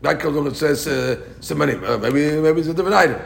That 0.00 0.18
comes 0.18 0.34
along 0.34 0.46
and 0.46 0.56
says 0.56 0.86
uh, 0.86 1.20
Simanim. 1.40 1.82
Uh, 1.86 1.98
maybe, 1.98 2.40
maybe 2.40 2.60
it's 2.60 2.68
a 2.68 2.74
different 2.74 2.96
item. 2.96 3.20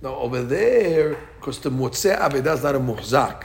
No, 0.00 0.14
over 0.16 0.42
there, 0.42 1.16
because 1.40 1.58
the 1.58 1.70
Motzeh 1.70 2.16
Aveda 2.18 2.54
is 2.54 2.62
not 2.62 2.76
a 2.76 2.80
Muhzak. 2.80 3.44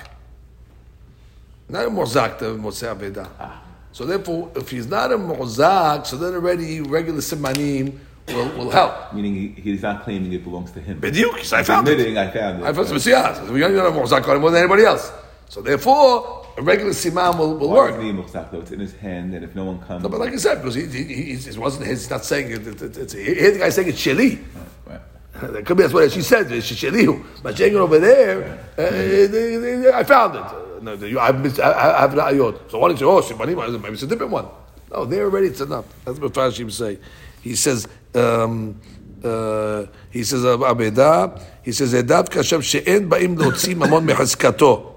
Not 1.70 1.86
a 1.86 1.90
Mozak, 1.90 2.40
the 2.40 2.46
Motzeh 2.56 2.96
Aveda. 2.96 3.67
So 3.98 4.06
therefore, 4.06 4.52
if 4.56 4.70
he's 4.70 4.86
not 4.86 5.12
a 5.12 5.18
Mozak, 5.18 6.06
so 6.06 6.18
then 6.18 6.36
already 6.36 6.82
regular 6.82 7.20
Simanim 7.20 7.98
will, 8.28 8.50
will 8.50 8.70
help. 8.70 9.12
Meaning 9.12 9.34
he, 9.34 9.48
he's 9.60 9.82
not 9.82 10.04
claiming 10.04 10.32
it 10.34 10.44
belongs 10.44 10.70
to 10.74 10.80
him. 10.80 11.00
Because 11.00 11.52
I 11.52 11.64
found 11.64 11.88
it. 11.88 12.16
I 12.16 12.30
found 12.30 12.62
it. 12.62 12.66
I 12.68 12.74
found 12.74 12.92
Messiah. 12.92 13.52
We 13.52 13.60
don't 13.60 13.74
have 13.74 13.94
Mozak 13.94 14.28
on 14.28 14.36
him 14.36 14.42
more 14.42 14.52
than 14.52 14.60
anybody 14.60 14.84
else. 14.84 15.12
So 15.50 15.64
therefore, 15.64 16.46
a 16.60 16.62
regular 16.62 16.92
Simam 16.92 17.40
will, 17.40 17.58
will 17.58 17.70
Why 17.70 17.76
work. 17.76 17.96
is 17.96 18.04
he 18.04 18.40
though? 18.52 18.60
It's 18.60 18.70
in 18.70 18.82
his 18.82 18.94
hand, 18.94 19.34
and 19.34 19.44
if 19.44 19.56
no 19.56 19.66
one 19.66 19.80
comes, 19.80 20.04
No, 20.04 20.10
but 20.10 20.20
like 20.20 20.32
I 20.32 20.38
said, 20.38 20.60
because 20.62 20.76
he, 20.76 20.86
he, 20.86 21.04
he, 21.04 21.32
it 21.32 21.58
wasn't 21.58 21.88
his, 21.88 22.02
he's 22.02 22.10
not 22.12 22.24
saying 22.24 22.52
it, 22.52 22.68
it, 22.68 22.80
it, 22.80 22.98
it's, 22.98 23.14
here 23.14 23.52
the 23.52 23.58
guy 23.58 23.70
saying 23.70 23.88
it's 23.88 24.00
Sheli. 24.00 24.44
Right. 24.86 25.02
That 25.42 25.66
could 25.66 25.78
be 25.78 25.84
that's 25.84 25.94
what 25.94 26.12
she 26.12 26.22
said, 26.22 26.52
it's 26.52 26.72
Shelihu. 26.72 27.26
But 27.42 27.60
it 27.60 27.74
over 27.74 27.98
there, 27.98 28.60
uh, 28.78 29.98
I 29.98 30.04
found 30.04 30.36
it 30.36 30.67
Uh, 30.77 30.81
no, 30.83 30.93
you- 30.95 31.19
I've 31.21 31.41
missed, 31.43 31.61
I, 31.61 31.71
I 31.99 32.01
have 32.03 32.11
ra'ayot. 32.13 32.71
So 32.71 32.79
why 32.79 32.89
don't 32.89 33.01
you, 33.01 33.09
oh, 33.11 33.21
Simanim, 33.21 33.81
maybe 33.81 33.95
it's 33.95 34.03
a 34.03 34.07
different 34.07 34.33
one. 34.33 34.47
No, 34.91 35.05
there 35.05 35.25
already 35.25 35.47
it's 35.49 35.61
enough. 35.61 35.85
That's 36.05 36.19
what 36.19 36.33
Fashim 36.33 36.71
say. 36.71 36.99
He 37.41 37.55
says, 37.57 37.89
um, 38.15 38.81
uh, 39.25 39.85
he 40.11 40.23
says, 40.25 40.43
Abeda, 40.43 41.41
he 41.63 41.73
says, 41.73 41.95
Edav 41.95 42.29
kashem 42.29 42.63
she'en 42.63 43.09
ba'im 43.09 43.37
להוציא 43.39 43.75
ממון 43.75 44.07
מחזקתו. 44.07 44.89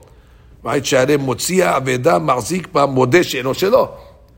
right? 0.64 0.84
שהרי 0.86 1.18
מוציא 1.18 1.66
האבדה 1.66 2.20
מחזיק 2.20 2.68
במודה 2.74 3.24
שאינו 3.24 3.54
שלו. 3.54 3.88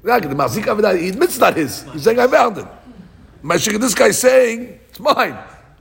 רק, 0.06 0.24
the 0.24 0.36
מחזיק 0.36 0.68
האבדה, 0.68 0.92
he 0.94 1.12
admits 1.12 1.36
it's 1.36 1.40
not 1.40 1.56
his. 1.56 1.84
He's 1.94 2.04
saying, 2.04 2.20
I 2.20 2.28
found 2.28 2.58
it. 2.60 2.66
My 3.44 3.56
shik- 3.56 3.80
This 3.80 3.94
guy's 3.96 4.20
saying, 4.20 4.80
it's 4.90 5.00
mine. 5.00 5.38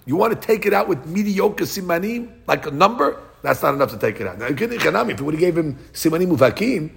You 0.07 0.15
want 0.17 0.33
to 0.41 0.47
take 0.47 0.67
it 0.67 0.73
out 0.73 0.87
with 0.89 1.05
mediocre 1.07 1.65
simanim, 1.65 2.29
like 2.47 2.65
a 2.67 2.71
number? 2.71 3.17
That's 3.42 3.62
not 3.64 3.74
enough 3.74 3.92
to 3.92 3.98
take 3.98 4.20
it 4.22 4.28
out. 4.28 4.38
Now, 4.38 4.48
you 4.48 4.56
could- 4.56 4.72
Chanami, 4.72 5.12
if 5.12 5.20
we 5.20 5.26
would 5.26 5.34
have 5.36 5.40
gave 5.42 5.58
him 5.58 5.78
simanim 5.94 6.36
uvakim, 6.38 6.92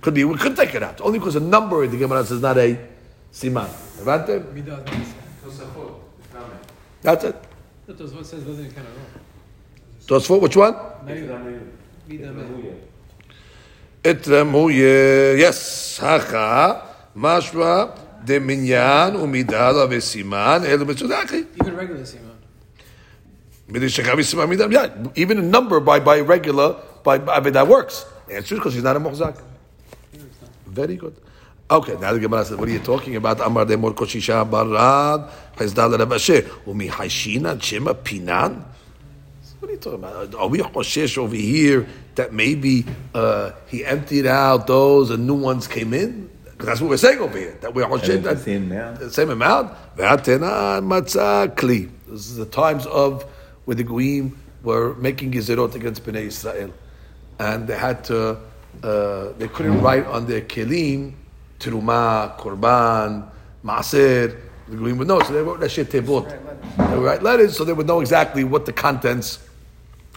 could 0.00 0.14
be, 0.14 0.24
we 0.24 0.36
could 0.36 0.56
take 0.56 0.74
it 0.74 0.82
out. 0.82 1.00
Only 1.00 1.18
because 1.18 1.36
a 1.36 1.40
number 1.40 1.84
in 1.84 1.90
the 1.90 1.96
Gemara 1.96 2.24
says 2.24 2.40
not 2.40 2.58
a 2.58 2.78
siman. 3.32 3.68
Abante? 4.02 4.40
Midah, 4.52 4.84
Tosafot, 5.44 5.94
Islamic. 6.28 6.58
That's 7.02 7.24
it. 7.24 7.36
that 7.86 7.98
was 8.00 8.12
what 8.12 8.26
says 8.26 8.42
doesn't 8.42 8.74
kind 8.74 8.86
of 8.86 8.96
wrong. 8.96 10.20
Tosfot, 10.20 10.40
which 10.40 10.56
one? 10.56 10.74
Midah, 11.06 11.44
meh. 11.44 11.58
Etremuye, 14.04 15.36
yes, 15.38 15.98
haka, 15.98 16.82
mashra, 17.16 17.90
deminyan, 18.24 19.16
umidala, 19.16 19.88
vesiman, 19.88 20.62
elu 20.62 20.84
betzudaki. 20.86 21.46
Even 21.60 21.74
regular 21.74 22.04
Simon. 22.06 22.25
Even 23.68 25.38
a 25.38 25.42
number 25.42 25.80
by, 25.80 25.98
by 26.00 26.20
regular, 26.20 26.76
by, 27.02 27.18
by 27.18 27.40
that 27.40 27.66
works. 27.66 28.06
The 28.28 28.36
answer 28.36 28.54
is 28.54 28.60
because 28.60 28.74
he's 28.74 28.82
not 28.82 28.96
a 28.96 29.00
muhzak. 29.00 29.40
Very 30.66 30.96
good. 30.96 31.16
Okay, 31.68 31.96
now 32.00 32.12
the 32.12 32.20
Gemara 32.20 32.44
says, 32.44 32.56
what 32.56 32.68
are 32.68 32.72
you 32.72 32.78
talking 32.78 33.16
about? 33.16 33.40
Amar 33.40 33.64
de 33.64 33.76
mor 33.76 33.92
koshisha 33.92 34.48
barad, 34.48 35.28
pezdal 35.56 35.98
rabashe, 35.98 36.48
umi 36.66 36.88
haishina 36.88 37.56
chima 37.56 37.92
pinan. 37.92 38.62
What 39.58 39.70
are 39.70 39.72
you 39.72 39.78
talking 39.78 39.98
about? 39.98 40.34
Are 40.36 40.48
we 40.48 40.58
choshesh 40.58 41.18
over 41.18 41.34
here 41.34 41.88
that 42.14 42.32
maybe 42.32 42.84
uh, 43.14 43.50
he 43.66 43.84
emptied 43.84 44.26
out 44.26 44.68
those 44.68 45.10
and 45.10 45.26
new 45.26 45.34
ones 45.34 45.66
came 45.66 45.92
in? 45.92 46.30
That's 46.58 46.80
what 46.80 46.90
we're 46.90 46.98
saying 46.98 47.18
over 47.18 47.36
here. 47.36 47.58
That 47.62 47.74
we're 47.74 47.84
choshesh 47.84 48.22
the 48.22 48.36
same 48.36 48.70
amount. 48.70 49.00
the 49.00 49.10
same 49.10 49.30
amount. 49.30 49.72
Ve'atena 49.96 50.80
matzah 50.82 51.48
kli. 51.56 51.90
This 52.06 52.28
is 52.28 52.36
the 52.36 52.46
times 52.46 52.86
of 52.86 53.24
where 53.66 53.74
the 53.74 53.84
Goyim 53.84 54.38
were 54.62 54.94
making 54.94 55.32
Gezerot 55.32 55.74
against 55.74 56.04
Bnei 56.04 56.26
Israel. 56.26 56.72
And 57.38 57.68
they 57.68 57.76
had 57.76 58.02
to, 58.04 58.38
uh, 58.82 59.32
they 59.36 59.48
couldn't 59.48 59.82
write 59.82 60.06
on 60.06 60.26
their 60.26 60.40
Kelim, 60.40 61.12
Teruma, 61.60 62.36
Korban, 62.38 63.28
Maser, 63.64 64.40
the 64.68 64.76
Goyim 64.76 64.98
would 64.98 65.08
know. 65.08 65.20
So 65.20 65.32
they 65.32 65.42
wrote 65.42 65.60
Rashi 65.60 65.84
Tevot. 65.84 66.28
They 66.76 66.96
would 66.96 67.04
write 67.04 67.22
letters, 67.22 67.56
so 67.56 67.64
they 67.64 67.72
would 67.72 67.86
know 67.86 68.00
exactly 68.00 68.44
what 68.44 68.66
the 68.66 68.72
contents 68.72 69.38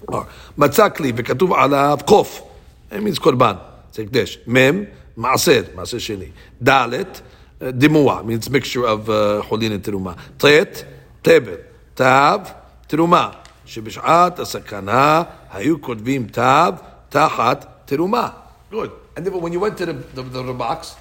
are. 0.07 0.27
Matzakli, 0.57 1.11
Vekatuv 1.11 1.49
Alav 1.49 2.05
Kof. 2.05 2.45
It 2.91 3.03
means 3.03 3.19
Korban. 3.19 3.59
It's 3.89 3.97
Ekdesh. 3.97 4.45
Mem, 4.47 4.87
Maser, 5.17 5.63
Maser 5.73 5.99
Sheni. 5.99 6.31
Dalet, 6.63 7.21
uh, 7.61 7.65
Dimua, 7.65 8.25
means 8.25 8.49
mixture 8.49 8.85
of 8.85 9.05
Cholin 9.05 9.71
uh, 9.71 9.73
and 9.75 9.83
Teruma. 9.83 10.17
Tet, 10.37 10.85
Tebet. 11.23 11.63
Tav, 11.95 12.55
Teruma. 12.87 13.38
שבשעת 13.68 14.38
הסכנה 14.38 15.22
היו 15.52 15.80
כותבים 15.80 16.26
תו 16.26 16.42
תחת 17.08 17.66
תרומה. 17.84 18.28
Good. 18.72 18.90
And 19.16 19.24
then 19.24 19.32
when 19.40 19.52
you 19.52 19.60
went 19.60 19.76
to 19.78 19.86
the, 19.86 19.92
the, 20.16 20.22
the, 20.22 20.42
the 20.42 20.52
box, 20.52 20.96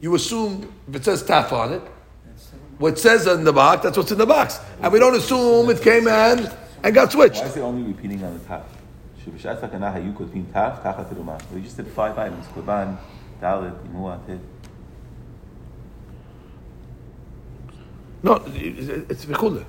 you 0.00 0.14
assume 0.14 0.52
if 0.88 0.94
it 0.96 1.04
says 1.04 1.22
taf 1.22 1.52
on 1.52 1.72
it, 1.74 1.82
what 2.78 2.98
says 2.98 3.26
in 3.26 3.44
the 3.44 3.52
box, 3.52 3.82
that's 3.82 3.98
what's 3.98 4.10
in 4.12 4.18
the 4.18 4.26
box. 4.26 4.58
And 4.82 4.90
we 4.92 4.98
don't 4.98 5.14
assume 5.22 5.68
it 5.68 5.82
came 5.82 6.08
and, 6.08 6.50
and 6.82 6.94
got 6.94 7.12
switched. 7.12 7.42
Why 7.42 7.48
is 7.48 7.56
it 7.58 7.60
only 7.60 7.82
repeating 7.92 8.24
on 8.24 8.32
the 8.38 8.44
top? 8.48 8.64
שבשעת 9.24 9.60
סכנה 9.60 9.92
היו 9.94 10.12
כותבים 10.14 10.44
תו 10.52 10.60
תחת 10.82 11.06
תרומה. 11.12 11.36
We 11.54 11.60
just 11.66 11.76
did 11.76 11.86
five 11.98 12.16
items, 12.18 12.54
קורבן, 12.54 12.88
דלת, 13.40 13.72
אימוע, 13.84 14.16
ט. 14.26 14.30
No, 18.22 18.32
it- 18.32 19.10
it's 19.10 19.24
v'chule. 19.24 19.62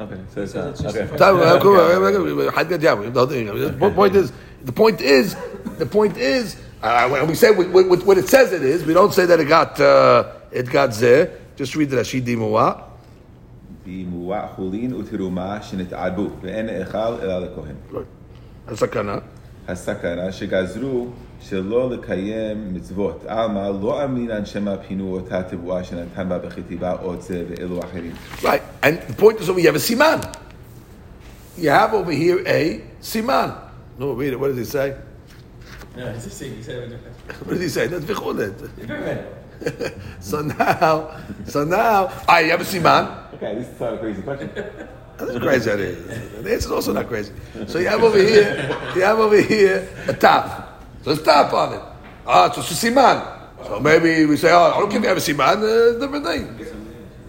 Okay, 0.00 0.16
so 0.34 0.42
it's, 0.42 0.52
says 0.52 0.56
uh, 0.56 0.70
it's 0.70 0.82
just 0.82 0.96
okay. 0.96 1.06
the 1.06 1.16
Time- 1.16 1.36
uh, 1.36 1.60
cool, 1.60 1.76
uh, 1.76 2.48
uh, 2.48 2.50
حد 2.50 2.70
yeah, 2.82 2.94
the 2.96 3.20
other 3.20 3.34
thing. 3.34 3.46
The 3.78 3.90
point 3.90 4.14
is, 4.16 4.32
the 4.64 4.72
point 4.72 5.00
is, 5.00 5.36
the 5.78 5.86
point 5.86 6.16
is, 6.16 6.56
uh, 6.82 7.08
when 7.08 7.28
we 7.28 7.34
say 7.34 7.50
what, 7.52 7.68
what, 7.70 8.04
what 8.04 8.18
it 8.18 8.28
says 8.28 8.52
it 8.52 8.62
is, 8.64 8.84
we 8.84 8.92
don't 8.92 9.14
say 9.14 9.24
that 9.26 9.38
it 9.38 9.44
got 9.44 9.78
uh, 9.80 10.32
it 10.50 10.68
got 10.68 10.90
there. 10.94 11.30
Just 11.56 11.76
read 11.76 11.90
the 11.90 11.96
Rashid 11.98 12.24
Dimua. 12.26 12.80
באימוע 13.86 14.46
חולין 14.56 14.94
ותרומה 14.94 15.62
שנתערבו, 15.62 16.28
ואין 16.42 16.66
נאכל 16.66 16.98
אלא 17.22 17.38
לכהן. 17.38 18.04
הסכנה. 18.68 19.18
הסכנה 19.68 20.32
שגזרו 20.32 21.08
שלא 21.40 21.90
לקיים 21.90 22.74
מצוות. 22.74 23.24
עלמא 23.26 23.70
לא 23.82 24.04
אמינן 24.04 24.46
שמא 24.46 24.76
פינו 24.88 25.14
אותה 25.14 25.42
תבואה 25.42 25.84
שנתן 25.84 26.28
בה 26.28 26.38
בכתיבה 26.38 26.90
עוד 26.90 27.20
זה 27.20 27.44
ואלו 27.48 27.80
אחרים. 27.80 28.12
Right, 28.42 28.62
and 28.82 28.98
the 29.08 29.14
point 29.22 29.40
is 29.40 29.48
over. 29.48 29.60
You 29.60 29.66
have 29.66 29.76
a 29.76 29.78
siman. 29.78 30.34
You 31.58 31.70
have 31.70 31.94
over 31.94 32.12
here 32.12 32.42
a 32.46 32.80
siman. 33.02 33.50
No, 33.98 34.12
read 34.12 34.32
it. 34.32 34.40
What 34.40 34.48
does 34.48 34.58
he 34.58 34.64
say? 34.64 34.96
No, 35.96 36.12
he's 36.12 36.24
just 36.24 36.38
saying, 36.38 36.56
he's 36.56 36.66
having 36.66 36.92
a 36.92 36.98
What 37.44 37.50
does 37.50 37.60
he 37.60 37.68
say? 37.68 37.86
That's 37.86 38.04
v'chule. 38.04 38.52
So 40.20 40.40
now, 40.42 41.10
so 41.46 41.64
now, 41.64 42.10
I 42.28 42.42
have 42.44 42.60
a 42.60 42.64
siman. 42.64 43.32
Okay, 43.34 43.54
this 43.54 43.68
is 43.68 43.80
not 43.80 43.94
a 43.94 43.98
crazy 43.98 44.22
question. 44.22 44.50
That's 45.16 45.30
a 45.30 45.40
crazy 45.40 45.70
idea. 45.70 45.92
The 46.42 46.52
answer 46.52 46.68
is 46.68 46.72
also 46.72 46.92
not 46.92 47.06
crazy. 47.06 47.32
So 47.68 47.78
you 47.78 47.86
have 47.86 48.02
over 48.02 48.18
here, 48.18 48.76
you 48.96 49.02
have 49.02 49.20
over 49.20 49.40
here 49.40 49.88
a 50.08 50.12
top. 50.12 50.67
So 51.02 51.14
there's 51.14 51.22
top 51.22 51.52
on 51.52 51.74
it. 51.74 51.82
Ah, 52.26 52.50
so 52.50 52.60
it's 52.60 52.82
a 52.82 52.86
siman. 52.86 53.66
So 53.66 53.80
maybe 53.80 54.26
we 54.26 54.36
say, 54.36 54.52
oh, 54.52 54.72
I 54.74 54.80
don't 54.80 54.90
care 54.90 54.98
if 54.98 55.04
you 55.04 55.08
have 55.08 55.16
a 55.16 55.20
siman, 55.20 55.58
uh, 55.62 55.98
different 55.98 56.26
thing. 56.26 56.66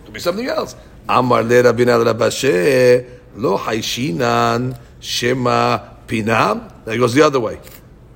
Could 0.05 0.13
be 0.13 0.19
something 0.19 0.47
else. 0.47 0.75
Amar 1.07 1.43
le 1.43 1.63
Rabina 1.63 2.03
Rabashe, 2.03 3.05
lo 3.35 3.57
haishinan 3.57 4.77
shema 4.99 5.79
pinam. 6.07 6.71
That 6.85 6.97
goes 6.97 7.13
the 7.13 7.21
other 7.21 7.39
way. 7.39 7.59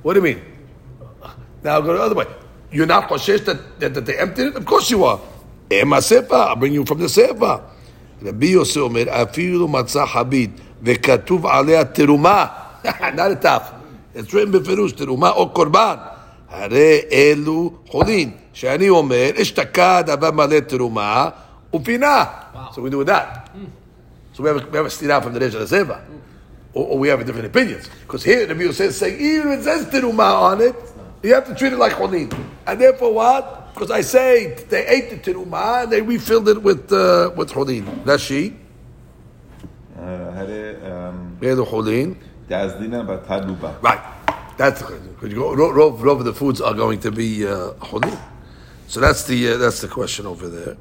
What 0.01 0.13
do 0.13 0.19
you 0.19 0.23
mean? 0.23 0.41
Now 1.63 1.81
go 1.81 1.93
the 1.93 2.03
other 2.03 2.15
way. 2.15 2.25
You're 2.71 2.85
not 2.85 3.09
choshesh 3.09 3.45
that, 3.45 3.79
that, 3.79 3.93
that 3.93 4.05
they 4.05 4.17
emptied 4.17 4.47
it? 4.47 4.55
Of 4.55 4.65
course 4.65 4.89
you 4.91 5.03
are. 5.03 5.19
Ema 5.71 5.97
sefa. 5.97 6.49
I'll 6.49 6.55
bring 6.55 6.73
you 6.73 6.85
from 6.85 6.99
the 6.99 7.07
sefa. 7.07 7.63
רבי 8.25 8.47
יוסי 8.47 8.79
אומר, 8.79 9.03
אפילו 9.07 9.67
מצא 9.67 10.05
חבית 10.05 10.51
וכתוב 10.83 11.45
עליה 11.45 11.85
תרומה, 11.85 12.45
not 12.85 13.31
a 13.31 13.35
תף, 13.41 13.61
It's 14.14 14.32
written 14.32 14.52
בפירוש, 14.52 14.92
תרומה 14.92 15.30
או 15.30 15.48
קורבן. 15.48 15.96
הרי 16.48 17.00
אלו 17.12 17.72
חולין, 17.88 18.30
שאני 18.52 18.88
אומר, 18.88 19.30
אשתקד 19.42 20.04
אבא 20.12 20.30
מלא 20.30 20.60
תרומה 20.60 21.28
ופינה. 21.74 22.24
So 22.72 22.82
we 22.82 22.90
do 22.90 23.04
that. 23.04 23.50
So 24.32 24.42
we 24.42 24.48
have 24.48 24.56
a, 24.56 24.66
we 24.70 24.76
have 24.76 24.86
a 24.86 24.88
stira 24.88 25.22
from 25.22 25.32
the 25.32 25.40
Resh 25.40 25.54
HaZeva. 25.54 26.00
Or, 26.72 26.86
or, 26.88 26.98
we 26.98 27.08
have 27.08 27.20
a 27.20 27.24
different 27.24 27.46
opinions. 27.46 27.88
Because 28.02 28.24
here 28.24 28.46
the 28.46 28.54
Bible 28.54 28.72
says, 28.72 28.96
saying, 28.96 29.20
even 29.20 29.52
if 29.52 29.60
it 29.60 29.64
says 29.64 29.86
teruma 29.86 30.34
on 30.50 30.60
it, 30.60 30.74
you 31.22 31.34
have 31.34 31.46
to 31.46 31.54
treat 31.54 31.72
it 31.72 31.78
like 31.78 31.92
chulin. 31.92 32.32
And 32.66 32.80
therefore 32.80 33.14
what? 33.14 33.74
Because 33.74 33.90
I 33.90 34.00
say 34.02 34.56
they 34.68 34.86
ate 34.86 35.10
the 35.10 35.32
teruma 35.32 35.84
and 35.84 35.92
they 35.92 36.02
refilled 36.02 36.48
it 36.48 36.62
with 36.62 36.92
uh, 36.92 37.30
with 37.36 37.50
chulin. 37.50 38.04
That's 38.04 38.22
she. 38.22 38.56
Uh, 39.98 40.30
had 40.32 40.50
it, 40.50 40.84
um... 40.84 41.36
Dazdina 42.48 43.04
bataduba. 43.06 43.80
Right. 43.82 44.00
That's 44.56 44.82
because 44.82 45.32
rov 45.34 46.18
of 46.20 46.24
the 46.24 46.32
foods 46.32 46.60
are 46.60 46.74
going 46.74 47.00
to 47.00 47.10
be 47.10 47.46
uh, 47.46 47.72
So 48.86 49.00
that's 49.00 49.24
the 49.24 49.54
uh, 49.54 49.56
that's 49.56 49.80
the 49.80 49.88
question 49.88 50.26
over 50.26 50.48
there. 50.48 50.76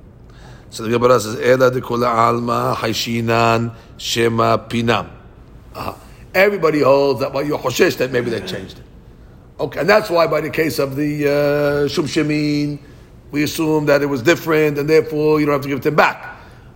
So 0.70 0.84
the 0.84 0.89
Gemara 0.89 1.20
says, 1.20 1.39
"Ela 1.39 1.72
de 1.72 1.82
alma 1.86 2.76
haishinan 2.78 3.76
shema 3.97 4.57
pinam." 4.57 5.09
Uh-huh. 5.76 5.95
Everybody 6.36 6.82
holds 6.82 7.20
that 7.22 7.32
by 7.34 7.41
your 7.41 7.59
choshesh 7.59 7.97
that 7.97 8.11
maybe 8.11 8.30
they 8.30 8.41
changed 8.41 8.80
it. 8.80 8.84
Okay, 9.59 9.80
and 9.80 9.89
that's 9.89 10.09
why 10.09 10.28
by 10.28 10.41
the 10.41 10.49
case 10.49 10.80
of 10.80 10.95
the 10.95 11.28
uh, 11.28 11.30
shemin, 11.88 12.80
we 13.32 13.43
assume 13.43 13.86
that 13.86 14.01
it 14.01 14.07
was 14.07 14.22
different, 14.22 14.78
and 14.78 14.89
therefore 14.89 15.39
you 15.39 15.45
don't 15.45 15.53
have 15.53 15.61
to 15.61 15.70
give 15.70 15.86
it 15.86 15.95
back. 15.95 16.33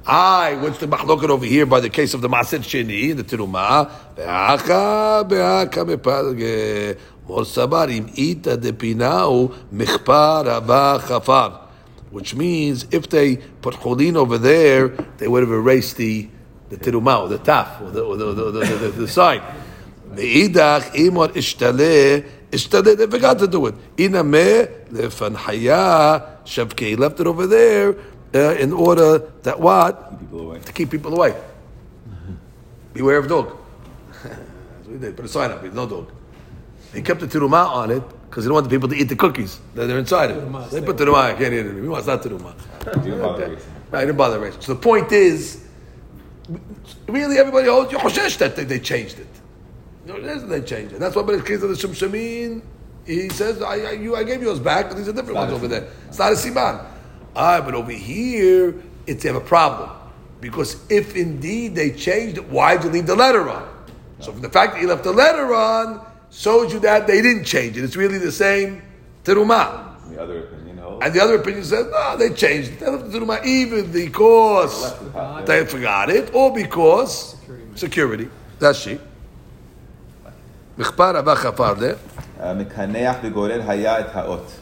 I 0.09 0.55
what's 0.61 0.77
the 0.77 0.87
mahloket 0.87 1.29
over 1.29 1.45
here 1.45 1.65
by 1.65 1.81
the 1.81 1.89
case 1.89 2.13
of 2.13 2.21
the 2.21 2.29
maset 2.29 2.61
sheni, 2.61 3.13
the 3.13 3.25
teruma, 3.25 3.91
be'acha 4.15 5.27
be'acha 5.27 5.85
mepalge 5.85 6.97
mor 7.27 7.89
im 7.89 8.09
ita 8.15 8.55
de 8.55 8.71
pinau 8.71 9.53
michpar 9.69 10.45
haba 10.45 11.01
chafar, 11.01 11.59
which 12.11 12.35
means 12.35 12.85
if 12.91 13.09
they 13.09 13.35
put 13.35 13.73
cholin 13.73 14.15
over 14.15 14.37
there, 14.37 14.87
they 15.17 15.27
would 15.27 15.43
have 15.43 15.51
erased 15.51 15.97
the 15.97 16.29
the 16.69 16.77
teruma, 16.77 17.23
or 17.23 17.27
the 17.27 17.39
taf, 17.39 17.81
or 17.81 17.91
the 17.91 18.01
or 18.01 18.15
the, 18.15 18.33
the, 18.33 18.51
the, 18.51 18.59
the, 18.59 18.89
the, 18.91 19.07
sign. 19.09 19.41
Ve'idach 20.11 20.83
imor 20.95 21.33
ishtale 21.33 22.25
ishtale, 22.49 22.95
they 22.95 23.07
forgot 23.07 23.39
to 23.39 23.47
do 23.47 23.65
it. 23.65 23.75
Inameh 23.97 24.87
lefanhaya 24.87 26.45
shavke, 26.45 26.79
he 26.79 26.95
left 26.95 27.19
it 27.19 27.27
over 27.27 27.45
there 27.45 27.97
uh, 28.35 28.55
in 28.55 28.73
order 28.73 29.19
that 29.43 29.59
what? 29.59 30.19
People 30.19 30.41
away. 30.41 30.59
To 30.59 30.71
keep 30.73 30.89
people 30.91 31.13
away. 31.13 31.35
Beware 32.93 33.17
of 33.17 33.27
dog. 33.27 33.55
That's 34.23 34.35
what 34.85 34.93
he 34.93 34.97
did. 34.97 35.15
Put 35.15 35.25
a 35.25 35.27
sign 35.27 35.51
up, 35.51 35.63
no 35.63 35.85
dog. 35.87 36.11
He 36.93 37.01
kept 37.01 37.19
the 37.19 37.27
teruma 37.27 37.67
on 37.67 37.91
it 37.91 38.03
because 38.29 38.43
he 38.43 38.47
didn't 38.47 38.53
want 38.55 38.63
the 38.65 38.69
people 38.69 38.89
to 38.89 38.95
eat 38.95 39.03
the 39.09 39.15
cookies 39.15 39.59
that 39.75 39.89
are 39.89 39.99
inside 39.99 40.31
of 40.31 40.37
it. 40.37 40.45
Teruma, 40.47 40.69
They 40.69 40.81
put 40.81 40.97
teruma, 40.97 41.15
I 41.15 41.33
can't 41.33 41.53
eat 41.53 41.65
it. 41.65 41.81
He 41.81 41.87
wants 41.87 42.07
not 42.07 42.21
teruma. 42.23 42.55
Didn't 43.03 43.21
bother 43.21 43.43
Okay. 43.43 43.53
racing. 43.55 43.71
Right, 43.91 43.99
didn't 44.05 44.17
bother 44.17 44.39
racing. 44.39 44.61
So 44.61 44.73
the 44.73 44.79
point 44.79 45.11
is, 45.11 45.63
really 47.07 47.37
everybody 47.37 47.67
holds 47.67 47.91
you 47.91 47.97
hoshesh 47.97 48.37
that 48.37 48.55
they, 48.55 48.63
they 48.63 48.79
changed 48.79 49.19
it. 49.19 49.27
No, 50.05 50.19
they 50.21 50.61
changed 50.61 50.93
it. 50.93 50.99
That's 50.99 51.15
why 51.15 51.21
by 51.23 51.35
the 51.35 51.43
case 51.43 51.61
of 51.61 51.69
the 51.69 51.75
Shemshamin, 51.75 52.61
he 53.05 53.29
says, 53.29 53.61
I, 53.61 53.75
I, 53.75 53.91
you, 53.91 54.15
I 54.15 54.23
gave 54.23 54.41
yours 54.41 54.59
back, 54.59 54.87
but 54.89 54.97
these 54.97 55.07
are 55.07 55.13
different 55.13 55.35
ones 55.35 55.51
over 55.53 55.67
there. 55.67 55.89
It's 56.07 56.17
not 56.19 56.31
a 56.31 56.35
siman. 56.35 56.85
Ah, 57.36 57.60
but 57.64 57.74
over 57.74 57.92
here, 57.92 58.74
it's 59.06 59.22
they 59.22 59.28
have 59.28 59.36
a 59.36 59.44
problem. 59.44 59.90
Because 60.40 60.76
if 60.90 61.16
indeed 61.16 61.74
they 61.74 61.90
changed 61.92 62.36
it, 62.38 62.48
why 62.48 62.76
did 62.76 62.84
you 62.84 62.90
leave 62.90 63.06
the 63.06 63.14
letter 63.14 63.48
on? 63.48 63.68
So 64.20 64.32
from 64.32 64.42
the 64.42 64.50
fact 64.50 64.74
that 64.74 64.82
you 64.82 64.88
left 64.88 65.04
the 65.04 65.12
letter 65.12 65.54
on, 65.54 66.04
shows 66.30 66.72
you 66.72 66.80
that 66.80 67.06
they 67.06 67.22
didn't 67.22 67.44
change 67.44 67.76
it. 67.76 67.84
It's 67.84 67.96
really 67.96 68.18
the 68.18 68.32
same 68.32 68.82
terumah. 69.24 69.94
The 70.10 70.20
other 70.22 70.38
opinion 70.40 70.78
holds. 70.78 71.04
And 71.04 71.14
the 71.14 71.20
other 71.22 71.36
opinion 71.36 71.64
says, 71.64 71.86
no, 71.90 72.16
they 72.16 72.30
changed 72.30 72.72
it. 72.72 72.80
They 72.80 72.88
left 72.90 73.10
the 73.10 73.18
terumah 73.18 73.44
even 73.44 73.90
because 73.92 74.82
Left 74.82 75.04
the 75.04 75.10
top. 75.10 75.46
they 75.46 75.64
forgot 75.66 76.10
it, 76.10 76.34
or 76.34 76.52
because 76.52 77.36
security. 77.74 78.28
That's 78.58 78.78
she. 78.78 78.98
מכפר 80.78 81.16
הבא 81.16 81.34
חפר 81.34 81.74
לה. 81.78 82.54
מקנח 82.54 83.16
וגורר 83.22 83.60
היה 83.68 84.00
את 84.00 84.06
האות. 84.12 84.52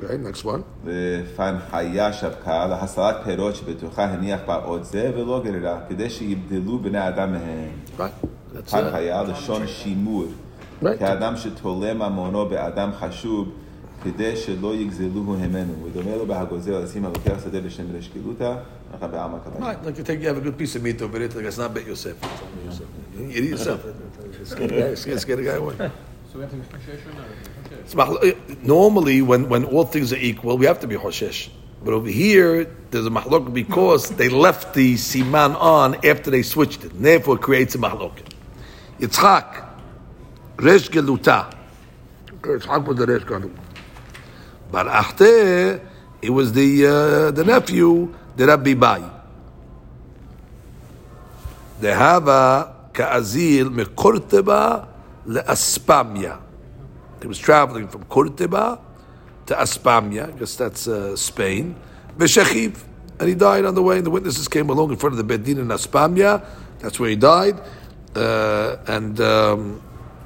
Okay, 0.00 0.18
next 0.18 0.44
one. 0.44 0.62
ופנחיה 0.84 2.12
שבקה 2.12 2.66
להסרת 2.66 3.24
פירות 3.24 3.56
שבתוכה 3.56 4.04
הניח 4.04 4.40
בה 4.46 4.64
אות 4.64 4.84
זה 4.84 5.10
ולא 5.16 5.42
גררה, 5.44 5.80
כדי 5.88 6.10
שיבדלו 6.10 6.78
בני 6.78 7.08
אדם 7.08 7.32
מהם. 7.32 7.70
Right. 7.98 8.00
That's 8.54 8.68
it. 8.68 8.70
פנחיה 8.70 9.22
לשון 9.22 9.66
שימור. 9.66 10.26
Right. 10.82 10.98
כאדם 10.98 11.36
שתולה 11.36 11.94
ממונו 11.94 12.48
באדם 12.48 12.90
חשוב, 12.98 13.48
כדי 14.02 14.36
שלא 14.36 14.74
יגזלוהו 14.74 15.36
ממנו. 15.36 15.72
ודומה 15.84 16.16
לו 16.16 16.26
בהגוזל 16.26 16.78
לשים 16.78 17.04
הלוקח 17.04 17.36
שדה 17.44 17.60
בשם 17.60 17.84
רשקילותא, 17.98 18.54
ככה 18.92 19.06
בעלמא 19.06 19.38
קבלה. 19.38 19.72
Right, 19.72 19.86
like 19.86 19.98
you 19.98 20.04
take, 20.04 20.20
you 20.20 20.28
have 20.28 20.36
a 20.36 20.40
good 20.40 20.58
piece 20.58 20.76
of 20.76 20.82
meat 20.82 21.02
over 21.02 21.22
it, 21.22 21.34
like 21.34 21.44
it's 21.44 21.58
not 21.58 21.74
Bet 21.74 21.86
Yosef. 21.86 22.16
It's 22.22 22.42
only 22.42 22.64
Yosef. 22.66 22.86
You 23.18 23.28
eat 23.30 23.44
it 23.44 23.50
yourself. 23.50 23.80
Scare 24.44 24.68
the 24.68 24.80
guy, 24.80 24.94
scare, 24.94 25.18
scare 25.18 25.36
the 25.36 25.44
guy 25.44 25.56
away. 25.62 25.76
So 26.28 26.32
we 26.34 26.40
have 26.42 26.50
to 26.50 26.56
be 26.56 26.64
Hoshesh 26.74 27.02
mahl- 27.95 28.19
Normally, 28.63 29.21
when, 29.21 29.49
when 29.49 29.65
all 29.65 29.85
things 29.85 30.11
are 30.13 30.17
equal, 30.17 30.57
we 30.57 30.65
have 30.65 30.79
to 30.81 30.87
be 30.87 30.95
Hoshesh. 30.95 31.49
But 31.83 31.93
over 31.93 32.09
here, 32.09 32.65
there's 32.91 33.07
a 33.07 33.09
mahlok 33.09 33.53
because 33.53 34.09
they 34.09 34.29
left 34.29 34.73
the 34.75 34.95
siman 34.95 35.59
on 35.59 35.95
after 36.05 36.29
they 36.29 36.43
switched 36.43 36.83
it. 36.83 36.93
And 36.93 37.03
therefore, 37.03 37.35
it 37.35 37.41
creates 37.41 37.73
a 37.75 37.79
mahlok. 37.79 38.13
Yitzchak, 38.99 39.67
Resh 40.57 40.89
Geluta. 40.89 41.55
Yitzchak 42.41 42.85
was 42.85 42.97
the 42.97 43.07
Resh. 43.07 43.51
But 44.71 44.87
Achte, 44.87 45.83
it 46.21 46.29
was 46.29 46.53
the, 46.53 46.85
uh, 46.85 47.31
the 47.31 47.43
nephew, 47.43 48.13
the 48.35 48.45
Rabbi 48.45 48.75
Bai. 48.75 49.09
Dehava 51.81 52.93
ka'azil 52.93 53.69
mekorteba 53.71 54.87
le'aspamya. 55.25 56.50
He 57.21 57.27
was 57.27 57.37
traveling 57.37 57.87
from 57.87 58.03
Corteba 58.05 58.79
to 59.45 59.55
Aspamia, 59.55 60.33
I 60.33 60.37
guess 60.37 60.55
that's 60.55 60.87
uh, 60.87 61.15
Spain, 61.15 61.75
Veshechiv, 62.17 62.83
and 63.19 63.29
he 63.29 63.35
died 63.35 63.65
on 63.65 63.75
the 63.75 63.83
way. 63.83 63.97
And 63.97 64.05
the 64.05 64.09
witnesses 64.09 64.47
came 64.47 64.69
along 64.69 64.91
in 64.91 64.97
front 64.97 65.17
of 65.17 65.27
the 65.27 65.37
Bedin 65.37 65.59
in 65.59 65.67
Aspamia, 65.67 66.45
that's 66.79 66.99
where 66.99 67.09
he 67.09 67.15
died, 67.15 67.59
uh, 68.15 68.77
and 68.87 69.19
um, 69.21 69.81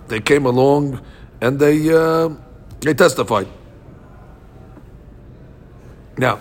they 0.07 0.21
came 0.21 0.45
along 0.45 1.01
and 1.41 1.59
they 1.59 1.93
uh, 1.93 2.29
they 2.79 2.93
testified. 2.93 3.47
Now, 6.17 6.39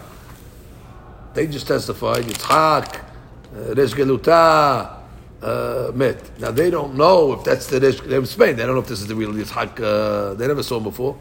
they 1.34 1.48
just 1.48 1.66
testified, 1.66 2.24
Yitzhak, 2.24 2.96
uh, 2.96 3.74
Resh 3.74 3.92
Geluta, 3.92 5.03
uh, 5.43 5.91
met. 5.93 6.39
Now 6.39 6.51
they 6.51 6.69
don't 6.69 6.95
know 6.95 7.33
if 7.33 7.43
that's 7.43 7.67
the 7.67 7.79
Resh, 7.79 8.01
they're 8.01 8.19
in 8.19 8.25
Spain, 8.25 8.55
they 8.55 8.65
don't 8.65 8.75
know 8.75 8.81
if 8.81 8.87
this 8.87 9.01
is 9.01 9.07
the 9.07 9.15
real 9.15 9.33
Yitzhak, 9.33 9.79
uh, 9.79 10.33
they 10.35 10.47
never 10.47 10.63
saw 10.63 10.77
him 10.77 10.83
before. 10.83 11.17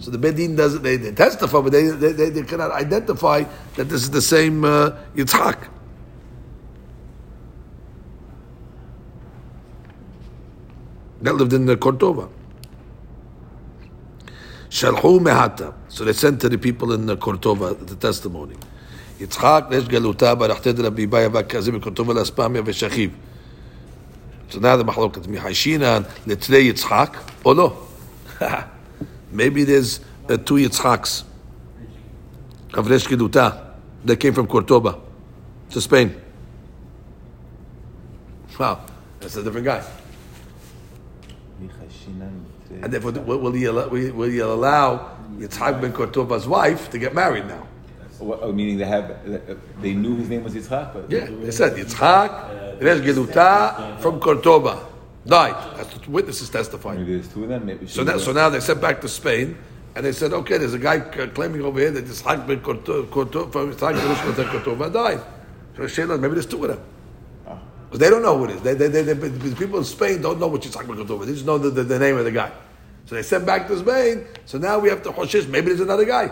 So 0.00 0.10
the 0.10 0.18
Bedin 0.18 0.56
doesn't, 0.56 0.82
they, 0.82 0.96
they 0.96 1.12
testify, 1.12 1.60
but 1.60 1.72
they, 1.72 1.88
they, 1.88 2.12
they, 2.12 2.28
they 2.28 2.42
cannot 2.42 2.70
identify 2.70 3.44
that 3.76 3.84
this 3.84 4.02
is 4.02 4.10
the 4.10 4.20
same 4.20 4.64
uh, 4.64 4.90
Yitzhak. 5.14 5.68
That 11.22 11.34
lived 11.34 11.52
in 11.52 11.68
uh, 11.68 11.76
Cordova. 11.76 12.28
Shalhu 14.70 15.18
mehata. 15.20 15.74
So 15.88 16.04
they 16.04 16.12
sent 16.12 16.40
to 16.42 16.48
the 16.48 16.58
people 16.58 16.92
in 16.92 17.08
uh, 17.08 17.16
Cordova 17.16 17.74
the 17.74 17.96
testimony. 17.96 18.56
יצחק 19.20 19.64
יש 19.70 19.88
גלותה 19.88 20.34
ברחתת 20.34 20.78
רבי 20.78 21.06
באיה 21.06 21.28
והכזים 21.32 21.74
בקורטובה 21.78 22.14
לאספמיה 22.14 22.62
ושכיב. 22.64 23.10
So 24.49 24.59
now 24.59 24.75
the 24.75 24.85
machloket 24.85 25.23
Today 26.41 26.67
it's 26.67 26.83
Yitzchak 26.83 27.15
or 27.43 27.55
no? 27.55 27.77
Maybe 29.31 29.63
there's 29.63 29.99
uh, 30.29 30.37
two 30.37 30.55
Yitzchaks 30.55 31.23
of 32.73 32.89
Resh 32.89 33.05
that 33.07 34.19
came 34.19 34.33
from 34.33 34.47
Cordoba 34.47 34.99
to 35.71 35.81
Spain. 35.81 36.21
Wow, 38.59 38.85
that's 39.19 39.35
a 39.35 39.43
different 39.43 39.65
guy. 39.65 39.83
And 42.81 42.93
therefore, 42.93 43.11
will 43.11 43.51
he 43.51 43.65
allow, 43.65 43.87
will 43.87 44.29
he 44.29 44.39
allow 44.39 45.17
Yitzhak 45.37 45.81
ben 45.81 45.91
Cordoba's 45.91 46.47
wife 46.47 46.89
to 46.91 46.97
get 46.97 47.13
married 47.13 47.47
now? 47.47 47.67
What- 48.19 48.39
oh, 48.41 48.51
Meaning 48.51 48.77
they 48.77 48.85
have, 48.85 49.11
uh, 49.11 49.55
they 49.81 49.93
knew 49.93 50.15
his 50.15 50.29
name 50.29 50.43
was 50.43 50.53
Yitzchak? 50.53 50.93
but- 50.93 51.11
Yeah, 51.11 51.27
they 51.43 51.51
said 51.51 51.73
Yitzhak, 51.75 52.81
Resh 52.81 52.99
Geluta 52.99 53.99
from 53.99 54.19
Cordoba, 54.19 54.79
died. 55.25 55.55
That's 55.77 55.93
what 55.95 56.07
witnesses 56.07 56.49
testified. 56.49 56.97
Maybe 56.99 57.13
there's 57.13 57.27
two 57.27 57.43
of 57.43 57.49
them, 57.49 57.65
maybe. 57.65 57.87
So, 57.87 58.03
that, 58.03 58.19
so 58.19 58.31
now 58.31 58.49
they 58.49 58.59
sent 58.59 58.81
back 58.81 59.01
to 59.01 59.09
Spain, 59.09 59.57
and 59.95 60.05
they 60.05 60.11
said, 60.11 60.33
okay, 60.33 60.57
there's 60.57 60.73
a 60.73 60.79
guy 60.79 60.99
claiming 60.99 61.61
over 61.61 61.79
here 61.79 61.91
that 61.91 62.05
Yitzhak 62.05 62.47
ben 62.47 62.59
Corto- 62.59 63.51
from 63.51 63.73
Yitzhak 63.73 63.93
ben 63.95 64.37
Resh 64.37 64.51
Cordoba 64.51 64.89
died. 64.89 65.21
So 65.75 66.17
maybe 66.17 66.33
there's 66.35 66.45
two 66.45 66.63
of 66.63 66.69
them. 66.69 66.79
Ah. 67.47 67.57
Because 67.85 67.99
they 67.99 68.09
don't 68.09 68.21
know 68.21 68.37
who 68.37 68.45
it 68.45 68.51
is. 68.51 68.61
They, 68.61 68.73
they, 68.75 68.87
they, 68.87 69.01
they, 69.03 69.13
the 69.13 69.55
people 69.55 69.79
in 69.79 69.85
Spain 69.85 70.21
don't 70.21 70.39
know 70.39 70.47
what 70.47 70.61
Yitzhak 70.61 70.87
ben 70.87 70.95
Cordoba. 70.95 71.25
They 71.25 71.33
just 71.33 71.45
know 71.45 71.57
the, 71.57 71.69
the, 71.69 71.83
the 71.83 71.99
name 71.99 72.17
of 72.17 72.23
the 72.25 72.31
guy. 72.31 72.51
So 73.05 73.15
they 73.15 73.23
sent 73.23 73.45
back 73.45 73.67
to 73.67 73.77
Spain. 73.77 74.25
So 74.45 74.57
now 74.57 74.79
we 74.79 74.89
have 74.89 75.03
to 75.03 75.09
oh, 75.09 75.13
Hoshish. 75.13 75.47
Maybe 75.47 75.67
there's 75.67 75.79
another 75.81 76.05
guy. 76.05 76.31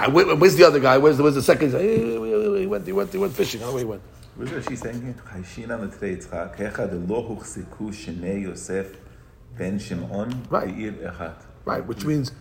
And 0.00 0.14
where, 0.14 0.34
where's 0.34 0.56
the 0.56 0.64
other 0.64 0.80
guy? 0.80 0.96
Where's 0.98 1.18
the, 1.18 1.22
where's 1.22 1.34
the 1.34 1.42
second? 1.42 1.72
He, 1.78 2.12
he, 2.60 2.66
went, 2.66 2.86
he 2.86 2.92
went, 2.92 3.12
he 3.12 3.18
went 3.18 3.32
fishing. 3.34 3.60
How 3.60 3.76
he 3.76 3.84
went? 3.84 4.02
What 4.36 4.48
is 4.50 4.64
she 4.66 4.76
saying 4.76 5.02
here? 5.02 5.14
Chayshina 5.28 5.78
l'trei 5.78 6.16
Yitzchak, 6.16 6.56
hecha 6.56 6.88
delo 6.90 7.22
huchsiku 7.36 7.90
shnei 7.92 8.42
Yosef 8.42 8.96
ben 9.58 9.78
Shimon 9.78 10.46
Right. 10.48 10.74
Right, 11.66 11.86
which 11.86 12.04
means 12.06 12.30
i- 12.30 12.34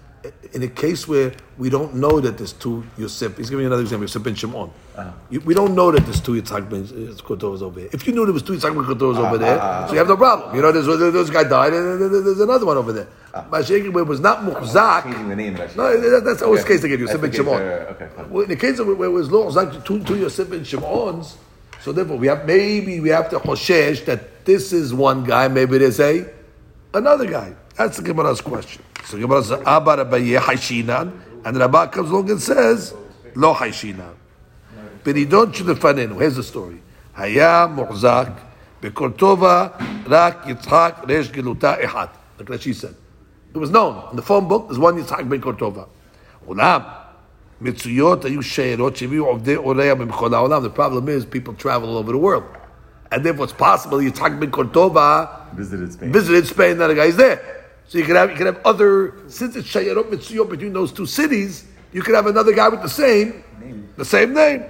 in 0.53 0.63
a 0.63 0.67
case 0.67 1.07
where 1.07 1.31
we 1.57 1.69
don't 1.69 1.95
know 1.95 2.19
that 2.19 2.37
there's 2.37 2.53
two 2.53 2.83
Yosef, 2.97 3.37
he's 3.37 3.49
giving 3.49 3.65
another 3.65 3.81
example, 3.81 4.03
Yosef 4.03 4.21
ben 4.23 4.35
Shimon. 4.35 4.69
Uh-huh. 4.95 5.11
You- 5.29 5.41
We 5.41 5.53
don't 5.53 5.75
know 5.75 5.91
that 5.91 6.03
there's 6.05 6.19
two 6.19 6.33
Yitzhak 6.33 6.69
ben 6.69 6.83
uh, 6.83 7.13
Kotovas 7.21 7.61
over 7.61 7.79
here. 7.79 7.89
If 7.93 8.05
you 8.05 8.13
knew 8.13 8.25
there 8.25 8.33
was 8.33 8.43
two 8.43 8.53
Yitzhak 8.53 8.73
ben 8.75 8.83
Kotovas 8.83 9.15
uh-huh. 9.17 9.27
over 9.27 9.37
there, 9.37 9.57
so 9.87 9.93
you 9.93 9.99
have 9.99 10.07
no 10.07 10.17
problem. 10.17 10.55
You 10.55 10.61
know, 10.61 10.71
there's, 10.71 11.29
a 11.29 11.33
guy 11.33 11.43
died 11.43 11.73
and 11.73 12.01
there's 12.01 12.39
another 12.39 12.65
one 12.65 12.77
over 12.77 12.91
there. 12.91 13.07
Uh-huh. 13.33 13.43
Where 13.49 14.03
it 14.03 14.07
was 14.07 14.19
not 14.19 14.39
Muhzak, 14.39 15.03
Changing 15.03 15.29
the 15.29 15.35
name, 15.35 15.55
Rashi. 15.55 15.75
no, 15.75 15.99
that- 15.99 16.23
that's 16.25 16.41
always 16.41 16.63
the 16.63 16.67
case 16.67 16.81
they 16.81 16.89
give 16.89 16.99
Yosef 16.99 17.21
ben 17.21 17.31
Shimon. 17.31 17.61
uh, 17.61 17.93
Okay. 17.95 18.09
Well, 18.29 18.43
in 18.43 18.49
the 18.49 18.55
case 18.55 18.79
of 18.79 18.87
where 18.87 19.07
it 19.07 19.11
was 19.11 19.29
Muhzak, 19.29 19.85
two, 19.85 20.03
two 20.03 20.17
Yosef 20.17 20.49
ben 20.49 20.63
Shimons, 20.63 21.37
so 21.81 21.91
therefore 21.93 22.17
we 22.17 22.27
have, 22.27 22.45
maybe 22.45 22.99
we 22.99 23.09
have 23.09 23.29
to 23.29 23.39
Hoshesh 23.39 24.03
that 24.05 24.43
this 24.45 24.73
is 24.73 24.93
one 24.93 25.23
guy, 25.23 25.47
maybe 25.47 25.77
there's 25.77 25.99
a 25.99 26.29
another 26.93 27.25
guy. 27.25 27.53
That's 27.77 27.95
the 27.97 28.03
Gemara's 28.03 28.41
question. 28.41 28.83
So 29.08 29.18
Gemara 29.18 29.42
says, 29.42 29.60
Abba 29.66 30.04
Rabbaye 30.04 30.38
Haishinan, 30.38 31.12
and 31.44 31.56
Rabbah 31.56 31.88
comes 31.88 32.10
along 32.10 32.30
and 32.30 32.40
says, 32.40 32.94
Lo 33.34 33.54
Haishinan. 33.54 34.14
בנידון 35.04 35.52
שלפנינו, 35.52 36.18
here's 36.18 36.36
the 36.36 36.42
story. 36.42 36.80
היה 37.16 37.66
מוחזק 37.66 38.28
בכל 38.82 39.10
טובה 39.10 39.66
רק 40.06 40.44
יצחק 40.46 40.94
ריש 41.08 41.30
גלותה 41.30 41.84
אחד. 41.84 42.06
Like 42.38 42.44
Rashi 42.44 42.74
said. 42.74 42.94
It 43.54 43.58
was 43.58 43.70
known. 43.70 44.10
In 44.10 44.16
the 44.16 44.22
phone 44.22 44.48
book, 44.48 44.68
there's 44.68 44.78
one 44.78 44.98
יצחק 44.98 45.24
בן 45.24 45.40
כל 45.40 45.54
טובה. 45.54 45.82
אולם, 46.46 46.80
מצויות 47.60 48.24
היו 48.24 48.42
שאלות 48.42 48.96
שהביאו 48.96 49.24
עובדי 49.24 49.56
אוריה 49.56 49.94
ממכל 49.94 50.34
העולם. 50.34 50.64
The 50.64 50.78
problem 50.78 51.08
is 51.08 51.24
people 51.24 51.54
travel 51.62 51.84
all 51.84 51.98
over 51.98 52.12
the 52.12 52.18
world. 52.18 52.44
And 53.12 53.22
therefore 53.22 53.44
it's 53.44 53.62
possible 53.62 54.00
יצחק 54.02 54.32
בן 54.38 54.50
כל 54.50 54.66
טובה 54.66 55.24
Visited 55.56 55.92
Spain. 55.92 56.12
visited 56.12 56.46
Spain, 56.46 56.78
that 56.78 56.90
a 56.90 56.94
guy's 56.94 57.16
there. 57.16 57.38
So 57.88 57.98
you 57.98 58.04
could 58.04 58.16
have 58.16 58.30
you 58.30 58.36
could 58.36 58.46
have 58.46 58.60
other 58.64 59.14
since 59.28 59.56
it's 59.56 59.68
Shayarot 59.68 60.10
Mitzuyot 60.10 60.48
between 60.50 60.72
those 60.72 60.92
two 60.92 61.06
cities, 61.06 61.64
you 61.92 62.02
could 62.02 62.14
have 62.14 62.26
another 62.26 62.52
guy 62.52 62.68
with 62.68 62.82
the 62.82 62.88
same 62.88 63.44
the 63.96 64.04
same 64.04 64.32
name. 64.34 64.62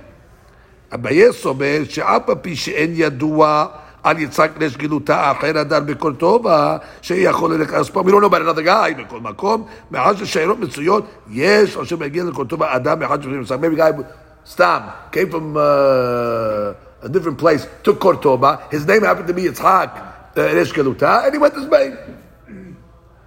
אביי 0.94 1.32
סובר 1.32 1.80
שאף 1.88 2.28
על 2.28 2.34
פי 2.42 2.56
שאין 2.56 2.92
ידוע 2.94 3.66
על 4.02 4.18
יצחק 4.18 4.50
ריש 4.60 4.76
גילותה 4.76 5.16
האחר 5.16 5.58
הדר 5.58 5.80
בכל 5.80 6.14
טובה, 6.14 6.76
שיכול 7.02 7.54
ללכת 7.54 7.72
לספור, 7.72 8.02
we 8.02 8.06
don't 8.06 8.20
know 8.20 8.26
about 8.26 8.42
another 8.42 8.66
guy 8.66 9.02
בכל 9.04 9.20
מקום, 9.20 9.66
מאחר 9.90 10.16
ששיירות 10.16 10.58
מצויות, 10.58 11.04
יש, 11.30 11.76
או 11.76 11.86
שמגיע 11.86 12.24
לכל 12.24 12.46
טובה 12.46 12.76
אדם 12.76 13.02
אחד 13.02 13.22
שבאים 13.22 13.42
יצחק, 13.42 13.58
maybe 13.58 13.78
guy 13.78 14.02
סתם, 14.46 14.78
came 15.12 15.30
from 15.30 15.56
uh, 15.56 17.06
a 17.06 17.08
different 17.08 17.38
place, 17.38 17.66
took 17.82 17.98
Cordoba, 17.98 18.58
his 18.70 18.86
name 18.86 19.02
happened 19.02 19.26
to 19.26 19.34
be 19.34 19.42
Yitzhak 19.42 19.88
uh, 20.36 20.54
Rish 20.54 20.72
Geluta, 20.72 21.24
and 21.24 21.32
he 21.32 21.38
went 21.38 21.54
to 21.54 21.62
Spain. 21.62 21.96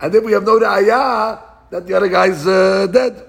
And 0.03 0.13
then 0.13 0.25
we 0.25 0.33
have 0.33 0.45
no 0.45 0.59
ראיה 0.59 1.39
that 1.71 1.87
the 1.87 1.95
other 1.95 2.09
guy's 2.09 2.47
uh, 2.47 2.87
dead. 2.93 3.23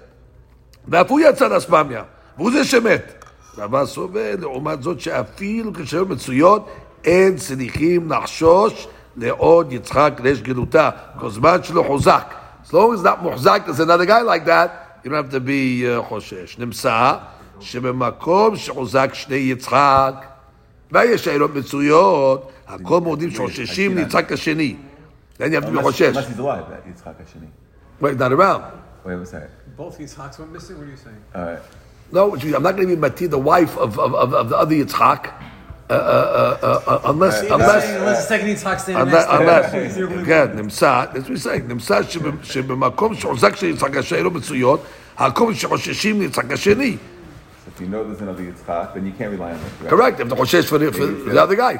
ואף 0.87 1.11
הוא 1.11 1.19
יצא 1.19 1.47
לאספמיה, 1.47 2.03
והוא 2.37 2.51
זה 2.51 2.63
שמת. 2.63 3.25
רבה 3.57 3.85
סובר, 3.85 4.35
לעומת 4.39 4.83
זאת 4.83 4.99
שאפילו 4.99 5.73
כשהיו 5.73 6.05
מצויות, 6.05 6.69
אין 7.03 7.37
צריכים 7.37 8.11
לחשוש 8.11 8.87
לעוד 9.17 9.73
יצחק 9.73 10.13
ריש 10.23 10.41
גלותה, 10.41 10.89
כל 11.19 11.29
זמן 11.29 11.63
שלא 11.63 11.83
חוזק. 11.87 12.23
As 12.65 12.69
long 12.69 12.93
as 12.93 13.03
not 13.03 13.21
מוחזק, 13.21 13.61
there's 13.67 13.79
another 13.79 14.05
guy 14.05 14.21
like 14.21 14.45
that, 14.45 14.69
you 15.03 15.09
don't 15.09 15.25
have 15.25 15.31
to 15.31 15.39
be 15.39 15.85
uh, 15.85 16.09
חושש. 16.09 16.59
נמצא 16.59 17.13
שבמקום 17.59 18.55
שחוזק 18.55 19.13
שני 19.13 19.35
יצחק, 19.35 20.13
ויש 20.91 21.25
שאלות 21.25 21.55
מצויות, 21.55 22.51
הכל 22.67 23.01
מודים 23.01 23.31
שחוששים 23.31 23.97
ליצחק 23.97 24.31
השני. 24.31 24.75
Then 25.37 25.51
you 25.51 25.55
have 25.55 25.65
to 25.65 25.71
be 25.71 25.77
unless, 25.77 25.99
Unless 25.99 26.27
he's 26.27 26.39
alive, 26.39 26.69
that 26.69 26.81
uh, 26.81 26.83
Yitzchak 26.83 27.15
Hashini. 27.15 27.47
Wait, 27.99 28.17
not 28.17 28.31
around. 28.31 28.81
Wait, 29.03 29.15
what's 29.15 29.31
that? 29.31 29.49
Both 29.75 29.99
Yitzchaks 29.99 30.39
went 30.39 30.51
missing. 30.51 30.77
What 30.77 30.87
are 30.87 30.91
you 30.91 30.97
saying? 30.97 31.23
All 31.33 31.45
right. 31.45 31.61
No, 32.11 32.35
I'm 32.35 32.63
not 32.63 32.75
going 32.75 32.87
to 32.87 32.95
be 32.95 32.95
Mati, 32.95 33.25
the 33.25 33.39
wife 33.39 33.75
of, 33.77 33.97
of, 33.97 34.13
of, 34.13 34.33
of 34.33 34.49
the 34.49 34.57
other 34.57 34.75
Yitzchak. 34.75 35.33
Uh, 35.89 35.93
uh, 35.93 35.97
uh, 35.97 36.65
uh, 36.65 36.91
uh 36.91 37.11
unless, 37.11 37.41
See, 37.41 37.47
unless, 37.49 37.89
unless 37.89 38.21
the 38.21 38.27
second 38.27 38.47
Yitzchak 38.47 38.79
standing 38.79 39.07
unless, 39.07 39.73
next 39.73 39.95
to 39.95 40.07
him. 40.07 40.11
Unless, 40.11 40.23
again, 40.23 40.57
Nimsa, 40.57 41.13
that's 41.13 41.19
what 41.19 41.29
we're 41.29 41.37
saying. 41.37 41.67
Nimsa 41.67 42.03
שבמקום 42.43 43.15
שעוזק 43.15 43.55
של 43.55 43.65
יצחק 43.65 43.97
אשר 43.97 44.15
אינו 44.15 44.31
מצויות, 44.31 44.83
המקום 45.17 45.53
שחוששים 45.53 46.21
If 46.21 47.81
you 47.81 47.87
know 47.87 48.03
there's 48.03 48.21
another 48.21 48.43
Yitzchak, 48.43 48.93
then 48.93 49.05
you 49.05 49.13
can't 49.13 49.31
rely 49.31 49.51
on 49.51 49.57
it. 49.57 49.89
Correct, 49.89 50.19
if 50.19 50.29
the 50.29 50.35
חושש 50.35 50.69
for, 50.69 50.77
the 50.77 51.41
other 51.41 51.55
guy. 51.55 51.79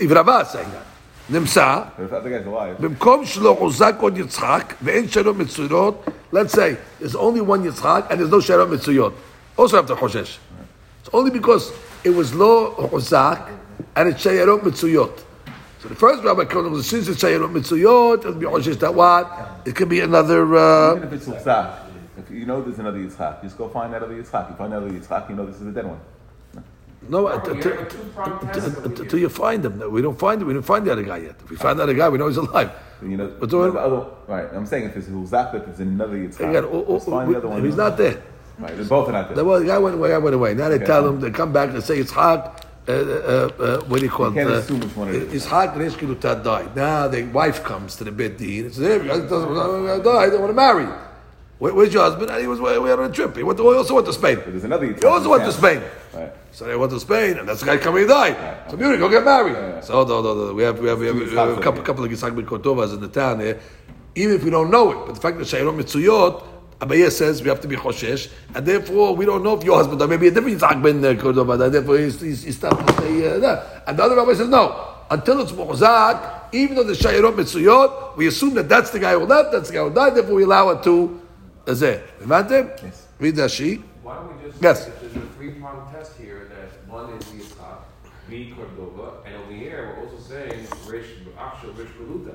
Even 0.00 0.16
Abaye 0.16 0.46
saying 0.46 0.70
that. 0.70 0.97
נמצא, 1.29 1.81
But 1.97 2.03
if 2.03 2.09
the 2.09 2.15
other 2.15 2.29
guy's 2.29 2.47
alive, 2.47 2.81
במקום 2.81 3.25
שלא 3.25 3.55
חוזק 3.59 3.95
עוד 3.99 4.17
יצחק 4.17 4.73
ואין 4.81 5.07
שאלות 5.07 5.35
מצויות, 5.37 6.05
let's 6.33 6.51
say, 6.51 6.75
there's 7.01 7.15
only 7.15 7.41
one 7.41 7.65
יצחק 7.65 8.05
and 8.09 8.13
there's 8.13 8.31
no 8.31 8.41
שאלות 8.41 8.69
מצויות. 8.69 9.13
Also 9.57 9.77
have 9.77 9.87
to 9.87 9.95
חושש. 9.95 10.37
It's 11.03 11.13
only 11.13 11.31
because 11.31 11.71
it 12.03 12.09
was 12.09 12.35
לא 12.35 12.75
חוזק 12.89 13.39
and 13.95 13.99
it's 13.99 14.17
שאלות 14.17 14.63
מצויות. 14.63 15.23
So 15.81 15.89
the 15.89 15.95
first 15.95 16.23
rabbi 16.23 16.45
comes 16.45 16.69
was 16.69 16.89
since 16.89 17.07
it's 17.07 17.21
שאלות 17.21 17.51
מצויות, 17.51 18.25
it'll 18.25 18.33
be 18.33 18.45
חושש 18.45 18.75
that 18.79 18.93
what? 18.93 19.25
It 19.65 19.75
could 19.75 19.89
be 19.89 20.01
another, 20.01 20.55
uh, 20.55 20.95
even 20.95 21.03
if 21.03 21.13
it's 21.13 21.27
Yitzchak, 21.27 21.69
if 22.17 22.29
you 22.31 22.45
know 22.45 22.61
there's 22.61 22.79
another 22.79 22.99
Yitzchak, 22.99 23.41
just 23.43 23.57
go 23.57 23.69
find 23.69 23.93
that 23.93 24.03
other 24.03 24.13
Yitzchak. 24.13 24.49
You 24.49 24.55
find 24.57 24.71
that 24.73 24.77
other 24.77 24.89
Yitzchak, 24.89 25.29
you 25.29 25.35
know 25.35 25.45
this 25.45 25.55
is 25.55 25.65
the 25.65 25.71
dead 25.71 25.85
one. 25.85 25.99
no, 27.08 27.26
uh, 27.28 27.40
You 27.44 27.52
until- 27.52 27.86
two-pronged 27.86 28.40
test 28.52 28.66
until 28.66 28.78
over 28.78 28.88
here. 28.94 29.02
until 29.04 29.18
you 29.20 29.28
find 29.28 29.64
him. 29.64 29.74
We 29.92 30.02
don't 30.02 30.18
find 30.18 30.40
him. 30.42 30.48
We 30.48 30.54
didn't 30.54 30.66
find 30.66 30.84
the 30.86 30.92
other 30.92 31.02
guy 31.02 31.18
yet. 31.18 31.36
If 31.44 31.50
we 31.50 31.56
find 31.56 31.78
the 31.78 31.82
other 31.84 31.94
guy, 31.94 32.08
we 32.08 32.18
know 32.18 32.28
he's 32.28 32.36
alive. 32.36 32.70
You 33.02 33.16
know, 33.16 33.30
But 33.38 33.50
doing- 33.50 33.72
the 33.72 33.78
other, 33.80 34.04
right. 34.26 34.48
I'm 34.52 34.66
saying 34.66 34.84
if 34.84 34.96
it's 34.96 35.06
Hulzak, 35.08 35.54
if 35.54 35.68
it's 35.68 35.78
another 35.80 36.16
Yitzchak, 36.16 36.48
Again, 36.50 36.64
oh, 36.72 36.84
oh, 36.88 36.94
just 36.94 37.08
find 37.08 37.32
the 37.32 37.38
other 37.38 37.46
oh, 37.46 37.50
one. 37.50 37.64
he's 37.64 37.76
not 37.76 37.96
there. 37.96 38.16
Right, 38.58 38.74
they're 38.76 38.84
both 38.86 39.10
not 39.12 39.28
The, 39.28 39.34
there. 39.36 39.44
well, 39.44 39.60
the 39.60 39.66
guy 39.66 39.78
went 39.78 39.94
away. 39.94 40.12
I 40.12 40.18
went 40.18 40.34
away. 40.34 40.54
Now 40.54 40.68
they 40.68 40.74
Okay. 40.76 40.84
tell 40.86 41.06
him 41.06 41.20
they 41.20 41.30
come 41.30 41.52
back 41.52 41.70
and 41.70 41.82
say 41.82 42.00
Yitzhak. 42.02 42.64
Uh, 42.88 42.90
uh, 42.92 42.94
uh, 43.60 43.80
what 43.86 43.98
do 44.00 44.04
you 44.06 44.10
call 44.10 44.26
You 44.26 44.32
it? 44.32 44.34
can't 44.44 44.50
Uh, 44.50 44.54
assume 44.54 44.80
which 44.80 44.96
one 44.96 45.08
it 45.10 45.14
is. 45.16 45.44
Yitzhak 45.46 45.76
Resh 45.78 45.94
Kilutat 45.96 46.42
died. 46.42 46.74
Now 46.74 47.06
the 47.06 47.22
wife 47.24 47.62
comes 47.62 47.94
to 47.96 48.04
the 48.04 48.10
bed 48.10 48.38
din 48.38 48.64
and 48.64 48.74
says, 48.74 48.84
"Hey, 48.86 48.94
you 49.04 49.08
guys 49.10 49.30
doesn't 49.30 49.54
want 49.54 49.86
to 49.98 50.02
die. 50.02 50.22
I 50.24 50.30
don't 50.30 50.40
want 50.40 50.50
to 50.50 50.54
marry. 50.56 50.86
Where, 51.58 51.74
where's 51.74 51.92
your 51.92 52.04
husband? 52.04 52.30
And 52.30 52.40
he 52.40 52.46
was 52.46 52.60
we 52.60 52.78
were 52.78 53.02
on 53.02 53.10
a 53.10 53.12
trip. 53.12 53.36
He 53.36 53.42
went. 53.42 53.58
To, 53.58 53.70
he 53.70 53.76
also 53.76 53.94
went 53.94 54.06
to 54.06 54.12
Spain. 54.12 54.36
But 54.36 54.52
there's 54.52 54.64
another. 54.64 54.92
He 54.92 55.04
also 55.04 55.30
went 55.30 55.44
to 55.44 55.52
Spain. 55.52 55.82
Right. 56.14 56.32
So 56.52 56.64
they 56.66 56.76
went 56.76 56.92
to 56.92 57.00
Spain, 57.00 57.38
and 57.38 57.48
that's 57.48 57.60
the 57.60 57.66
guy 57.66 57.76
coming 57.78 58.04
to 58.04 58.08
die. 58.08 58.64
So 58.70 58.76
Munich, 58.76 59.00
go 59.00 59.08
get 59.08 59.24
married. 59.24 59.84
So 59.84 60.04
no, 60.04 60.22
no, 60.22 60.34
no, 60.34 60.54
we 60.54 60.62
have 60.62 60.78
we 60.78 60.88
have, 60.88 60.98
we 60.98 61.06
have, 61.06 61.16
we 61.16 61.34
have 61.34 61.58
a 61.58 61.60
couple, 61.60 61.82
couple 61.82 62.04
of 62.04 62.10
ben 62.10 62.46
Kotovas 62.46 62.94
in 62.94 63.00
the 63.00 63.08
town 63.08 63.40
here. 63.40 63.60
Even 64.14 64.36
if 64.36 64.44
we 64.44 64.50
don't 64.50 64.70
know 64.70 64.90
it, 64.90 65.06
but 65.06 65.14
the 65.14 65.20
fact 65.20 65.38
that 65.38 65.44
Shayrot 65.44 65.80
Mitzuyot, 65.80 66.44
Abaye 66.80 67.10
says 67.10 67.42
we 67.42 67.48
have 67.48 67.60
to 67.60 67.68
be 67.68 67.76
Choshesh, 67.76 68.30
and 68.54 68.64
therefore 68.64 69.14
we 69.14 69.26
don't 69.26 69.42
know 69.44 69.56
if 69.56 69.64
your 69.64 69.76
husband 69.76 70.00
or 70.00 70.08
maybe 70.08 70.28
a 70.28 70.30
different 70.30 70.58
Yitzhak 70.58 70.82
ben 70.82 71.04
uh, 71.04 71.20
Kordova, 71.20 71.62
and 71.62 71.74
therefore 71.74 71.98
he's, 71.98 72.20
he's, 72.20 72.42
he's 72.42 72.56
stopped 72.56 72.86
to 72.86 73.02
say 73.02 73.28
uh, 73.28 73.38
that. 73.38 73.84
And 73.86 73.98
the 73.98 74.02
other 74.02 74.16
rabbi 74.16 74.34
says 74.34 74.48
no. 74.48 74.94
Until 75.10 75.40
it's 75.40 75.52
Mu'zak, 75.52 76.52
even 76.52 76.76
though 76.76 76.84
the 76.84 76.94
Shayrot 76.94 77.34
Mitzuyot, 77.34 78.16
we 78.16 78.26
assume 78.26 78.54
that 78.54 78.68
that's 78.68 78.90
the 78.90 78.98
guy 78.98 79.12
who 79.12 79.24
left, 79.24 79.52
that's 79.52 79.68
the 79.68 79.74
guy 79.74 79.84
who 79.84 79.94
died, 79.94 80.14
therefore 80.14 80.34
we 80.34 80.42
allow 80.44 80.70
it 80.70 80.82
to 80.84 81.20
Azeh. 81.68 82.00
Remember? 82.20 82.74
Yes. 82.82 83.06
Read 83.18 83.36
that 83.36 83.50
sheet. 83.50 83.82
Why 84.02 84.14
don't 84.16 84.42
we 84.42 84.48
just, 84.50 84.62
Yes. 84.62 84.88
if 84.88 85.00
there's 85.00 85.16
a 85.16 85.20
three-pronged 85.36 85.92
test 85.92 86.12
here, 86.16 86.48
that 86.52 86.70
one 86.90 87.10
is 87.12 87.24
Yitzchak, 87.24 87.78
B 88.30 88.54
Cordova, 88.56 89.08
and 89.26 89.34
over 89.36 89.52
here, 89.52 89.94
we're 89.96 90.04
also 90.04 90.18
saying 90.18 90.66
Rish, 90.86 91.06
Aksha, 91.38 91.76
Rish 91.76 91.92
Galuta. 92.00 92.34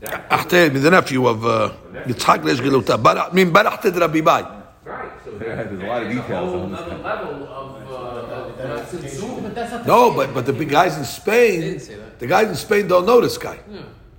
That 0.00 0.28
Achte, 0.30 0.60
the 0.82 0.90
nephew 0.90 1.26
of 1.26 1.44
uh, 1.46 1.72
Yitzhak 2.06 2.44
Resh 2.44 2.60
Geluta. 2.60 3.02
Bar- 3.02 3.30
I 3.30 3.32
mean, 3.32 3.50
Barachted 3.52 3.98
Rabbi 3.98 4.20
Bai. 4.20 4.42
Right, 4.84 5.10
so 5.24 5.30
Yeah, 5.32 5.38
there's 5.64 5.82
a 5.82 5.86
lot 5.86 6.02
of 6.02 6.08
there's 6.08 6.20
details 6.20 6.54
on 6.54 6.70
this. 6.72 6.80
Level 6.80 7.44
of, 7.48 7.90
uh, 7.90 7.94
of. 7.94 9.42
But 9.42 9.54
that's 9.54 9.86
No, 9.86 10.12
but 10.14 10.32
but 10.34 10.44
the 10.46 10.52
big 10.52 10.68
guys 10.68 10.96
in 10.98 11.04
Spain, 11.04 11.60
didn't 11.60 11.80
say 11.80 11.94
that. 11.96 12.18
the 12.18 12.26
guys 12.26 12.48
in 12.48 12.54
Spain 12.56 12.86
don't 12.86 13.06
know 13.06 13.20
this 13.20 13.38
guy. 13.38 13.58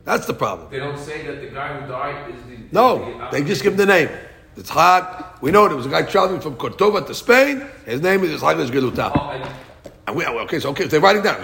That's 0.06 0.26
the 0.26 0.34
problem. 0.34 0.70
They 0.72 0.80
don't 0.80 0.98
say 0.98 1.26
that 1.28 1.40
the 1.42 1.48
guy 1.48 1.80
who 1.80 1.88
died 1.88 2.30
is 2.34 2.42
the. 2.50 2.58
No, 2.72 2.88
the- 2.98 3.28
they 3.32 3.44
just 3.44 3.62
give 3.64 3.74
him 3.74 3.78
the 3.78 3.86
name. 3.86 4.10
It's 4.60 4.70
hot. 4.70 5.38
We 5.42 5.52
know 5.52 5.70
there 5.70 5.78
was 5.78 5.86
a 5.86 5.90
guy 5.90 6.02
traveling 6.02 6.42
from 6.42 6.58
Cordova 6.58 7.02
to 7.08 7.14
Spain. 7.14 7.66
His 7.86 8.02
name 8.02 8.26
is 8.26 8.42
Resh 8.42 8.70
Geluta. 8.70 9.10
Oh, 9.16 9.56
and 10.06 10.16
we, 10.18 10.26
okay, 10.26 10.60
so 10.60 10.72
okay, 10.72 10.86
they're 10.86 11.00
writing 11.00 11.24
down. 11.24 11.42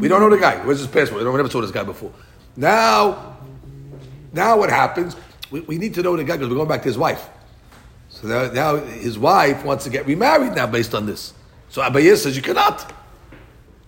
We 0.00 0.06
don't 0.06 0.20
know 0.20 0.30
the 0.30 0.38
guy. 0.38 0.64
Where's 0.64 0.78
his 0.78 0.86
passport? 0.86 1.24
We 1.24 1.32
never 1.36 1.50
saw 1.50 1.60
this 1.60 1.72
guy 1.72 1.82
before. 1.82 2.12
Now, 2.56 3.36
now 4.32 4.56
what 4.56 4.70
happens? 4.70 5.16
We, 5.50 5.60
we 5.60 5.76
need 5.76 5.92
to 5.94 6.02
know 6.04 6.16
the 6.16 6.22
guy 6.22 6.36
because 6.36 6.50
we're 6.50 6.54
going 6.54 6.68
back 6.68 6.82
to 6.82 6.88
his 6.88 6.96
wife. 6.96 7.28
So 8.10 8.28
now, 8.28 8.52
now 8.52 8.76
his 8.76 9.18
wife 9.18 9.64
wants 9.64 9.82
to 9.82 9.90
get 9.90 10.06
remarried 10.06 10.54
now 10.54 10.68
based 10.68 10.94
on 10.94 11.06
this. 11.06 11.34
So 11.68 11.82
Abaye 11.82 12.16
says 12.16 12.36
you 12.36 12.42
cannot. 12.42 12.92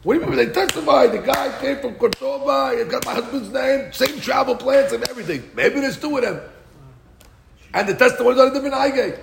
What 0.03 0.15
do 0.15 0.20
you 0.20 0.27
mean? 0.27 0.36
They 0.36 0.53
testified 0.53 1.12
the 1.12 1.19
guy 1.19 1.57
came 1.61 1.78
from 1.78 1.94
Cordova. 1.94 2.77
He 2.77 2.90
got 2.90 3.07
my 3.07 3.15
husband's 3.15 3.51
name, 3.51 3.93
same 3.93 4.20
travel 4.20 4.57
plans 4.57 4.93
and 4.93 5.09
everything. 5.09 5.48
Maybe 5.55 5.78
there's 5.78 5.97
two 5.97 6.16
of 6.16 6.24
them. 6.24 6.40
And 7.74 7.88
the 7.88 7.94
testimony's 7.94 8.38
on 8.38 8.48
a 8.48 8.55
different 8.55 8.94
gate. 8.94 9.16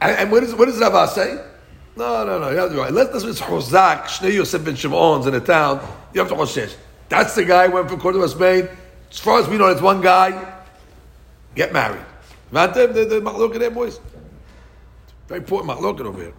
And, 0.00 0.16
and 0.18 0.30
what, 0.30 0.42
is, 0.42 0.54
what 0.54 0.66
does 0.66 0.78
Rava 0.78 1.08
say? 1.08 1.42
No, 1.96 2.24
no, 2.24 2.38
no. 2.38 2.50
You 2.50 2.58
have 2.58 2.68
to 2.68 2.74
be 2.74 2.80
right. 2.80 2.90
Unless 2.90 3.24
it's 3.24 3.40
Chozak, 3.40 4.04
Shnei 4.04 4.34
Yosef 4.34 4.64
ben 4.64 4.76
Shimon's 4.76 5.26
in 5.26 5.34
a 5.34 5.40
town, 5.40 5.80
you 6.12 6.20
have 6.20 6.28
to 6.28 6.34
Choshesh. 6.34 6.74
That's 7.08 7.34
the 7.34 7.44
guy 7.44 7.68
who 7.68 7.74
went 7.74 7.88
from 7.88 8.00
Cordoba, 8.00 8.28
Spain. 8.28 8.68
As 9.10 9.18
far 9.18 9.40
as 9.40 9.48
we 9.48 9.56
know, 9.56 9.68
it's 9.68 9.80
one 9.80 10.00
guy. 10.00 10.54
Get 11.54 11.72
married. 11.72 12.04
Vantem, 12.52 12.92
the, 12.92 13.04
the 13.06 13.20
machloket 13.20 13.58
there, 13.58 13.70
boys. 13.70 13.98
Very 15.28 15.40
important 15.40 15.70
machloket 15.70 16.04
over 16.04 16.22
here. 16.22 16.34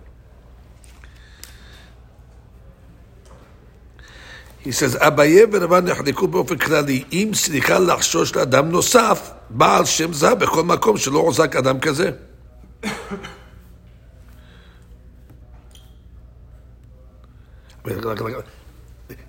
He 4.66 4.70
says, 4.70 4.96
אביי 5.06 5.44
ורבן 5.52 5.84
נחלקו 5.84 6.28
באופן 6.28 6.58
כללי, 6.58 7.04
אם 7.12 7.30
סליחה 7.34 7.78
לחשוש 7.78 8.36
לאדם 8.36 8.68
נוסף, 8.68 9.30
בעל 9.50 9.84
שם 9.84 10.12
זהב 10.12 10.38
בכל 10.38 10.62
מקום 10.62 10.96
שלא 10.96 11.18
עוזק 11.18 11.56
אדם 11.56 11.80
כזה. 11.80 12.10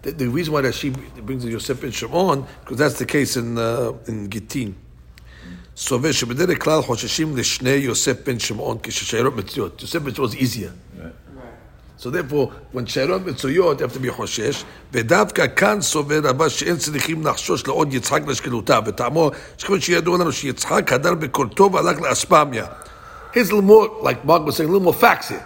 The, 0.03 0.11
the 0.11 0.29
reason 0.29 0.53
why 0.53 0.61
that 0.61 0.75
she 0.75 0.89
brings 1.27 1.43
the 1.43 1.51
Yosef 1.51 1.83
and 1.83 1.93
Shimon, 1.93 2.45
because 2.61 2.77
that's 2.77 2.99
the 2.99 3.05
case 3.05 3.35
in, 3.35 3.57
uh, 3.57 3.93
in 4.07 4.29
Gittin. 4.29 4.73
סובר 5.77 6.11
שבדרך 6.11 6.63
כלל 6.63 6.81
חוששים 6.81 7.37
לשני 7.37 7.69
יוסף 7.69 8.27
בן 8.27 8.39
שמעון 8.39 8.77
כששיירות 8.83 9.35
מצויות. 9.35 9.81
יוסף 9.81 10.01
בן 10.01 10.15
שמעון 10.15 10.31
is 10.31 10.33
easier. 10.33 10.86
So 11.97 12.09
therefore, 12.09 12.51
when 12.73 12.85
שיירות 12.87 13.25
מצויות, 13.25 13.81
you 13.81 13.83
have 13.83 13.93
to 13.93 13.99
be 13.99 14.11
חושש, 14.11 14.63
ודווקא 14.93 15.45
כאן 15.55 15.81
סובר 15.81 16.19
רבה 16.23 16.49
שאין 16.49 16.77
צריכים 16.77 17.27
לחשוש 17.27 17.67
לעוד 17.67 17.93
יצחק 17.93 18.21
לשקלותיו, 18.27 18.83
וטעמו 18.85 19.31
שכיוון 19.57 19.81
שידוע 19.81 20.17
לנו 20.17 20.31
שיצחק 20.31 20.93
הדר 20.93 21.13
בקורתו 21.13 21.69
והלך 21.73 22.01
לאספמיה. 22.01 22.65
Here's 23.33 23.49
a 23.49 23.55
little 23.55 23.61
more, 23.61 23.87
like 24.01 24.25
Mark 24.25 24.45
was 24.45 24.57
saying, 24.57 24.69
a 24.69 24.73
little 24.73 24.91
more 24.91 24.93
facts 24.93 25.29
here. 25.29 25.45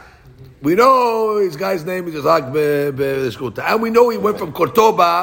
We 0.62 0.74
know 0.76 1.38
his 1.38 1.56
guy's 1.56 1.86
name 1.86 2.08
is 2.08 2.16
Yitzhak 2.16 2.52
B'Shkuta. 2.52 3.62
And 3.70 3.82
we 3.82 3.90
know 3.90 4.10
he 4.10 4.18
went 4.18 4.38
from 4.40 4.52
Cordoba 4.52 5.14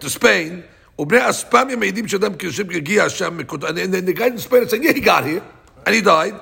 to 0.00 0.08
Spain. 0.08 0.62
ובני 0.98 1.30
אספמיה 1.30 1.76
מעידים 1.76 2.08
שאדם 2.08 2.34
כיושב 2.34 2.70
הגיע 2.70 3.08
שם 3.08 3.36
מקורטובה. 3.36 3.70
And 3.84 3.92
then 3.92 4.06
the 4.06 4.12
guy 4.12 4.26
in 4.26 4.38
Spain 4.38 4.62
is 4.62 4.70
saying, 4.70 4.84
yeah, 4.84 4.92
he 4.92 5.00
got 5.00 5.24
here, 5.24 5.42
and 5.86 5.94
he 5.94 6.00
died. 6.00 6.34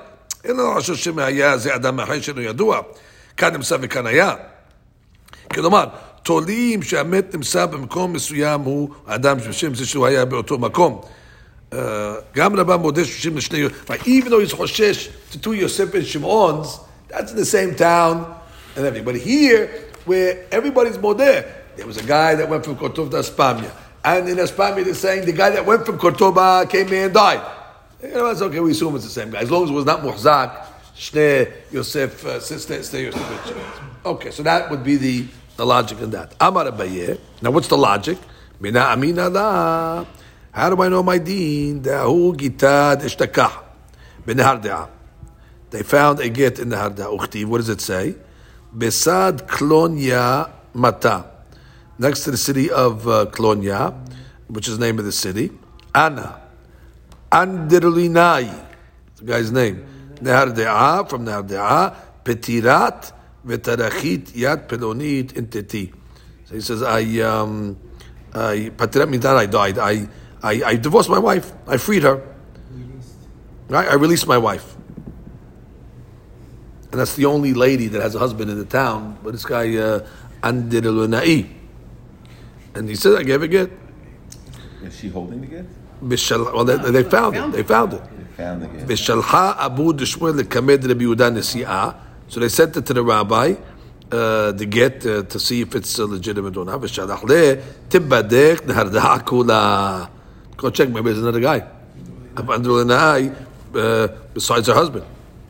אין 0.43 0.57
לנו 0.57 0.75
חשוב 0.77 0.95
שמהיה 0.95 1.57
זה 1.57 1.75
אדם 1.75 1.99
אחר 1.99 2.21
שאינו 2.21 2.41
ידוע. 2.41 2.81
כאן 3.37 3.53
נמצא 3.53 3.77
וכאן 3.81 4.05
היה. 4.07 4.35
כלומר, 5.53 5.85
תולים 6.23 6.83
שהמת 6.83 7.35
נמצא 7.35 7.65
במקום 7.65 8.13
מסוים 8.13 8.61
הוא 8.61 8.89
האדם 9.07 9.37
בשם 9.37 9.75
זה 9.75 9.85
שהוא 9.85 10.05
היה 10.05 10.25
באותו 10.25 10.57
מקום. 10.57 11.01
Uh, 11.71 11.75
גם 12.35 12.55
רבם 12.55 12.79
מודה 12.79 13.05
שושבים 13.05 13.37
לשני... 13.37 13.65
Even 13.89 14.29
though 14.29 14.39
he's 14.39 14.55
חושש 14.55 15.09
to 15.31 15.37
two 15.37 15.53
Yosef 15.53 15.93
and 15.93 16.05
Shimon's, 16.05 16.79
that's 17.09 17.31
in 17.31 17.37
the 17.37 17.45
same 17.45 17.75
town 17.75 18.25
and 18.75 18.85
everything. 18.85 19.03
But 19.03 19.15
here, 19.15 19.69
where 20.05 20.45
everybody's 20.51 20.97
modeh, 20.97 21.45
there 21.75 21.85
was 21.85 21.97
a 21.97 22.03
guy 22.03 22.35
that 22.35 22.47
went 22.47 22.63
from 22.65 22.77
Kortov 22.77 23.11
to 23.11 23.17
Aspamia. 23.17 23.71
And 24.03 24.29
in 24.29 24.37
Aspamia, 24.37 24.85
they're 24.85 24.93
saying 24.93 25.25
the 25.25 25.33
guy 25.33 25.49
that 25.49 25.65
went 25.65 25.85
from 25.85 25.97
Kortoba 25.99 26.69
came 26.69 26.87
here 26.87 27.05
and 27.05 27.13
died. 27.13 27.41
You 28.01 28.13
know, 28.13 28.27
it's 28.27 28.41
okay, 28.41 28.59
we 28.59 28.71
assume 28.71 28.95
it's 28.95 29.03
the 29.03 29.11
same 29.11 29.31
guy. 29.31 29.39
As 29.39 29.51
long 29.51 29.63
as 29.65 29.69
it 29.69 29.73
was 29.73 29.85
not 29.85 30.01
Muhzak, 30.01 30.65
Shne 31.02 31.50
Yosef, 31.72 32.24
uh, 32.24 32.38
Shne 32.38 33.02
Yosef. 33.02 33.82
Okay, 34.06 34.30
so 34.30 34.44
that 34.44 34.70
would 34.70 34.84
be 34.84 34.94
the, 34.96 35.26
the 35.56 35.66
logic 35.66 36.00
in 36.00 36.10
that. 36.10 36.32
Amar 36.40 36.66
Abaye. 36.66 37.18
Now, 37.42 37.50
what's 37.50 37.66
the 37.66 37.76
logic? 37.76 38.18
Mina 38.60 38.78
amina 38.80 39.28
la. 39.28 40.06
How 40.52 40.70
do 40.70 40.80
I 40.80 40.88
know 40.88 41.02
my 41.02 41.18
deen? 41.18 41.82
Dahu 41.82 42.36
gitad 42.36 43.02
ishtakah. 43.02 43.64
Benehar 44.24 44.62
de'ah. 44.62 44.88
They 45.70 45.82
found 45.82 46.20
a 46.20 46.28
get 46.28 46.60
in 46.60 46.68
the 46.68 46.76
Harda 46.76 47.18
Uchtiv. 47.18 47.46
What 47.46 47.58
does 47.58 47.68
it 47.68 47.80
say? 47.80 48.14
Besad 48.76 49.48
Klonya 49.48 50.52
Mata. 50.72 51.24
Next 51.98 52.22
to 52.24 52.30
the 52.30 52.36
city 52.36 52.70
of 52.70 53.08
uh, 53.08 53.26
which 54.46 54.68
is 54.68 54.78
the 54.78 54.86
name 54.86 55.00
of 55.00 55.04
the 55.04 55.10
city. 55.10 55.50
Anna. 55.94 56.40
Andirlinai. 57.32 58.66
The 59.16 59.24
guy's 59.24 59.50
name. 59.50 59.86
Nehar 60.22 60.54
De'ah, 60.54 61.08
from 61.08 61.24
Nehar 61.26 61.46
De'ah. 61.46 61.94
Petirat 62.24 63.12
Vetarachit 63.44 64.32
Yad 64.32 64.68
Pelonit 64.68 65.32
Inteti. 65.32 65.92
So 66.44 66.54
he 66.54 66.60
says, 66.60 66.82
I, 66.82 67.02
um, 67.20 67.76
I, 68.32 68.70
Patirat 68.76 69.08
means 69.08 69.22
that 69.24 69.36
I 69.36 69.46
died. 69.46 69.78
I, 69.78 70.08
I, 70.42 70.62
I 70.64 70.76
divorced 70.76 71.10
my 71.10 71.18
wife. 71.18 71.52
I 71.66 71.76
freed 71.76 72.02
her. 72.04 72.22
Right? 73.68 73.88
I 73.88 73.94
released 73.94 74.26
my 74.26 74.38
wife. 74.38 74.76
And 76.90 77.00
that's 77.00 77.16
the 77.16 77.24
only 77.24 77.54
lady 77.54 77.88
that 77.88 78.02
has 78.02 78.14
a 78.14 78.18
husband 78.18 78.50
in 78.50 78.58
the 78.58 78.66
town. 78.66 79.18
But 79.22 79.32
this 79.32 79.46
guy, 79.46 79.76
uh, 79.76 80.06
And 80.42 80.72
he 82.88 82.94
said, 82.96 83.18
I 83.18 83.22
gave 83.22 83.42
a 83.42 83.48
get. 83.48 83.70
Is 84.82 84.98
she 84.98 85.08
holding 85.08 85.40
the 85.40 85.46
gift? 85.46 85.68
Bishal- 86.02 86.52
Well, 86.52 86.64
they, 86.64 86.76
they 86.90 87.02
found 87.02 87.36
it. 87.36 87.52
They 87.52 87.62
found 87.62 87.94
it. 87.94 88.02
So 92.28 92.40
they 92.40 92.48
sent 92.48 92.76
it 92.76 92.86
to 92.86 92.94
the 92.94 93.02
rabbi 93.02 93.54
uh, 94.10 94.52
to 94.52 94.64
get 94.66 95.04
uh, 95.04 95.22
to 95.24 95.38
see 95.38 95.60
if 95.60 95.74
it's 95.74 95.98
uh, 95.98 96.04
legitimate 96.04 96.56
or 96.56 96.64
not. 96.64 96.80
Bishalach 96.80 97.22
le 97.24 97.56
tibbadek. 97.90 98.66
Go 100.56 100.70
check. 100.70 100.88
Maybe 100.88 101.12
there's 101.12 101.18
another 101.18 101.40
guy. 101.40 101.64
Uh 103.74 104.08
besides 104.34 104.66
her 104.68 104.74
husband. 104.74 105.04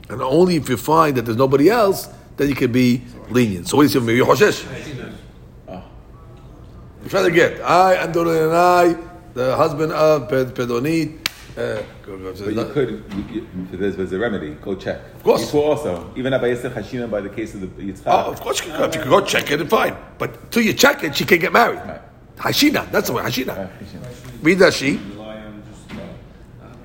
And 0.08 0.20
only 0.22 0.56
if 0.56 0.68
you 0.68 0.76
find 0.76 1.16
that 1.16 1.22
there's 1.22 1.36
nobody 1.36 1.70
else, 1.70 2.08
then 2.36 2.48
you 2.48 2.54
can 2.54 2.72
be 2.72 3.02
lenient. 3.30 3.68
So 3.68 3.76
what 3.76 3.84
do 3.88 3.92
you 3.92 4.00
say? 4.00 4.06
Maybe 4.06 4.20
Hoshesh. 4.20 4.66
You 7.02 7.08
try 7.08 7.22
to 7.22 7.30
get. 7.30 7.60
I, 7.62 7.94
and 7.94 8.16
I, 8.16 8.96
the 9.34 9.56
husband 9.56 9.92
of 9.92 10.28
Ped- 10.28 10.54
Pedonit. 10.54 11.21
Uh, 11.57 11.81
But 12.05 12.39
you 12.39 12.65
could, 12.65 12.89
you, 13.15 13.23
you, 13.33 13.47
there's, 13.71 13.95
there's 13.97 14.13
a 14.13 14.19
remedy. 14.19 14.51
Go 14.61 14.75
check. 14.75 14.99
Of 15.15 15.23
course. 15.23 15.51
You 15.53 15.59
also. 15.61 16.13
Even 16.15 16.31
Abba 16.33 16.49
Yosef 16.49 16.71
Hashina 16.73 17.09
by 17.09 17.19
the 17.21 17.29
case 17.29 17.55
of 17.55 17.61
the 17.61 17.67
Yitzchak. 17.67 18.03
Oh, 18.05 18.31
of 18.31 18.39
course 18.39 18.59
you 18.59 18.65
can 18.71 18.77
go. 18.79 18.85
If 18.85 18.93
you 18.95 19.01
can 19.01 19.09
go 19.09 19.21
check 19.21 19.49
it, 19.49 19.59
and 19.61 19.69
fine. 19.69 19.95
But 20.19 20.51
till 20.51 20.61
you 20.61 20.73
check 20.73 21.03
it, 21.03 21.15
she 21.15 21.25
can't 21.25 21.41
get 21.41 21.51
married. 21.51 21.79
Right. 21.79 22.01
Hashina, 22.37 22.91
that's 22.91 23.07
the 23.07 23.13
way. 23.13 23.23
Hashina. 23.23 23.57
Right, 23.57 23.69
Hashina. 23.81 24.43
Read 24.43 24.59
that 24.59 24.73
she. 24.73 24.99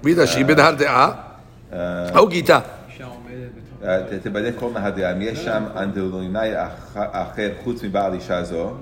Read 0.03 0.15
that 0.15 0.29
she. 0.31 0.43
Ben 0.43 0.57
harde'ah. 0.57 2.13
Oh, 2.15 2.29
Gita. 2.31 2.63
אה, 3.85 3.99
ת- 4.03 4.15
תבדק 4.27 4.53
כל 4.59 4.71
מהדעה, 4.71 5.13
אם 5.13 5.23
יש 5.23 5.39
שם 5.39 5.63
אנדרלונאי 5.77 6.51
אח- 6.55 6.97
אחר 6.97 7.51
חוץ 7.65 7.83
מבעל 7.85 8.15
אישה 8.15 8.45
זו, 8.45 8.73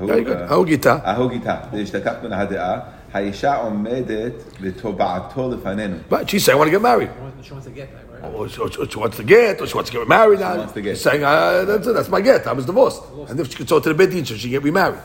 Very 0.00 0.24
good. 0.24 0.50
Oh, 0.50 0.64
Gita. 0.64 0.88
ההוא 1.04 1.30
גיתה, 1.30 1.56
להשתכח 1.72 2.12
מן 2.22 2.32
הדעה, 2.32 2.80
האישה 3.12 3.54
עומדת 3.56 4.32
בתובעתו 4.60 5.50
לפנינו. 5.50 5.96
But 6.08 6.30
she's 6.30 6.44
saying, 6.44 6.56
I 6.56 6.58
want 6.58 6.70
to 6.70 6.76
get 6.78 6.82
married. 6.82 7.10
She 7.42 7.52
wants 7.52 7.66
to 7.66 7.72
get 7.72 7.88
that, 7.92 8.22
right? 8.22 8.34
Or 8.34 8.48
she, 8.48 8.60
or 8.60 8.88
she 8.88 8.98
wants 8.98 9.16
to 9.16 9.24
get, 9.24 9.60
or 9.60 9.66
she 9.66 9.74
wants 9.74 9.90
to 9.90 9.98
get 9.98 10.08
married 10.08 10.40
now. 10.40 10.56
wants 10.56 10.72
to 10.72 10.80
get. 10.80 10.96
She's 10.96 11.02
saying, 11.02 11.24
uh, 11.24 11.64
that's, 11.64 11.86
it, 11.86 11.92
that's 11.92 12.08
my 12.08 12.20
get. 12.20 12.46
I 12.46 12.52
was 12.52 12.66
divorced. 12.66 13.02
And 13.28 13.38
if 13.40 13.50
she 13.50 13.56
could 13.58 13.68
talk 13.68 13.82
to 13.82 13.92
the 13.92 13.98
Bedin, 14.00 14.24
so 14.26 14.34
she 14.34 14.48
can 14.48 14.52
get 14.58 14.62
remarried. 14.62 15.02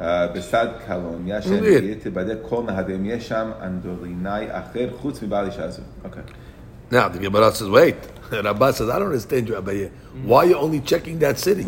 אה, 0.00 0.26
בסד 0.26 0.66
קלוניה, 0.86 1.38
מבין. 1.38 1.80
שאני 1.80 1.94
תבדק 1.94 2.36
כל 2.48 2.62
מהדעה, 2.62 2.96
אם 2.96 3.04
יש 3.04 3.28
שם 3.28 3.50
אנדרלונאי 3.62 4.46
אחר 4.50 4.88
חוץ 5.00 5.22
מבעל 5.22 5.46
אישה 5.46 5.70
זו. 5.70 5.82
אוקיי. 6.04 6.22
Now, 6.90 7.08
the 7.08 7.18
Gemara 7.18 7.54
says, 7.54 7.68
wait. 7.68 7.96
Rabbah 8.32 8.72
says, 8.72 8.88
I 8.88 8.98
don't 8.98 9.08
understand 9.08 9.48
you, 9.48 9.54
Abaye. 9.54 9.90
Why 10.24 10.38
are 10.38 10.46
you 10.46 10.56
only 10.56 10.80
checking 10.80 11.18
that 11.18 11.38
city? 11.38 11.66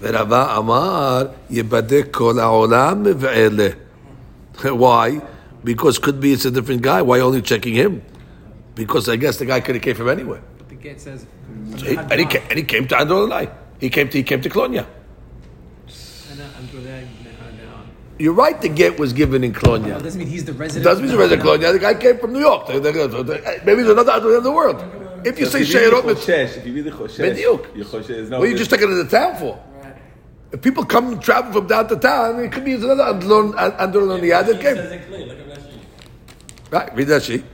ורבא 0.00 0.58
אמר, 0.58 1.26
ייבדק 1.50 2.06
כל 2.10 2.38
העולם 2.38 3.02
ואלה. 3.18 3.68
Why? 4.63 5.21
Because 5.63 5.97
could 5.97 6.19
be 6.19 6.33
it's 6.33 6.45
a 6.45 6.51
different 6.51 6.81
guy. 6.81 7.01
Why 7.01 7.19
only 7.19 7.41
checking 7.41 7.73
him? 7.73 8.03
Because 8.75 9.09
I 9.09 9.15
guess 9.15 9.37
the 9.37 9.45
guy 9.45 9.59
could 9.61 9.75
have 9.75 9.83
came 9.83 9.95
from 9.95 10.09
anywhere. 10.09 10.41
But 10.57 10.69
the 10.69 10.75
gate 10.75 11.01
says. 11.01 11.25
So 11.77 11.85
he, 11.85 11.95
and, 11.97 12.19
he 12.19 12.25
came, 12.25 12.43
and 12.49 12.59
he 12.59 12.63
came 12.63 12.87
to 12.89 12.95
Androlai. 12.95 13.51
He 13.79 13.89
came 13.89 14.09
to 14.09 14.17
he 14.17 14.23
came 14.23 14.41
to 14.41 14.49
Colonia. 14.49 14.85
You're 18.17 18.33
right. 18.33 18.61
The 18.61 18.69
get 18.69 18.97
was 18.97 19.11
given 19.11 19.43
in 19.43 19.53
Colonia. 19.53 19.95
that 19.95 20.03
doesn't 20.03 20.19
mean 20.19 20.29
he's 20.29 20.45
the 20.45 20.53
resident. 20.53 20.85
It 20.85 20.89
doesn't 20.89 21.03
mean 21.03 21.09
he's 21.09 21.17
the 21.17 21.21
resident 21.21 21.41
Colonia. 21.41 21.73
The 21.73 21.79
guy 21.79 21.95
came 21.95 22.17
from 22.17 22.31
New 22.31 22.39
York. 22.39 22.69
Maybe 22.69 23.81
it's 23.81 23.89
another 23.89 24.13
Androlai 24.13 24.37
in 24.37 24.43
the 24.43 24.51
world. 24.51 24.83
If 25.25 25.39
you 25.39 25.47
so 25.47 25.57
say 25.57 25.61
Sheyarot, 25.63 26.05
if 26.55 26.65
you 26.65 26.73
read 26.73 26.85
really 26.85 26.91
choshesh, 26.91 28.29
what 28.29 28.41
are 28.41 28.45
you 28.47 28.55
just 28.55 28.69
took 28.69 28.79
to 28.79 28.87
the 28.87 29.09
town 29.09 29.35
for. 29.37 29.59
If 30.54 30.62
people 30.62 30.84
come 30.84 31.12
and 31.12 31.22
travel 31.22 31.52
from 31.52 31.66
down 31.68 31.88
to 31.88 31.96
town, 31.96 32.40
it 32.40 32.50
could 32.50 32.64
be 32.64 32.74
another 32.74 33.04
Adlon 33.04 33.54
Adonai 33.56 34.28
that 34.28 34.60
came. 34.60 34.76
says 34.76 34.92
it 34.92 35.06
clear. 35.06 35.26
Look 35.26 35.38
at 35.38 35.46
Rashi. 35.46 36.72
Right, 36.72 36.94
read 36.96 37.08
that 37.08 37.22
sheet. 37.22 37.44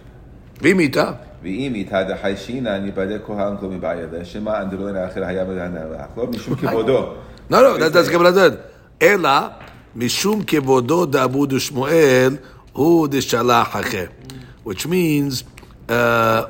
Vimita. 0.58 1.18
ואם 1.42 1.74
איתה 1.74 2.02
דחיישינן 2.04 2.84
ייבדק 2.84 3.20
כל 3.26 3.32
העם 3.32 3.56
כל 3.56 3.66
מבעיה, 3.66 4.06
שמא 4.24 4.62
אנדרלונאי 4.62 5.06
אחר 5.06 5.24
היה 5.24 5.44
בדענה, 5.44 5.80
לא 6.16 6.26
משום 6.26 6.54
כבודו. 6.54 7.14
No, 7.48 7.62
no, 7.62 7.78
that, 7.78 7.92
that's 7.92 8.08
Gemara 8.08 8.34
said. 8.34 8.58
Ela 9.00 9.56
mishum 9.96 10.42
kevodo 10.42 11.06
da'abu 11.06 11.46
Shmuel 11.46 12.40
hu 12.74 13.06
deshalach 13.08 13.66
hache. 13.66 14.08
Which 14.64 14.88
means, 14.88 15.44
uh, 15.88 16.46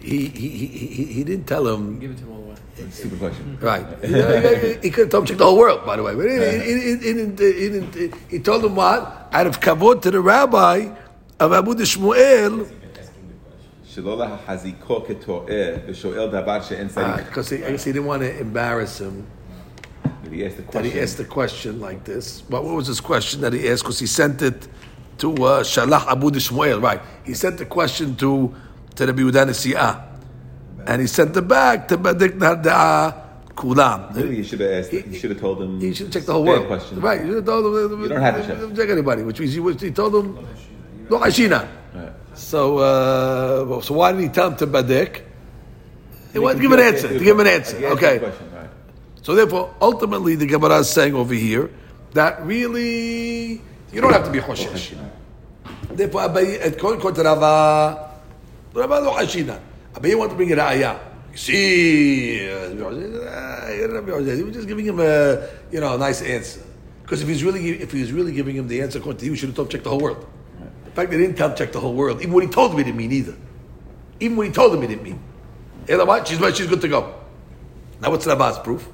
he, 0.00 0.26
he, 0.26 0.48
he, 0.48 0.66
he, 0.66 1.04
he 1.04 1.24
didn't 1.24 1.46
tell 1.46 1.68
him 1.68 2.00
Give 2.00 2.10
it 2.10 2.18
to 2.18 2.24
him 2.24 2.32
all 2.32 2.40
the 2.40 2.48
way. 2.48 2.56
Stupid 2.89 3.19
question. 3.19 3.57
Right. 3.61 3.85
he 4.83 4.89
could 4.89 5.03
have 5.03 5.09
told 5.09 5.23
him 5.23 5.27
check 5.27 5.37
the 5.37 5.45
whole 5.45 5.57
world, 5.57 5.85
by 5.85 5.95
the 5.95 6.03
way. 6.03 6.15
But 6.15 6.25
he, 6.29 6.95
he, 6.97 8.11
he, 8.29 8.39
told 8.39 8.65
him 8.65 8.75
what? 8.75 9.29
Out 9.31 9.47
of 9.47 9.59
kavod 9.59 10.01
to 10.03 10.11
the 10.11 10.21
rabbi 10.21 10.89
of 11.39 11.53
Abu 11.53 11.75
Shmuel. 11.75 12.69
Uh, 16.97 17.17
because 17.17 17.49
he, 17.49 17.57
he 17.57 17.77
didn't 17.77 18.05
want 18.05 18.21
to 18.21 18.39
embarrass 18.39 19.01
him. 19.01 19.27
That 20.23 20.31
he 20.31 20.45
asked 20.45 20.57
the 20.57 20.63
question. 20.63 20.83
That 20.83 20.85
he 20.85 21.01
asked 21.01 21.17
the 21.17 21.25
question 21.25 21.79
like 21.81 22.03
this. 22.05 22.43
What, 22.47 22.63
what 22.63 22.75
was 22.75 22.87
his 22.87 23.01
question 23.01 23.41
that 23.41 23.53
he 23.53 23.69
asked? 23.69 23.83
Because 23.83 23.99
he 23.99 24.07
sent 24.07 24.41
it 24.41 24.67
to 25.17 25.33
uh, 25.33 25.63
Shalach 25.63 26.07
Abu 26.07 26.31
Shmuel, 26.31 26.81
right? 26.81 27.01
He 27.25 27.33
sent 27.33 27.57
the 27.57 27.65
question 27.65 28.15
to 28.17 28.55
to 28.95 29.05
Rabbi 29.05 29.21
Udan 29.21 29.49
Siyah. 29.49 30.10
And 30.87 31.01
he 31.01 31.07
sent 31.07 31.35
it 31.35 31.47
back 31.47 31.87
to 31.89 31.97
Badik 31.97 32.37
Narda'ah 32.37 33.53
Kulam. 33.55 34.15
Really, 34.15 34.37
you 34.37 34.43
should 34.43 34.59
have 34.59 34.71
asked. 34.71 34.93
You 34.93 35.13
should 35.13 35.31
have 35.31 35.39
told 35.39 35.61
him. 35.61 35.79
He 35.79 35.93
should 35.93 36.07
have 36.07 36.13
checked 36.13 36.25
the 36.25 36.33
whole 36.33 36.45
world. 36.45 36.67
question. 36.67 36.99
Right, 36.99 37.21
you 37.21 37.27
should 37.27 37.35
have 37.35 37.45
told 37.45 37.91
him. 37.91 38.01
You 38.01 38.07
don't 38.07 38.21
have 38.21 38.41
to 38.41 38.47
check. 38.47 38.59
Don't 38.59 38.75
check 38.75 38.89
anybody, 38.89 39.23
which 39.23 39.39
means 39.39 39.53
he, 39.53 39.87
he 39.87 39.91
told 39.91 40.15
him, 40.15 40.47
no 41.09 41.19
Hashina. 41.19 41.67
Right. 41.93 42.13
So, 42.33 42.77
uh, 42.77 43.81
so 43.81 43.93
why 43.93 44.11
did 44.13 44.21
he 44.21 44.29
tell 44.29 44.51
him 44.51 44.57
to 44.57 44.67
Badek? 44.67 45.21
He 46.33 46.39
wanted 46.39 46.55
to 46.55 46.61
give 46.61 46.71
an 46.71 46.79
answer. 46.79 47.07
To 47.09 47.19
give 47.19 47.35
him 47.35 47.39
an 47.41 47.47
answer. 47.47 47.85
Okay. 47.87 48.19
right. 48.19 48.69
So 49.21 49.35
therefore, 49.35 49.75
ultimately, 49.81 50.35
the 50.35 50.47
Gemara 50.47 50.79
is 50.79 50.89
saying 50.89 51.13
over 51.13 51.33
here 51.33 51.69
that 52.13 52.43
really 52.45 53.61
you 53.91 54.01
don't 54.01 54.13
have 54.13 54.25
to 54.25 54.31
be 54.31 54.39
choshesh. 54.39 54.97
Therefore, 55.91 56.25
according 56.25 57.13
to 57.15 57.23
Rava, 57.23 58.11
Rava 58.73 58.99
lo 58.99 59.11
hashina. 59.13 59.59
Abaye 59.93 60.17
want 60.17 60.31
to 60.31 60.35
bring 60.37 60.51
a 60.51 60.55
raya. 60.55 60.99
You 61.31 61.37
see, 61.37 62.49
uh, 62.49 62.69
he 62.69 64.43
was 64.43 64.53
just 64.53 64.67
giving 64.67 64.85
him 64.85 64.99
a 64.99 65.47
you 65.71 65.79
know 65.79 65.95
a 65.95 65.97
nice 65.97 66.21
answer. 66.21 66.61
Because 67.03 67.21
if 67.21 67.27
he's 67.27 67.43
really 67.43 67.69
if 67.69 67.91
he 67.91 68.01
was 68.01 68.11
really 68.11 68.31
giving 68.33 68.55
him 68.55 68.67
the 68.67 68.81
answer 68.81 68.99
according 68.99 69.19
to 69.19 69.25
you, 69.25 69.31
he 69.31 69.37
should 69.37 69.49
have 69.49 69.55
told 69.55 69.67
him 69.67 69.71
check 69.71 69.83
the 69.83 69.89
whole 69.89 69.99
world. 69.99 70.25
The 70.85 70.91
fact 70.91 71.11
they 71.11 71.17
didn't 71.17 71.35
tell 71.37 71.49
him 71.49 71.55
check 71.55 71.71
the 71.71 71.79
whole 71.79 71.93
world, 71.93 72.21
even 72.21 72.33
when 72.33 72.45
he 72.45 72.51
told 72.51 72.71
him, 72.71 72.77
he 72.79 72.83
didn't 72.83 72.97
mean 72.97 73.11
either. 73.11 73.35
Even 74.19 74.37
when 74.37 74.47
he 74.47 74.53
told 74.53 74.73
him, 74.75 74.81
he 74.81 74.87
didn't 74.87 75.03
mean. 75.03 75.19
You 75.87 75.97
know 75.97 76.05
what? 76.05 76.27
She's 76.27 76.37
she's 76.57 76.67
good 76.67 76.81
to 76.81 76.87
go. 76.87 77.15
Now 78.01 78.11
what's 78.11 78.25
Rava's 78.27 78.59
proof? 78.59 78.87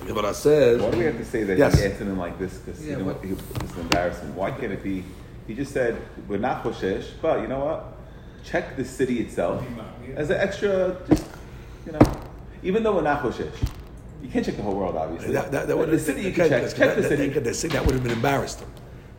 The 0.00 0.06
Gemara 0.06 0.34
says. 0.34 0.80
Why 0.80 0.90
do 0.90 0.98
we 0.98 1.04
have 1.04 1.18
to 1.18 1.24
say 1.24 1.44
that 1.44 1.58
Yes. 1.58 1.78
he 1.78 1.84
answered 1.84 2.06
him 2.08 2.18
like 2.18 2.38
this? 2.38 2.54
Because 2.58 2.84
Yeah, 2.84 2.92
you 2.92 2.98
know, 2.98 3.04
what- 3.04 3.22
he, 3.24 3.32
this 3.34 3.70
is 3.72 3.78
embarrassing. 3.78 4.34
Why 4.34 4.50
can't 4.50 4.72
it 4.72 4.82
be? 4.82 5.04
He 5.46 5.54
just 5.54 5.72
said 5.72 5.96
we're 6.28 6.38
not 6.38 6.64
choshesh, 6.64 7.04
but 7.20 7.40
you 7.42 7.46
know 7.48 7.64
what? 7.64 7.84
Check 8.44 8.76
the 8.76 8.84
city 8.84 9.20
itself 9.20 9.64
as 10.16 10.30
an 10.30 10.36
extra. 10.40 10.96
Just 11.08 11.24
you 11.86 11.92
know, 11.92 11.98
even 12.62 12.82
though 12.82 12.94
we're 12.94 13.02
not 13.02 13.22
choshesh, 13.22 13.52
you 14.22 14.28
can't 14.28 14.44
check 14.44 14.56
the 14.56 14.62
whole 14.62 14.74
world, 14.76 14.96
obviously. 14.96 15.32
That, 15.32 15.50
that, 15.52 15.68
that 15.68 15.90
the 15.90 15.98
city 15.98 16.22
you 16.22 16.32
can 16.32 16.48
check. 16.48 16.74
Check 16.74 16.96
the 16.96 17.02
city. 17.02 17.28
That, 17.28 17.44
that, 17.44 17.70
that 17.70 17.84
would 17.86 17.94
have 17.94 18.02
been 18.02 18.12
embarrassed 18.12 18.60
them. 18.60 18.70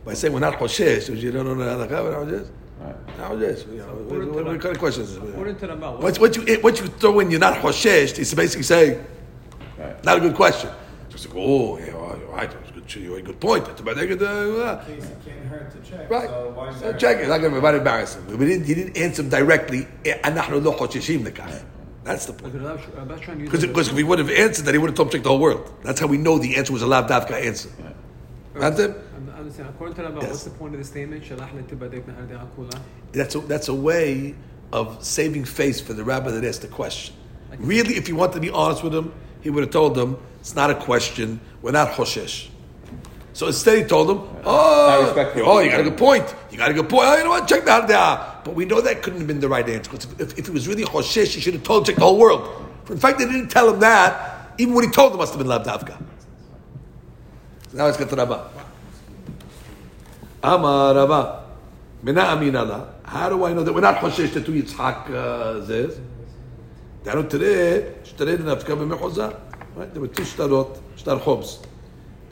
By 0.04 0.14
saying 0.14 0.34
we're 0.34 0.40
not 0.40 0.54
Hoshesh, 0.58 1.14
you 1.18 1.32
don't 1.32 1.46
know 1.46 1.54
the 1.54 1.64
halakha, 1.64 2.02
we're 2.02 2.10
not 2.12 2.26
Hoshesh. 2.26 2.50
Right. 2.80 3.18
Not 3.18 3.30
Hoshesh. 3.32 3.72
You 3.72 3.78
know, 3.78 3.84
what, 3.86 4.34
what, 4.34 4.44
what 4.44 4.60
kind 4.60 4.74
of 4.74 4.78
questions 4.78 5.10
is 5.10 5.16
According 5.16 5.56
it? 5.56 5.58
to 5.60 5.68
Rambam, 5.68 6.00
Once, 6.00 6.18
once, 6.18 6.36
you, 6.36 6.60
once 6.62 6.80
you 6.80 6.86
throw 6.88 7.20
in 7.20 7.30
you're 7.30 7.40
not 7.40 7.56
Hoshesh, 7.56 8.18
it's 8.18 8.34
basically 8.34 8.64
saying, 8.64 9.04
Right. 9.78 10.04
not 10.04 10.18
a 10.18 10.20
good 10.20 10.34
question. 10.34 10.70
Just 11.08 11.26
like, 11.28 11.36
oh, 11.38 11.78
yeah, 11.78 11.92
all 11.94 12.16
right, 12.32 12.50
which 12.84 12.96
you 12.96 13.14
a 13.14 13.22
good 13.22 13.40
point. 13.40 13.66
It's 13.68 13.80
about 13.80 13.96
negative. 13.96 14.22
Uh, 14.22 14.62
uh. 14.62 14.84
In 14.86 14.94
case 14.94 15.04
it 15.04 15.18
can't 15.24 15.46
hurt 15.46 15.70
to 15.72 15.90
check. 15.90 16.10
Right. 16.10 16.28
So 16.28 16.52
why 16.54 16.74
so 16.74 16.92
check 16.92 17.18
it. 17.18 17.28
Not 17.28 17.38
going 17.38 17.54
to 17.54 17.60
be 17.60 17.76
embarrass 17.76 18.14
him. 18.14 18.38
He 18.38 18.46
didn't, 18.46 18.66
he 18.66 18.74
didn't 18.74 18.96
answer 18.96 19.22
directly. 19.22 19.88
Eh, 20.04 20.18
that's 22.04 22.26
the 22.26 22.34
point. 22.34 22.52
Because 22.52 23.64
if 23.64 23.96
he 23.96 24.02
would 24.02 24.18
have 24.18 24.30
answered 24.30 24.66
that, 24.66 24.74
he 24.74 24.78
would 24.78 24.90
have 24.90 24.96
told 24.96 25.08
him 25.08 25.12
to 25.12 25.16
check 25.16 25.24
the 25.24 25.30
whole 25.30 25.38
world. 25.38 25.72
That's 25.82 25.98
how 25.98 26.06
we 26.06 26.18
know 26.18 26.38
the 26.38 26.56
answer 26.56 26.72
was 26.72 26.82
a 26.82 26.86
lav 26.86 27.06
davka 27.08 27.32
answer. 27.32 27.70
Yeah. 27.78 27.92
Right. 28.52 28.78
Right. 28.78 28.94
Understand. 29.34 29.70
According 29.70 29.96
to 29.96 30.02
Rabbi, 30.02 30.20
yes. 30.20 30.30
what's 30.30 30.44
the 30.44 30.50
point 30.50 30.74
of 30.74 30.80
the 30.80 30.86
statement? 30.86 31.24
That's 33.12 33.34
a, 33.34 33.40
that's 33.40 33.68
a 33.68 33.74
way 33.74 34.34
of 34.72 35.04
saving 35.04 35.44
face 35.44 35.80
for 35.80 35.92
the 35.92 36.04
rabbi 36.04 36.30
that 36.30 36.44
asked 36.44 36.62
the 36.62 36.68
question. 36.68 37.14
Really, 37.58 37.96
if 37.96 38.08
you 38.08 38.16
wanted 38.16 38.34
to 38.34 38.40
be 38.40 38.50
honest 38.50 38.82
with 38.82 38.94
him, 38.94 39.12
he 39.40 39.50
would 39.50 39.64
have 39.64 39.72
told 39.72 39.96
him 39.96 40.16
it's 40.40 40.54
not 40.54 40.70
a 40.70 40.74
question. 40.74 41.40
We're 41.62 41.72
not 41.72 41.88
hoshesh. 41.88 42.48
So 43.34 43.48
instead, 43.48 43.78
he 43.78 43.84
told 43.84 44.10
him, 44.10 44.18
"Oh, 44.44 45.12
oh, 45.44 45.58
you 45.58 45.68
got 45.68 45.80
a 45.80 45.82
good 45.82 45.98
point. 45.98 46.34
You 46.52 46.56
got 46.56 46.70
a 46.70 46.74
good 46.74 46.88
point. 46.88 47.04
Oh, 47.08 47.16
you 47.16 47.24
know 47.24 47.30
what? 47.30 47.48
Check 47.48 47.64
the 47.64 47.70
halacha." 47.72 48.44
But 48.44 48.54
we 48.54 48.64
know 48.64 48.80
that 48.80 49.02
couldn't 49.02 49.18
have 49.18 49.26
been 49.26 49.40
the 49.40 49.48
right 49.48 49.68
answer 49.68 49.90
because 49.90 50.06
if, 50.20 50.38
if 50.38 50.48
it 50.48 50.54
was 50.54 50.68
really 50.68 50.84
Hoshesh, 50.84 51.34
he 51.34 51.40
should 51.40 51.54
have 51.54 51.64
told 51.64 51.84
check 51.84 51.96
the 51.96 52.02
whole 52.02 52.16
world. 52.16 52.48
For 52.84 52.92
In 52.92 53.00
fact, 53.00 53.18
they 53.18 53.26
didn't 53.26 53.48
tell 53.48 53.74
him 53.74 53.80
that. 53.80 54.52
Even 54.56 54.72
what 54.72 54.84
he 54.84 54.90
told 54.90 55.12
them 55.12 55.18
must 55.18 55.34
have 55.34 55.42
been 55.42 55.48
lavdavka. 55.48 56.00
So 57.70 57.78
now 57.78 57.86
let's 57.86 57.96
get 57.96 58.08
to 58.10 58.16
Rabba. 58.16 58.50
Amar 60.44 60.94
Rabba, 60.94 61.44
mina 62.04 62.20
aminala. 62.20 62.88
How 63.04 63.28
do 63.30 63.44
I 63.44 63.52
know 63.52 63.64
that 63.64 63.72
we're 63.72 63.80
not 63.80 63.96
Hoshesh 63.96 64.32
that 64.34 64.48
we 64.48 64.62
Yitzchak 64.62 65.08
zez? 65.66 65.98
Danu 67.02 67.28
today, 67.28 67.94
today 68.16 68.32
didn't 68.32 68.46
have 68.46 68.60
to 68.60 68.66
come 68.66 68.88
Right? 69.74 69.92
There 69.92 70.00
were 70.00 70.06
two 70.06 70.22
shtarot, 70.22 70.78
shtar 70.96 71.18
chobs 71.18 71.58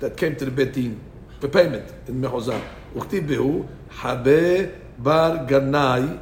that 0.03 0.17
came 0.19 0.35
to 0.35 0.45
the 0.45 0.51
Betin 0.51 0.99
for 1.39 1.47
payment 1.47 1.87
in 2.09 2.21
Mehozah. 2.21 2.61
Uktibehu 2.95 3.67
Habe 4.03 4.75
bar 4.99 5.47
Ganai 5.47 6.19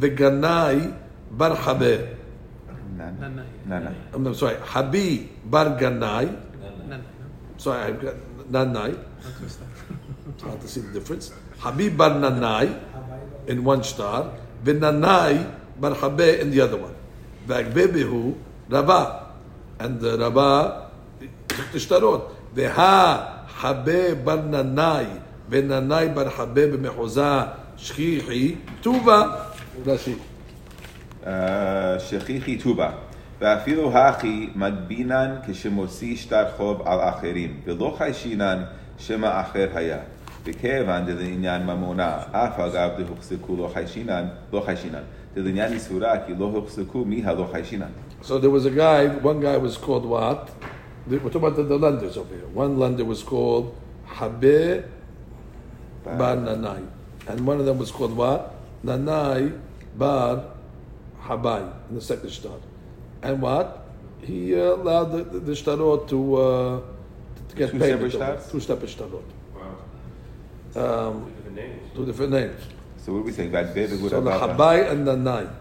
veganai 0.00 0.96
bar 1.30 1.54
Habe. 1.54 2.16
I'm 4.12 4.34
sorry, 4.34 4.56
Habi 4.56 5.28
bar 5.44 5.76
Ganai. 5.78 6.40
Sorry, 7.58 7.80
I've 7.82 8.00
got 8.00 8.14
Nanai. 8.50 8.96
Hard 10.40 10.60
to 10.60 10.68
see 10.68 10.80
the 10.80 10.92
difference. 10.98 11.32
Habi 11.60 11.94
bar 11.94 12.10
Nanai 12.10 12.80
in 13.46 13.62
one 13.62 13.84
star, 13.84 14.32
Benanai 14.64 15.52
bar 15.78 15.94
Habe 15.94 16.40
in 16.40 16.50
the 16.50 16.60
other 16.60 16.78
one. 16.78 16.94
Vagbebihu 17.46 18.34
Rabah. 18.70 19.26
And 19.80 20.00
the 20.00 20.16
Rabah 20.16 20.90
took 21.48 21.72
the 21.72 21.78
shtarot. 21.78 22.41
Veha 22.55 23.45
Habe 23.61 24.15
bar 24.23 24.37
Nanai, 24.37 25.07
Nanai 25.49 26.13
bar 26.13 26.29
Habe 26.29 26.67
b'mechuza 26.71 27.53
shchichi 27.77 28.57
tuva. 28.81 29.53
Rashi. 29.85 30.15
אה, 31.27 31.99
שכיחי 31.99 32.57
טובה. 32.57 32.89
ואפילו 33.39 33.97
הכי 33.97 34.49
מגבינן 34.55 35.35
כשמוציא 35.47 36.15
שטר 36.15 36.45
חוב 36.57 36.81
על 36.85 36.99
אחרים, 36.99 37.59
ולא 37.65 37.95
חיישינן 37.97 38.63
שמא 38.97 39.41
אחר 39.41 39.67
היה. 39.75 39.97
וכיוון 40.45 41.05
דלעניין 41.05 41.65
ממונה, 41.65 42.17
אף 42.31 42.59
אגב 42.59 42.89
דהוחזקו 42.97 43.55
לא 43.57 43.69
חיישינן, 43.73 44.25
לא 44.53 44.61
חיישינן. 44.65 45.01
דלעניין 45.35 45.73
איסורה 45.73 46.13
כי 46.25 46.33
לא 46.39 46.45
הוחזקו 46.45 47.05
מי 47.05 47.21
הלא 47.25 47.47
חיישינן. 47.51 47.91
So 48.23 48.39
there 48.39 48.49
was 48.49 48.65
a 48.65 48.71
guy, 48.71 49.07
one 49.21 49.39
guy 49.39 49.57
was 49.57 49.77
called 49.77 50.05
what? 50.05 50.49
we're 51.06 51.18
talking 51.18 51.36
about 51.36 51.56
the, 51.56 51.64
the 51.64 51.78
lenders 51.78 52.16
over 52.16 52.34
here. 52.34 52.46
One 52.46 52.78
lender 52.78 53.04
was 53.04 53.22
called 53.22 53.76
Habi 54.06 54.84
Bar 56.04 56.36
Nanai. 56.36 56.88
And 57.28 57.46
one 57.46 57.60
of 57.60 57.66
them 57.66 57.78
was 57.78 57.90
called 57.90 58.16
what? 58.16 58.54
Nanai 58.84 59.58
Bar 59.96 60.44
Habai 61.22 61.72
in 61.88 61.94
the 61.94 62.00
second 62.00 62.30
shtar. 62.30 62.58
And 63.22 63.40
what? 63.40 63.86
He 64.22 64.54
uh, 64.54 64.74
allowed 64.74 65.12
the, 65.12 65.24
the, 65.24 65.40
the 65.40 65.52
shtarot 65.52 66.08
to, 66.08 66.36
uh, 66.36 66.80
to 67.48 67.56
get 67.56 67.70
two 67.70 67.78
payment. 67.78 68.12
Two 68.12 68.60
separate 68.60 68.90
shtarot. 68.90 69.22
Wow. 70.74 71.08
Um, 71.08 71.24
two 71.24 71.34
different 71.34 71.56
names. 71.56 72.06
Different 72.06 72.32
names. 72.32 72.60
So 72.98 73.12
what 73.12 73.18
are 73.18 73.22
we 73.22 73.32
saying? 73.32 73.50
That 73.50 73.74
David 73.74 74.00
would 74.00 74.10
so 74.10 74.20
the 74.20 74.30
Habai 74.30 74.90
and 74.90 75.06
Nanai. 75.06 75.52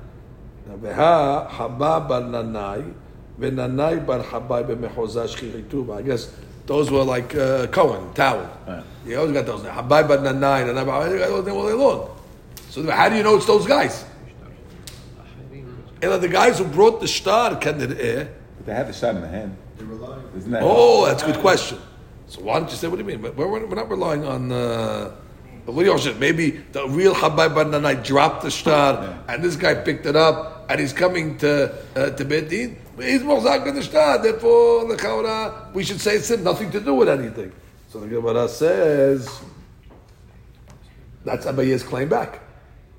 Now, 0.68 0.78
Beha, 0.78 1.48
Habab 1.52 2.12
and 2.18 2.34
Nanai. 2.36 2.94
Venanai 3.42 4.06
bar 4.06 4.20
Habai 4.20 4.64
b'mechoza 4.64 5.28
shchiritu. 5.28 5.98
I 5.98 6.04
guess 6.04 6.32
those 6.68 6.92
were 6.92 7.04
like 7.04 7.36
uh, 7.36 7.68
Cohen, 7.68 8.14
Tower. 8.14 8.50
Right. 8.68 8.84
You 9.06 9.20
always 9.20 9.34
got 9.34 9.46
those. 9.48 9.62
Habai 9.62 10.08
bar 10.08 10.18
Nanai, 10.20 10.66
Nanai 10.66 10.86
bar 10.86 11.02
Habai, 11.02 11.12
they 11.12 11.18
got 11.18 11.46
those 11.46 11.48
all 11.50 11.68
day 11.68 11.74
long. 11.74 12.18
So 12.70 12.90
how 12.90 13.10
do 13.10 13.16
you 13.18 13.24
know 13.24 13.36
it's 13.36 13.48
those 13.48 13.66
guys? 13.66 14.06
And 16.04 16.22
the 16.22 16.28
guys 16.28 16.58
who 16.58 16.66
brought 16.66 17.00
the 17.00 17.08
star, 17.08 17.56
can 17.58 17.80
it 17.80 18.00
eh? 18.00 18.28
But 18.58 18.66
they 18.66 18.74
have 18.74 18.88
the 18.88 18.94
shot 18.94 19.16
in 19.16 19.22
the 19.22 19.28
hand. 19.28 19.56
They 19.78 19.84
rely. 19.84 20.18
Isn't 20.36 20.52
that? 20.52 20.62
Oh, 20.64 21.06
that's 21.06 21.22
a 21.22 21.28
good 21.28 21.38
question. 21.38 21.78
So 22.28 22.42
why 22.42 22.60
don't 22.60 22.70
you 22.70 22.76
say, 22.76 22.88
what 22.88 22.96
do 22.96 23.04
you 23.04 23.08
mean? 23.08 23.22
But 23.22 23.36
We're, 23.36 23.48
we're 23.48 23.76
not 23.76 23.90
relying 23.90 24.26
on, 24.26 24.52
uh, 24.52 25.12
but 25.66 25.76
what 25.76 25.84
do 25.84 25.92
you 25.92 25.98
say? 26.00 26.14
Maybe 26.18 26.52
the 26.72 26.88
real 26.88 27.14
Habib 27.14 27.52
Bananai 27.52 28.04
dropped 28.04 28.44
the 28.44 28.50
star 28.50 29.20
and 29.28 29.44
this 29.44 29.56
guy 29.56 29.76
picked 29.76 30.06
it 30.06 30.16
up 30.16 30.66
and 30.70 30.80
he's 30.80 30.94
coming 30.94 31.38
to, 31.40 31.76
uh, 31.96 32.10
to 32.12 32.26
Beit 32.26 32.50
Therefore, 32.98 33.42
the 34.88 34.98
Chaura, 34.98 35.74
we 35.74 35.84
should 35.84 36.02
say 36.02 36.16
it's 36.16 36.30
him, 36.30 36.44
nothing 36.44 36.72
to 36.72 36.80
do 36.80 36.94
with 36.94 37.10
anything. 37.10 37.52
So 37.90 38.00
the 38.00 38.08
Gemara 38.08 38.48
says, 38.48 39.42
that's 41.24 41.46
Abaye's 41.46 41.84
claim 41.84 42.10
back. 42.10 42.40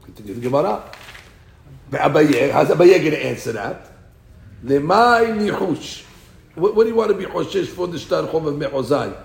Continue 0.02 0.35
the 0.35 0.40
Gemara. 0.40 0.82
Abaye, 1.90 2.51
how's 2.51 2.69
Abaye 2.69 2.98
going 2.98 3.10
to 3.12 3.24
answer 3.24 3.52
that? 3.52 3.90
Lemai 4.64 5.36
nichush. 5.39 6.05
What, 6.55 6.74
what 6.74 6.85
do 6.85 6.90
you 6.90 6.97
want 6.97 7.10
to 7.10 7.16
be 7.16 7.24
choshesh 7.24 7.66
for 7.66 7.86
the 7.86 7.98
shtar 7.98 8.27
chov 8.28 8.47
of 8.47 8.55
mechozai? 8.55 9.16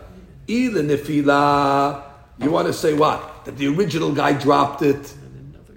Either 0.48 0.84
nefila, 0.84 2.04
you 2.40 2.52
want 2.52 2.68
to 2.68 2.74
say 2.74 2.94
what? 2.94 3.46
That 3.46 3.58
the 3.58 3.68
original 3.68 4.14
guy 4.14 4.34
dropped 4.34 4.82
it, 4.82 5.14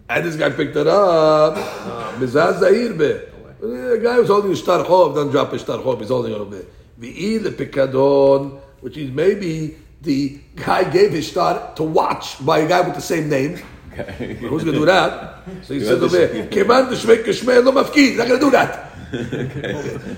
and 0.09 0.25
this 0.25 0.37
guy 0.37 0.51
picked 0.51 0.77
it 0.77 0.87
up. 0.87 1.55
Ah, 1.57 2.17
Mizaz 2.19 2.61
zahir. 2.61 3.30
The 3.61 4.01
guy 4.03 4.15
who's 4.15 4.29
holding 4.29 4.51
the 4.51 4.57
shtar 4.57 4.85
chov 4.85 5.15
doesn't 5.15 5.33
drop 5.33 5.53
his 5.53 5.63
shtar 5.63 5.79
chov, 5.79 6.01
he's 6.01 6.09
holding 6.09 6.33
it 6.33 6.39
over 6.39 6.57
there. 6.57 6.67
V'il 6.99 7.43
pikadon, 7.51 8.59
which 8.81 8.97
is 8.97 9.11
maybe 9.11 9.77
the 10.01 10.41
guy 10.57 10.85
gave 10.85 11.13
his 11.13 11.29
star 11.29 11.75
to 11.75 11.83
watch 11.83 12.45
by 12.45 12.61
a 12.61 12.69
guy 12.69 12.81
with 12.81 12.95
the 12.95 13.03
same 13.03 13.29
name. 13.29 13.59
Okay. 13.93 14.35
Who's 14.35 14.65
going 14.65 14.75
to 14.75 14.81
do 14.81 14.87
that? 14.87 15.43
So 15.63 15.75
he 15.75 15.81
said 15.81 16.03
over 16.03 16.09
there, 16.09 16.47
Keman 16.47 16.91
d'shmek 16.91 17.25
k'shmei 17.25 17.63
lo 17.65 17.73
mafkid. 17.73 17.95
He's 17.95 18.19
not 18.19 18.29
going 18.29 18.41
to 18.41 18.47
do 18.47 18.51
that. 18.53 18.91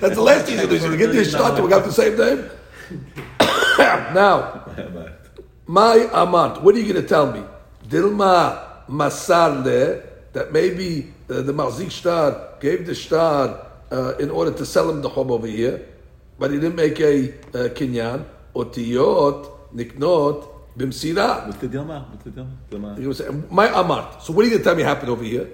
That's 0.00 0.14
the 0.14 0.22
last 0.22 0.46
thing 0.46 0.58
he's 0.58 0.66
going 0.66 0.68
to 0.68 0.68
do. 0.68 0.74
He's 0.74 0.82
going 0.82 0.98
to 0.98 1.06
give 1.06 1.14
his 1.14 1.30
shtar 1.30 1.56
to 1.56 1.64
a 1.64 1.68
guy 1.68 1.76
with 1.78 1.86
the 1.86 1.92
same 1.92 2.16
name. 2.16 2.50
now, 4.14 4.66
my 5.66 6.08
amant, 6.12 6.62
what 6.62 6.74
are 6.74 6.78
you 6.78 6.92
going 6.92 7.02
to 7.02 7.08
tell 7.08 7.32
me? 7.32 7.42
Dilma 7.88 8.86
masarle, 8.88 10.02
that 10.32 10.52
maybe 10.52 11.12
uh, 11.28 11.42
the 11.42 11.52
Marzik 11.52 11.90
star 11.90 12.56
gave 12.60 12.86
the 12.86 12.94
star 12.94 13.66
uh, 13.90 14.14
in 14.18 14.30
order 14.30 14.52
to 14.52 14.64
sell 14.64 14.88
him 14.90 15.02
the 15.02 15.08
home 15.08 15.30
over 15.30 15.46
here, 15.46 15.86
but 16.38 16.50
he 16.50 16.58
didn't 16.58 16.76
make 16.76 16.98
a 17.00 17.30
uh, 17.30 17.68
kinyan. 17.70 18.24
Otiyot 18.54 19.48
niknot 19.74 20.48
bimsira. 20.76 21.46
What's 21.46 21.58
the 21.58 21.68
Dilma? 21.68 22.10
What's 22.10 22.24
the 22.24 22.30
Dilma? 22.30 22.56
Dilma. 22.70 23.00
You 23.00 23.12
say, 23.14 23.28
my 23.50 23.68
amart. 23.68 24.22
So 24.22 24.32
what 24.32 24.42
are 24.42 24.48
you 24.48 24.50
going 24.50 24.62
to 24.62 24.64
tell 24.64 24.76
me 24.76 24.82
happened 24.82 25.10
over 25.10 25.24
here? 25.24 25.48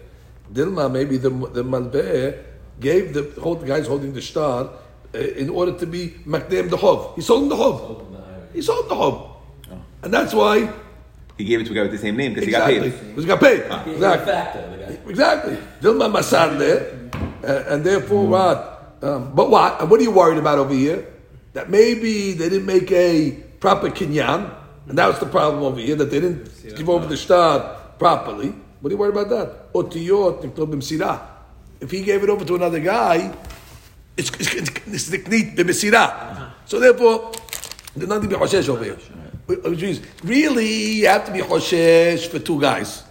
Dilma, 0.53 0.91
maybe 0.91 1.17
the 1.17 1.31
the 1.31 1.63
malbeh 1.63 2.43
gave 2.81 3.15
the 3.15 3.41
hold, 3.41 3.67
guys 3.67 3.87
holding 3.87 4.13
the 4.13 4.23
star 4.23 4.71
uh, 5.15 5.19
in 5.19 5.51
order 5.51 5.73
to 5.79 5.87
be 5.87 6.15
makdem 6.27 6.71
the 6.71 6.77
chov. 6.77 7.15
He 7.17 7.23
sold 7.23 7.43
him 7.45 7.49
the 7.51 7.57
chov. 7.57 8.03
He 8.53 8.63
sold 8.63 8.85
him 8.85 8.89
the 8.89 8.95
chov, 8.95 9.37
and 10.03 10.13
that's 10.13 10.35
why 10.35 10.73
He 11.39 11.45
gave 11.45 11.61
it 11.61 11.65
to 11.67 11.73
a 11.73 11.75
guy 11.75 11.83
with 11.83 11.93
the 11.93 11.99
same 11.99 12.17
name 12.17 12.35
because 12.35 12.49
exactly 12.49 12.75
he 12.75 12.91
got 12.91 12.91
paid. 12.91 13.07
because 13.15 13.25
he 13.25 13.29
got 13.29 13.41
paid. 13.41 13.87
He's 13.87 13.95
Exactly. 13.95 14.33
factor. 14.33 15.11
Exactly. 15.11 15.57
Dilma 15.81 16.11
masarle, 16.13 17.15
uh, 17.45 17.73
and 17.73 17.85
therefore 17.85 18.27
what? 18.27 18.97
Um, 19.03 19.31
but 19.35 19.49
what? 19.49 19.81
And 19.81 19.89
what 19.89 20.01
are 20.01 20.03
you 20.03 20.11
worried 20.11 20.39
about 20.39 20.59
over 20.59 20.75
here? 20.75 21.07
That 21.53 21.71
maybe 21.71 22.33
they 22.33 22.49
didn't 22.49 22.67
make 22.67 22.91
a 22.91 23.31
proper 23.61 23.89
kinyan, 23.89 24.51
and 24.89 24.99
that 24.99 25.07
was 25.07 25.21
the 25.21 25.27
problem 25.27 25.63
over 25.63 25.79
here 25.81 25.95
that 25.97 26.11
they 26.11 26.19
didn't 26.21 26.51
give 26.77 26.89
over 26.91 27.07
the 27.07 27.17
star 27.17 27.77
properly. 27.99 28.53
What 28.81 28.91
are 28.91 28.95
you 28.95 28.99
worried 28.99 29.17
about 29.17 29.29
that? 29.31 29.73
Otiyot 29.73 30.43
niktob 30.43 30.73
b'msira. 30.75 31.21
If 31.81 31.93
he 31.93 32.03
gave 32.03 32.25
it 32.25 32.31
over 32.31 32.45
to 32.45 32.57
another 32.57 32.81
guy, 32.81 33.33
it's 34.17 34.31
it's 34.41 34.55
it's 34.87 35.11
niknit 35.11 35.55
b'msira. 35.57 36.51
So 36.67 36.81
therefore, 36.81 37.31
there's 37.95 38.09
nothing 38.09 38.29
to 38.31 38.37
be 38.39 38.45
choshesh 38.45 38.69
over 38.69 38.83
here. 38.85 38.99
Which 39.49 39.81
means 39.81 40.03
really 40.23 40.67
you 41.01 41.09
have 41.09 41.25
to 41.25 41.33
be 41.33 41.39
choshesh 41.39 42.29
for 42.29 42.39
two 42.39 42.61
guys, 42.61 43.03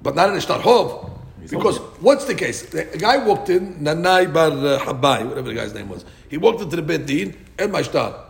but 0.00 0.14
not 0.14 0.30
in 0.30 0.36
a 0.36 0.40
shtar 0.40 0.60
hov. 0.60 1.10
Because 1.50 1.78
what's 2.00 2.26
the 2.26 2.34
case? 2.36 2.72
A 2.72 2.96
guy 2.96 3.16
walked 3.18 3.48
in, 3.48 3.74
Nanai 3.74 4.32
bar 4.32 4.50
uh, 4.50 4.78
Habai, 4.78 5.26
whatever 5.26 5.48
the 5.48 5.54
guy's 5.54 5.74
name 5.74 5.88
was. 5.88 6.04
He 6.28 6.36
walked 6.36 6.60
into 6.60 6.76
the 6.76 6.82
Beit 6.82 7.06
Din, 7.06 7.36
and 7.58 7.72
my 7.72 7.82
shtar. 7.82 8.24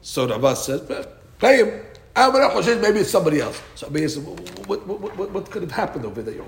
So 0.00 0.26
Ravas 0.26 0.56
says, 0.64 0.88
"Well, 0.88 1.04
pay 1.38 1.58
him. 1.58 1.82
I'm 2.14 2.32
not 2.32 2.52
choshesh, 2.52 2.80
maybe 2.80 3.00
it's 3.00 3.10
somebody 3.10 3.40
else. 3.40 3.60
So 3.74 3.88
Abaye 3.88 4.08
said, 4.08 4.24
what, 4.66 4.86
what, 4.86 5.16
what, 5.18 5.30
what, 5.32 5.50
could 5.50 5.60
have 5.60 5.72
happened 5.72 6.06
over 6.06 6.22
there, 6.22 6.34
you're? 6.34 6.46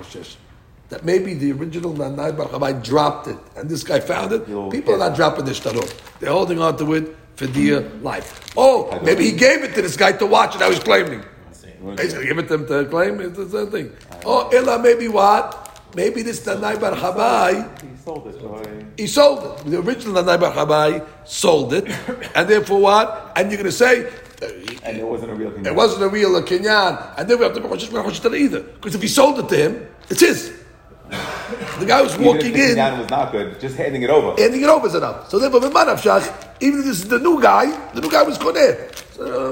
That 0.89 1.05
maybe 1.05 1.35
the 1.35 1.53
original 1.53 1.93
Nanai 1.93 2.35
bar 2.35 2.47
Habai 2.47 2.83
dropped 2.83 3.27
it, 3.27 3.37
and 3.55 3.69
this 3.69 3.85
guy 3.85 4.01
found 4.01 4.33
it. 4.33 4.47
People 4.71 4.95
are 4.95 5.11
not 5.11 5.15
dropping 5.15 5.45
their 5.45 5.53
shtarot. 5.53 5.95
They're 6.21 6.33
holding 6.33 6.59
on 6.59 6.79
to 6.79 6.95
it 6.95 7.15
for 7.39 7.47
dear 7.47 7.81
life. 8.03 8.51
Oh, 8.57 8.99
maybe 9.05 9.25
he 9.31 9.33
gave 9.33 9.63
it 9.63 9.75
to 9.77 9.83
this 9.83 9.97
guy 9.97 10.13
to 10.13 10.27
watch, 10.27 10.53
and 10.55 10.61
now 10.61 10.71
he's 10.71 10.81
claiming. 10.81 11.23
He's 11.53 12.13
going 12.13 12.23
to 12.23 12.27
give 12.27 12.39
it 12.39 12.49
to 12.49 12.55
him 12.55 12.67
to 12.67 12.85
claim. 12.91 13.21
It's 13.21 13.39
the 13.39 13.49
same 13.49 13.71
thing. 13.71 13.93
Oh, 14.27 14.49
Ella, 14.49 14.83
maybe 14.83 15.07
what? 15.07 15.47
Maybe 15.95 16.23
this 16.23 16.41
Nanai 16.45 16.79
Bar 16.81 16.93
Chabai, 16.97 17.81
He 17.81 17.97
sold 18.05 18.27
it. 18.27 18.87
he 19.01 19.07
sold 19.07 19.61
it. 19.61 19.71
The 19.71 19.79
original 19.79 20.21
Nanai 20.23 20.41
Bar 20.41 20.53
Chabai 20.53 21.07
sold 21.25 21.73
it. 21.73 21.87
And 22.35 22.49
therefore 22.51 22.81
what? 22.81 23.33
And 23.37 23.51
you're 23.51 23.59
going 23.63 23.71
to 23.71 23.73
say, 23.73 24.07
uh, 24.43 24.47
And 24.83 24.99
it 24.99 25.07
wasn't 25.07 25.31
a 25.31 25.35
real 25.35 25.53
thing. 25.53 25.65
it 25.65 25.75
wasn't 25.75 26.03
a 26.03 26.09
real 26.09 26.43
kinyan. 26.43 27.15
And 27.17 27.31
then 27.31 27.39
we 27.39 27.45
have 27.45 27.55
to 27.55 27.61
be 28.31 28.39
either. 28.39 28.61
Because 28.61 28.95
if 28.97 29.03
he 29.03 29.09
sold 29.09 29.39
it 29.39 29.49
to 29.49 29.57
him, 29.57 29.89
it's 30.11 30.21
his. 30.21 30.53
The 31.11 31.87
guy 31.87 32.03
was 32.03 32.17
walking 32.19 32.55
in. 32.55 32.77
down 32.77 32.99
was 32.99 33.09
not 33.11 33.33
good. 33.33 33.59
Just 33.61 33.77
handing 33.77 34.03
it 34.03 34.11
over. 34.11 34.41
Handing 34.41 34.63
it 34.63 34.69
over 34.69 34.87
is 34.87 34.95
enough. 34.95 35.31
So 35.31 35.39
therefore, 35.39 35.65
even 35.65 36.81
if 36.81 36.85
this 36.85 37.01
is 37.01 37.09
the 37.09 37.19
new 37.19 37.41
guy, 37.41 37.71
the 37.93 38.01
new 38.01 38.11
guy 38.11 38.23
was 38.23 38.37
koneh. 38.39 38.95
So, 39.15 39.51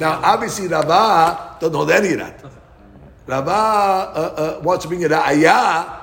now, 0.00 0.20
obviously, 0.22 0.68
Rava 0.68 1.56
doesn't 1.60 1.74
hold 1.74 1.90
any 1.90 2.12
of 2.12 2.18
that. 2.18 2.44
Rava 3.26 3.50
uh, 3.50 4.58
uh, 4.58 4.60
wants 4.62 4.84
to 4.84 4.88
bring 4.88 5.04
a 5.04 5.08
ra'ayah 5.08 6.00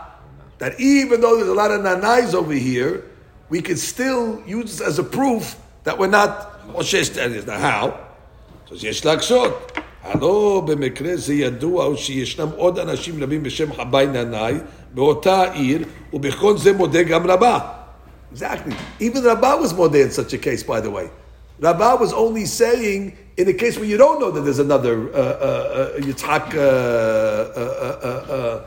that 0.57 0.79
even 0.79 1.21
though 1.21 1.35
there's 1.37 1.49
a 1.49 1.53
lot 1.53 1.71
of 1.71 1.81
nanais 1.81 2.33
over 2.33 2.53
here, 2.53 3.05
we 3.49 3.61
can 3.61 3.77
still 3.77 4.41
use 4.47 4.77
this 4.77 4.81
as 4.81 4.99
a 4.99 5.03
proof 5.03 5.57
that 5.83 5.97
we're 5.97 6.07
not 6.07 6.67
Moshe's 6.73 7.15
Now, 7.45 7.57
how? 7.57 8.07
So, 8.69 8.75
Yesh 8.75 9.01
so. 9.01 9.61
הלא 10.03 10.63
במקרה 10.67 11.15
זה 11.15 11.33
ידוע 11.33 11.97
שישנם 11.97 12.47
עוד 12.55 12.79
אנשים 12.79 13.23
רבים 13.23 13.43
בשם 13.43 13.73
חבי 13.73 14.05
ננאי 14.05 14.53
באותה 14.93 15.51
עיר, 15.53 15.83
ובכל 16.13 16.57
זה 16.57 16.73
מודה 16.73 17.03
גם 17.03 17.31
רבה. 17.31 17.59
Exactly. 18.33 18.75
Even 18.99 19.23
Rabbah 19.23 19.57
was 19.59 19.73
modeh 19.73 20.03
in 20.05 20.11
such 20.11 20.33
a 20.33 20.37
case, 20.37 20.61
by 20.61 20.79
the 20.79 20.91
way. 20.91 21.09
Rabbah 21.59 21.95
was 21.99 22.13
only 22.13 22.45
saying 22.45 23.17
in 23.37 23.47
a 23.49 23.53
case 23.53 23.75
where 23.77 23.87
you 23.87 23.97
don't 23.97 24.19
know 24.21 24.31
that 24.31 24.41
there's 24.41 24.59
another 24.59 24.95
uh, 25.11 25.17
uh, 25.17 25.19
uh, 25.19 25.99
Yitzhak 25.99 26.53
uh, 26.53 26.59
uh, 26.59 27.97
uh, 28.09 28.35
uh. 28.35 28.61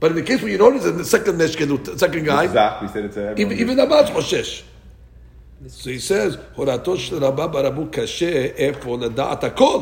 But 0.00 0.10
in 0.12 0.16
the 0.16 0.22
case 0.22 0.40
where 0.42 0.50
you 0.50 0.58
know 0.58 0.70
there's 0.70 0.84
a 0.84 1.04
second 1.04 1.38
Resh 1.38 1.56
Keduta, 1.56 1.98
second 1.98 2.24
guy, 2.24 2.46
said 2.46 3.04
everyone. 3.04 3.38
even, 3.38 3.58
even 3.58 3.76
Rabbah's 3.76 4.10
Hoshesh. 4.10 4.62
So 5.67 5.89
he 5.89 5.99
says, 5.99 6.37
הורתו 6.55 6.97
של 6.97 7.23
רבה 7.23 7.47
ברבו 7.47 7.83
קשה 7.91 8.45
איפה 8.57 8.97
לדעת 9.01 9.43
הכל. 9.43 9.79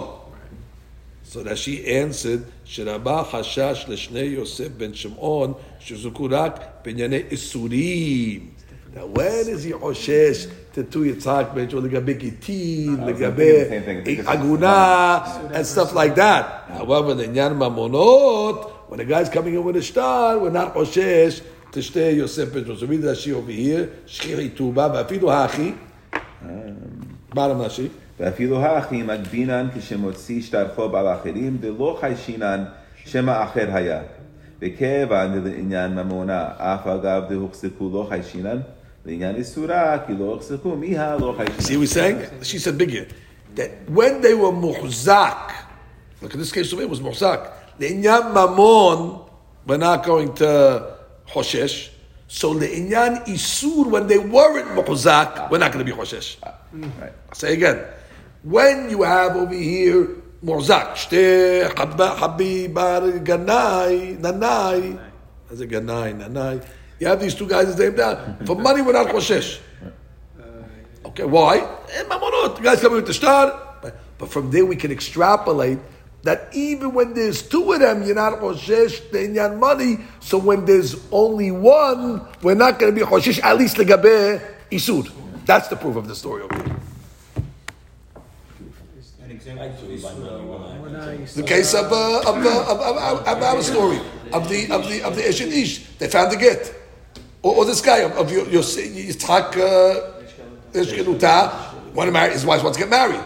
So 1.32 1.36
that 1.36 1.58
she 1.58 1.88
answered, 1.88 2.44
שרבה 2.66 3.24
חשש 3.32 3.86
לשני 3.88 4.20
יוסף 4.20 4.68
בן 4.78 4.94
שמעון, 4.94 5.54
שזוכו 5.80 6.28
רק 6.32 6.60
בענייני 6.86 7.22
איסורים. 7.32 8.48
Now 8.96 9.18
when 9.18 9.48
is 9.48 9.64
he 9.66 9.80
חושש 9.80 10.48
to 10.76 10.80
two 10.94 11.06
יצחק 11.06 11.46
בן 11.54 11.70
שמעון 11.70 11.86
לגבי 11.86 12.14
גיטין, 12.14 12.98
same 13.00 13.08
לגבי 13.08 13.52
thing, 13.70 14.08
it's 14.08 14.26
just- 14.26 14.30
עגונה, 14.30 15.20
and 15.52 15.66
stuff 15.78 15.94
like 15.94 16.16
that. 16.18 16.78
However, 16.78 17.14
לעניין 17.14 17.54
ממונות, 17.54 18.72
when 18.90 18.96
a 19.00 19.04
guy's 19.04 19.30
coming 19.30 19.54
in 19.56 19.64
with 19.64 19.78
a 19.78 19.94
star, 19.94 20.38
we're 20.38 20.54
not 20.56 20.74
חושש 20.74 21.42
תשתה 21.78 22.00
יוסף 22.00 22.54
בן 22.54 22.64
שמעון. 22.64 22.78
So 22.78 22.84
read 22.84 23.04
Rashi 23.04 23.32
over 23.34 23.52
here, 23.52 23.86
שכיחי 24.06 24.50
טובה, 24.50 24.88
ואפילו 24.94 25.32
האחי, 25.32 25.72
bottom 27.36 27.38
Rashi, 27.38 27.88
ואפילו 28.20 28.66
הכי 28.66 29.04
מגבינן 29.04 29.68
כשמוציא 29.78 30.42
שטרחו 30.42 30.98
על 30.98 31.08
אחרים, 31.08 31.58
דלא 31.60 31.98
חיישינן 32.02 32.64
שמא 33.06 33.44
אחר 33.44 33.68
היה. 33.74 34.02
וכיוון 34.62 35.44
לעניין 35.46 35.96
ממונה, 35.96 36.48
אף 36.58 36.88
אגב 36.88 37.24
דהוחזקו 37.30 37.90
לא 37.94 38.06
חיישינן, 38.10 38.60
לעניין 39.06 39.36
איסורה, 39.36 39.98
כי 40.08 40.14
לא 40.20 40.26
הוחזקו, 40.26 40.76
מי 40.76 40.98
הלא 40.98 41.36
See 41.38 41.38
חיישינן? 41.38 41.80
what 41.80 41.84
he's 41.84 41.92
saying? 41.92 42.44
She 42.44 42.58
said 42.60 42.78
bigger. 42.78 43.06
That 43.56 43.70
when 43.88 44.22
they 44.22 44.34
were 44.34 44.52
muhzak, 44.52 45.52
look 46.22 46.34
in 46.34 46.40
this 46.40 46.52
case 46.52 46.72
of 46.74 46.80
it 46.80 46.90
was 46.90 47.00
muhzak. 47.00 47.40
The 47.80 47.90
inyan 47.90 48.34
mamon, 48.34 49.28
we're 49.68 49.78
not 49.78 50.04
going 50.06 50.34
to 50.36 50.52
hoshesh. 51.31 51.91
So 52.27 52.55
the 52.55 52.67
inyan 52.67 53.25
isur, 53.27 53.87
when 53.87 54.07
they 54.07 54.19
weren't 54.19 54.69
muhzak, 54.77 55.51
we're 55.51 55.59
not 55.59 55.73
going 55.73 55.85
to 55.85 55.91
be 55.91 55.97
hoshesh. 55.97 56.37
Ah, 56.43 56.55
mm, 56.75 57.01
right. 57.01 57.13
Say 57.33 57.55
again. 57.55 57.85
When 58.43 58.91
you 58.91 59.03
have 59.03 59.37
over 59.37 59.55
here 59.55 60.09
muhzak, 60.45 60.95
shte 60.95 61.73
habi 61.75 62.73
bar 62.73 63.01
ganai, 63.01 64.19
nanai, 64.19 65.01
as 65.51 65.61
a 65.61 65.67
ganai, 65.67 66.17
nanai. 66.17 66.65
You 66.99 67.07
have 67.07 67.21
these 67.21 67.35
two 67.35 67.47
guys' 67.47 67.79
name 67.79 67.95
down. 67.95 68.39
For 68.45 68.57
money, 68.57 68.83
we're 68.83 68.93
not 68.93 69.07
hoshesh. 69.07 69.61
Uh, 70.39 71.09
okay, 71.09 71.25
why? 71.25 71.59
Eh, 71.93 72.05
mamonot. 72.05 72.57
The 72.57 72.63
guy's 72.63 72.81
coming 72.81 72.97
with 72.97 73.07
the 73.07 73.15
star. 73.15 73.79
But, 73.81 73.97
but 74.19 74.29
from 74.31 74.51
there 74.51 74.67
we 74.67 74.77
can 74.77 74.91
extrapolate 74.91 75.79
that 76.23 76.49
even 76.53 76.93
when 76.93 77.15
there's 77.15 77.43
two 77.43 77.73
of 77.73 77.81
them, 77.81 78.03
you're 78.03 78.15
not 78.15 78.41
Hoshesh, 78.41 79.11
the 79.11 79.19
inyan 79.19 79.59
money. 79.59 79.99
So 80.21 80.39
when 80.39 80.65
there's 80.65 80.97
only 81.13 81.51
one, 81.51 82.27
we're 82.43 82.55
not 82.55 82.79
going 82.79 82.95
to 82.95 83.01
be 83.01 83.07
Hoshesh, 83.07 83.43
at 83.43 83.57
least 83.57 83.77
legabe 83.77 84.43
isud. 84.71 85.11
That's 85.47 85.69
the 85.69 85.77
proof 85.77 85.97
of 85.97 86.09
the 86.09 86.15
story 86.15 86.43
over 86.43 86.55
here. 86.55 86.77
Actually, 89.49 89.97
by 89.97 90.13
money, 90.13 90.79
When 90.79 90.95
I 90.95 91.25
The 91.25 91.43
case 91.43 91.73
of, 91.73 91.91
uh, 91.91 92.19
of, 92.21 92.37
uh, 92.45 92.73
of, 92.73 92.81
of, 92.81 92.97
of, 92.97 93.27
of 93.27 93.43
our 93.43 93.63
story. 93.63 93.99
of 94.33 94.49
the 94.49 94.71
of 94.71 94.89
the 94.89 95.03
of 95.03 95.17
the 95.17 95.27
Ish 95.29 95.41
Ish. 95.41 95.87
They 95.99 96.09
found 96.09 96.33
the 96.33 96.37
get, 96.37 96.75
or, 97.43 97.57
or 97.57 97.65
this 97.65 97.81
guy 97.81 97.99
of, 97.99 98.13
of 98.13 98.31
your 98.31 98.47
your 98.49 98.63
Yitzhak 98.63 99.57
uh, 99.57 100.79
Ish 100.79 100.93
want 101.95 102.09
to 102.09 102.13
marry 102.13 102.33
his 102.33 102.45
wife 102.45 102.63
wants 102.63 102.77
to 102.77 102.85
get 102.85 102.91
married. 102.91 103.25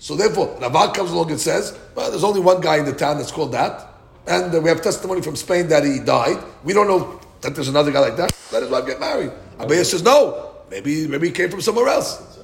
So 0.00 0.16
therefore, 0.16 0.56
Raval 0.58 0.94
comes 0.94 1.10
along 1.10 1.30
and 1.30 1.38
says, 1.38 1.78
well, 1.94 2.10
there's 2.10 2.24
only 2.24 2.40
one 2.40 2.62
guy 2.62 2.78
in 2.78 2.86
the 2.86 2.94
town 2.94 3.18
that's 3.18 3.30
called 3.30 3.52
that. 3.52 3.86
And 4.26 4.52
uh, 4.54 4.58
we 4.58 4.70
have 4.70 4.80
testimony 4.80 5.20
from 5.20 5.36
Spain 5.36 5.68
that 5.68 5.84
he 5.84 6.00
died. 6.00 6.42
We 6.64 6.72
don't 6.72 6.88
know 6.88 7.20
that 7.42 7.54
there's 7.54 7.68
another 7.68 7.92
guy 7.92 8.00
like 8.00 8.16
that. 8.16 8.32
Let 8.50 8.62
his 8.62 8.72
wife 8.72 8.86
get 8.86 8.98
married. 8.98 9.30
Abaye 9.58 9.84
says, 9.84 10.02
no, 10.02 10.52
maybe, 10.70 11.06
maybe 11.06 11.26
he 11.28 11.32
came 11.32 11.50
from 11.50 11.60
somewhere 11.60 11.88
else. 11.88 12.38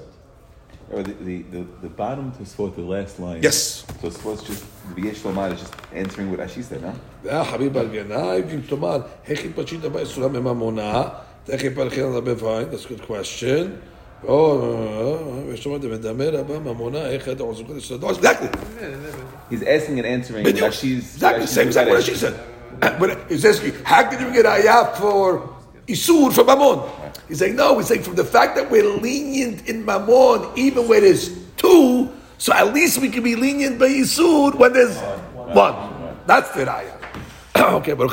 Oh, 0.93 1.03
the, 1.03 1.15
the, 1.15 1.43
the, 1.43 1.67
the 1.81 1.89
bottom 1.89 2.31
Tosfot, 2.33 2.77
the 2.77 2.83
last 2.83 3.19
line. 3.19 3.43
Yes. 3.43 3.87
Tosfot's 4.03 4.43
just, 4.43 4.65
the 4.95 5.03
Yesh 5.03 5.21
Lomad 5.21 5.55
is 5.55 5.61
just 5.61 5.75
answering 5.95 6.31
what 6.31 6.41
Ashi 6.41 6.63
said, 6.63 6.83
huh? 6.83 6.93
Yeah, 7.25 7.43
Habib 7.43 7.75
al-Ganai, 7.75 8.49
Kimtoman, 8.51 9.09
Hechit 9.27 9.55
Pachita 9.55 9.91
Ba'isulam 9.91 10.37
Emamona, 10.37 11.23
Techit 11.47 11.75
Parchina 11.75 12.71
That's 12.71 12.85
a 12.85 12.89
good 12.89 13.03
question. 13.03 13.83
Oh, 14.25 14.59
uh, 14.59 15.53
uh, 15.53 15.53
uh, 15.53 15.53
he's 19.51 19.63
asking 19.63 19.99
and 19.99 20.07
answering. 20.07 20.45
Like 20.45 20.73
she's, 20.73 21.15
exactly 21.15 21.43
the 21.43 21.47
same 21.47 21.67
exactly 21.69 21.95
what 21.95 22.05
she 22.05 22.15
said. 22.15 22.41
But 22.81 23.31
he's 23.31 23.45
asking, 23.45 23.75
how 23.85 24.09
can 24.11 24.27
you 24.27 24.33
get 24.33 24.47
ayah 24.47 24.97
for 24.97 25.55
isur 25.87 26.33
for 26.33 26.45
mammon? 26.45 26.81
He's 27.29 27.39
saying 27.39 27.57
no. 27.57 27.79
He's 27.79 27.89
saying 27.89 28.03
from 28.03 28.15
the 28.15 28.25
fact 28.25 28.57
that 28.57 28.71
we're 28.71 28.89
lenient 28.89 29.69
in 29.69 29.85
mammon, 29.85 30.51
even 30.57 30.89
when 30.89 31.03
there's 31.03 31.37
two, 31.57 32.11
so 32.39 32.53
at 32.53 32.73
least 32.73 33.01
we 33.01 33.11
can 33.11 33.23
be 33.23 33.37
lenient 33.37 33.79
by 33.79 33.89
isur 33.89 34.55
when 34.55 34.73
there's 34.73 34.97
one. 35.55 35.75
That's 36.27 36.51
the 36.53 36.71
ayah. 36.71 36.93
okay, 37.57 37.93
but 37.93 38.11